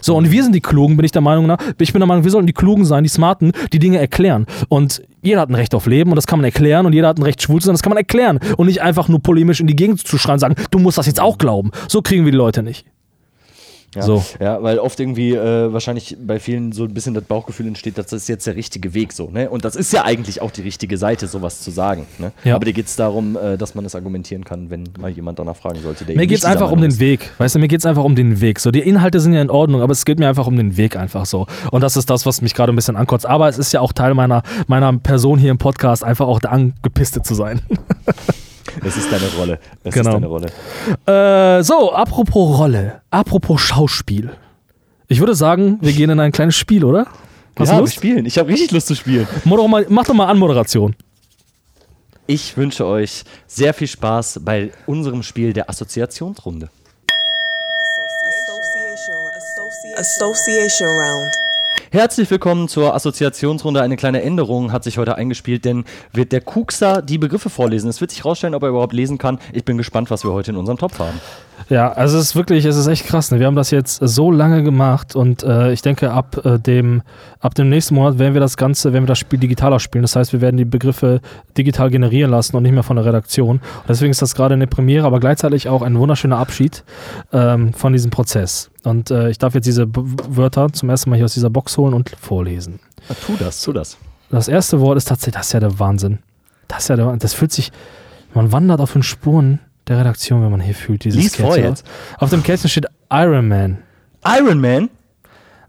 So, 0.00 0.16
und 0.16 0.30
wir 0.30 0.42
sind 0.42 0.54
die 0.54 0.60
Klugen, 0.60 0.96
bin 0.96 1.04
ich 1.04 1.12
der 1.12 1.22
Meinung 1.22 1.46
nach. 1.46 1.58
Ich 1.78 1.92
bin 1.92 2.00
der 2.00 2.06
Meinung, 2.06 2.24
wir 2.24 2.30
sollten 2.30 2.46
die 2.46 2.52
Klugen 2.52 2.84
sein, 2.84 3.02
die 3.02 3.08
Smarten, 3.08 3.52
die 3.72 3.78
Dinge 3.78 3.98
erklären. 3.98 4.46
Und 4.68 5.02
jeder 5.22 5.40
hat 5.40 5.50
ein 5.50 5.54
Recht 5.54 5.74
auf 5.74 5.86
Leben 5.86 6.10
und 6.10 6.16
das 6.16 6.26
kann 6.26 6.38
man 6.38 6.44
erklären 6.44 6.86
und 6.86 6.92
jeder 6.92 7.08
hat 7.08 7.18
ein 7.18 7.22
Recht, 7.22 7.42
schwul 7.42 7.60
zu 7.60 7.66
sein, 7.66 7.74
das 7.74 7.82
kann 7.82 7.90
man 7.90 7.98
erklären. 7.98 8.38
Und 8.56 8.66
nicht 8.66 8.82
einfach 8.82 9.08
nur 9.08 9.20
polemisch 9.20 9.60
in 9.60 9.66
die 9.66 9.76
Gegend 9.76 10.06
zu 10.06 10.18
schreien 10.18 10.34
und 10.34 10.40
sagen, 10.40 10.54
du 10.70 10.78
musst 10.78 10.98
das 10.98 11.06
jetzt 11.06 11.20
auch 11.20 11.38
glauben. 11.38 11.70
So 11.88 12.02
kriegen 12.02 12.24
wir 12.24 12.32
die 12.32 12.38
Leute 12.38 12.62
nicht. 12.62 12.86
Ja, 13.94 14.02
so. 14.02 14.24
ja, 14.38 14.62
weil 14.62 14.78
oft 14.78 15.00
irgendwie 15.00 15.34
äh, 15.34 15.72
wahrscheinlich 15.72 16.16
bei 16.24 16.38
vielen 16.38 16.70
so 16.70 16.84
ein 16.84 16.94
bisschen 16.94 17.12
das 17.12 17.24
Bauchgefühl 17.24 17.66
entsteht, 17.66 17.98
dass 17.98 18.06
das 18.06 18.22
ist 18.22 18.28
jetzt 18.28 18.46
der 18.46 18.54
richtige 18.54 18.94
Weg 18.94 19.12
so. 19.12 19.30
Ne? 19.30 19.50
Und 19.50 19.64
das 19.64 19.74
ist 19.74 19.92
ja 19.92 20.04
eigentlich 20.04 20.40
auch 20.42 20.52
die 20.52 20.62
richtige 20.62 20.96
Seite, 20.96 21.26
sowas 21.26 21.60
zu 21.60 21.72
sagen. 21.72 22.06
Ne? 22.18 22.30
Ja. 22.44 22.54
Aber 22.54 22.64
dir 22.64 22.72
geht 22.72 22.86
es 22.86 22.94
darum, 22.94 23.36
äh, 23.36 23.58
dass 23.58 23.74
man 23.74 23.84
es 23.84 23.96
argumentieren 23.96 24.44
kann, 24.44 24.70
wenn 24.70 24.84
mal 24.98 25.10
jemand 25.10 25.40
danach 25.40 25.56
fragen 25.56 25.80
sollte. 25.82 26.04
mir 26.04 26.26
geht 26.28 26.38
es 26.38 26.44
einfach 26.44 26.70
um 26.70 26.80
den 26.80 27.00
Weg. 27.00 27.32
Weißt 27.38 27.56
du, 27.56 27.58
mir 27.58 27.66
geht 27.66 27.80
es 27.80 27.86
einfach 27.86 28.04
um 28.04 28.14
den 28.14 28.40
Weg. 28.40 28.60
So, 28.60 28.70
die 28.70 28.80
Inhalte 28.80 29.18
sind 29.18 29.32
ja 29.32 29.42
in 29.42 29.50
Ordnung, 29.50 29.82
aber 29.82 29.92
es 29.92 30.04
geht 30.04 30.20
mir 30.20 30.28
einfach 30.28 30.46
um 30.46 30.56
den 30.56 30.76
Weg 30.76 30.96
einfach 30.96 31.26
so. 31.26 31.46
Und 31.72 31.80
das 31.80 31.96
ist 31.96 32.08
das, 32.10 32.26
was 32.26 32.42
mich 32.42 32.54
gerade 32.54 32.72
ein 32.72 32.76
bisschen 32.76 32.96
ankotzt. 32.96 33.26
Aber 33.26 33.48
es 33.48 33.58
ist 33.58 33.72
ja 33.72 33.80
auch 33.80 33.92
Teil 33.92 34.14
meiner, 34.14 34.42
meiner 34.68 34.96
Person 34.98 35.38
hier 35.38 35.50
im 35.50 35.58
Podcast, 35.58 36.04
einfach 36.04 36.28
auch 36.28 36.38
der 36.38 36.52
Angepisste 36.52 37.22
zu 37.22 37.34
sein. 37.34 37.60
Es 38.84 38.96
ist 38.96 39.12
deine 39.12 39.26
Rolle. 39.38 39.58
Es 39.84 39.94
genau. 39.94 40.10
ist 40.10 40.14
deine 40.14 40.26
Rolle. 40.26 40.48
Äh, 41.06 41.62
so, 41.62 41.92
apropos 41.92 42.58
Rolle, 42.58 43.02
apropos 43.10 43.60
Schauspiel. 43.60 44.30
Ich 45.08 45.18
würde 45.18 45.34
sagen, 45.34 45.78
wir 45.80 45.92
gehen 45.92 46.10
in 46.10 46.20
ein 46.20 46.32
kleines 46.32 46.56
Spiel, 46.56 46.84
oder? 46.84 47.06
Hast 47.58 47.72
ja, 47.72 47.78
Lust? 47.78 47.94
wir 47.94 47.98
spielen. 47.98 48.26
Ich 48.26 48.38
habe 48.38 48.48
richtig 48.48 48.70
Lust 48.70 48.86
zu 48.86 48.94
spielen. 48.94 49.26
Mal, 49.44 49.86
mach 49.88 50.04
doch 50.04 50.14
mal 50.14 50.26
Anmoderation. 50.26 50.94
Ich 52.26 52.56
wünsche 52.56 52.86
euch 52.86 53.24
sehr 53.46 53.74
viel 53.74 53.88
Spaß 53.88 54.40
bei 54.44 54.70
unserem 54.86 55.22
Spiel 55.22 55.52
der 55.52 55.68
Assoziationsrunde. 55.68 56.70
Association 59.96 60.88
Round. 60.88 61.49
Herzlich 61.92 62.30
willkommen 62.30 62.68
zur 62.68 62.94
Assoziationsrunde. 62.94 63.82
Eine 63.82 63.96
kleine 63.96 64.22
Änderung 64.22 64.70
hat 64.72 64.84
sich 64.84 64.98
heute 64.98 65.16
eingespielt, 65.16 65.64
denn 65.64 65.84
wird 66.12 66.32
der 66.32 66.40
Kuxer 66.40 67.02
die 67.02 67.18
Begriffe 67.18 67.50
vorlesen. 67.50 67.90
Es 67.90 68.00
wird 68.00 68.10
sich 68.10 68.22
herausstellen, 68.22 68.54
ob 68.54 68.62
er 68.62 68.68
überhaupt 68.68 68.92
lesen 68.92 69.18
kann. 69.18 69.38
Ich 69.52 69.64
bin 69.64 69.76
gespannt, 69.76 70.10
was 70.10 70.24
wir 70.24 70.32
heute 70.32 70.52
in 70.52 70.56
unserem 70.56 70.78
Topf 70.78 70.98
haben. 70.98 71.20
Ja, 71.68 71.92
also 71.92 72.18
es 72.18 72.26
ist 72.26 72.36
wirklich, 72.36 72.64
es 72.64 72.76
ist 72.76 72.86
echt 72.86 73.06
krass. 73.06 73.30
Ne? 73.30 73.38
Wir 73.38 73.46
haben 73.46 73.56
das 73.56 73.70
jetzt 73.70 73.96
so 73.96 74.30
lange 74.30 74.62
gemacht 74.62 75.14
und 75.14 75.42
äh, 75.42 75.72
ich 75.72 75.82
denke, 75.82 76.12
ab, 76.12 76.40
äh, 76.44 76.58
dem, 76.58 77.02
ab 77.40 77.54
dem 77.54 77.68
nächsten 77.68 77.94
Monat 77.94 78.18
werden 78.18 78.34
wir 78.34 78.40
das 78.40 78.56
Ganze, 78.56 78.92
werden 78.92 79.04
wir 79.04 79.08
das 79.08 79.18
Spiel 79.18 79.38
digitaler 79.38 79.78
spielen. 79.78 80.02
Das 80.02 80.16
heißt, 80.16 80.32
wir 80.32 80.40
werden 80.40 80.56
die 80.56 80.64
Begriffe 80.64 81.20
digital 81.56 81.90
generieren 81.90 82.30
lassen 82.30 82.56
und 82.56 82.62
nicht 82.62 82.72
mehr 82.72 82.82
von 82.82 82.96
der 82.96 83.04
Redaktion. 83.04 83.56
Und 83.56 83.88
deswegen 83.88 84.10
ist 84.10 84.22
das 84.22 84.34
gerade 84.34 84.54
eine 84.54 84.66
Premiere, 84.66 85.06
aber 85.06 85.20
gleichzeitig 85.20 85.68
auch 85.68 85.82
ein 85.82 85.98
wunderschöner 85.98 86.38
Abschied 86.38 86.84
ähm, 87.32 87.72
von 87.72 87.92
diesem 87.92 88.10
Prozess. 88.10 88.70
Und 88.84 89.10
äh, 89.10 89.30
ich 89.30 89.38
darf 89.38 89.54
jetzt 89.54 89.66
diese 89.66 89.86
B 89.86 90.00
Wörter 90.28 90.72
zum 90.72 90.88
ersten 90.90 91.10
Mal 91.10 91.16
hier 91.16 91.26
aus 91.26 91.34
dieser 91.34 91.50
Box 91.50 91.76
holen 91.76 91.94
und 91.94 92.10
vorlesen. 92.20 92.80
Ja, 93.08 93.14
tu 93.14 93.36
das, 93.38 93.62
tu 93.62 93.72
das. 93.72 93.98
Das 94.30 94.48
erste 94.48 94.80
Wort 94.80 94.96
ist 94.96 95.08
tatsächlich, 95.08 95.34
das 95.34 95.46
ist 95.48 95.52
ja 95.52 95.60
der 95.60 95.78
Wahnsinn. 95.78 96.20
Das 96.68 96.84
ist 96.84 96.88
ja 96.88 96.96
der 96.96 97.16
Das 97.16 97.34
fühlt 97.34 97.52
sich, 97.52 97.72
man 98.32 98.52
wandert 98.52 98.80
auf 98.80 98.92
den 98.92 99.02
Spuren 99.02 99.58
der 99.90 99.98
Redaktion, 99.98 100.42
wenn 100.42 100.50
man 100.50 100.60
hier 100.60 100.74
fühlt, 100.74 101.04
dieses 101.04 101.20
Lies 101.20 101.36
vor 101.36 101.58
jetzt. 101.58 101.84
Auf 102.18 102.30
dem 102.30 102.42
Kärtchen 102.42 102.70
steht 102.70 102.86
Iron 103.10 103.48
Man. 103.48 103.78
Iron 104.24 104.60
Man? 104.60 104.88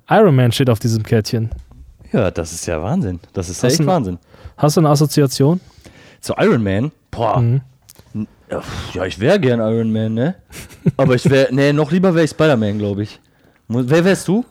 Iron 0.09 0.35
Man 0.35 0.51
steht 0.51 0.69
auf 0.69 0.79
diesem 0.79 1.03
Kärtchen. 1.03 1.49
Ja, 2.11 2.29
das 2.29 2.53
ist 2.53 2.65
ja 2.67 2.81
Wahnsinn. 2.81 3.19
Das 3.33 3.49
ist 3.49 3.63
hast 3.63 3.71
echt 3.71 3.81
ein, 3.81 3.87
Wahnsinn. 3.87 4.19
Hast 4.57 4.77
du 4.77 4.81
eine 4.81 4.89
Assoziation? 4.89 5.59
Zu 6.19 6.35
Iron 6.37 6.63
Man? 6.63 6.91
Boah. 7.09 7.39
Mhm. 7.39 7.61
Ja, 8.93 9.05
ich 9.05 9.19
wäre 9.19 9.39
gern 9.39 9.59
Iron 9.59 9.91
Man, 9.91 10.13
ne? 10.13 10.35
Aber 10.97 11.15
ich 11.15 11.27
wäre, 11.29 11.53
ne, 11.55 11.73
noch 11.73 11.91
lieber 11.91 12.13
wäre 12.13 12.25
ich 12.25 12.31
Spider-Man, 12.31 12.77
glaube 12.77 13.03
ich. 13.03 13.19
Wer 13.69 14.05
wärst 14.05 14.27
du? 14.27 14.45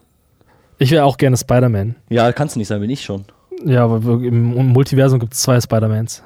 Ich 0.78 0.90
wäre 0.90 1.04
auch 1.04 1.18
gerne 1.18 1.36
Spider-Man. 1.36 1.94
Ja, 2.08 2.32
kannst 2.32 2.56
du 2.56 2.58
nicht 2.58 2.68
sein, 2.68 2.80
bin 2.80 2.90
ich 2.90 3.04
schon. 3.04 3.26
Ja, 3.64 3.84
aber 3.84 3.96
im 4.22 4.68
Multiversum 4.68 5.20
gibt 5.20 5.34
es 5.34 5.40
zwei 5.40 5.60
Spider-Mans. 5.60 6.22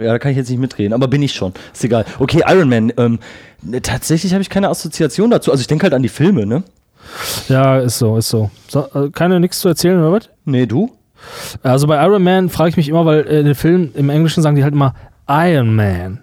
Äh, 0.00 0.04
ja, 0.04 0.12
da 0.12 0.18
kann 0.18 0.30
ich 0.30 0.36
jetzt 0.36 0.50
nicht 0.50 0.58
mitreden, 0.58 0.92
aber 0.92 1.08
bin 1.08 1.22
ich 1.22 1.32
schon. 1.32 1.52
Ist 1.72 1.84
egal. 1.84 2.04
Okay, 2.18 2.42
Iron 2.46 2.68
Man. 2.68 2.92
Ähm, 2.96 3.18
tatsächlich 3.82 4.32
habe 4.32 4.42
ich 4.42 4.50
keine 4.50 4.68
Assoziation 4.68 5.30
dazu. 5.30 5.50
Also 5.50 5.60
ich 5.60 5.66
denke 5.66 5.84
halt 5.84 5.94
an 5.94 6.02
die 6.02 6.08
Filme, 6.08 6.46
ne? 6.46 6.62
Ja, 7.48 7.78
ist 7.78 7.98
so, 7.98 8.16
ist 8.16 8.28
so. 8.28 8.50
so 8.68 8.86
äh, 8.94 9.10
keine 9.10 9.40
nichts 9.40 9.60
zu 9.60 9.68
erzählen, 9.68 9.98
oder 9.98 10.12
was? 10.12 10.30
Nee, 10.44 10.66
du? 10.66 10.90
Also 11.62 11.86
bei 11.86 12.02
Iron 12.04 12.22
Man 12.22 12.48
frage 12.48 12.70
ich 12.70 12.76
mich 12.76 12.88
immer, 12.88 13.04
weil 13.04 13.22
in 13.22 13.44
den 13.44 13.54
Filmen 13.54 13.92
im 13.94 14.08
Englischen 14.10 14.42
sagen 14.42 14.56
die 14.56 14.64
halt 14.64 14.74
immer 14.74 14.94
Iron 15.28 15.74
Man. 15.74 16.20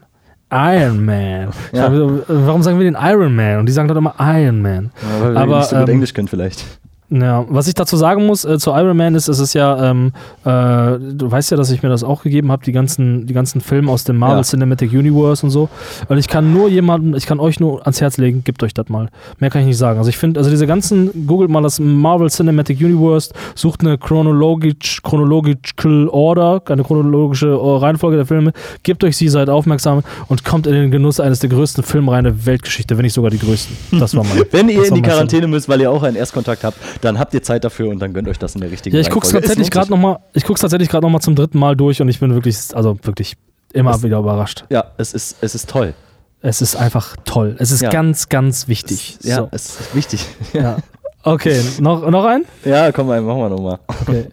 Iron 0.52 1.04
Man. 1.06 1.50
Ja. 1.74 1.92
Sag, 1.92 1.92
warum 2.28 2.64
sagen 2.64 2.80
wir 2.80 2.86
den 2.86 2.98
Iron 3.00 3.36
Man? 3.36 3.60
Und 3.60 3.66
die 3.68 3.74
sagen 3.74 3.88
dann 3.88 3.98
immer 3.98 4.16
Iron 4.20 4.62
Man. 4.62 4.92
Ja, 5.02 5.22
weil 5.22 5.34
wir 5.34 5.42
Aber, 5.42 5.58
nicht 5.58 5.70
so 5.70 5.76
gut 5.76 5.88
ähm, 5.88 5.94
Englisch 5.96 6.14
können 6.14 6.28
vielleicht. 6.28 6.66
Ja, 7.10 7.45
was 7.47 7.70
ich 7.70 7.74
dazu 7.74 7.95
sagen 7.95 8.26
muss 8.26 8.43
äh, 8.43 8.58
zu 8.58 8.72
Iron 8.72 8.97
Man 8.97 9.16
ist, 9.16 9.30
es 9.30 9.39
ist 9.39 9.53
ja, 9.53 9.91
ähm, 9.91 10.12
äh, 10.43 10.99
du 10.99 11.32
weißt 11.32 11.51
ja, 11.51 11.58
dass 11.58 11.72
ich 11.72 11.82
mir 11.82 11.88
das 11.88 12.03
auch 12.03 12.22
gegeben 12.22 12.51
habe, 12.51 12.66
die 12.66 12.74
ganzen, 12.74 13.26
die 13.26 13.34
ganzen 13.34 13.62
Filme 13.62 13.89
aus 13.89 14.03
dem 14.03 14.18
Marvel 14.18 14.39
ja. 14.39 14.43
Cinematic 14.43 14.91
Universe 14.91 15.45
und 15.45 15.51
so. 15.51 15.70
Und 16.10 16.18
ich 16.18 16.28
kann 16.28 16.51
nur 16.51 16.68
jemanden, 16.68 17.16
ich 17.16 17.26
kann 17.26 17.39
euch 17.39 17.62
nur 17.62 17.82
ans 17.84 18.01
Herz 18.01 18.18
legen, 18.18 18.43
gebt 18.43 18.62
euch 18.62 18.74
das 18.74 18.89
mal. 18.89 19.08
Mehr 19.39 19.49
kann 19.49 19.62
ich 19.62 19.68
nicht 19.68 19.78
sagen. 19.78 19.99
Also 19.99 20.10
ich 20.10 20.18
finde, 20.18 20.38
also 20.38 20.49
diese 20.49 20.68
ganzen, 20.68 21.26
googelt 21.28 21.49
mal 21.49 21.64
das 21.64 21.80
Marvel 21.80 22.30
Cinematic 22.30 22.82
Universe, 22.82 23.34
sucht 23.55 23.82
eine 23.82 23.97
chronologisch, 23.97 25.01
chronological 25.01 26.10
Order, 26.10 26.62
eine 26.66 26.84
chronologische 26.84 27.47
äh, 27.47 27.78
Reihenfolge 27.78 28.18
der 28.18 28.26
Filme, 28.26 28.51
gebt 28.84 29.05
euch 29.05 29.16
sie, 29.16 29.30
seid 29.30 29.49
aufmerksam 29.49 30.03
und 30.28 30.43
kommt 30.43 30.68
in 30.68 30.74
den 30.74 30.91
Genuss 30.91 31.22
eines 31.22 31.39
der 31.39 31.49
größten 31.49 31.86
Filmreihen 31.86 32.26
der 32.26 32.45
Weltgeschichte, 32.45 32.97
wenn 32.97 33.03
nicht 33.03 33.14
sogar 33.14 33.32
die 33.32 33.39
größten. 33.39 33.97
Das 33.97 34.14
war 34.14 34.26
mein. 34.26 34.43
wenn 34.51 34.68
ihr 34.68 34.84
in 34.84 34.93
die 34.93 35.01
Quarantäne 35.01 35.47
müsst, 35.47 35.70
weil 35.70 35.80
ihr 35.80 35.89
auch 35.89 36.03
einen 36.03 36.18
Erstkontakt 36.18 36.66
habt, 36.66 36.78
dann 37.02 37.20
habt 37.20 37.34
ihr 37.34 37.43
Zeit 37.43 37.64
dafür 37.64 37.89
und 37.89 38.00
dann 38.00 38.14
gönnt 38.14 38.28
euch 38.28 38.39
das 38.39 38.56
in 38.56 38.62
der 38.62 38.72
richtigen 38.72 38.95
Ja, 38.95 39.02
ich 39.02 39.10
gucke 39.10 39.26
es 39.26 39.34
tatsächlich 39.34 39.72
gerade 39.72 39.89
nochmal, 39.89 40.20
ich 40.34 40.43
guck's 40.43 40.62
tatsächlich 40.62 40.89
gerade 40.89 41.06
nochmal 41.06 41.22
zum 41.22 41.36
dritten 41.36 41.60
Mal 41.60 41.76
durch 41.76 42.02
und 42.02 42.10
ich 42.10 42.20
bin 42.20 42.34
wirklich, 42.34 42.58
also 42.74 42.98
wirklich 43.04 43.38
immer 43.74 43.91
es, 43.91 44.04
wieder 44.04 44.20
überrascht. 44.20 44.66
Ja, 44.70 44.91
es 44.98 45.14
ist, 45.14 45.38
es 45.41 45.56
ist 45.56 45.70
toll. 45.70 45.93
Es 46.41 46.62
ist 46.62 46.76
einfach 46.76 47.16
toll. 47.26 47.56
Es 47.60 47.72
ist 47.72 47.82
ja. 47.82 47.89
ganz, 47.89 48.30
ganz 48.30 48.68
wichtig. 48.68 49.18
Es, 49.20 49.28
ja, 49.28 49.38
so. 49.38 49.50
es 49.52 49.80
ist 49.80 49.95
wichtig. 49.95 50.26
Ja. 50.54 50.78
Okay, 51.24 51.62
noch, 51.80 52.10
noch 52.10 52.24
ein? 52.24 52.45
Ja, 52.64 52.91
komm 52.91 53.08
mal, 53.08 53.20
machen 53.22 53.39
wir 53.39 53.50
nochmal. 53.50 53.80
Okay. 53.88 54.30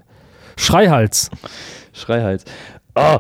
Schreihals. 0.57 1.29
Schreihals. 1.93 2.45
Oh, 2.95 3.19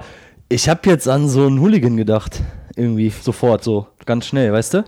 ich 0.48 0.68
habe 0.68 0.88
jetzt 0.88 1.08
an 1.08 1.28
so 1.28 1.46
einen 1.46 1.58
Hooligan 1.60 1.96
gedacht. 1.96 2.40
Irgendwie 2.76 3.10
sofort, 3.10 3.64
so 3.64 3.88
ganz 4.06 4.26
schnell, 4.26 4.52
weißt 4.52 4.74
du? 4.74 4.84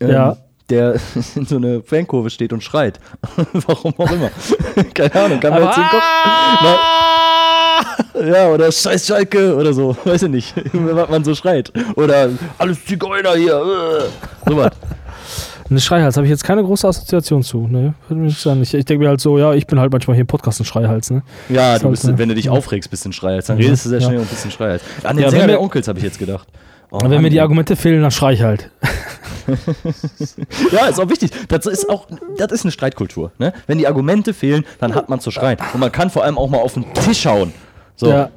Ähm, 0.00 0.10
ja 0.10 0.36
der 0.70 0.94
in 1.34 1.46
so 1.46 1.56
eine 1.56 1.82
Fankurve 1.82 2.30
steht 2.30 2.52
und 2.52 2.62
schreit. 2.62 3.00
Warum 3.52 3.94
auch 3.98 4.10
immer. 4.10 4.30
Keine 4.94 5.14
Ahnung, 5.14 5.40
kann 5.40 5.50
man 5.50 5.64
jetzt 5.64 5.76
den 5.76 5.84
Kopf. 5.84 6.02
ja, 8.26 8.48
oder 8.48 8.72
Scheiß 8.72 9.06
Schalke 9.06 9.54
oder 9.56 9.72
so. 9.72 9.96
Weiß 10.04 10.22
ich 10.22 10.30
nicht, 10.30 10.54
was 10.72 11.08
man 11.08 11.24
so 11.24 11.34
schreit. 11.34 11.72
Oder 11.96 12.30
alles 12.58 12.84
Zigeuner 12.84 13.34
hier. 13.34 13.54
Äh. 13.54 14.48
so 14.48 14.56
was. 14.56 14.72
Eine 15.70 15.80
Schreihals 15.80 16.16
habe 16.16 16.26
ich 16.26 16.30
jetzt 16.30 16.44
keine 16.44 16.62
große 16.62 16.86
Assoziation 16.86 17.42
zu. 17.42 17.66
Ne? 17.66 17.94
Ich, 18.26 18.74
ich 18.74 18.84
denke 18.84 18.98
mir 19.02 19.08
halt 19.08 19.20
so, 19.20 19.38
ja, 19.38 19.54
ich 19.54 19.66
bin 19.66 19.80
halt 19.80 19.90
manchmal 19.90 20.14
hier 20.14 20.22
im 20.22 20.26
Podcast 20.26 20.60
ein 20.60 20.66
Schreihals. 20.66 21.10
Ne? 21.10 21.22
Ja, 21.48 21.78
du 21.78 21.88
bist, 21.88 22.04
halt, 22.04 22.18
wenn 22.18 22.28
du 22.28 22.34
dich 22.34 22.50
aufregst, 22.50 22.90
bist 22.90 23.04
du 23.04 23.08
ein 23.08 23.12
Schreihals. 23.12 23.46
Dann 23.46 23.56
redest 23.56 23.86
du 23.86 23.88
sehr 23.88 24.00
schnell 24.00 24.16
ja. 24.16 24.20
und 24.20 24.28
bist 24.28 24.44
ein 24.44 24.50
Schreihals. 24.50 24.82
An 25.02 25.16
den 25.16 25.24
ja, 25.24 25.30
Sänger 25.30 25.46
der 25.46 25.60
Onkels 25.60 25.88
habe 25.88 25.98
ich 25.98 26.04
jetzt 26.04 26.18
gedacht. 26.18 26.46
Oh, 26.90 27.00
wenn 27.02 27.22
mir 27.22 27.30
die 27.30 27.40
Argumente 27.40 27.76
fehlen, 27.76 28.02
dann 28.02 28.10
schrei 28.10 28.34
ich 28.34 28.42
halt. 28.42 28.70
ja, 30.72 30.86
ist 30.86 31.00
auch 31.00 31.08
wichtig. 31.08 31.30
Das 31.48 31.66
ist 31.66 31.88
auch, 31.88 32.06
das 32.36 32.52
ist 32.52 32.64
eine 32.64 32.72
Streitkultur. 32.72 33.32
Ne? 33.38 33.52
Wenn 33.66 33.78
die 33.78 33.86
Argumente 33.86 34.32
fehlen, 34.32 34.64
dann 34.80 34.94
hat 34.94 35.08
man 35.08 35.20
zu 35.20 35.30
schreien. 35.30 35.58
Und 35.72 35.80
man 35.80 35.92
kann 35.92 36.10
vor 36.10 36.24
allem 36.24 36.38
auch 36.38 36.48
mal 36.48 36.58
auf 36.58 36.74
den 36.74 36.92
Tisch 36.94 37.26
hauen. 37.26 37.52
So. 37.96 38.08
Ja, 38.08 38.30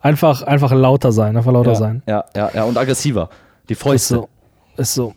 einfach, 0.00 0.42
einfach 0.42 0.72
lauter 0.72 1.12
sein, 1.12 1.36
einfach 1.36 1.52
lauter 1.52 1.70
ja, 1.70 1.76
sein. 1.76 2.02
Ja, 2.06 2.24
ja, 2.34 2.50
ja, 2.54 2.64
und 2.64 2.76
aggressiver. 2.76 3.28
Die 3.68 3.74
Fäuste. 3.74 4.14
Ist 4.14 4.20
so. 4.20 4.28
Ist 4.76 4.94
so. 4.94 5.14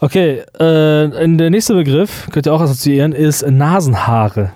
Okay, 0.00 0.38
äh, 0.54 1.26
der 1.36 1.50
nächste 1.50 1.74
Begriff, 1.74 2.28
könnt 2.32 2.46
ihr 2.46 2.54
auch 2.54 2.60
assoziieren, 2.60 3.12
ist 3.12 3.46
Nasenhaare. 3.46 4.52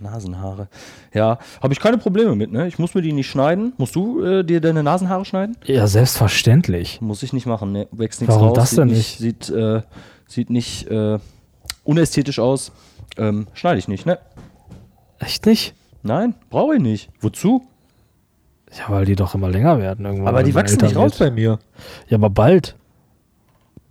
Nasenhaare. 0.00 0.68
Ja, 1.12 1.38
habe 1.62 1.72
ich 1.72 1.80
keine 1.80 1.98
Probleme 1.98 2.34
mit, 2.34 2.52
ne? 2.52 2.66
Ich 2.66 2.78
muss 2.78 2.94
mir 2.94 3.02
die 3.02 3.12
nicht 3.12 3.28
schneiden. 3.30 3.72
Musst 3.78 3.94
du 3.94 4.22
äh, 4.22 4.44
dir 4.44 4.60
deine 4.60 4.82
Nasenhaare 4.82 5.24
schneiden? 5.24 5.56
Ja, 5.64 5.86
selbstverständlich. 5.86 7.00
Muss 7.00 7.22
ich 7.22 7.32
nicht 7.32 7.46
machen, 7.46 7.72
ne? 7.72 7.88
Wächst 7.92 8.20
nichts 8.20 8.34
Warum 8.34 8.48
raus. 8.48 8.56
das 8.56 8.70
denn 8.70 8.88
nicht? 8.88 9.18
Sieht, 9.18 9.48
äh, 9.50 9.82
sieht 10.26 10.50
nicht 10.50 10.88
äh, 10.88 11.18
unästhetisch 11.84 12.38
aus. 12.38 12.72
Ähm, 13.16 13.46
schneide 13.54 13.78
ich 13.78 13.88
nicht, 13.88 14.06
ne? 14.06 14.18
Echt 15.18 15.46
nicht? 15.46 15.74
Nein, 16.02 16.34
brauche 16.50 16.76
ich 16.76 16.80
nicht. 16.82 17.10
Wozu? 17.20 17.66
Ja, 18.76 18.84
weil 18.88 19.04
die 19.06 19.16
doch 19.16 19.34
immer 19.34 19.48
länger 19.48 19.78
werden 19.78 20.04
irgendwann. 20.04 20.28
Aber 20.28 20.42
die 20.42 20.54
wachsen 20.54 20.80
nicht 20.82 20.96
raus 20.96 21.18
bei 21.18 21.30
mir. 21.30 21.58
Ja, 22.08 22.18
aber 22.18 22.30
bald. 22.30 22.76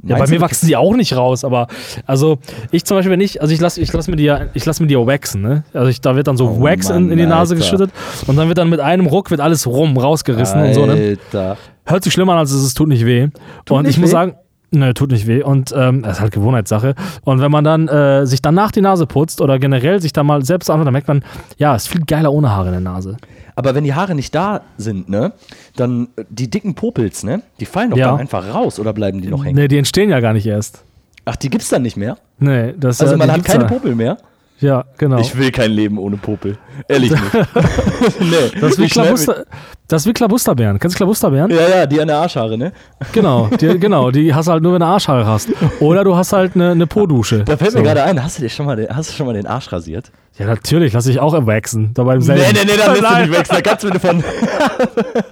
Ja, 0.06 0.18
bei 0.18 0.28
mir 0.28 0.42
wachsen 0.42 0.68
die 0.68 0.76
auch 0.76 0.96
nicht 0.96 1.16
raus, 1.16 1.44
aber 1.44 1.68
also 2.06 2.38
ich 2.72 2.86
zum 2.86 2.98
Beispiel, 2.98 3.12
wenn 3.12 3.22
ich, 3.22 3.42
also 3.42 3.54
ich 3.54 3.60
lasse 3.60 3.82
ich 3.82 3.92
lass 3.92 4.08
mir 4.08 4.16
die 4.16 4.24
ja, 4.24 4.42
ich 4.54 4.66
lasse 4.66 4.84
mir 4.84 4.88
die 4.88 4.94
ja 4.94 5.06
waxen, 5.06 5.42
ne? 5.42 5.64
Also 5.74 5.90
ich, 5.90 6.02
da 6.02 6.16
wird 6.16 6.28
dann 6.28 6.38
so 6.38 6.50
oh 6.50 6.64
Wax 6.64 6.90
Mann, 6.90 7.06
in, 7.06 7.12
in, 7.12 7.18
die 7.18 7.26
Nase 7.26 7.56
Alter. 7.56 7.64
geschüttet 7.64 7.92
und 8.28 8.36
dann 8.36 8.48
wird 8.48 8.58
dann 8.58 8.70
mit 8.70 8.80
einem 8.80 9.08
Ruck 9.08 9.32
wird 9.32 9.42
alles 9.42 9.66
rum, 9.66 9.98
rausgerissen 9.98 10.60
Alter. 10.60 10.82
und 10.82 10.90
so, 10.90 10.96
ne? 10.96 11.58
Hört 11.86 12.04
sich 12.04 12.14
schlimmer 12.14 12.34
an, 12.34 12.40
als 12.40 12.52
es 12.52 12.64
ist, 12.64 12.76
tut 12.76 12.88
nicht 12.88 13.06
weh. 13.06 13.28
Tut 13.66 13.78
und 13.78 13.88
ich 13.88 13.98
weh? 13.98 14.02
muss 14.02 14.12
sagen, 14.12 14.36
Ne, 14.72 14.94
tut 14.94 15.12
nicht 15.12 15.26
weh. 15.26 15.42
Und 15.42 15.74
ähm, 15.78 16.02
das 16.02 16.18
ist 16.18 16.22
halt 16.22 16.34
Gewohnheitssache. 16.34 16.96
Und 17.24 17.40
wenn 17.40 17.52
man 17.52 17.64
dann 17.64 17.88
äh, 17.88 18.26
sich 18.26 18.42
danach 18.42 18.72
die 18.72 18.82
Nase 18.82 19.06
putzt 19.06 19.40
oder 19.40 19.58
generell 19.58 20.02
sich 20.02 20.12
da 20.12 20.24
mal 20.24 20.44
selbst 20.44 20.70
an, 20.70 20.84
dann 20.84 20.92
merkt 20.92 21.08
man, 21.08 21.24
ja, 21.58 21.76
es 21.76 21.84
ist 21.84 21.90
viel 21.90 22.02
geiler 22.02 22.34
ohne 22.34 22.52
Haare 22.52 22.68
in 22.68 22.72
der 22.74 22.82
Nase. 22.82 23.18
Aber 23.56 23.74
wenn 23.74 23.84
die 23.84 23.94
Haare 23.94 24.16
nicht 24.16 24.36
da 24.36 24.62
sind, 24.78 25.10
ne, 25.10 25.34
dann 25.76 26.10
äh, 26.18 26.26
die 26.30 26.50
dicken 26.50 26.76
Popels, 26.76 27.24
ne, 27.24 27.42
die 27.60 27.66
fallen 27.66 27.92
doch 27.92 27.98
ja. 27.98 28.12
dann 28.12 28.20
einfach 28.20 28.54
raus 28.54 28.80
oder 28.80 28.94
bleiben 28.94 29.22
die 29.22 29.30
noch 29.30 29.46
hängen? 29.46 29.56
Ne, 29.56 29.68
die 29.68 29.78
entstehen 29.78 30.10
ja 30.10 30.20
gar 30.20 30.34
nicht 30.34 30.46
erst. 30.46 30.84
Ach, 31.26 31.36
die 31.36 31.50
gibt's 31.50 31.70
dann 31.70 31.82
nicht 31.82 31.98
mehr? 31.98 32.18
Nee, 32.38 32.74
das 32.78 33.02
Also 33.02 33.18
man 33.18 33.32
hat 33.32 33.44
keine 33.44 33.64
da. 33.64 33.68
Popel 33.68 33.96
mehr? 33.96 34.18
Ja, 34.60 34.86
genau. 34.98 35.20
Ich 35.20 35.38
will 35.38 35.52
kein 35.52 35.72
Leben 35.72 35.98
ohne 35.98 36.18
Popel. 36.18 36.58
Ehrlich 36.88 37.12
nicht. 37.12 37.34
nee. 38.20 38.60
Das 38.60 38.72
ist 38.72 38.80
wie 38.80 38.88
Klabuster, 38.88 39.46
das 39.88 40.02
ist 40.02 40.08
wie 40.08 40.14
Klabusterbären. 40.14 40.80
Kennst 40.80 40.96
du 40.96 40.98
Klabusterbären? 40.98 41.52
Ja, 41.52 41.68
ja, 41.68 41.86
die 41.86 42.02
an 42.02 42.08
der 42.08 42.18
Arschhaare, 42.18 42.58
ne? 42.58 42.72
Genau, 43.12 43.48
die, 43.60 43.78
genau, 43.80 44.12
die 44.12 44.34
hast 44.34 44.48
du 44.48 44.54
halt 44.54 44.64
nur, 44.64 44.74
wenn 44.74 44.80
du 44.80 44.86
Arschhaare 44.86 45.28
hast. 45.28 45.50
Oder 45.80 46.04
du 46.04 46.16
hast 46.16 46.32
halt 46.34 46.56
eine, 46.56 46.72
eine 46.72 46.88
Po-Dusche. 46.88 47.44
Da 47.44 47.58
fällt 47.58 47.72
so. 47.72 47.80
mir 47.80 47.84
gerade 47.84 48.04
ein, 48.04 48.24
hast 48.24 48.38
du 48.38 48.44
dir 48.44 48.50
schon 48.50 48.66
mal 48.66 48.78
den, 48.78 48.90
hast 48.90 49.10
du 49.10 49.14
schon 49.14 49.26
mal 49.26 49.34
den 49.34 49.46
Arsch 49.46 49.72
rasiert? 49.72 50.12
Ja, 50.40 50.48
natürlich, 50.48 50.94
lass 50.94 51.06
ich 51.06 51.20
auch 51.20 51.34
wachsen. 51.46 51.92
Da 51.94 52.04
beim 52.04 52.22
selben. 52.22 52.42
Nee, 52.42 52.48
nee, 52.54 52.72
nee, 52.72 52.78
dann 52.78 52.94
lässt 52.94 53.04
du 53.04 53.22
nicht 53.22 53.40
wachsen. 53.40 53.56
Da 53.56 53.62
kannst 53.62 53.84
du 53.84 53.88
mir 53.90 54.00
von, 54.00 54.24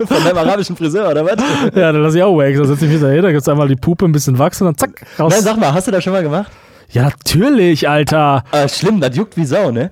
von 0.08 0.24
deinem 0.24 0.38
arabischen 0.38 0.76
Friseur, 0.78 1.10
oder 1.10 1.26
was? 1.26 1.36
Ja, 1.76 1.92
dann 1.92 2.04
lass 2.04 2.14
ich 2.14 2.24
auch 2.24 2.38
wachsen. 2.38 2.60
Da 2.60 2.66
setze 2.66 2.86
ich 2.86 2.92
mich 2.92 3.02
da 3.02 3.08
hin, 3.08 3.22
da 3.24 3.32
gibt's 3.32 3.50
einmal 3.50 3.68
die 3.68 3.76
Puppe 3.76 4.06
ein 4.06 4.12
bisschen 4.12 4.38
wachsen 4.38 4.68
und 4.68 4.80
dann 4.80 4.90
zack, 4.90 5.06
raus. 5.20 5.34
Nein, 5.34 5.44
sag 5.44 5.58
mal, 5.58 5.74
hast 5.74 5.88
du 5.88 5.92
das 5.92 6.04
schon 6.04 6.14
mal 6.14 6.24
gemacht? 6.24 6.52
Ja, 6.92 7.04
natürlich, 7.04 7.90
Alter. 7.90 8.44
Äh, 8.52 8.70
schlimm, 8.70 9.00
das 9.00 9.16
juckt 9.16 9.38
wie 9.38 9.46
Sau, 9.46 9.72
ne? 9.72 9.92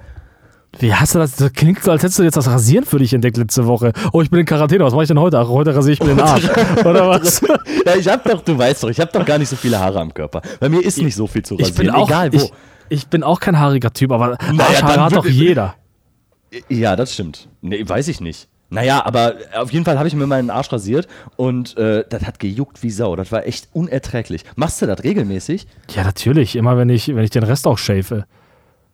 Wie 0.79 0.93
hast 0.93 1.15
du 1.15 1.19
das? 1.19 1.35
Das 1.35 1.51
klingt 1.51 1.83
so, 1.83 1.91
als 1.91 2.01
hättest 2.01 2.19
du 2.19 2.23
jetzt 2.23 2.37
das 2.37 2.47
Rasieren 2.47 2.85
für 2.85 2.97
dich 2.97 3.13
entdeckt 3.13 3.35
letzte 3.37 3.67
Woche. 3.67 3.91
Oh, 4.13 4.21
ich 4.21 4.29
bin 4.29 4.39
in 4.39 4.45
Quarantäne. 4.45 4.83
Was 4.85 4.93
mache 4.93 5.03
ich 5.03 5.07
denn 5.09 5.19
heute? 5.19 5.37
Ach, 5.37 5.49
heute 5.49 5.75
rasiere 5.75 5.93
ich 5.93 5.99
mir 5.99 6.15
den 6.15 6.21
Arsch. 6.21 6.49
Oder 6.85 7.09
was? 7.09 7.41
ja, 7.85 7.95
ich 7.99 8.07
hab 8.07 8.23
doch, 8.23 8.41
du 8.41 8.57
weißt 8.57 8.83
doch, 8.83 8.89
ich 8.89 8.99
habe 8.99 9.11
doch 9.11 9.25
gar 9.25 9.37
nicht 9.37 9.49
so 9.49 9.57
viele 9.57 9.79
Haare 9.79 9.99
am 9.99 10.13
Körper. 10.13 10.41
Bei 10.59 10.69
mir 10.69 10.79
ist 10.83 10.97
nicht 11.01 11.15
so 11.15 11.27
viel 11.27 11.43
zu 11.43 11.55
rasieren. 11.55 11.71
Ich 11.71 11.77
bin 11.77 11.89
auch, 11.89 12.07
egal 12.07 12.31
wo. 12.31 12.37
Ich, 12.37 12.51
ich 12.89 13.07
bin 13.07 13.23
auch 13.23 13.39
kein 13.39 13.59
haariger 13.59 13.91
Typ, 13.91 14.11
aber 14.11 14.37
naja, 14.51 14.69
Arschhaare 14.69 15.03
hat 15.03 15.15
doch 15.15 15.25
jeder. 15.25 15.75
Ja, 16.69 16.95
das 16.95 17.13
stimmt. 17.13 17.49
Nee, 17.61 17.87
weiß 17.87 18.07
ich 18.07 18.21
nicht. 18.21 18.47
Naja, 18.71 19.05
aber 19.05 19.35
auf 19.53 19.71
jeden 19.73 19.83
Fall 19.83 19.97
habe 19.97 20.07
ich 20.07 20.15
mir 20.15 20.25
meinen 20.27 20.49
Arsch 20.49 20.71
rasiert 20.71 21.07
und 21.35 21.77
äh, 21.77 22.05
das 22.09 22.23
hat 22.23 22.39
gejuckt 22.39 22.81
wie 22.83 22.89
Sau. 22.89 23.17
Das 23.17 23.29
war 23.29 23.45
echt 23.45 23.67
unerträglich. 23.73 24.45
Machst 24.55 24.81
du 24.81 24.85
das 24.85 25.03
regelmäßig? 25.03 25.67
Ja, 25.93 26.05
natürlich. 26.05 26.55
Immer 26.55 26.77
wenn 26.77 26.87
ich, 26.87 27.09
wenn 27.09 27.23
ich 27.23 27.31
den 27.31 27.43
Rest 27.43 27.67
auch 27.67 27.77
schäfe. 27.77 28.25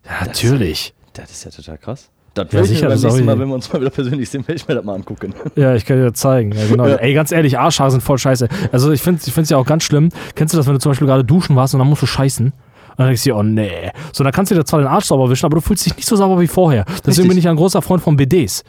Ja, 0.03 0.25
natürlich. 0.25 0.95
Das 1.13 1.29
ist, 1.29 1.45
das 1.45 1.59
ist 1.59 1.67
ja 1.67 1.73
total 1.73 1.77
krass. 1.77 2.09
Das 2.33 2.51
ja, 2.51 2.63
sicher, 2.63 2.87
beim 2.87 2.99
nächsten 2.99 3.25
Mal, 3.25 3.39
wenn 3.39 3.47
wir 3.47 3.55
uns 3.55 3.71
mal 3.71 3.79
wieder 3.79 3.91
persönlich 3.91 4.29
sehen, 4.29 4.47
werde 4.47 4.59
ich 4.59 4.67
mir 4.67 4.75
das 4.75 4.83
mal 4.83 4.95
angucken. 4.95 5.33
Ja, 5.55 5.75
ich 5.75 5.85
kann 5.85 5.97
dir 5.97 6.09
das 6.09 6.19
zeigen. 6.19 6.51
Ja, 6.53 6.67
genau. 6.67 6.87
Ja. 6.87 6.95
Ey, 6.95 7.13
ganz 7.13 7.31
ehrlich, 7.31 7.59
Arschhaare 7.59 7.91
sind 7.91 8.01
voll 8.01 8.17
scheiße. 8.17 8.47
Also 8.71 8.91
ich 8.91 9.01
finde 9.01 9.21
es 9.23 9.49
ja 9.49 9.57
auch 9.57 9.65
ganz 9.65 9.83
schlimm. 9.83 10.09
Kennst 10.33 10.55
du 10.55 10.57
das, 10.57 10.65
wenn 10.65 10.73
du 10.73 10.79
zum 10.79 10.91
Beispiel 10.91 11.07
gerade 11.07 11.23
duschen 11.23 11.55
warst 11.55 11.75
und 11.75 11.79
dann 11.79 11.87
musst 11.87 12.01
du 12.01 12.07
scheißen? 12.07 12.47
Und 12.47 12.53
dann 12.97 13.07
denkst 13.07 13.23
du 13.23 13.29
dir, 13.29 13.35
oh 13.35 13.43
nee. 13.43 13.91
So, 14.11 14.23
dann 14.23 14.33
kannst 14.33 14.51
du 14.51 14.55
dir 14.55 14.65
zwar 14.65 14.79
den 14.79 14.87
Arsch 14.87 15.05
sauber 15.05 15.29
wischen, 15.29 15.45
aber 15.45 15.55
du 15.55 15.61
fühlst 15.61 15.85
dich 15.85 15.95
nicht 15.95 16.07
so 16.07 16.15
sauber 16.15 16.39
wie 16.39 16.47
vorher. 16.47 16.83
Deswegen 16.85 17.07
Richtig. 17.07 17.27
bin 17.29 17.37
ich 17.37 17.47
ein 17.47 17.55
großer 17.55 17.83
Freund 17.83 18.01
von 18.01 18.17
BDs. 18.17 18.63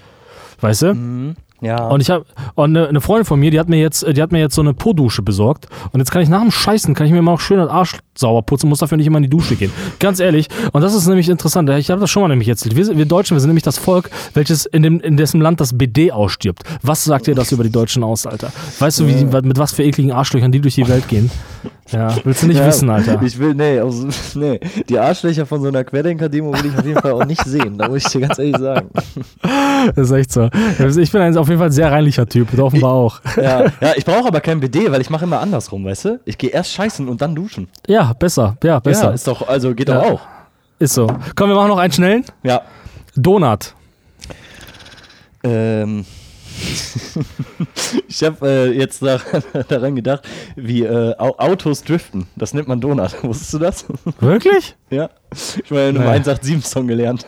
Weißt 0.60 0.82
du? 0.82 0.94
Mhm. 0.94 1.36
Ja. 1.60 1.88
Und 1.88 2.00
ich 2.00 2.10
habe 2.10 2.24
und 2.54 2.76
eine, 2.76 2.88
eine, 2.88 3.00
Freundin 3.00 3.24
von 3.24 3.40
mir, 3.40 3.50
die 3.50 3.58
hat 3.58 3.68
mir 3.68 3.80
jetzt, 3.80 4.06
die 4.06 4.22
hat 4.22 4.30
mir 4.30 4.38
jetzt 4.38 4.54
so 4.54 4.62
eine 4.62 4.74
Po-Dusche 4.74 5.22
besorgt. 5.22 5.66
Und 5.92 5.98
jetzt 5.98 6.10
kann 6.10 6.22
ich 6.22 6.28
nach 6.28 6.40
dem 6.40 6.50
Scheißen, 6.50 6.94
kann 6.94 7.06
ich 7.06 7.12
mir 7.12 7.20
mal 7.20 7.32
noch 7.32 7.40
schön 7.40 7.58
den 7.58 7.68
Arsch 7.68 7.98
sauber 8.16 8.42
putzen, 8.42 8.68
muss 8.68 8.78
dafür 8.78 8.96
nicht 8.96 9.06
immer 9.06 9.18
in 9.18 9.24
die 9.24 9.30
Dusche 9.30 9.56
gehen. 9.56 9.72
Ganz 9.98 10.20
ehrlich. 10.20 10.48
Und 10.72 10.82
das 10.82 10.94
ist 10.94 11.06
nämlich 11.06 11.28
interessant. 11.28 11.68
Ich 11.70 11.90
habe 11.90 12.00
das 12.00 12.10
schon 12.10 12.22
mal 12.22 12.28
nämlich 12.28 12.48
erzählt. 12.48 12.76
Wir, 12.76 12.96
wir, 12.96 13.06
Deutschen, 13.06 13.34
wir 13.34 13.40
sind 13.40 13.50
nämlich 13.50 13.64
das 13.64 13.78
Volk, 13.78 14.10
welches 14.34 14.66
in, 14.66 14.82
dem, 14.82 15.00
in 15.00 15.16
dessen 15.16 15.40
Land 15.40 15.60
das 15.60 15.76
BD 15.76 16.12
ausstirbt. 16.12 16.62
Was 16.82 17.04
sagt 17.04 17.26
ihr 17.26 17.34
das 17.34 17.50
über 17.50 17.64
die 17.64 17.72
Deutschen 17.72 18.04
aus, 18.04 18.26
Alter? 18.26 18.52
Weißt 18.78 19.00
du, 19.00 19.08
wie, 19.08 19.24
mit 19.24 19.58
was 19.58 19.72
für 19.72 19.82
ekligen 19.82 20.12
Arschlöchern 20.12 20.52
die 20.52 20.60
durch 20.60 20.76
die 20.76 20.86
Welt 20.86 21.08
gehen? 21.08 21.30
Ja, 21.90 22.14
willst 22.24 22.42
du 22.42 22.48
nicht 22.48 22.58
ja, 22.58 22.66
wissen, 22.66 22.90
Alter. 22.90 23.20
Ich 23.22 23.38
will, 23.38 23.54
nee, 23.54 23.78
also, 23.78 24.08
nee, 24.38 24.60
die 24.88 24.98
Arschlöcher 24.98 25.46
von 25.46 25.62
so 25.62 25.68
einer 25.68 25.84
Querdenker-Demo 25.84 26.52
will 26.52 26.66
ich 26.66 26.78
auf 26.78 26.84
jeden 26.84 27.00
Fall 27.00 27.12
auch 27.12 27.24
nicht 27.24 27.44
sehen. 27.44 27.78
Da 27.78 27.88
muss 27.88 28.04
ich 28.04 28.12
dir 28.12 28.20
ganz 28.22 28.38
ehrlich 28.38 28.58
sagen. 28.58 28.90
Das 29.94 30.10
ist 30.10 30.10
echt 30.10 30.32
so. 30.32 30.50
Ich 30.98 31.12
bin 31.12 31.38
auf 31.38 31.46
jeden 31.46 31.58
Fall 31.58 31.68
ein 31.68 31.72
sehr 31.72 31.92
reinlicher 31.92 32.26
Typ, 32.26 32.58
offenbar 32.58 32.92
auch. 32.92 33.20
Ja, 33.36 33.66
ja 33.80 33.92
ich 33.94 34.04
brauche 34.04 34.26
aber 34.26 34.40
kein 34.40 34.58
BD, 34.58 34.90
weil 34.90 35.00
ich 35.00 35.08
mache 35.08 35.24
immer 35.24 35.38
andersrum, 35.38 35.84
weißt 35.84 36.04
du? 36.04 36.20
Ich 36.24 36.36
gehe 36.36 36.50
erst 36.50 36.72
scheißen 36.72 37.08
und 37.08 37.20
dann 37.22 37.36
duschen. 37.36 37.68
Ja, 37.86 38.12
besser, 38.12 38.56
ja, 38.64 38.80
besser. 38.80 39.04
Ja, 39.04 39.10
ist 39.10 39.28
doch, 39.28 39.46
also 39.46 39.74
geht 39.76 39.88
ja. 39.88 40.00
doch 40.00 40.10
auch. 40.10 40.20
Ist 40.80 40.94
so. 40.94 41.06
Komm, 41.36 41.50
wir 41.50 41.54
machen 41.54 41.68
noch 41.68 41.78
einen 41.78 41.92
schnellen. 41.92 42.24
Ja. 42.42 42.62
Donut. 43.14 43.74
Ähm. 45.44 46.04
ich 48.08 48.22
habe 48.22 48.48
äh, 48.48 48.72
jetzt 48.72 49.02
da, 49.02 49.20
daran 49.68 49.96
gedacht, 49.96 50.26
wie 50.56 50.82
äh, 50.82 51.14
Autos 51.16 51.82
driften. 51.82 52.26
Das 52.36 52.54
nennt 52.54 52.68
man 52.68 52.80
Donut. 52.80 53.12
Wusstest 53.22 53.54
du 53.54 53.58
das? 53.58 53.84
Wirklich? 54.20 54.76
ja. 54.90 55.10
Ich 55.32 55.70
meine, 55.70 55.98
nee. 55.98 56.04
einem 56.06 56.22
187-Song 56.22 56.86
gelernt. 56.86 57.26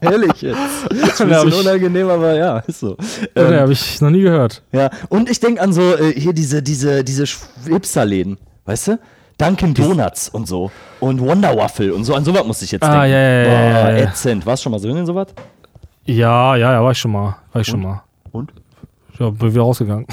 Herrlich 0.00 0.42
jetzt. 0.42 0.58
Das 0.90 1.08
ist 1.08 1.20
ein 1.20 1.28
bisschen 1.28 1.52
unangenehm, 1.52 2.08
aber 2.08 2.34
ja, 2.34 2.58
ist 2.60 2.80
so. 2.80 2.96
Ähm, 3.34 3.46
okay, 3.46 3.58
habe 3.60 3.72
ich 3.72 4.00
noch 4.00 4.10
nie 4.10 4.22
gehört. 4.22 4.62
Ja, 4.72 4.90
und 5.08 5.30
ich 5.30 5.40
denke 5.40 5.60
an 5.60 5.72
so 5.72 5.96
äh, 5.96 6.12
hier 6.12 6.32
diese, 6.32 6.62
diese, 6.62 7.02
diese 7.02 7.24
Hipster-Läden, 7.66 8.36
weißt 8.66 8.88
du? 8.88 8.98
Dunkin' 9.38 9.74
Donuts 9.74 10.30
und 10.30 10.48
so. 10.48 10.70
Und 10.98 11.20
Wonder 11.20 11.54
Waffle 11.56 11.94
und 11.94 12.04
so. 12.04 12.14
An 12.14 12.24
sowas 12.24 12.44
muss 12.46 12.62
ich 12.62 12.72
jetzt 12.72 12.82
ah, 12.82 13.02
denken. 13.02 13.10
Ja, 13.10 13.20
ja, 13.20 13.42
ja, 13.42 13.82
Boah, 13.82 14.08
ätzend. 14.08 14.46
Warst 14.46 14.62
du 14.62 14.64
schon 14.64 14.72
mal 14.72 14.78
so 14.78 14.88
in 14.88 15.04
sowas? 15.04 15.28
Ja, 16.06 16.56
ja, 16.56 16.72
ja, 16.72 16.82
war 16.82 16.92
ich 16.92 16.98
schon 16.98 17.12
mal. 17.12 17.36
War 17.52 17.62
ich 17.62 17.68
und? 17.68 17.72
schon 17.72 17.82
mal. 17.82 18.02
Und? 18.32 18.52
Ja, 19.18 19.30
bin 19.30 19.52
wieder 19.52 19.62
rausgegangen. 19.62 20.06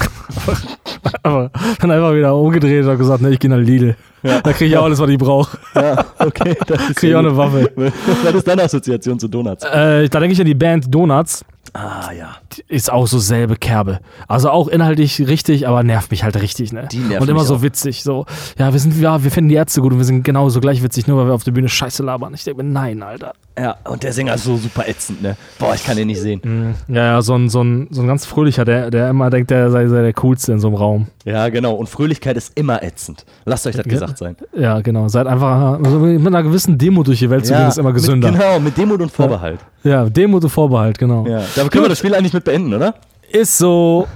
Aber 1.22 1.50
dann 1.78 1.90
einfach 1.90 2.14
wieder 2.14 2.34
umgedreht 2.34 2.84
und 2.84 2.98
gesagt, 2.98 3.22
ne, 3.22 3.30
ich 3.30 3.38
gehe 3.38 3.50
nach 3.50 3.58
Lidl. 3.58 3.96
Ja. 4.24 4.40
Da 4.40 4.52
kriege 4.54 4.70
ich 4.70 4.76
auch 4.76 4.84
alles, 4.84 4.98
was 4.98 5.10
ich 5.10 5.18
brauche. 5.18 5.58
Ja, 5.74 6.04
okay. 6.18 6.54
Kriege 6.94 7.08
ich 7.08 7.14
auch 7.14 7.18
eine 7.18 7.36
Waffe. 7.36 7.70
Was 8.22 8.34
ist 8.34 8.48
deine 8.48 8.62
Assoziation 8.62 9.18
zu 9.18 9.28
Donuts? 9.28 9.64
Äh, 9.64 10.08
da 10.08 10.18
denke 10.18 10.32
ich 10.32 10.40
an 10.40 10.46
die 10.46 10.54
Band 10.54 10.92
Donuts. 10.92 11.44
Ah, 11.72 12.12
ja. 12.16 12.36
Ist 12.68 12.92
auch 12.92 13.06
so 13.06 13.18
selbe 13.18 13.56
Kerbe. 13.56 13.98
Also 14.28 14.50
auch 14.50 14.68
inhaltlich 14.68 15.26
richtig, 15.26 15.66
aber 15.66 15.82
nervt 15.82 16.10
mich 16.12 16.22
halt 16.22 16.40
richtig, 16.40 16.72
ne? 16.72 16.86
Die 16.92 16.98
nervt 16.98 17.22
und 17.22 17.28
immer 17.28 17.44
so 17.44 17.56
auch. 17.56 17.62
witzig. 17.62 18.04
So, 18.04 18.26
ja, 18.58 18.72
wir 18.72 18.78
sind, 18.78 18.96
ja, 19.00 19.24
wir 19.24 19.30
finden 19.30 19.48
die 19.48 19.56
Ärzte 19.56 19.80
gut 19.80 19.92
und 19.92 19.98
wir 19.98 20.04
sind 20.04 20.22
genauso 20.22 20.60
gleich 20.60 20.82
witzig, 20.84 21.08
nur 21.08 21.18
weil 21.18 21.26
wir 21.26 21.34
auf 21.34 21.42
der 21.42 21.50
Bühne 21.50 21.68
Scheiße 21.68 22.04
labern. 22.04 22.32
Ich 22.34 22.44
denke 22.44 22.62
mir, 22.62 22.70
nein, 22.70 23.02
Alter. 23.02 23.32
Ja, 23.58 23.76
und 23.88 24.02
der 24.04 24.12
Sänger 24.12 24.34
ist 24.34 24.44
so 24.44 24.56
super 24.56 24.88
ätzend, 24.88 25.22
ne? 25.22 25.36
Boah, 25.58 25.74
ich 25.74 25.84
kann 25.84 25.96
den 25.96 26.06
nicht 26.08 26.20
sehen. 26.20 26.40
Mhm. 26.44 26.94
Ja, 26.94 27.04
ja, 27.04 27.22
so 27.22 27.34
ein, 27.34 27.48
so 27.48 27.62
ein, 27.62 27.88
so 27.90 28.02
ein 28.02 28.06
ganz 28.06 28.24
fröhlicher, 28.24 28.64
der, 28.64 28.90
der 28.90 29.10
immer 29.10 29.30
denkt, 29.30 29.50
der 29.50 29.70
sei, 29.70 29.88
sei 29.88 30.02
der 30.02 30.12
Coolste 30.12 30.52
in 30.52 30.60
so 30.60 30.68
einem 30.68 30.76
Raum. 30.76 31.06
Ja, 31.24 31.48
genau. 31.48 31.74
Und 31.74 31.88
Fröhlichkeit 31.88 32.36
ist 32.36 32.52
immer 32.56 32.82
ätzend. 32.84 33.24
Lasst 33.46 33.66
euch 33.66 33.74
das 33.74 33.84
gesagt 33.84 34.13
sein. 34.18 34.36
Ja, 34.56 34.80
genau. 34.80 35.08
Seid 35.08 35.26
einfach 35.26 35.78
also 35.82 35.98
mit 35.98 36.26
einer 36.26 36.42
gewissen 36.42 36.78
Demut 36.78 37.06
durch 37.06 37.18
die 37.18 37.30
Welt 37.30 37.46
zu 37.46 37.52
gehen, 37.54 37.68
ist 37.68 37.78
immer 37.78 37.92
gesünder. 37.92 38.30
Mit, 38.30 38.40
genau, 38.40 38.60
mit 38.60 38.76
Demut 38.76 39.00
und 39.00 39.10
Vorbehalt. 39.10 39.60
Ja, 39.82 40.04
Demut 40.04 40.44
und 40.44 40.50
Vorbehalt, 40.50 40.98
genau. 40.98 41.26
Ja, 41.26 41.42
da 41.54 41.68
können 41.68 41.84
wir 41.84 41.88
das 41.88 41.98
Spiel 41.98 42.14
eigentlich 42.14 42.32
mit 42.32 42.44
beenden, 42.44 42.74
oder? 42.74 42.94
Ist 43.30 43.58
so. 43.58 44.06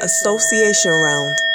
Association 0.00 0.92
Round. 0.92 1.45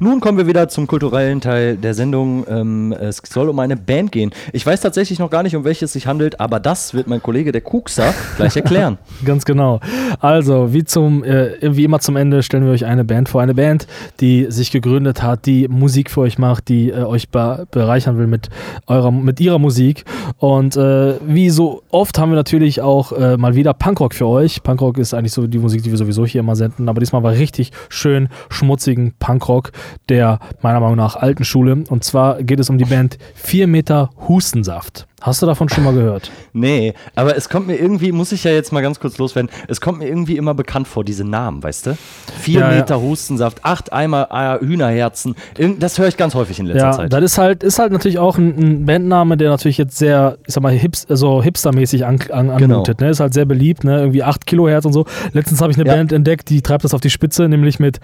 Nun 0.00 0.20
kommen 0.20 0.38
wir 0.38 0.46
wieder 0.46 0.68
zum 0.68 0.86
kulturellen 0.86 1.40
Teil 1.40 1.76
der 1.76 1.94
Sendung. 1.94 2.46
Ähm, 2.48 2.92
es 2.92 3.20
soll 3.28 3.48
um 3.48 3.58
eine 3.58 3.76
Band 3.76 4.12
gehen. 4.12 4.30
Ich 4.52 4.64
weiß 4.64 4.80
tatsächlich 4.80 5.18
noch 5.18 5.30
gar 5.30 5.42
nicht, 5.42 5.56
um 5.56 5.64
welches 5.64 5.90
es 5.90 5.92
sich 5.92 6.06
handelt, 6.06 6.40
aber 6.40 6.60
das 6.60 6.94
wird 6.94 7.06
mein 7.06 7.22
Kollege 7.22 7.52
der 7.52 7.60
Kuxer 7.60 8.14
gleich 8.36 8.56
erklären. 8.56 8.98
Ganz 9.24 9.44
genau. 9.44 9.80
Also, 10.20 10.72
wie, 10.72 10.84
zum, 10.84 11.24
äh, 11.24 11.56
wie 11.62 11.84
immer 11.84 12.00
zum 12.00 12.16
Ende 12.16 12.42
stellen 12.42 12.64
wir 12.64 12.72
euch 12.72 12.86
eine 12.86 13.04
Band 13.04 13.28
vor. 13.28 13.42
Eine 13.42 13.54
Band, 13.54 13.86
die 14.20 14.46
sich 14.48 14.70
gegründet 14.70 15.22
hat, 15.22 15.46
die 15.46 15.68
Musik 15.68 16.10
für 16.10 16.20
euch 16.22 16.38
macht, 16.38 16.68
die 16.68 16.90
äh, 16.90 17.02
euch 17.02 17.28
be 17.28 17.66
bereichern 17.70 18.18
will 18.18 18.26
mit, 18.26 18.48
eurer, 18.86 19.10
mit 19.10 19.40
ihrer 19.40 19.58
Musik. 19.58 20.04
Und 20.38 20.76
äh, 20.76 21.14
wie 21.26 21.50
so 21.50 21.82
oft 21.90 22.18
haben 22.18 22.30
wir 22.30 22.36
natürlich 22.36 22.80
auch 22.80 23.12
äh, 23.12 23.36
mal 23.36 23.54
wieder 23.54 23.74
Punkrock 23.74 24.14
für 24.14 24.26
euch. 24.26 24.62
Punkrock 24.62 24.98
ist 24.98 25.14
eigentlich 25.14 25.32
so 25.32 25.46
die 25.46 25.58
Musik, 25.58 25.82
die 25.82 25.90
wir 25.90 25.98
sowieso 25.98 26.24
hier 26.26 26.40
immer 26.40 26.56
senden, 26.56 26.88
aber 26.88 27.00
diesmal 27.00 27.22
war 27.22 27.32
richtig 27.32 27.72
schön 27.88 28.28
schmutzigen 28.48 29.14
Punkrock 29.18 29.69
der 30.08 30.38
meiner 30.62 30.80
Meinung 30.80 30.96
nach 30.96 31.16
alten 31.16 31.44
Schule. 31.44 31.84
Und 31.88 32.04
zwar 32.04 32.42
geht 32.42 32.60
es 32.60 32.70
um 32.70 32.78
die 32.78 32.84
Band 32.84 33.18
4 33.34 33.66
Meter 33.66 34.10
Hustensaft. 34.28 35.06
Hast 35.20 35.42
du 35.42 35.46
davon 35.46 35.68
schon 35.68 35.84
mal 35.84 35.92
gehört? 35.92 36.30
Nee, 36.54 36.94
aber 37.14 37.36
es 37.36 37.50
kommt 37.50 37.66
mir 37.66 37.76
irgendwie, 37.76 38.10
muss 38.10 38.32
ich 38.32 38.42
ja 38.44 38.52
jetzt 38.52 38.72
mal 38.72 38.80
ganz 38.80 39.00
kurz 39.00 39.18
loswerden, 39.18 39.50
es 39.68 39.82
kommt 39.82 39.98
mir 39.98 40.08
irgendwie 40.08 40.38
immer 40.38 40.54
bekannt 40.54 40.88
vor, 40.88 41.04
diese 41.04 41.24
Namen, 41.24 41.62
weißt 41.62 41.86
du? 41.88 41.98
Vier 42.38 42.60
ja, 42.60 42.68
Meter 42.70 42.96
ja. 42.96 43.02
Hustensaft, 43.02 43.62
acht 43.62 43.92
Eimer 43.92 44.28
äh, 44.30 44.64
Hühnerherzen, 44.64 45.34
das 45.78 45.98
höre 45.98 46.08
ich 46.08 46.16
ganz 46.16 46.34
häufig 46.34 46.58
in 46.58 46.66
letzter 46.66 46.86
ja, 46.86 46.92
Zeit. 46.92 47.12
Das 47.12 47.22
ist 47.22 47.36
halt, 47.36 47.62
ist 47.62 47.78
halt 47.78 47.92
natürlich 47.92 48.18
auch 48.18 48.38
ein, 48.38 48.56
ein 48.58 48.86
Bandname, 48.86 49.36
der 49.36 49.50
natürlich 49.50 49.76
jetzt 49.76 49.98
sehr, 49.98 50.38
ich 50.46 50.54
sag 50.54 50.62
mal, 50.62 50.72
hips, 50.72 51.06
so 51.06 51.42
hipstermäßig 51.42 52.06
an, 52.06 52.18
an, 52.30 52.56
genau. 52.56 52.76
anmutet. 52.76 53.02
Ne? 53.02 53.10
Ist 53.10 53.20
halt 53.20 53.34
sehr 53.34 53.44
beliebt, 53.44 53.84
ne? 53.84 53.98
irgendwie 53.98 54.22
acht 54.22 54.46
Kilohertz 54.46 54.86
und 54.86 54.94
so. 54.94 55.04
Letztens 55.32 55.60
habe 55.60 55.70
ich 55.70 55.78
eine. 55.78 55.90
Band 55.90 56.12
entdeckt, 56.12 56.48
die 56.50 56.62
treibt 56.62 56.84
das 56.84 56.94
auf 56.94 57.00
die 57.00 57.10
Spitze, 57.10 57.48
nämlich 57.48 57.80
mit 57.80 58.00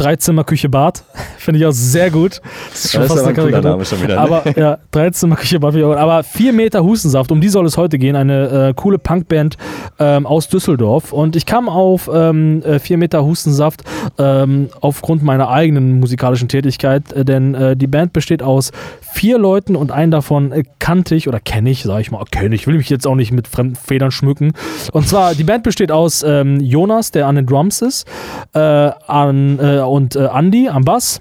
Dreizimmer 0.00 0.44
Küche 0.44 0.70
Bad. 0.70 1.02
Finde 1.36 1.60
ich 1.60 1.66
auch 1.66 1.72
sehr 1.72 2.10
gut. 2.10 2.40
Das 2.70 2.86
ist 2.86 2.92
schon 2.92 3.02
das 3.02 3.12
fast 3.12 3.28
ist 3.28 3.38
ein 3.38 3.62
Name 3.62 3.84
schon 3.84 4.02
wieder. 4.02 4.14
Ne? 4.14 4.20
Aber 4.20 4.58
ja, 4.58 4.78
Dreizimmer 4.90 5.36
Küche 5.36 5.60
Bad. 5.60 5.76
Aber 5.76 6.22
vier 6.22 6.54
Meter 6.54 6.82
Hustensaft, 6.82 7.30
um 7.30 7.40
die 7.40 7.50
soll 7.50 7.66
es 7.66 7.76
heute 7.76 7.98
gehen. 7.98 8.16
Eine 8.16 8.68
äh, 8.68 8.74
coole 8.74 8.98
Punkband 8.98 9.58
ähm, 9.98 10.26
aus 10.26 10.48
Düsseldorf. 10.48 11.12
Und 11.12 11.36
ich 11.36 11.44
kam 11.44 11.68
auf 11.68 12.10
ähm, 12.12 12.62
äh, 12.62 12.78
vier 12.78 12.96
Meter 12.96 13.24
Hustensaft 13.24 13.82
ähm, 14.18 14.70
aufgrund 14.80 15.22
meiner 15.22 15.50
eigenen 15.50 16.00
musikalischen 16.00 16.48
Tätigkeit, 16.48 17.12
äh, 17.12 17.24
denn 17.24 17.54
äh, 17.54 17.76
die 17.76 17.86
Band 17.86 18.14
besteht 18.14 18.42
aus 18.42 18.72
vier 19.00 19.38
Leuten 19.38 19.76
und 19.76 19.92
einen 19.92 20.10
davon 20.10 20.52
äh, 20.52 20.64
kannte 20.78 21.14
ich 21.14 21.28
oder 21.28 21.40
kenne 21.40 21.70
ich, 21.70 21.82
sage 21.82 22.00
ich 22.00 22.10
mal, 22.10 22.24
kenne 22.30 22.54
ich, 22.54 22.66
will 22.66 22.76
mich 22.76 22.88
jetzt 22.88 23.06
auch 23.06 23.16
nicht 23.16 23.32
mit 23.32 23.48
fremden 23.48 23.76
Federn 23.76 24.10
schmücken. 24.10 24.52
Und 24.92 25.06
zwar, 25.06 25.34
die 25.34 25.44
Band 25.44 25.62
besteht 25.62 25.92
aus 25.92 26.22
ähm, 26.22 26.58
Jonas, 26.60 27.10
der 27.10 27.26
an 27.26 27.34
den 27.34 27.46
Drums 27.46 27.82
ist, 27.82 28.06
äh, 28.54 28.58
an, 28.58 29.58
äh, 29.58 29.80
und 29.90 30.16
äh, 30.16 30.28
Andy 30.32 30.68
am 30.68 30.84
Bass. 30.84 31.20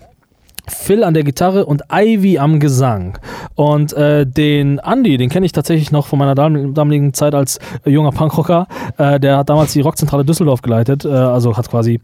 Phil 0.70 1.04
an 1.04 1.14
der 1.14 1.24
Gitarre 1.24 1.66
und 1.66 1.84
Ivy 1.92 2.38
am 2.38 2.60
Gesang. 2.60 3.18
Und 3.56 3.94
äh, 3.94 4.26
den 4.26 4.80
Andy, 4.80 5.18
den 5.18 5.30
kenne 5.30 5.46
ich 5.46 5.52
tatsächlich 5.52 5.92
noch 5.92 6.08
von 6.08 6.20
meiner 6.20 6.36
damaligen 6.36 7.14
Zeit 7.14 7.36
als 7.36 7.60
äh, 7.86 7.90
junger 7.90 8.12
Punkrocker. 8.12 8.68
Äh, 8.98 9.20
der 9.20 9.38
hat 9.38 9.50
damals 9.50 9.74
die 9.74 9.82
Rockzentrale 9.82 10.24
Düsseldorf 10.24 10.62
geleitet, 10.62 11.06
äh, 11.06 11.10
also 11.10 11.58
hat 11.58 11.70
quasi 11.70 12.00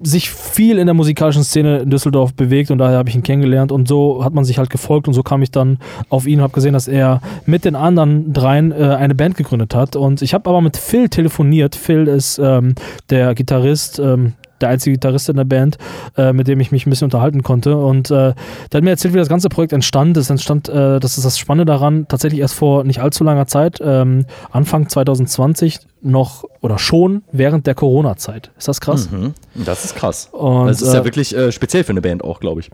sich 0.00 0.30
viel 0.30 0.78
in 0.78 0.86
der 0.86 0.94
musikalischen 0.94 1.44
Szene 1.44 1.80
in 1.80 1.90
Düsseldorf 1.90 2.34
bewegt 2.34 2.70
und 2.70 2.78
daher 2.78 2.98
habe 2.98 3.08
ich 3.08 3.14
ihn 3.14 3.22
kennengelernt 3.22 3.72
und 3.72 3.88
so 3.88 4.24
hat 4.24 4.34
man 4.34 4.44
sich 4.44 4.58
halt 4.58 4.70
gefolgt 4.70 5.08
und 5.08 5.14
so 5.14 5.22
kam 5.22 5.42
ich 5.42 5.50
dann 5.50 5.78
auf 6.08 6.26
ihn 6.26 6.38
und 6.40 6.42
habe 6.42 6.52
gesehen, 6.52 6.72
dass 6.72 6.88
er 6.88 7.20
mit 7.46 7.64
den 7.64 7.76
anderen 7.76 8.32
dreien 8.32 8.72
äh, 8.72 8.96
eine 8.98 9.14
Band 9.14 9.36
gegründet 9.36 9.74
hat. 9.74 9.96
Und 9.96 10.22
ich 10.22 10.34
habe 10.34 10.48
aber 10.48 10.60
mit 10.60 10.76
Phil 10.76 11.08
telefoniert. 11.08 11.76
Phil 11.76 12.06
ist 12.06 12.38
ähm, 12.38 12.74
der 13.10 13.34
Gitarrist, 13.34 13.98
ähm, 13.98 14.34
der 14.60 14.68
einzige 14.68 14.94
Gitarrist 14.94 15.28
in 15.28 15.36
der 15.36 15.44
Band, 15.44 15.78
äh, 16.16 16.32
mit 16.32 16.48
dem 16.48 16.60
ich 16.60 16.72
mich 16.72 16.86
ein 16.86 16.90
bisschen 16.90 17.06
unterhalten 17.06 17.42
konnte. 17.42 17.76
Und 17.76 18.10
äh, 18.10 18.34
der 18.72 18.78
hat 18.78 18.82
mir 18.82 18.90
erzählt, 18.90 19.14
wie 19.14 19.18
das 19.18 19.28
ganze 19.28 19.48
Projekt 19.48 19.72
entstand. 19.72 20.16
Es 20.16 20.30
entstand, 20.30 20.68
äh, 20.68 21.00
das 21.00 21.18
ist 21.18 21.24
das 21.24 21.38
Spannende 21.38 21.70
daran, 21.70 22.06
tatsächlich 22.08 22.40
erst 22.40 22.54
vor 22.54 22.84
nicht 22.84 23.00
allzu 23.00 23.24
langer 23.24 23.46
Zeit, 23.46 23.80
ähm, 23.84 24.26
Anfang 24.50 24.88
2020, 24.88 25.80
noch 26.02 26.44
oder 26.60 26.78
schon 26.78 27.22
während 27.32 27.66
der 27.66 27.74
Corona-Zeit. 27.74 28.50
Ist 28.58 28.68
das 28.68 28.80
krass? 28.80 29.10
Mhm. 29.10 29.32
Das 29.54 29.84
ist 29.84 29.96
krass. 29.96 30.28
Und, 30.32 30.66
das 30.66 30.82
ist 30.82 30.92
ja 30.92 31.00
äh, 31.00 31.04
wirklich 31.04 31.34
äh, 31.34 31.52
speziell 31.52 31.84
für 31.84 31.90
eine 31.90 32.02
Band 32.02 32.22
auch, 32.22 32.40
glaube 32.40 32.60
ich. 32.60 32.70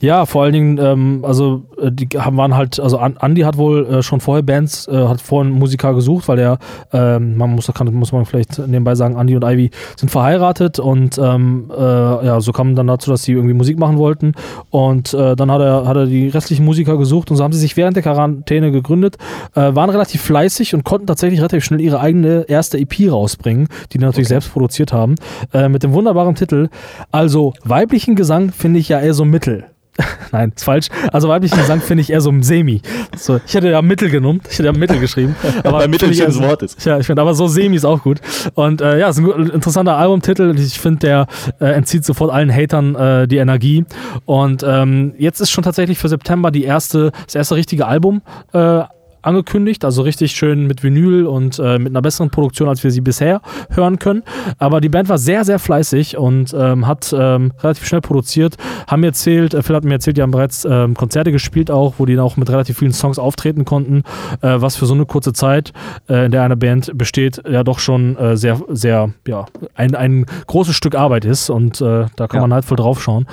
Ja, 0.00 0.24
vor 0.26 0.44
allen 0.44 0.52
Dingen, 0.52 0.78
ähm, 0.78 1.24
also 1.24 1.62
äh, 1.80 1.90
die 1.90 2.08
haben, 2.16 2.36
waren 2.36 2.54
halt, 2.54 2.78
also 2.78 2.98
Andy 2.98 3.42
hat 3.42 3.56
wohl 3.56 3.86
äh, 3.86 4.02
schon 4.02 4.20
vorher 4.20 4.42
Bands, 4.42 4.86
äh, 4.88 4.92
hat 4.92 5.20
vorher 5.20 5.50
einen 5.50 5.58
Musiker 5.58 5.94
gesucht, 5.94 6.28
weil 6.28 6.38
er, 6.38 6.58
ähm, 6.92 7.36
man 7.36 7.50
muss, 7.50 7.70
kann, 7.74 7.92
muss 7.92 8.12
man 8.12 8.24
vielleicht 8.24 8.58
nebenbei 8.58 8.94
sagen, 8.94 9.16
Andy 9.18 9.34
und 9.36 9.44
Ivy 9.44 9.70
sind 9.96 10.10
verheiratet 10.10 10.78
und 10.78 11.18
ähm, 11.18 11.70
äh, 11.76 11.82
ja, 11.82 12.40
so 12.40 12.52
kam 12.52 12.76
dann 12.76 12.86
dazu, 12.86 13.10
dass 13.10 13.24
sie 13.24 13.32
irgendwie 13.32 13.54
Musik 13.54 13.78
machen 13.78 13.98
wollten 13.98 14.32
und 14.70 15.14
dann 15.14 15.50
hat 15.50 15.60
er, 15.60 15.86
hat 15.86 15.96
er 15.96 16.06
die 16.06 16.28
restlichen 16.28 16.64
Musiker 16.64 16.96
gesucht 16.96 17.30
und 17.30 17.36
so 17.36 17.44
haben 17.44 17.52
sie 17.52 17.58
sich 17.58 17.76
während 17.76 17.96
der 17.96 18.02
Quarantäne 18.02 18.72
gegründet, 18.72 19.16
waren 19.54 19.90
relativ 19.90 20.22
fleißig 20.22 20.74
und 20.74 20.84
konnten 20.84 21.06
tatsächlich 21.06 21.40
relativ 21.40 21.64
schnell 21.64 21.80
ihre 21.80 22.00
eigene 22.00 22.44
erste 22.48 22.63
erste 22.64 22.78
EP 22.78 23.10
rausbringen, 23.10 23.68
die 23.92 23.98
natürlich 23.98 24.26
okay. 24.26 24.34
selbst 24.34 24.52
produziert 24.52 24.92
haben, 24.92 25.16
äh, 25.52 25.68
mit 25.68 25.82
dem 25.82 25.92
wunderbaren 25.92 26.34
Titel. 26.34 26.68
Also 27.10 27.52
weiblichen 27.62 28.14
Gesang 28.16 28.52
finde 28.52 28.80
ich 28.80 28.88
ja 28.88 29.00
eher 29.00 29.14
so 29.14 29.24
mittel. 29.24 29.66
Nein, 30.32 30.52
ist 30.56 30.64
falsch. 30.64 30.88
Also 31.12 31.28
weiblichen 31.28 31.56
Gesang 31.56 31.80
finde 31.80 32.00
ich 32.00 32.10
eher 32.10 32.20
so 32.20 32.32
semi. 32.40 32.80
So, 33.16 33.38
ich 33.46 33.54
hätte 33.54 33.70
ja 33.70 33.80
Mittel 33.80 34.10
genommen. 34.10 34.40
Ich 34.50 34.58
hätte 34.58 34.64
ja 34.64 34.72
Mittel 34.72 34.98
geschrieben. 34.98 35.36
Aber 35.62 35.78
Weil 35.78 35.88
Mittel 35.88 36.08
ein 36.08 36.14
schönes 36.14 36.40
Wort 36.40 36.62
ist. 36.62 36.84
Ja, 36.84 36.98
ich 36.98 37.06
finde 37.06 37.22
aber 37.22 37.34
so 37.34 37.46
semi 37.46 37.76
ist 37.76 37.84
auch 37.84 38.02
gut. 38.02 38.20
Und 38.54 38.80
äh, 38.80 38.98
ja, 38.98 39.08
ist 39.08 39.18
ein 39.18 39.50
interessanter 39.50 39.96
Albumtitel. 39.96 40.52
Ich 40.58 40.80
finde, 40.80 40.98
der 41.00 41.26
äh, 41.60 41.66
entzieht 41.66 42.04
sofort 42.04 42.32
allen 42.32 42.52
Hatern 42.52 42.96
äh, 42.96 43.28
die 43.28 43.36
Energie. 43.36 43.84
Und 44.24 44.64
ähm, 44.66 45.14
jetzt 45.18 45.40
ist 45.40 45.50
schon 45.50 45.62
tatsächlich 45.62 45.98
für 45.98 46.08
September 46.08 46.50
die 46.50 46.64
erste, 46.64 47.12
das 47.26 47.36
erste 47.36 47.54
richtige 47.54 47.86
Album 47.86 48.22
äh, 48.52 48.82
angekündigt, 49.24 49.84
also 49.84 50.02
richtig 50.02 50.32
schön 50.32 50.66
mit 50.66 50.82
Vinyl 50.82 51.26
und 51.26 51.58
äh, 51.58 51.78
mit 51.78 51.92
einer 51.92 52.02
besseren 52.02 52.30
Produktion, 52.30 52.68
als 52.68 52.84
wir 52.84 52.90
sie 52.90 53.00
bisher 53.00 53.40
hören 53.70 53.98
können. 53.98 54.22
Aber 54.58 54.80
die 54.80 54.88
Band 54.88 55.08
war 55.08 55.18
sehr, 55.18 55.44
sehr 55.44 55.58
fleißig 55.58 56.16
und 56.16 56.54
ähm, 56.54 56.86
hat 56.86 57.14
ähm, 57.16 57.52
relativ 57.62 57.86
schnell 57.86 58.00
produziert. 58.00 58.56
Haben 58.86 59.00
mir 59.00 59.08
erzählt, 59.08 59.54
äh, 59.54 59.62
Phil 59.62 59.76
hat 59.76 59.84
mir 59.84 59.94
erzählt, 59.94 60.16
die 60.16 60.22
haben 60.22 60.30
bereits 60.30 60.64
ähm, 60.64 60.94
Konzerte 60.94 61.32
gespielt 61.32 61.70
auch, 61.70 61.94
wo 61.98 62.06
die 62.06 62.18
auch 62.18 62.36
mit 62.36 62.50
relativ 62.50 62.78
vielen 62.78 62.92
Songs 62.92 63.18
auftreten 63.18 63.64
konnten, 63.64 64.02
äh, 64.40 64.60
was 64.60 64.76
für 64.76 64.86
so 64.86 64.94
eine 64.94 65.06
kurze 65.06 65.32
Zeit, 65.32 65.72
äh, 66.08 66.26
in 66.26 66.32
der 66.32 66.42
eine 66.42 66.56
Band 66.56 66.96
besteht, 66.96 67.42
ja 67.48 67.64
doch 67.64 67.78
schon 67.78 68.16
äh, 68.16 68.36
sehr, 68.36 68.60
sehr, 68.68 69.10
ja, 69.26 69.46
ein, 69.74 69.94
ein 69.94 70.26
großes 70.46 70.74
Stück 70.74 70.94
Arbeit 70.94 71.24
ist 71.24 71.50
und 71.50 71.80
äh, 71.80 72.06
da 72.16 72.26
kann 72.28 72.38
ja. 72.38 72.40
man 72.42 72.54
halt 72.54 72.64
voll 72.64 72.76
drauf 72.76 73.02
schauen. 73.02 73.26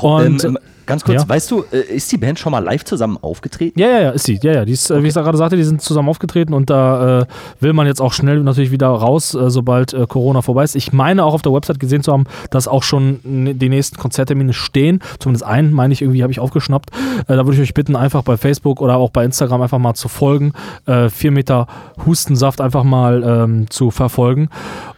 Und 0.00 0.58
Ganz 0.92 1.04
kurz, 1.04 1.22
ja. 1.22 1.28
weißt 1.28 1.50
du, 1.50 1.64
äh, 1.72 1.94
ist 1.94 2.12
die 2.12 2.18
Band 2.18 2.38
schon 2.38 2.52
mal 2.52 2.58
live 2.58 2.84
zusammen 2.84 3.16
aufgetreten? 3.22 3.80
Ja, 3.80 3.88
ja, 3.88 4.00
ja, 4.00 4.10
ist 4.10 4.26
sie. 4.26 4.38
Ja, 4.42 4.52
ja, 4.52 4.64
die 4.66 4.72
ist, 4.72 4.90
okay. 4.90 5.02
wie 5.02 5.08
ich 5.08 5.14
gerade 5.14 5.38
sagte, 5.38 5.56
die 5.56 5.62
sind 5.62 5.80
zusammen 5.80 6.10
aufgetreten 6.10 6.52
und 6.52 6.68
da 6.68 7.20
äh, 7.20 7.26
will 7.60 7.72
man 7.72 7.86
jetzt 7.86 8.02
auch 8.02 8.12
schnell 8.12 8.40
natürlich 8.40 8.70
wieder 8.70 8.88
raus, 8.88 9.34
äh, 9.34 9.48
sobald 9.48 9.94
äh, 9.94 10.06
Corona 10.06 10.42
vorbei 10.42 10.64
ist. 10.64 10.76
Ich 10.76 10.92
meine 10.92 11.24
auch 11.24 11.32
auf 11.32 11.40
der 11.40 11.54
Website 11.54 11.80
gesehen 11.80 12.02
zu 12.02 12.12
haben, 12.12 12.24
dass 12.50 12.68
auch 12.68 12.82
schon 12.82 13.20
die 13.24 13.68
nächsten 13.70 13.96
Konzerttermine 13.96 14.52
stehen. 14.52 15.00
Zumindest 15.18 15.46
einen, 15.46 15.72
meine 15.72 15.94
ich, 15.94 16.02
irgendwie 16.02 16.22
habe 16.22 16.30
ich 16.32 16.40
aufgeschnappt. 16.40 16.90
Äh, 17.26 17.36
da 17.36 17.46
würde 17.46 17.54
ich 17.54 17.60
euch 17.60 17.72
bitten, 17.72 17.96
einfach 17.96 18.22
bei 18.22 18.36
Facebook 18.36 18.82
oder 18.82 18.96
auch 18.96 19.10
bei 19.10 19.24
Instagram 19.24 19.62
einfach 19.62 19.78
mal 19.78 19.94
zu 19.94 20.08
folgen. 20.08 20.52
Äh, 20.84 21.08
vier 21.08 21.30
Meter 21.30 21.66
Hustensaft 22.04 22.60
einfach 22.60 22.84
mal 22.84 23.22
ähm, 23.24 23.70
zu 23.70 23.90
verfolgen. 23.90 24.50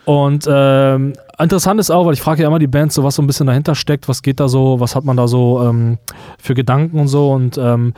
Und 0.04 0.46
ähm, 0.50 1.14
interessant 1.38 1.80
ist 1.80 1.90
auch, 1.90 2.06
weil 2.06 2.14
ich 2.14 2.22
frage 2.22 2.42
ja 2.42 2.48
immer 2.48 2.58
die 2.58 2.66
Bands, 2.66 2.94
so 2.94 3.04
was 3.04 3.14
so 3.14 3.22
ein 3.22 3.26
bisschen 3.26 3.46
dahinter 3.46 3.74
steckt, 3.74 4.08
was 4.08 4.22
geht 4.22 4.40
da 4.40 4.48
so, 4.48 4.80
was 4.80 4.94
hat 4.94 5.04
man 5.04 5.16
da 5.16 5.28
so 5.28 5.62
ähm, 5.62 5.98
für 6.38 6.54
Gedanken 6.54 6.98
und 6.98 7.08
so. 7.08 7.32
Und 7.32 7.58
ähm, 7.58 7.94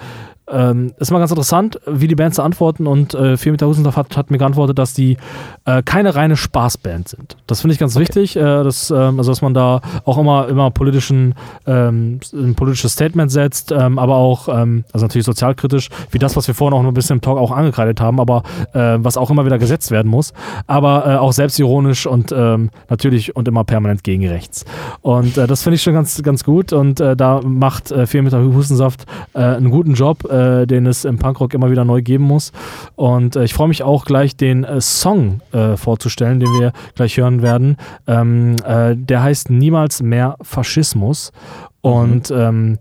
ähm, 0.49 0.93
ist 0.99 1.11
mal 1.11 1.19
ganz 1.19 1.31
interessant, 1.31 1.81
wie 1.87 2.07
die 2.07 2.15
Bands 2.15 2.37
da 2.37 2.45
antworten 2.45 2.87
und 2.87 3.15
äh, 3.15 3.37
4 3.37 3.53
Meter 3.53 3.67
Husendorf 3.67 3.97
hat, 3.97 4.17
hat, 4.17 4.31
mir 4.31 4.39
geantwortet, 4.39 4.79
dass 4.79 4.95
die 4.95 5.17
äh, 5.65 5.83
keine 5.83 6.15
reine 6.15 6.37
Spaßband 6.37 7.09
sind. 7.09 7.37
Das 7.47 7.61
finde 7.61 7.75
ich 7.75 7.81
ganz 7.81 7.97
okay. 7.97 8.03
wichtig, 8.03 8.37
äh, 8.37 8.41
dass, 8.41 8.91
ähm, 8.91 9.19
also 9.19 9.33
dass 9.33 9.43
man 9.43 9.55
da 9.55 9.81
auch 10.05 10.19
immer, 10.19 10.49
immer 10.49 10.71
politischen, 10.71 11.35
ähm, 11.67 12.21
ein 12.33 12.55
politisches 12.55 12.93
Statement 12.93 13.31
setzt, 13.31 13.73
ähm, 13.73 13.99
aber 13.99 14.17
auch, 14.17 14.49
ähm, 14.49 14.85
also 14.93 15.07
natürlich 15.07 15.25
sozialkritisch, 15.25 15.89
wie 16.11 16.19
das, 16.19 16.37
was 16.37 16.47
wir 16.47 16.55
vorhin 16.55 16.79
auch 16.79 16.83
noch 16.83 16.91
ein 16.91 16.95
bisschen 16.95 17.17
im 17.17 17.21
Talk 17.21 17.39
auch 17.39 17.51
angekreidet 17.51 18.01
haben, 18.01 18.21
aber 18.21 18.43
äh, 18.73 18.99
was 18.99 19.17
auch 19.17 19.31
immer 19.31 19.45
wieder 19.47 19.59
gesetzt 19.59 19.91
werden 19.91 20.09
muss, 20.09 20.33
aber 20.69 21.07
äh, 21.07 21.17
auch 21.17 21.33
selbstironisch 21.33 22.07
und 22.07 22.33
ähm, 22.33 22.71
natürlich 22.89 23.35
und 23.35 23.49
immer 23.49 23.65
permanent 23.65 24.05
gegen 24.05 24.27
rechts. 24.29 24.65
Und 25.03 25.37
äh, 25.39 25.49
das 25.49 25.65
finde 25.65 25.75
ich 25.77 25.83
schon 25.83 25.95
ganz, 25.95 26.23
ganz 26.23 26.45
gut 26.45 26.73
und 26.73 27.01
da 27.01 27.41
macht 27.45 27.91
äh, 27.91 28.07
4 28.07 28.23
Meter 28.23 28.43
Hustensaft 28.43 29.07
einen 29.35 29.71
guten 29.71 29.95
Job 29.95 30.25
äh, 30.37 30.67
den 30.67 30.87
es 30.87 31.05
im 31.05 31.19
Punkrock 31.19 31.55
immer 31.55 31.71
wieder 31.71 31.85
neu 31.85 32.03
geben 32.03 32.25
muss. 32.25 32.53
Und 32.95 33.37
äh, 33.37 33.45
ich 33.45 33.55
freue 33.55 33.69
mich 33.69 33.83
auch 33.83 34.05
gleich, 34.05 34.37
den 34.37 34.65
äh, 34.65 34.81
Song 34.81 35.41
äh, 35.53 35.77
vorzustellen, 35.77 36.41
den 36.41 36.49
wir 36.61 36.73
gleich 36.95 37.17
hören 37.17 37.43
werden. 37.43 37.77
Ähm, 38.07 38.57
äh, 38.67 38.95
der 38.97 39.23
heißt 39.23 39.51
Niemals 39.51 40.03
mehr 40.03 40.37
Faschismus. 40.43 41.33
Und 41.81 42.31
mhm. 42.31 42.37
ähm, 42.37 42.79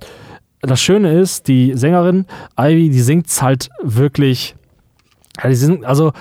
das 0.61 0.81
Schöne 0.81 1.13
ist, 1.19 1.47
die 1.47 1.73
Sängerin 1.75 2.25
Ivy, 2.59 2.89
die 2.89 3.01
singt 3.01 3.27
halt 3.41 3.69
wirklich. 3.83 4.55
Ja, 5.41 5.49
die 5.49 5.55
sind, 5.55 5.85
also 5.85 6.13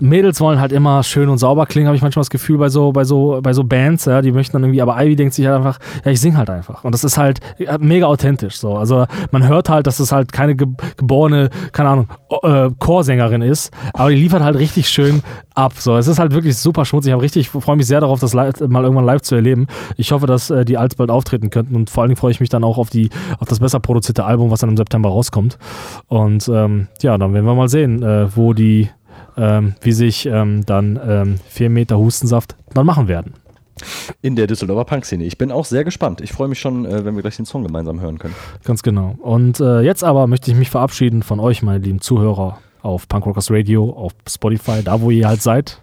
Mädels 0.00 0.40
wollen 0.40 0.60
halt 0.60 0.72
immer 0.72 1.02
schön 1.02 1.28
und 1.28 1.38
sauber 1.38 1.66
klingen, 1.66 1.86
habe 1.86 1.96
ich 1.96 2.02
manchmal 2.02 2.22
das 2.22 2.30
Gefühl 2.30 2.58
bei 2.58 2.68
so, 2.68 2.92
bei 2.92 3.04
so, 3.04 3.40
bei 3.42 3.52
so 3.52 3.64
Bands, 3.64 4.06
ja, 4.06 4.22
die 4.22 4.32
möchten 4.32 4.54
dann 4.54 4.64
irgendwie, 4.64 4.82
aber 4.82 5.00
Ivy 5.00 5.16
denkt 5.16 5.34
sich 5.34 5.46
halt 5.46 5.56
einfach, 5.56 5.78
ja, 6.04 6.10
ich 6.10 6.20
sing 6.20 6.36
halt 6.36 6.50
einfach. 6.50 6.84
Und 6.84 6.92
das 6.92 7.04
ist 7.04 7.16
halt 7.16 7.40
mega 7.78 8.06
authentisch 8.06 8.56
so. 8.56 8.76
Also 8.76 9.06
man 9.30 9.46
hört 9.46 9.68
halt, 9.68 9.86
dass 9.86 10.00
es 10.00 10.12
halt 10.12 10.32
keine 10.32 10.56
ge 10.56 10.66
geborene, 10.96 11.50
keine 11.72 11.90
Ahnung, 11.90 12.08
äh, 12.42 12.70
Chorsängerin 12.78 13.42
ist, 13.42 13.72
aber 13.92 14.10
die 14.10 14.16
liefert 14.16 14.42
halt 14.42 14.56
richtig 14.56 14.88
schön 14.88 15.22
ab. 15.54 15.74
So, 15.76 15.96
es 15.96 16.08
ist 16.08 16.18
halt 16.18 16.32
wirklich 16.32 16.56
super 16.56 16.84
schmutzig. 16.84 17.12
Ich 17.14 17.20
richtig, 17.20 17.48
freue 17.50 17.76
mich 17.76 17.86
sehr 17.86 18.00
darauf, 18.00 18.20
das 18.20 18.34
live, 18.34 18.60
mal 18.68 18.82
irgendwann 18.82 19.04
live 19.04 19.22
zu 19.22 19.34
erleben. 19.34 19.66
Ich 19.96 20.12
hoffe, 20.12 20.26
dass 20.26 20.50
äh, 20.50 20.64
die 20.64 20.76
alsbald 20.76 21.10
auftreten 21.10 21.50
könnten 21.50 21.76
und 21.76 21.90
vor 21.90 22.02
allen 22.02 22.10
Dingen 22.10 22.18
freue 22.18 22.32
ich 22.32 22.40
mich 22.40 22.48
dann 22.48 22.64
auch 22.64 22.78
auf 22.78 22.90
die, 22.90 23.10
auf 23.38 23.48
das 23.48 23.60
besser 23.60 23.80
produzierte 23.80 24.24
Album, 24.24 24.50
was 24.50 24.60
dann 24.60 24.70
im 24.70 24.76
September 24.76 25.08
rauskommt. 25.08 25.58
Und 26.08 26.48
ähm, 26.48 26.88
ja, 27.02 27.16
dann 27.16 27.32
werden 27.32 27.46
wir 27.46 27.54
mal 27.54 27.68
sehen, 27.68 28.02
äh, 28.02 28.34
wo 28.36 28.52
die 28.52 28.88
ähm, 29.36 29.74
wie 29.80 29.92
sich 29.92 30.26
ähm, 30.26 30.64
dann 30.66 30.98
ähm, 31.06 31.40
4 31.48 31.70
Meter 31.70 31.98
Hustensaft 31.98 32.56
dann 32.72 32.86
machen 32.86 33.08
werden. 33.08 33.34
In 34.22 34.36
der 34.36 34.46
Düsseldorfer 34.46 34.84
Punk-Szene. 34.84 35.24
Ich 35.24 35.36
bin 35.36 35.50
auch 35.50 35.64
sehr 35.64 35.84
gespannt. 35.84 36.20
Ich 36.20 36.32
freue 36.32 36.48
mich 36.48 36.60
schon, 36.60 36.84
äh, 36.84 37.04
wenn 37.04 37.16
wir 37.16 37.22
gleich 37.22 37.36
den 37.36 37.46
Song 37.46 37.64
gemeinsam 37.64 38.00
hören 38.00 38.18
können. 38.18 38.34
Ganz 38.64 38.82
genau. 38.82 39.16
Und 39.20 39.60
äh, 39.60 39.80
jetzt 39.80 40.04
aber 40.04 40.26
möchte 40.26 40.50
ich 40.50 40.56
mich 40.56 40.70
verabschieden 40.70 41.22
von 41.22 41.40
euch, 41.40 41.62
meine 41.62 41.78
lieben 41.78 42.00
Zuhörer, 42.00 42.58
auf 42.82 43.08
Punk 43.08 43.26
Rockers 43.26 43.50
Radio, 43.50 43.90
auf 43.90 44.12
Spotify, 44.28 44.82
da 44.84 45.00
wo 45.00 45.10
ihr 45.10 45.26
halt 45.26 45.42
seid. 45.42 45.82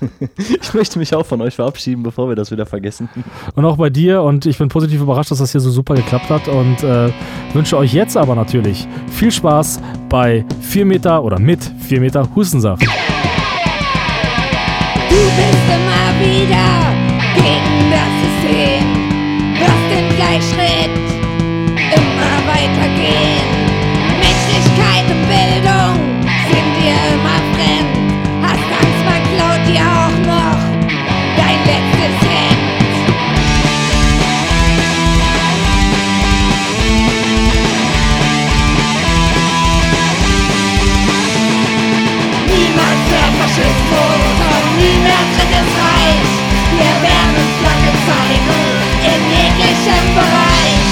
ich 0.62 0.74
möchte 0.74 0.98
mich 0.98 1.14
auch 1.14 1.26
von 1.26 1.40
euch 1.40 1.54
verabschieden, 1.54 2.02
bevor 2.02 2.28
wir 2.28 2.34
das 2.36 2.50
wieder 2.50 2.66
vergessen. 2.66 3.08
Und 3.54 3.64
auch 3.64 3.76
bei 3.76 3.88
dir. 3.90 4.22
Und 4.22 4.46
ich 4.46 4.58
bin 4.58 4.68
positiv 4.68 5.00
überrascht, 5.00 5.30
dass 5.30 5.38
das 5.38 5.52
hier 5.52 5.60
so 5.60 5.70
super 5.70 5.94
geklappt 5.94 6.30
hat. 6.30 6.48
Und 6.48 6.82
äh, 6.82 7.12
wünsche 7.52 7.76
euch 7.76 7.92
jetzt 7.92 8.16
aber 8.16 8.34
natürlich 8.34 8.88
viel 9.10 9.30
Spaß 9.30 9.80
bei 10.08 10.44
4 10.60 10.86
Meter 10.86 11.22
oder 11.22 11.38
mit 11.38 11.60
4 11.80 12.00
Meter 12.00 12.26
Hustensaft. 12.34 12.82
Du 15.08 15.16
bist 15.16 15.68
immer 15.68 16.18
wieder 16.20 16.92
gegen 17.34 17.90
das 17.90 18.08
System. 18.22 18.84
Wirst 19.60 19.90
den 19.90 20.08
Gleichschritt 20.16 20.90
immer 21.94 22.36
weitergehen. 22.52 23.48
Menschlichkeit 24.20 25.06
und 25.10 25.22
Bildung 25.28 26.13
Wir 45.54 46.94
werden 47.06 47.38
Flagge 47.60 47.92
zeigen 48.06 48.58
in 49.06 49.20
jeglichem 49.30 50.06
Bereich. 50.18 50.82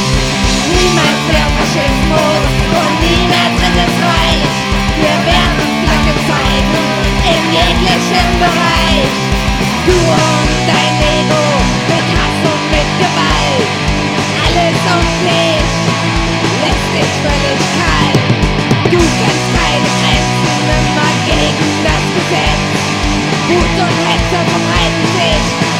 Niemals 0.71 1.23
mehr 1.27 1.49
Faschismus 1.59 2.47
und 2.79 2.95
nie 3.03 3.27
mehr 3.27 3.51
drittes 3.59 3.95
Reich. 4.07 4.55
Wir 5.03 5.19
werden 5.27 5.67
Flagge 5.83 6.15
zeigen 6.31 6.75
in 7.27 7.43
jeglichem 7.51 8.31
Bereich. 8.39 9.15
Du 9.87 9.99
und 9.99 10.51
dein 10.71 10.95
Ego 11.11 11.45
mit 11.91 12.07
Hass 12.15 12.39
und 12.47 12.65
mit 12.71 12.89
Gewalt. 13.03 13.69
Alles 14.47 14.79
und 14.95 15.11
nicht 15.27 15.75
lässt 16.63 16.89
dich 16.95 17.13
völlig 17.27 17.61
kalt. 17.83 18.23
Du 18.93 18.99
kennst 18.99 19.52
Wut 23.53 23.79
und 23.85 23.97
Hetze 24.09 24.39
verbreiten 24.49 25.07
sich, 25.15 25.72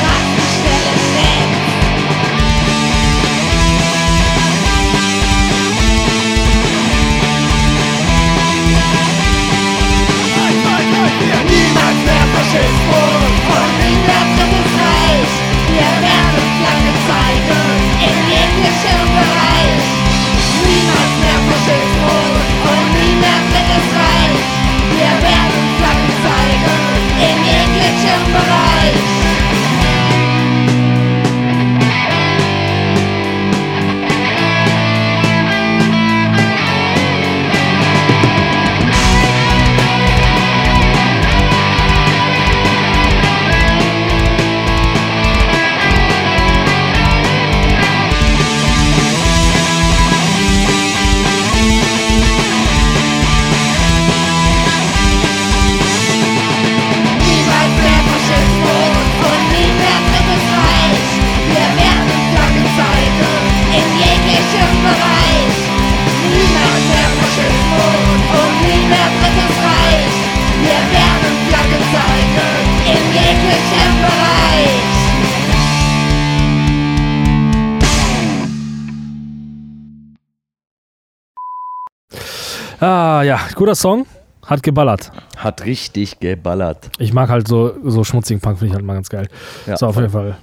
guter 83.63 83.77
Song. 83.77 84.07
Hat 84.45 84.61
geballert. 84.65 85.13
Hat 85.37 85.65
richtig 85.65 86.19
geballert. 86.19 86.91
Ich 86.99 87.13
mag 87.13 87.29
halt 87.29 87.47
so, 87.47 87.73
so 87.85 88.03
schmutzigen 88.03 88.41
Punk, 88.41 88.59
finde 88.59 88.71
ich 88.71 88.75
halt 88.75 88.85
mal 88.85 88.95
ganz 88.95 89.09
geil. 89.09 89.29
Ja, 89.69 89.77
so, 89.77 89.87
auf 89.87 89.95
jeden 89.95 90.11
Fall. 90.11 90.37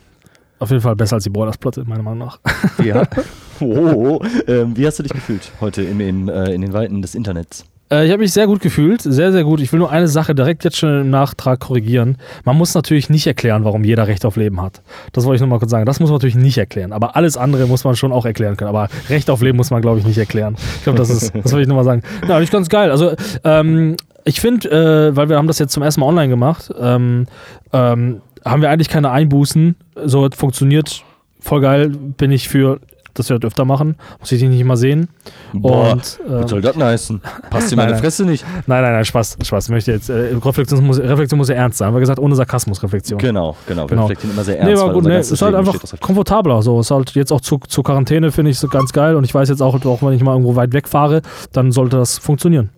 Auf 0.57 0.69
jeden 0.69 0.81
Fall 0.81 0.95
besser 0.95 1.15
als 1.15 1.25
die 1.25 1.29
Boilers-Platte, 1.29 1.83
meiner 1.85 2.01
Meinung 2.01 2.19
nach. 2.19 2.39
Ja. 2.81 3.03
Oh, 3.61 3.65
oh, 3.65 4.21
oh. 4.21 4.25
Ähm, 4.47 4.77
wie 4.77 4.87
hast 4.87 4.99
du 4.99 5.03
dich 5.03 5.11
gefühlt 5.11 5.51
heute 5.59 5.81
in, 5.81 5.99
in, 5.99 6.29
äh, 6.29 6.53
in 6.53 6.61
den 6.61 6.71
Weiten 6.71 7.01
des 7.01 7.13
Internets? 7.13 7.65
Äh, 7.91 8.05
ich 8.05 8.11
habe 8.11 8.21
mich 8.21 8.33
sehr 8.33 8.47
gut 8.47 8.61
gefühlt, 8.61 9.01
sehr, 9.01 9.31
sehr 9.31 9.43
gut. 9.43 9.61
Ich 9.61 9.71
will 9.71 9.79
nur 9.79 9.91
eine 9.91 10.07
Sache 10.07 10.35
direkt 10.35 10.63
jetzt 10.63 10.77
schon 10.77 11.01
im 11.01 11.09
Nachtrag 11.09 11.59
korrigieren. 11.59 12.17
Man 12.45 12.57
muss 12.57 12.73
natürlich 12.73 13.09
nicht 13.09 13.27
erklären, 13.27 13.63
warum 13.63 13.83
jeder 13.83 14.07
Recht 14.07 14.25
auf 14.25 14.35
Leben 14.35 14.61
hat. 14.61 14.81
Das 15.13 15.25
wollte 15.25 15.35
ich 15.35 15.41
nur 15.41 15.49
mal 15.49 15.59
kurz 15.59 15.71
sagen. 15.71 15.85
Das 15.85 15.99
muss 15.99 16.09
man 16.09 16.15
natürlich 16.15 16.35
nicht 16.35 16.57
erklären. 16.57 16.93
Aber 16.93 17.15
alles 17.15 17.37
andere 17.37 17.65
muss 17.67 17.83
man 17.83 17.95
schon 17.95 18.11
auch 18.11 18.25
erklären 18.25 18.57
können. 18.57 18.69
Aber 18.69 18.89
Recht 19.09 19.29
auf 19.29 19.41
Leben 19.41 19.57
muss 19.57 19.71
man, 19.71 19.81
glaube 19.81 19.99
ich, 19.99 20.05
nicht 20.05 20.17
erklären. 20.17 20.55
Ich 20.77 20.83
glaube, 20.83 20.97
das 20.97 21.09
ist, 21.09 21.33
das 21.43 21.51
wollte 21.51 21.63
ich 21.63 21.67
nur 21.67 21.77
mal 21.77 21.83
sagen. 21.83 22.03
Ja, 22.27 22.39
nicht 22.39 22.51
ganz 22.51 22.69
geil. 22.69 22.91
Also, 22.91 23.13
ähm, 23.43 23.95
ich 24.25 24.41
finde, 24.41 24.69
äh, 24.69 25.15
weil 25.15 25.29
wir 25.29 25.37
haben 25.37 25.47
das 25.47 25.59
jetzt 25.59 25.73
zum 25.73 25.81
ersten 25.81 26.01
Mal 26.01 26.07
online 26.07 26.29
gemacht, 26.29 26.71
ähm, 26.79 27.25
ähm, 27.73 28.21
haben 28.45 28.61
wir 28.61 28.69
eigentlich 28.69 28.89
keine 28.89 29.11
Einbußen. 29.11 29.75
So 30.05 30.27
funktioniert 30.35 31.03
voll 31.39 31.61
geil, 31.61 31.89
bin 31.89 32.31
ich 32.31 32.49
für 32.49 32.79
dass 33.19 33.29
wir 33.29 33.37
das 33.37 33.47
öfter 33.47 33.65
machen. 33.65 33.95
Muss 34.19 34.31
ich 34.31 34.39
dich 34.39 34.49
nicht 34.49 34.59
immer 34.59 34.77
sehen. 34.77 35.09
Boah, 35.53 35.91
und, 35.91 36.19
äh, 36.25 36.41
was 36.41 36.49
soll 36.49 36.61
das 36.61 36.75
heißen? 36.75 37.21
Passt 37.49 37.71
dir 37.71 37.75
meine 37.75 37.91
nein, 37.91 37.99
Fresse 37.99 38.25
nicht? 38.25 38.45
Nein, 38.65 38.81
nein, 38.81 38.93
nein, 38.93 39.05
Spaß. 39.05 39.37
Spaß. 39.43 39.65
Ich 39.65 39.71
möchte 39.71 39.91
jetzt, 39.91 40.09
äh, 40.09 40.35
Reflexion, 40.43 40.85
muss, 40.85 40.99
Reflexion 40.99 41.37
muss 41.37 41.49
ja 41.49 41.55
ernst 41.55 41.77
sein. 41.77 41.93
Wir 41.93 41.99
gesagt, 41.99 42.19
ohne 42.19 42.35
Sarkasmus 42.35 42.81
Reflexion. 42.81 43.19
Genau, 43.19 43.55
genau. 43.67 43.83
Wir 43.83 43.87
genau. 43.87 44.01
reflektieren 44.03 44.33
immer 44.33 44.43
sehr 44.43 44.59
ernst. 44.59 44.73
Nee, 44.73 44.79
war 44.79 44.93
gut, 44.93 45.03
nee, 45.03 45.19
ist 45.19 45.41
halt 45.41 45.55
einfach 45.55 45.75
komfortabler. 45.99 46.61
So. 46.61 46.79
Ist 46.79 46.91
halt 46.91 47.11
jetzt 47.11 47.31
auch 47.31 47.41
zu, 47.41 47.59
zur 47.67 47.83
Quarantäne, 47.83 48.31
finde 48.31 48.51
ich 48.51 48.59
so 48.59 48.67
ganz 48.67 48.93
geil. 48.93 49.15
Und 49.15 49.23
ich 49.23 49.33
weiß 49.33 49.49
jetzt 49.49 49.61
auch, 49.61 49.83
auch 49.85 50.01
wenn 50.01 50.13
ich 50.13 50.23
mal 50.23 50.31
irgendwo 50.31 50.55
weit 50.55 50.73
wegfahre, 50.73 51.21
dann 51.51 51.71
sollte 51.71 51.97
das 51.97 52.17
funktionieren. 52.17 52.69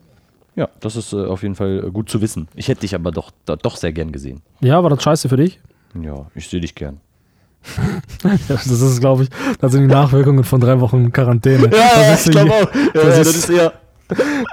Ja, 0.56 0.70
das 0.82 0.96
ist 0.96 1.14
äh, 1.14 1.26
auf 1.26 1.44
jeden 1.44 1.56
Fall 1.56 1.90
gut 1.92 2.10
zu 2.10 2.22
wissen. 2.22 2.48
Ich 2.56 2.68
hätte 2.68 2.82
dich 2.82 2.94
aber 2.94 3.12
doch, 3.12 3.32
doch 3.46 3.78
sehr 3.78 3.94
gern 3.94 4.12
gesehen. 4.12 4.42
Ja, 4.60 4.84
war 4.84 4.90
das 4.90 5.02
scheiße 5.02 5.30
für 5.30 5.38
dich? 5.38 5.60
Ja, 6.00 6.26
ich 6.36 6.48
sehe 6.50 6.60
dich 6.60 6.76
gern. 6.76 7.00
Das 8.48 8.68
ist, 8.68 9.00
glaube 9.00 9.24
ich, 9.24 9.30
das 9.60 9.72
sind 9.72 9.82
die 9.82 9.94
Nachwirkungen 9.94 10.44
von 10.44 10.60
drei 10.60 10.80
Wochen 10.80 11.12
Quarantäne. 11.12 11.70
Ja, 11.72 12.14
ich 12.14 12.32
glaube 12.32 12.52
auch. 12.52 12.76
Ja, 12.76 13.04
das, 13.04 13.20
ist, 13.20 13.28
das 13.28 13.36
ist 13.36 13.50
eher. 13.50 13.74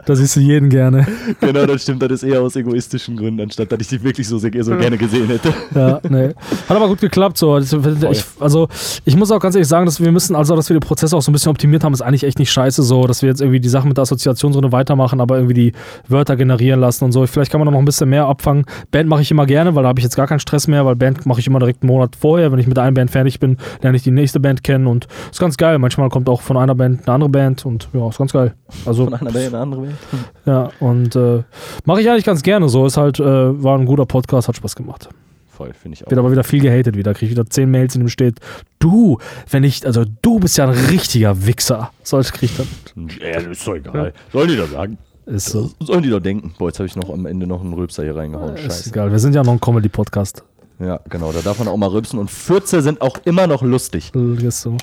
Da 0.07 0.15
siehst 0.17 0.37
du 0.37 0.41
jeden 0.41 0.69
gerne. 0.71 1.07
Genau, 1.41 1.67
das 1.67 1.83
stimmt. 1.83 2.03
Das 2.03 2.11
ist 2.11 2.23
eher 2.23 2.41
aus 2.41 2.57
egoistischen 2.57 3.17
Gründen, 3.17 3.41
anstatt 3.41 3.71
dass 3.73 3.81
ich 3.81 3.89
dich 3.89 4.03
wirklich 4.03 4.27
so, 4.29 4.39
so 4.39 4.51
gerne 4.51 4.97
gesehen 4.97 5.27
hätte. 5.27 5.53
Ja, 5.75 6.01
nee. 6.09 6.29
Hat 6.69 6.77
aber 6.77 6.89
gut 6.89 7.01
geklappt. 7.01 7.39
So. 7.39 7.59
Ich, 7.59 8.25
also, 8.41 8.69
ich 9.05 9.17
muss 9.17 9.31
auch 9.31 9.41
ganz 9.41 9.55
ehrlich 9.55 9.69
sagen, 9.69 9.87
dass 9.87 10.01
wir 10.01 10.11
müssen, 10.13 10.35
also, 10.35 10.57
dass 10.57 10.69
wir 10.69 10.77
den 10.77 10.81
Prozess 10.81 11.13
auch 11.13 11.23
so 11.23 11.31
ein 11.31 11.35
bisschen 11.35 11.51
optimiert 11.51 11.85
haben, 11.85 11.93
ist 11.93 12.03
eigentlich 12.03 12.25
echt 12.25 12.39
nicht 12.39 12.51
scheiße, 12.51 12.83
so, 12.83 13.07
dass 13.07 13.23
wir 13.23 13.29
jetzt 13.29 13.41
irgendwie 13.41 13.61
die 13.61 13.69
Sachen 13.69 13.89
mit 13.89 13.97
der 13.97 14.03
Assoziationsrunde 14.03 14.73
weitermachen, 14.73 15.21
aber 15.21 15.37
irgendwie 15.37 15.55
die 15.55 15.73
Wörter 16.09 16.37
generieren 16.37 16.81
lassen 16.81 17.05
und 17.05 17.13
so. 17.13 17.27
Vielleicht 17.27 17.51
kann 17.51 17.61
man 17.61 17.67
da 17.67 17.73
noch 17.73 17.79
ein 17.79 17.85
bisschen 17.85 18.09
mehr 18.09 18.27
abfangen. 18.27 18.65
Band 18.91 19.09
mache 19.09 19.23
ich 19.23 19.31
immer 19.31 19.47
gerne, 19.47 19.75
weil 19.75 19.83
da 19.83 19.89
habe 19.91 20.01
ich 20.01 20.05
jetzt 20.05 20.17
gar 20.17 20.27
keinen 20.27 20.41
Stress 20.41 20.69
mehr, 20.69 20.85
weil 20.87 20.97
Band 20.97 21.27
mache 21.27 21.41
ich 21.41 21.47
immer 21.47 21.59
direkt 21.59 21.83
einen 21.83 21.93
Monat 21.93 22.17
vorher. 22.19 22.53
Wenn 22.53 22.59
ich 22.59 22.67
mit 22.67 22.79
einer 22.79 22.93
Band 22.93 23.11
fertig 23.11 23.41
bin, 23.41 23.57
lerne 23.83 23.97
ich 23.97 24.03
die 24.03 24.11
nächste 24.11 24.41
Band 24.41 24.63
kennen 24.63 24.87
und 24.87 25.07
ist 25.31 25.41
ganz 25.41 25.57
geil. 25.57 25.79
Manchmal 25.79 26.09
kommt 26.09 26.29
auch 26.29 26.41
von 26.41 26.57
einer 26.57 26.75
Band 26.75 27.03
eine 27.07 27.15
andere 27.15 27.31
Band 27.31 27.67
und 27.67 27.89
ja, 27.93 28.09
ist 28.09 28.19
ganz 28.19 28.33
geil. 28.33 28.55
Also, 28.87 29.05
von 29.05 29.15
einer 29.15 29.31
Band 29.31 29.48
eine 29.49 29.59
andere 29.63 29.83
Welt. 29.83 29.97
Ja, 30.47 30.71
und 30.81 31.15
äh, 31.15 31.43
mache 31.85 32.01
ich 32.01 32.09
eigentlich 32.09 32.25
ganz 32.25 32.43
gerne 32.43 32.69
so. 32.69 32.87
Ist 32.87 32.97
halt, 32.97 33.21
äh, 33.21 33.25
war 33.25 33.79
ein 33.79 33.85
guter 33.85 34.07
Podcast, 34.07 34.49
hat 34.49 34.57
Spaß 34.57 34.77
gemacht. 34.77 35.09
Voll, 35.49 35.73
finde 35.75 35.97
ich 35.97 36.07
auch. 36.07 36.11
Wird 36.11 36.19
aber 36.19 36.31
wieder 36.31 36.45
viel 36.45 36.61
gehatet 36.63 36.97
wieder. 36.97 37.13
Kriege 37.15 37.27
ich 37.27 37.33
wieder 37.33 37.45
zehn 37.51 37.71
Mails, 37.71 37.95
in 37.95 38.03
dem 38.03 38.09
steht, 38.09 38.39
du, 38.79 39.19
wenn 39.51 39.65
ich, 39.65 39.85
also 39.85 40.05
du 40.23 40.39
bist 40.39 40.57
ja 40.57 40.65
ein 40.65 40.71
richtiger 40.71 41.47
Wichser. 41.47 41.91
Sollte 42.03 42.33
krieg 42.33 42.51
ich 42.51 42.57
dann. 42.57 43.09
Ja, 43.21 43.41
ist 43.41 43.67
doch 43.67 43.75
egal. 43.75 44.07
Ja. 44.07 44.13
Sollen 44.33 44.49
die 44.49 44.57
doch 44.57 44.69
sagen. 44.69 44.99
Ist 45.27 45.51
so. 45.51 45.71
Sollen 45.81 46.03
die 46.03 46.11
doch 46.11 46.21
denken. 46.21 46.55
Boah, 46.59 46.69
jetzt 46.69 46.79
habe 46.79 46.87
ich 46.87 46.97
noch 46.97 47.11
am 47.11 47.27
Ende 47.27 47.47
noch 47.47 47.61
einen 47.61 47.75
Rülpser 47.75 48.03
hier 48.05 48.17
reingehauen. 48.17 48.57
Scheiße. 48.57 48.67
Ist 48.67 48.87
egal, 48.87 49.11
wir 49.11 49.19
sind 49.19 49.35
ja 49.35 49.43
noch 49.43 49.53
ein 49.53 49.61
Comedy-Podcast. 49.61 50.43
Ja, 50.81 51.01
genau, 51.09 51.33
da 51.33 51.41
darf 51.41 51.59
man 51.59 51.67
auch 51.67 51.77
mal 51.77 51.89
rülpsen 51.89 52.21
und 52.21 52.31
Fürze 52.31 52.83
sind 52.83 53.01
auch 53.01 53.19
immer 53.25 53.49
noch 53.49 53.63
lustig. 53.63 54.13
Ist 54.15 54.61
so. 54.61 54.77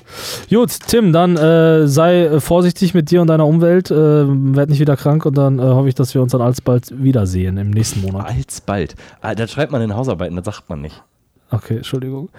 Gut, 0.50 0.78
Tim, 0.88 1.14
dann 1.14 1.38
äh, 1.38 1.88
sei 1.88 2.26
äh, 2.26 2.40
vorsichtig 2.42 2.94
mit 2.94 3.12
dir 3.12 3.22
und 3.22 3.28
deiner 3.28 3.48
Umwelt, 3.48 3.92
äh, 3.92 3.96
werd 3.96 4.70
nicht 4.70 4.82
wieder 4.82 4.98
krank 4.98 5.26
und 5.26 5.38
dann 5.38 5.60
äh, 5.60 5.62
hoffe 5.62 5.88
ich, 5.88 5.96
dass 5.96 6.14
wir 6.14 6.22
uns 6.22 6.34
dann 6.34 6.42
alsbald 6.42 7.02
wiedersehen 7.02 7.58
im 7.58 7.72
nächsten 7.72 8.02
Monat. 8.02 8.28
Alsbald? 8.28 8.96
Ah, 9.22 9.36
das 9.36 9.52
schreibt 9.52 9.72
man 9.72 9.82
in 9.82 9.96
Hausarbeiten, 9.96 10.36
das 10.36 10.46
sagt 10.46 10.70
man 10.70 10.82
nicht. 10.82 11.02
Okay, 11.50 11.78
Entschuldigung. 11.78 12.30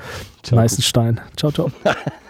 Ciao. 0.43 0.57
Meißenstein. 0.61 1.21
Ciao, 1.37 1.51
ciao. 1.51 1.71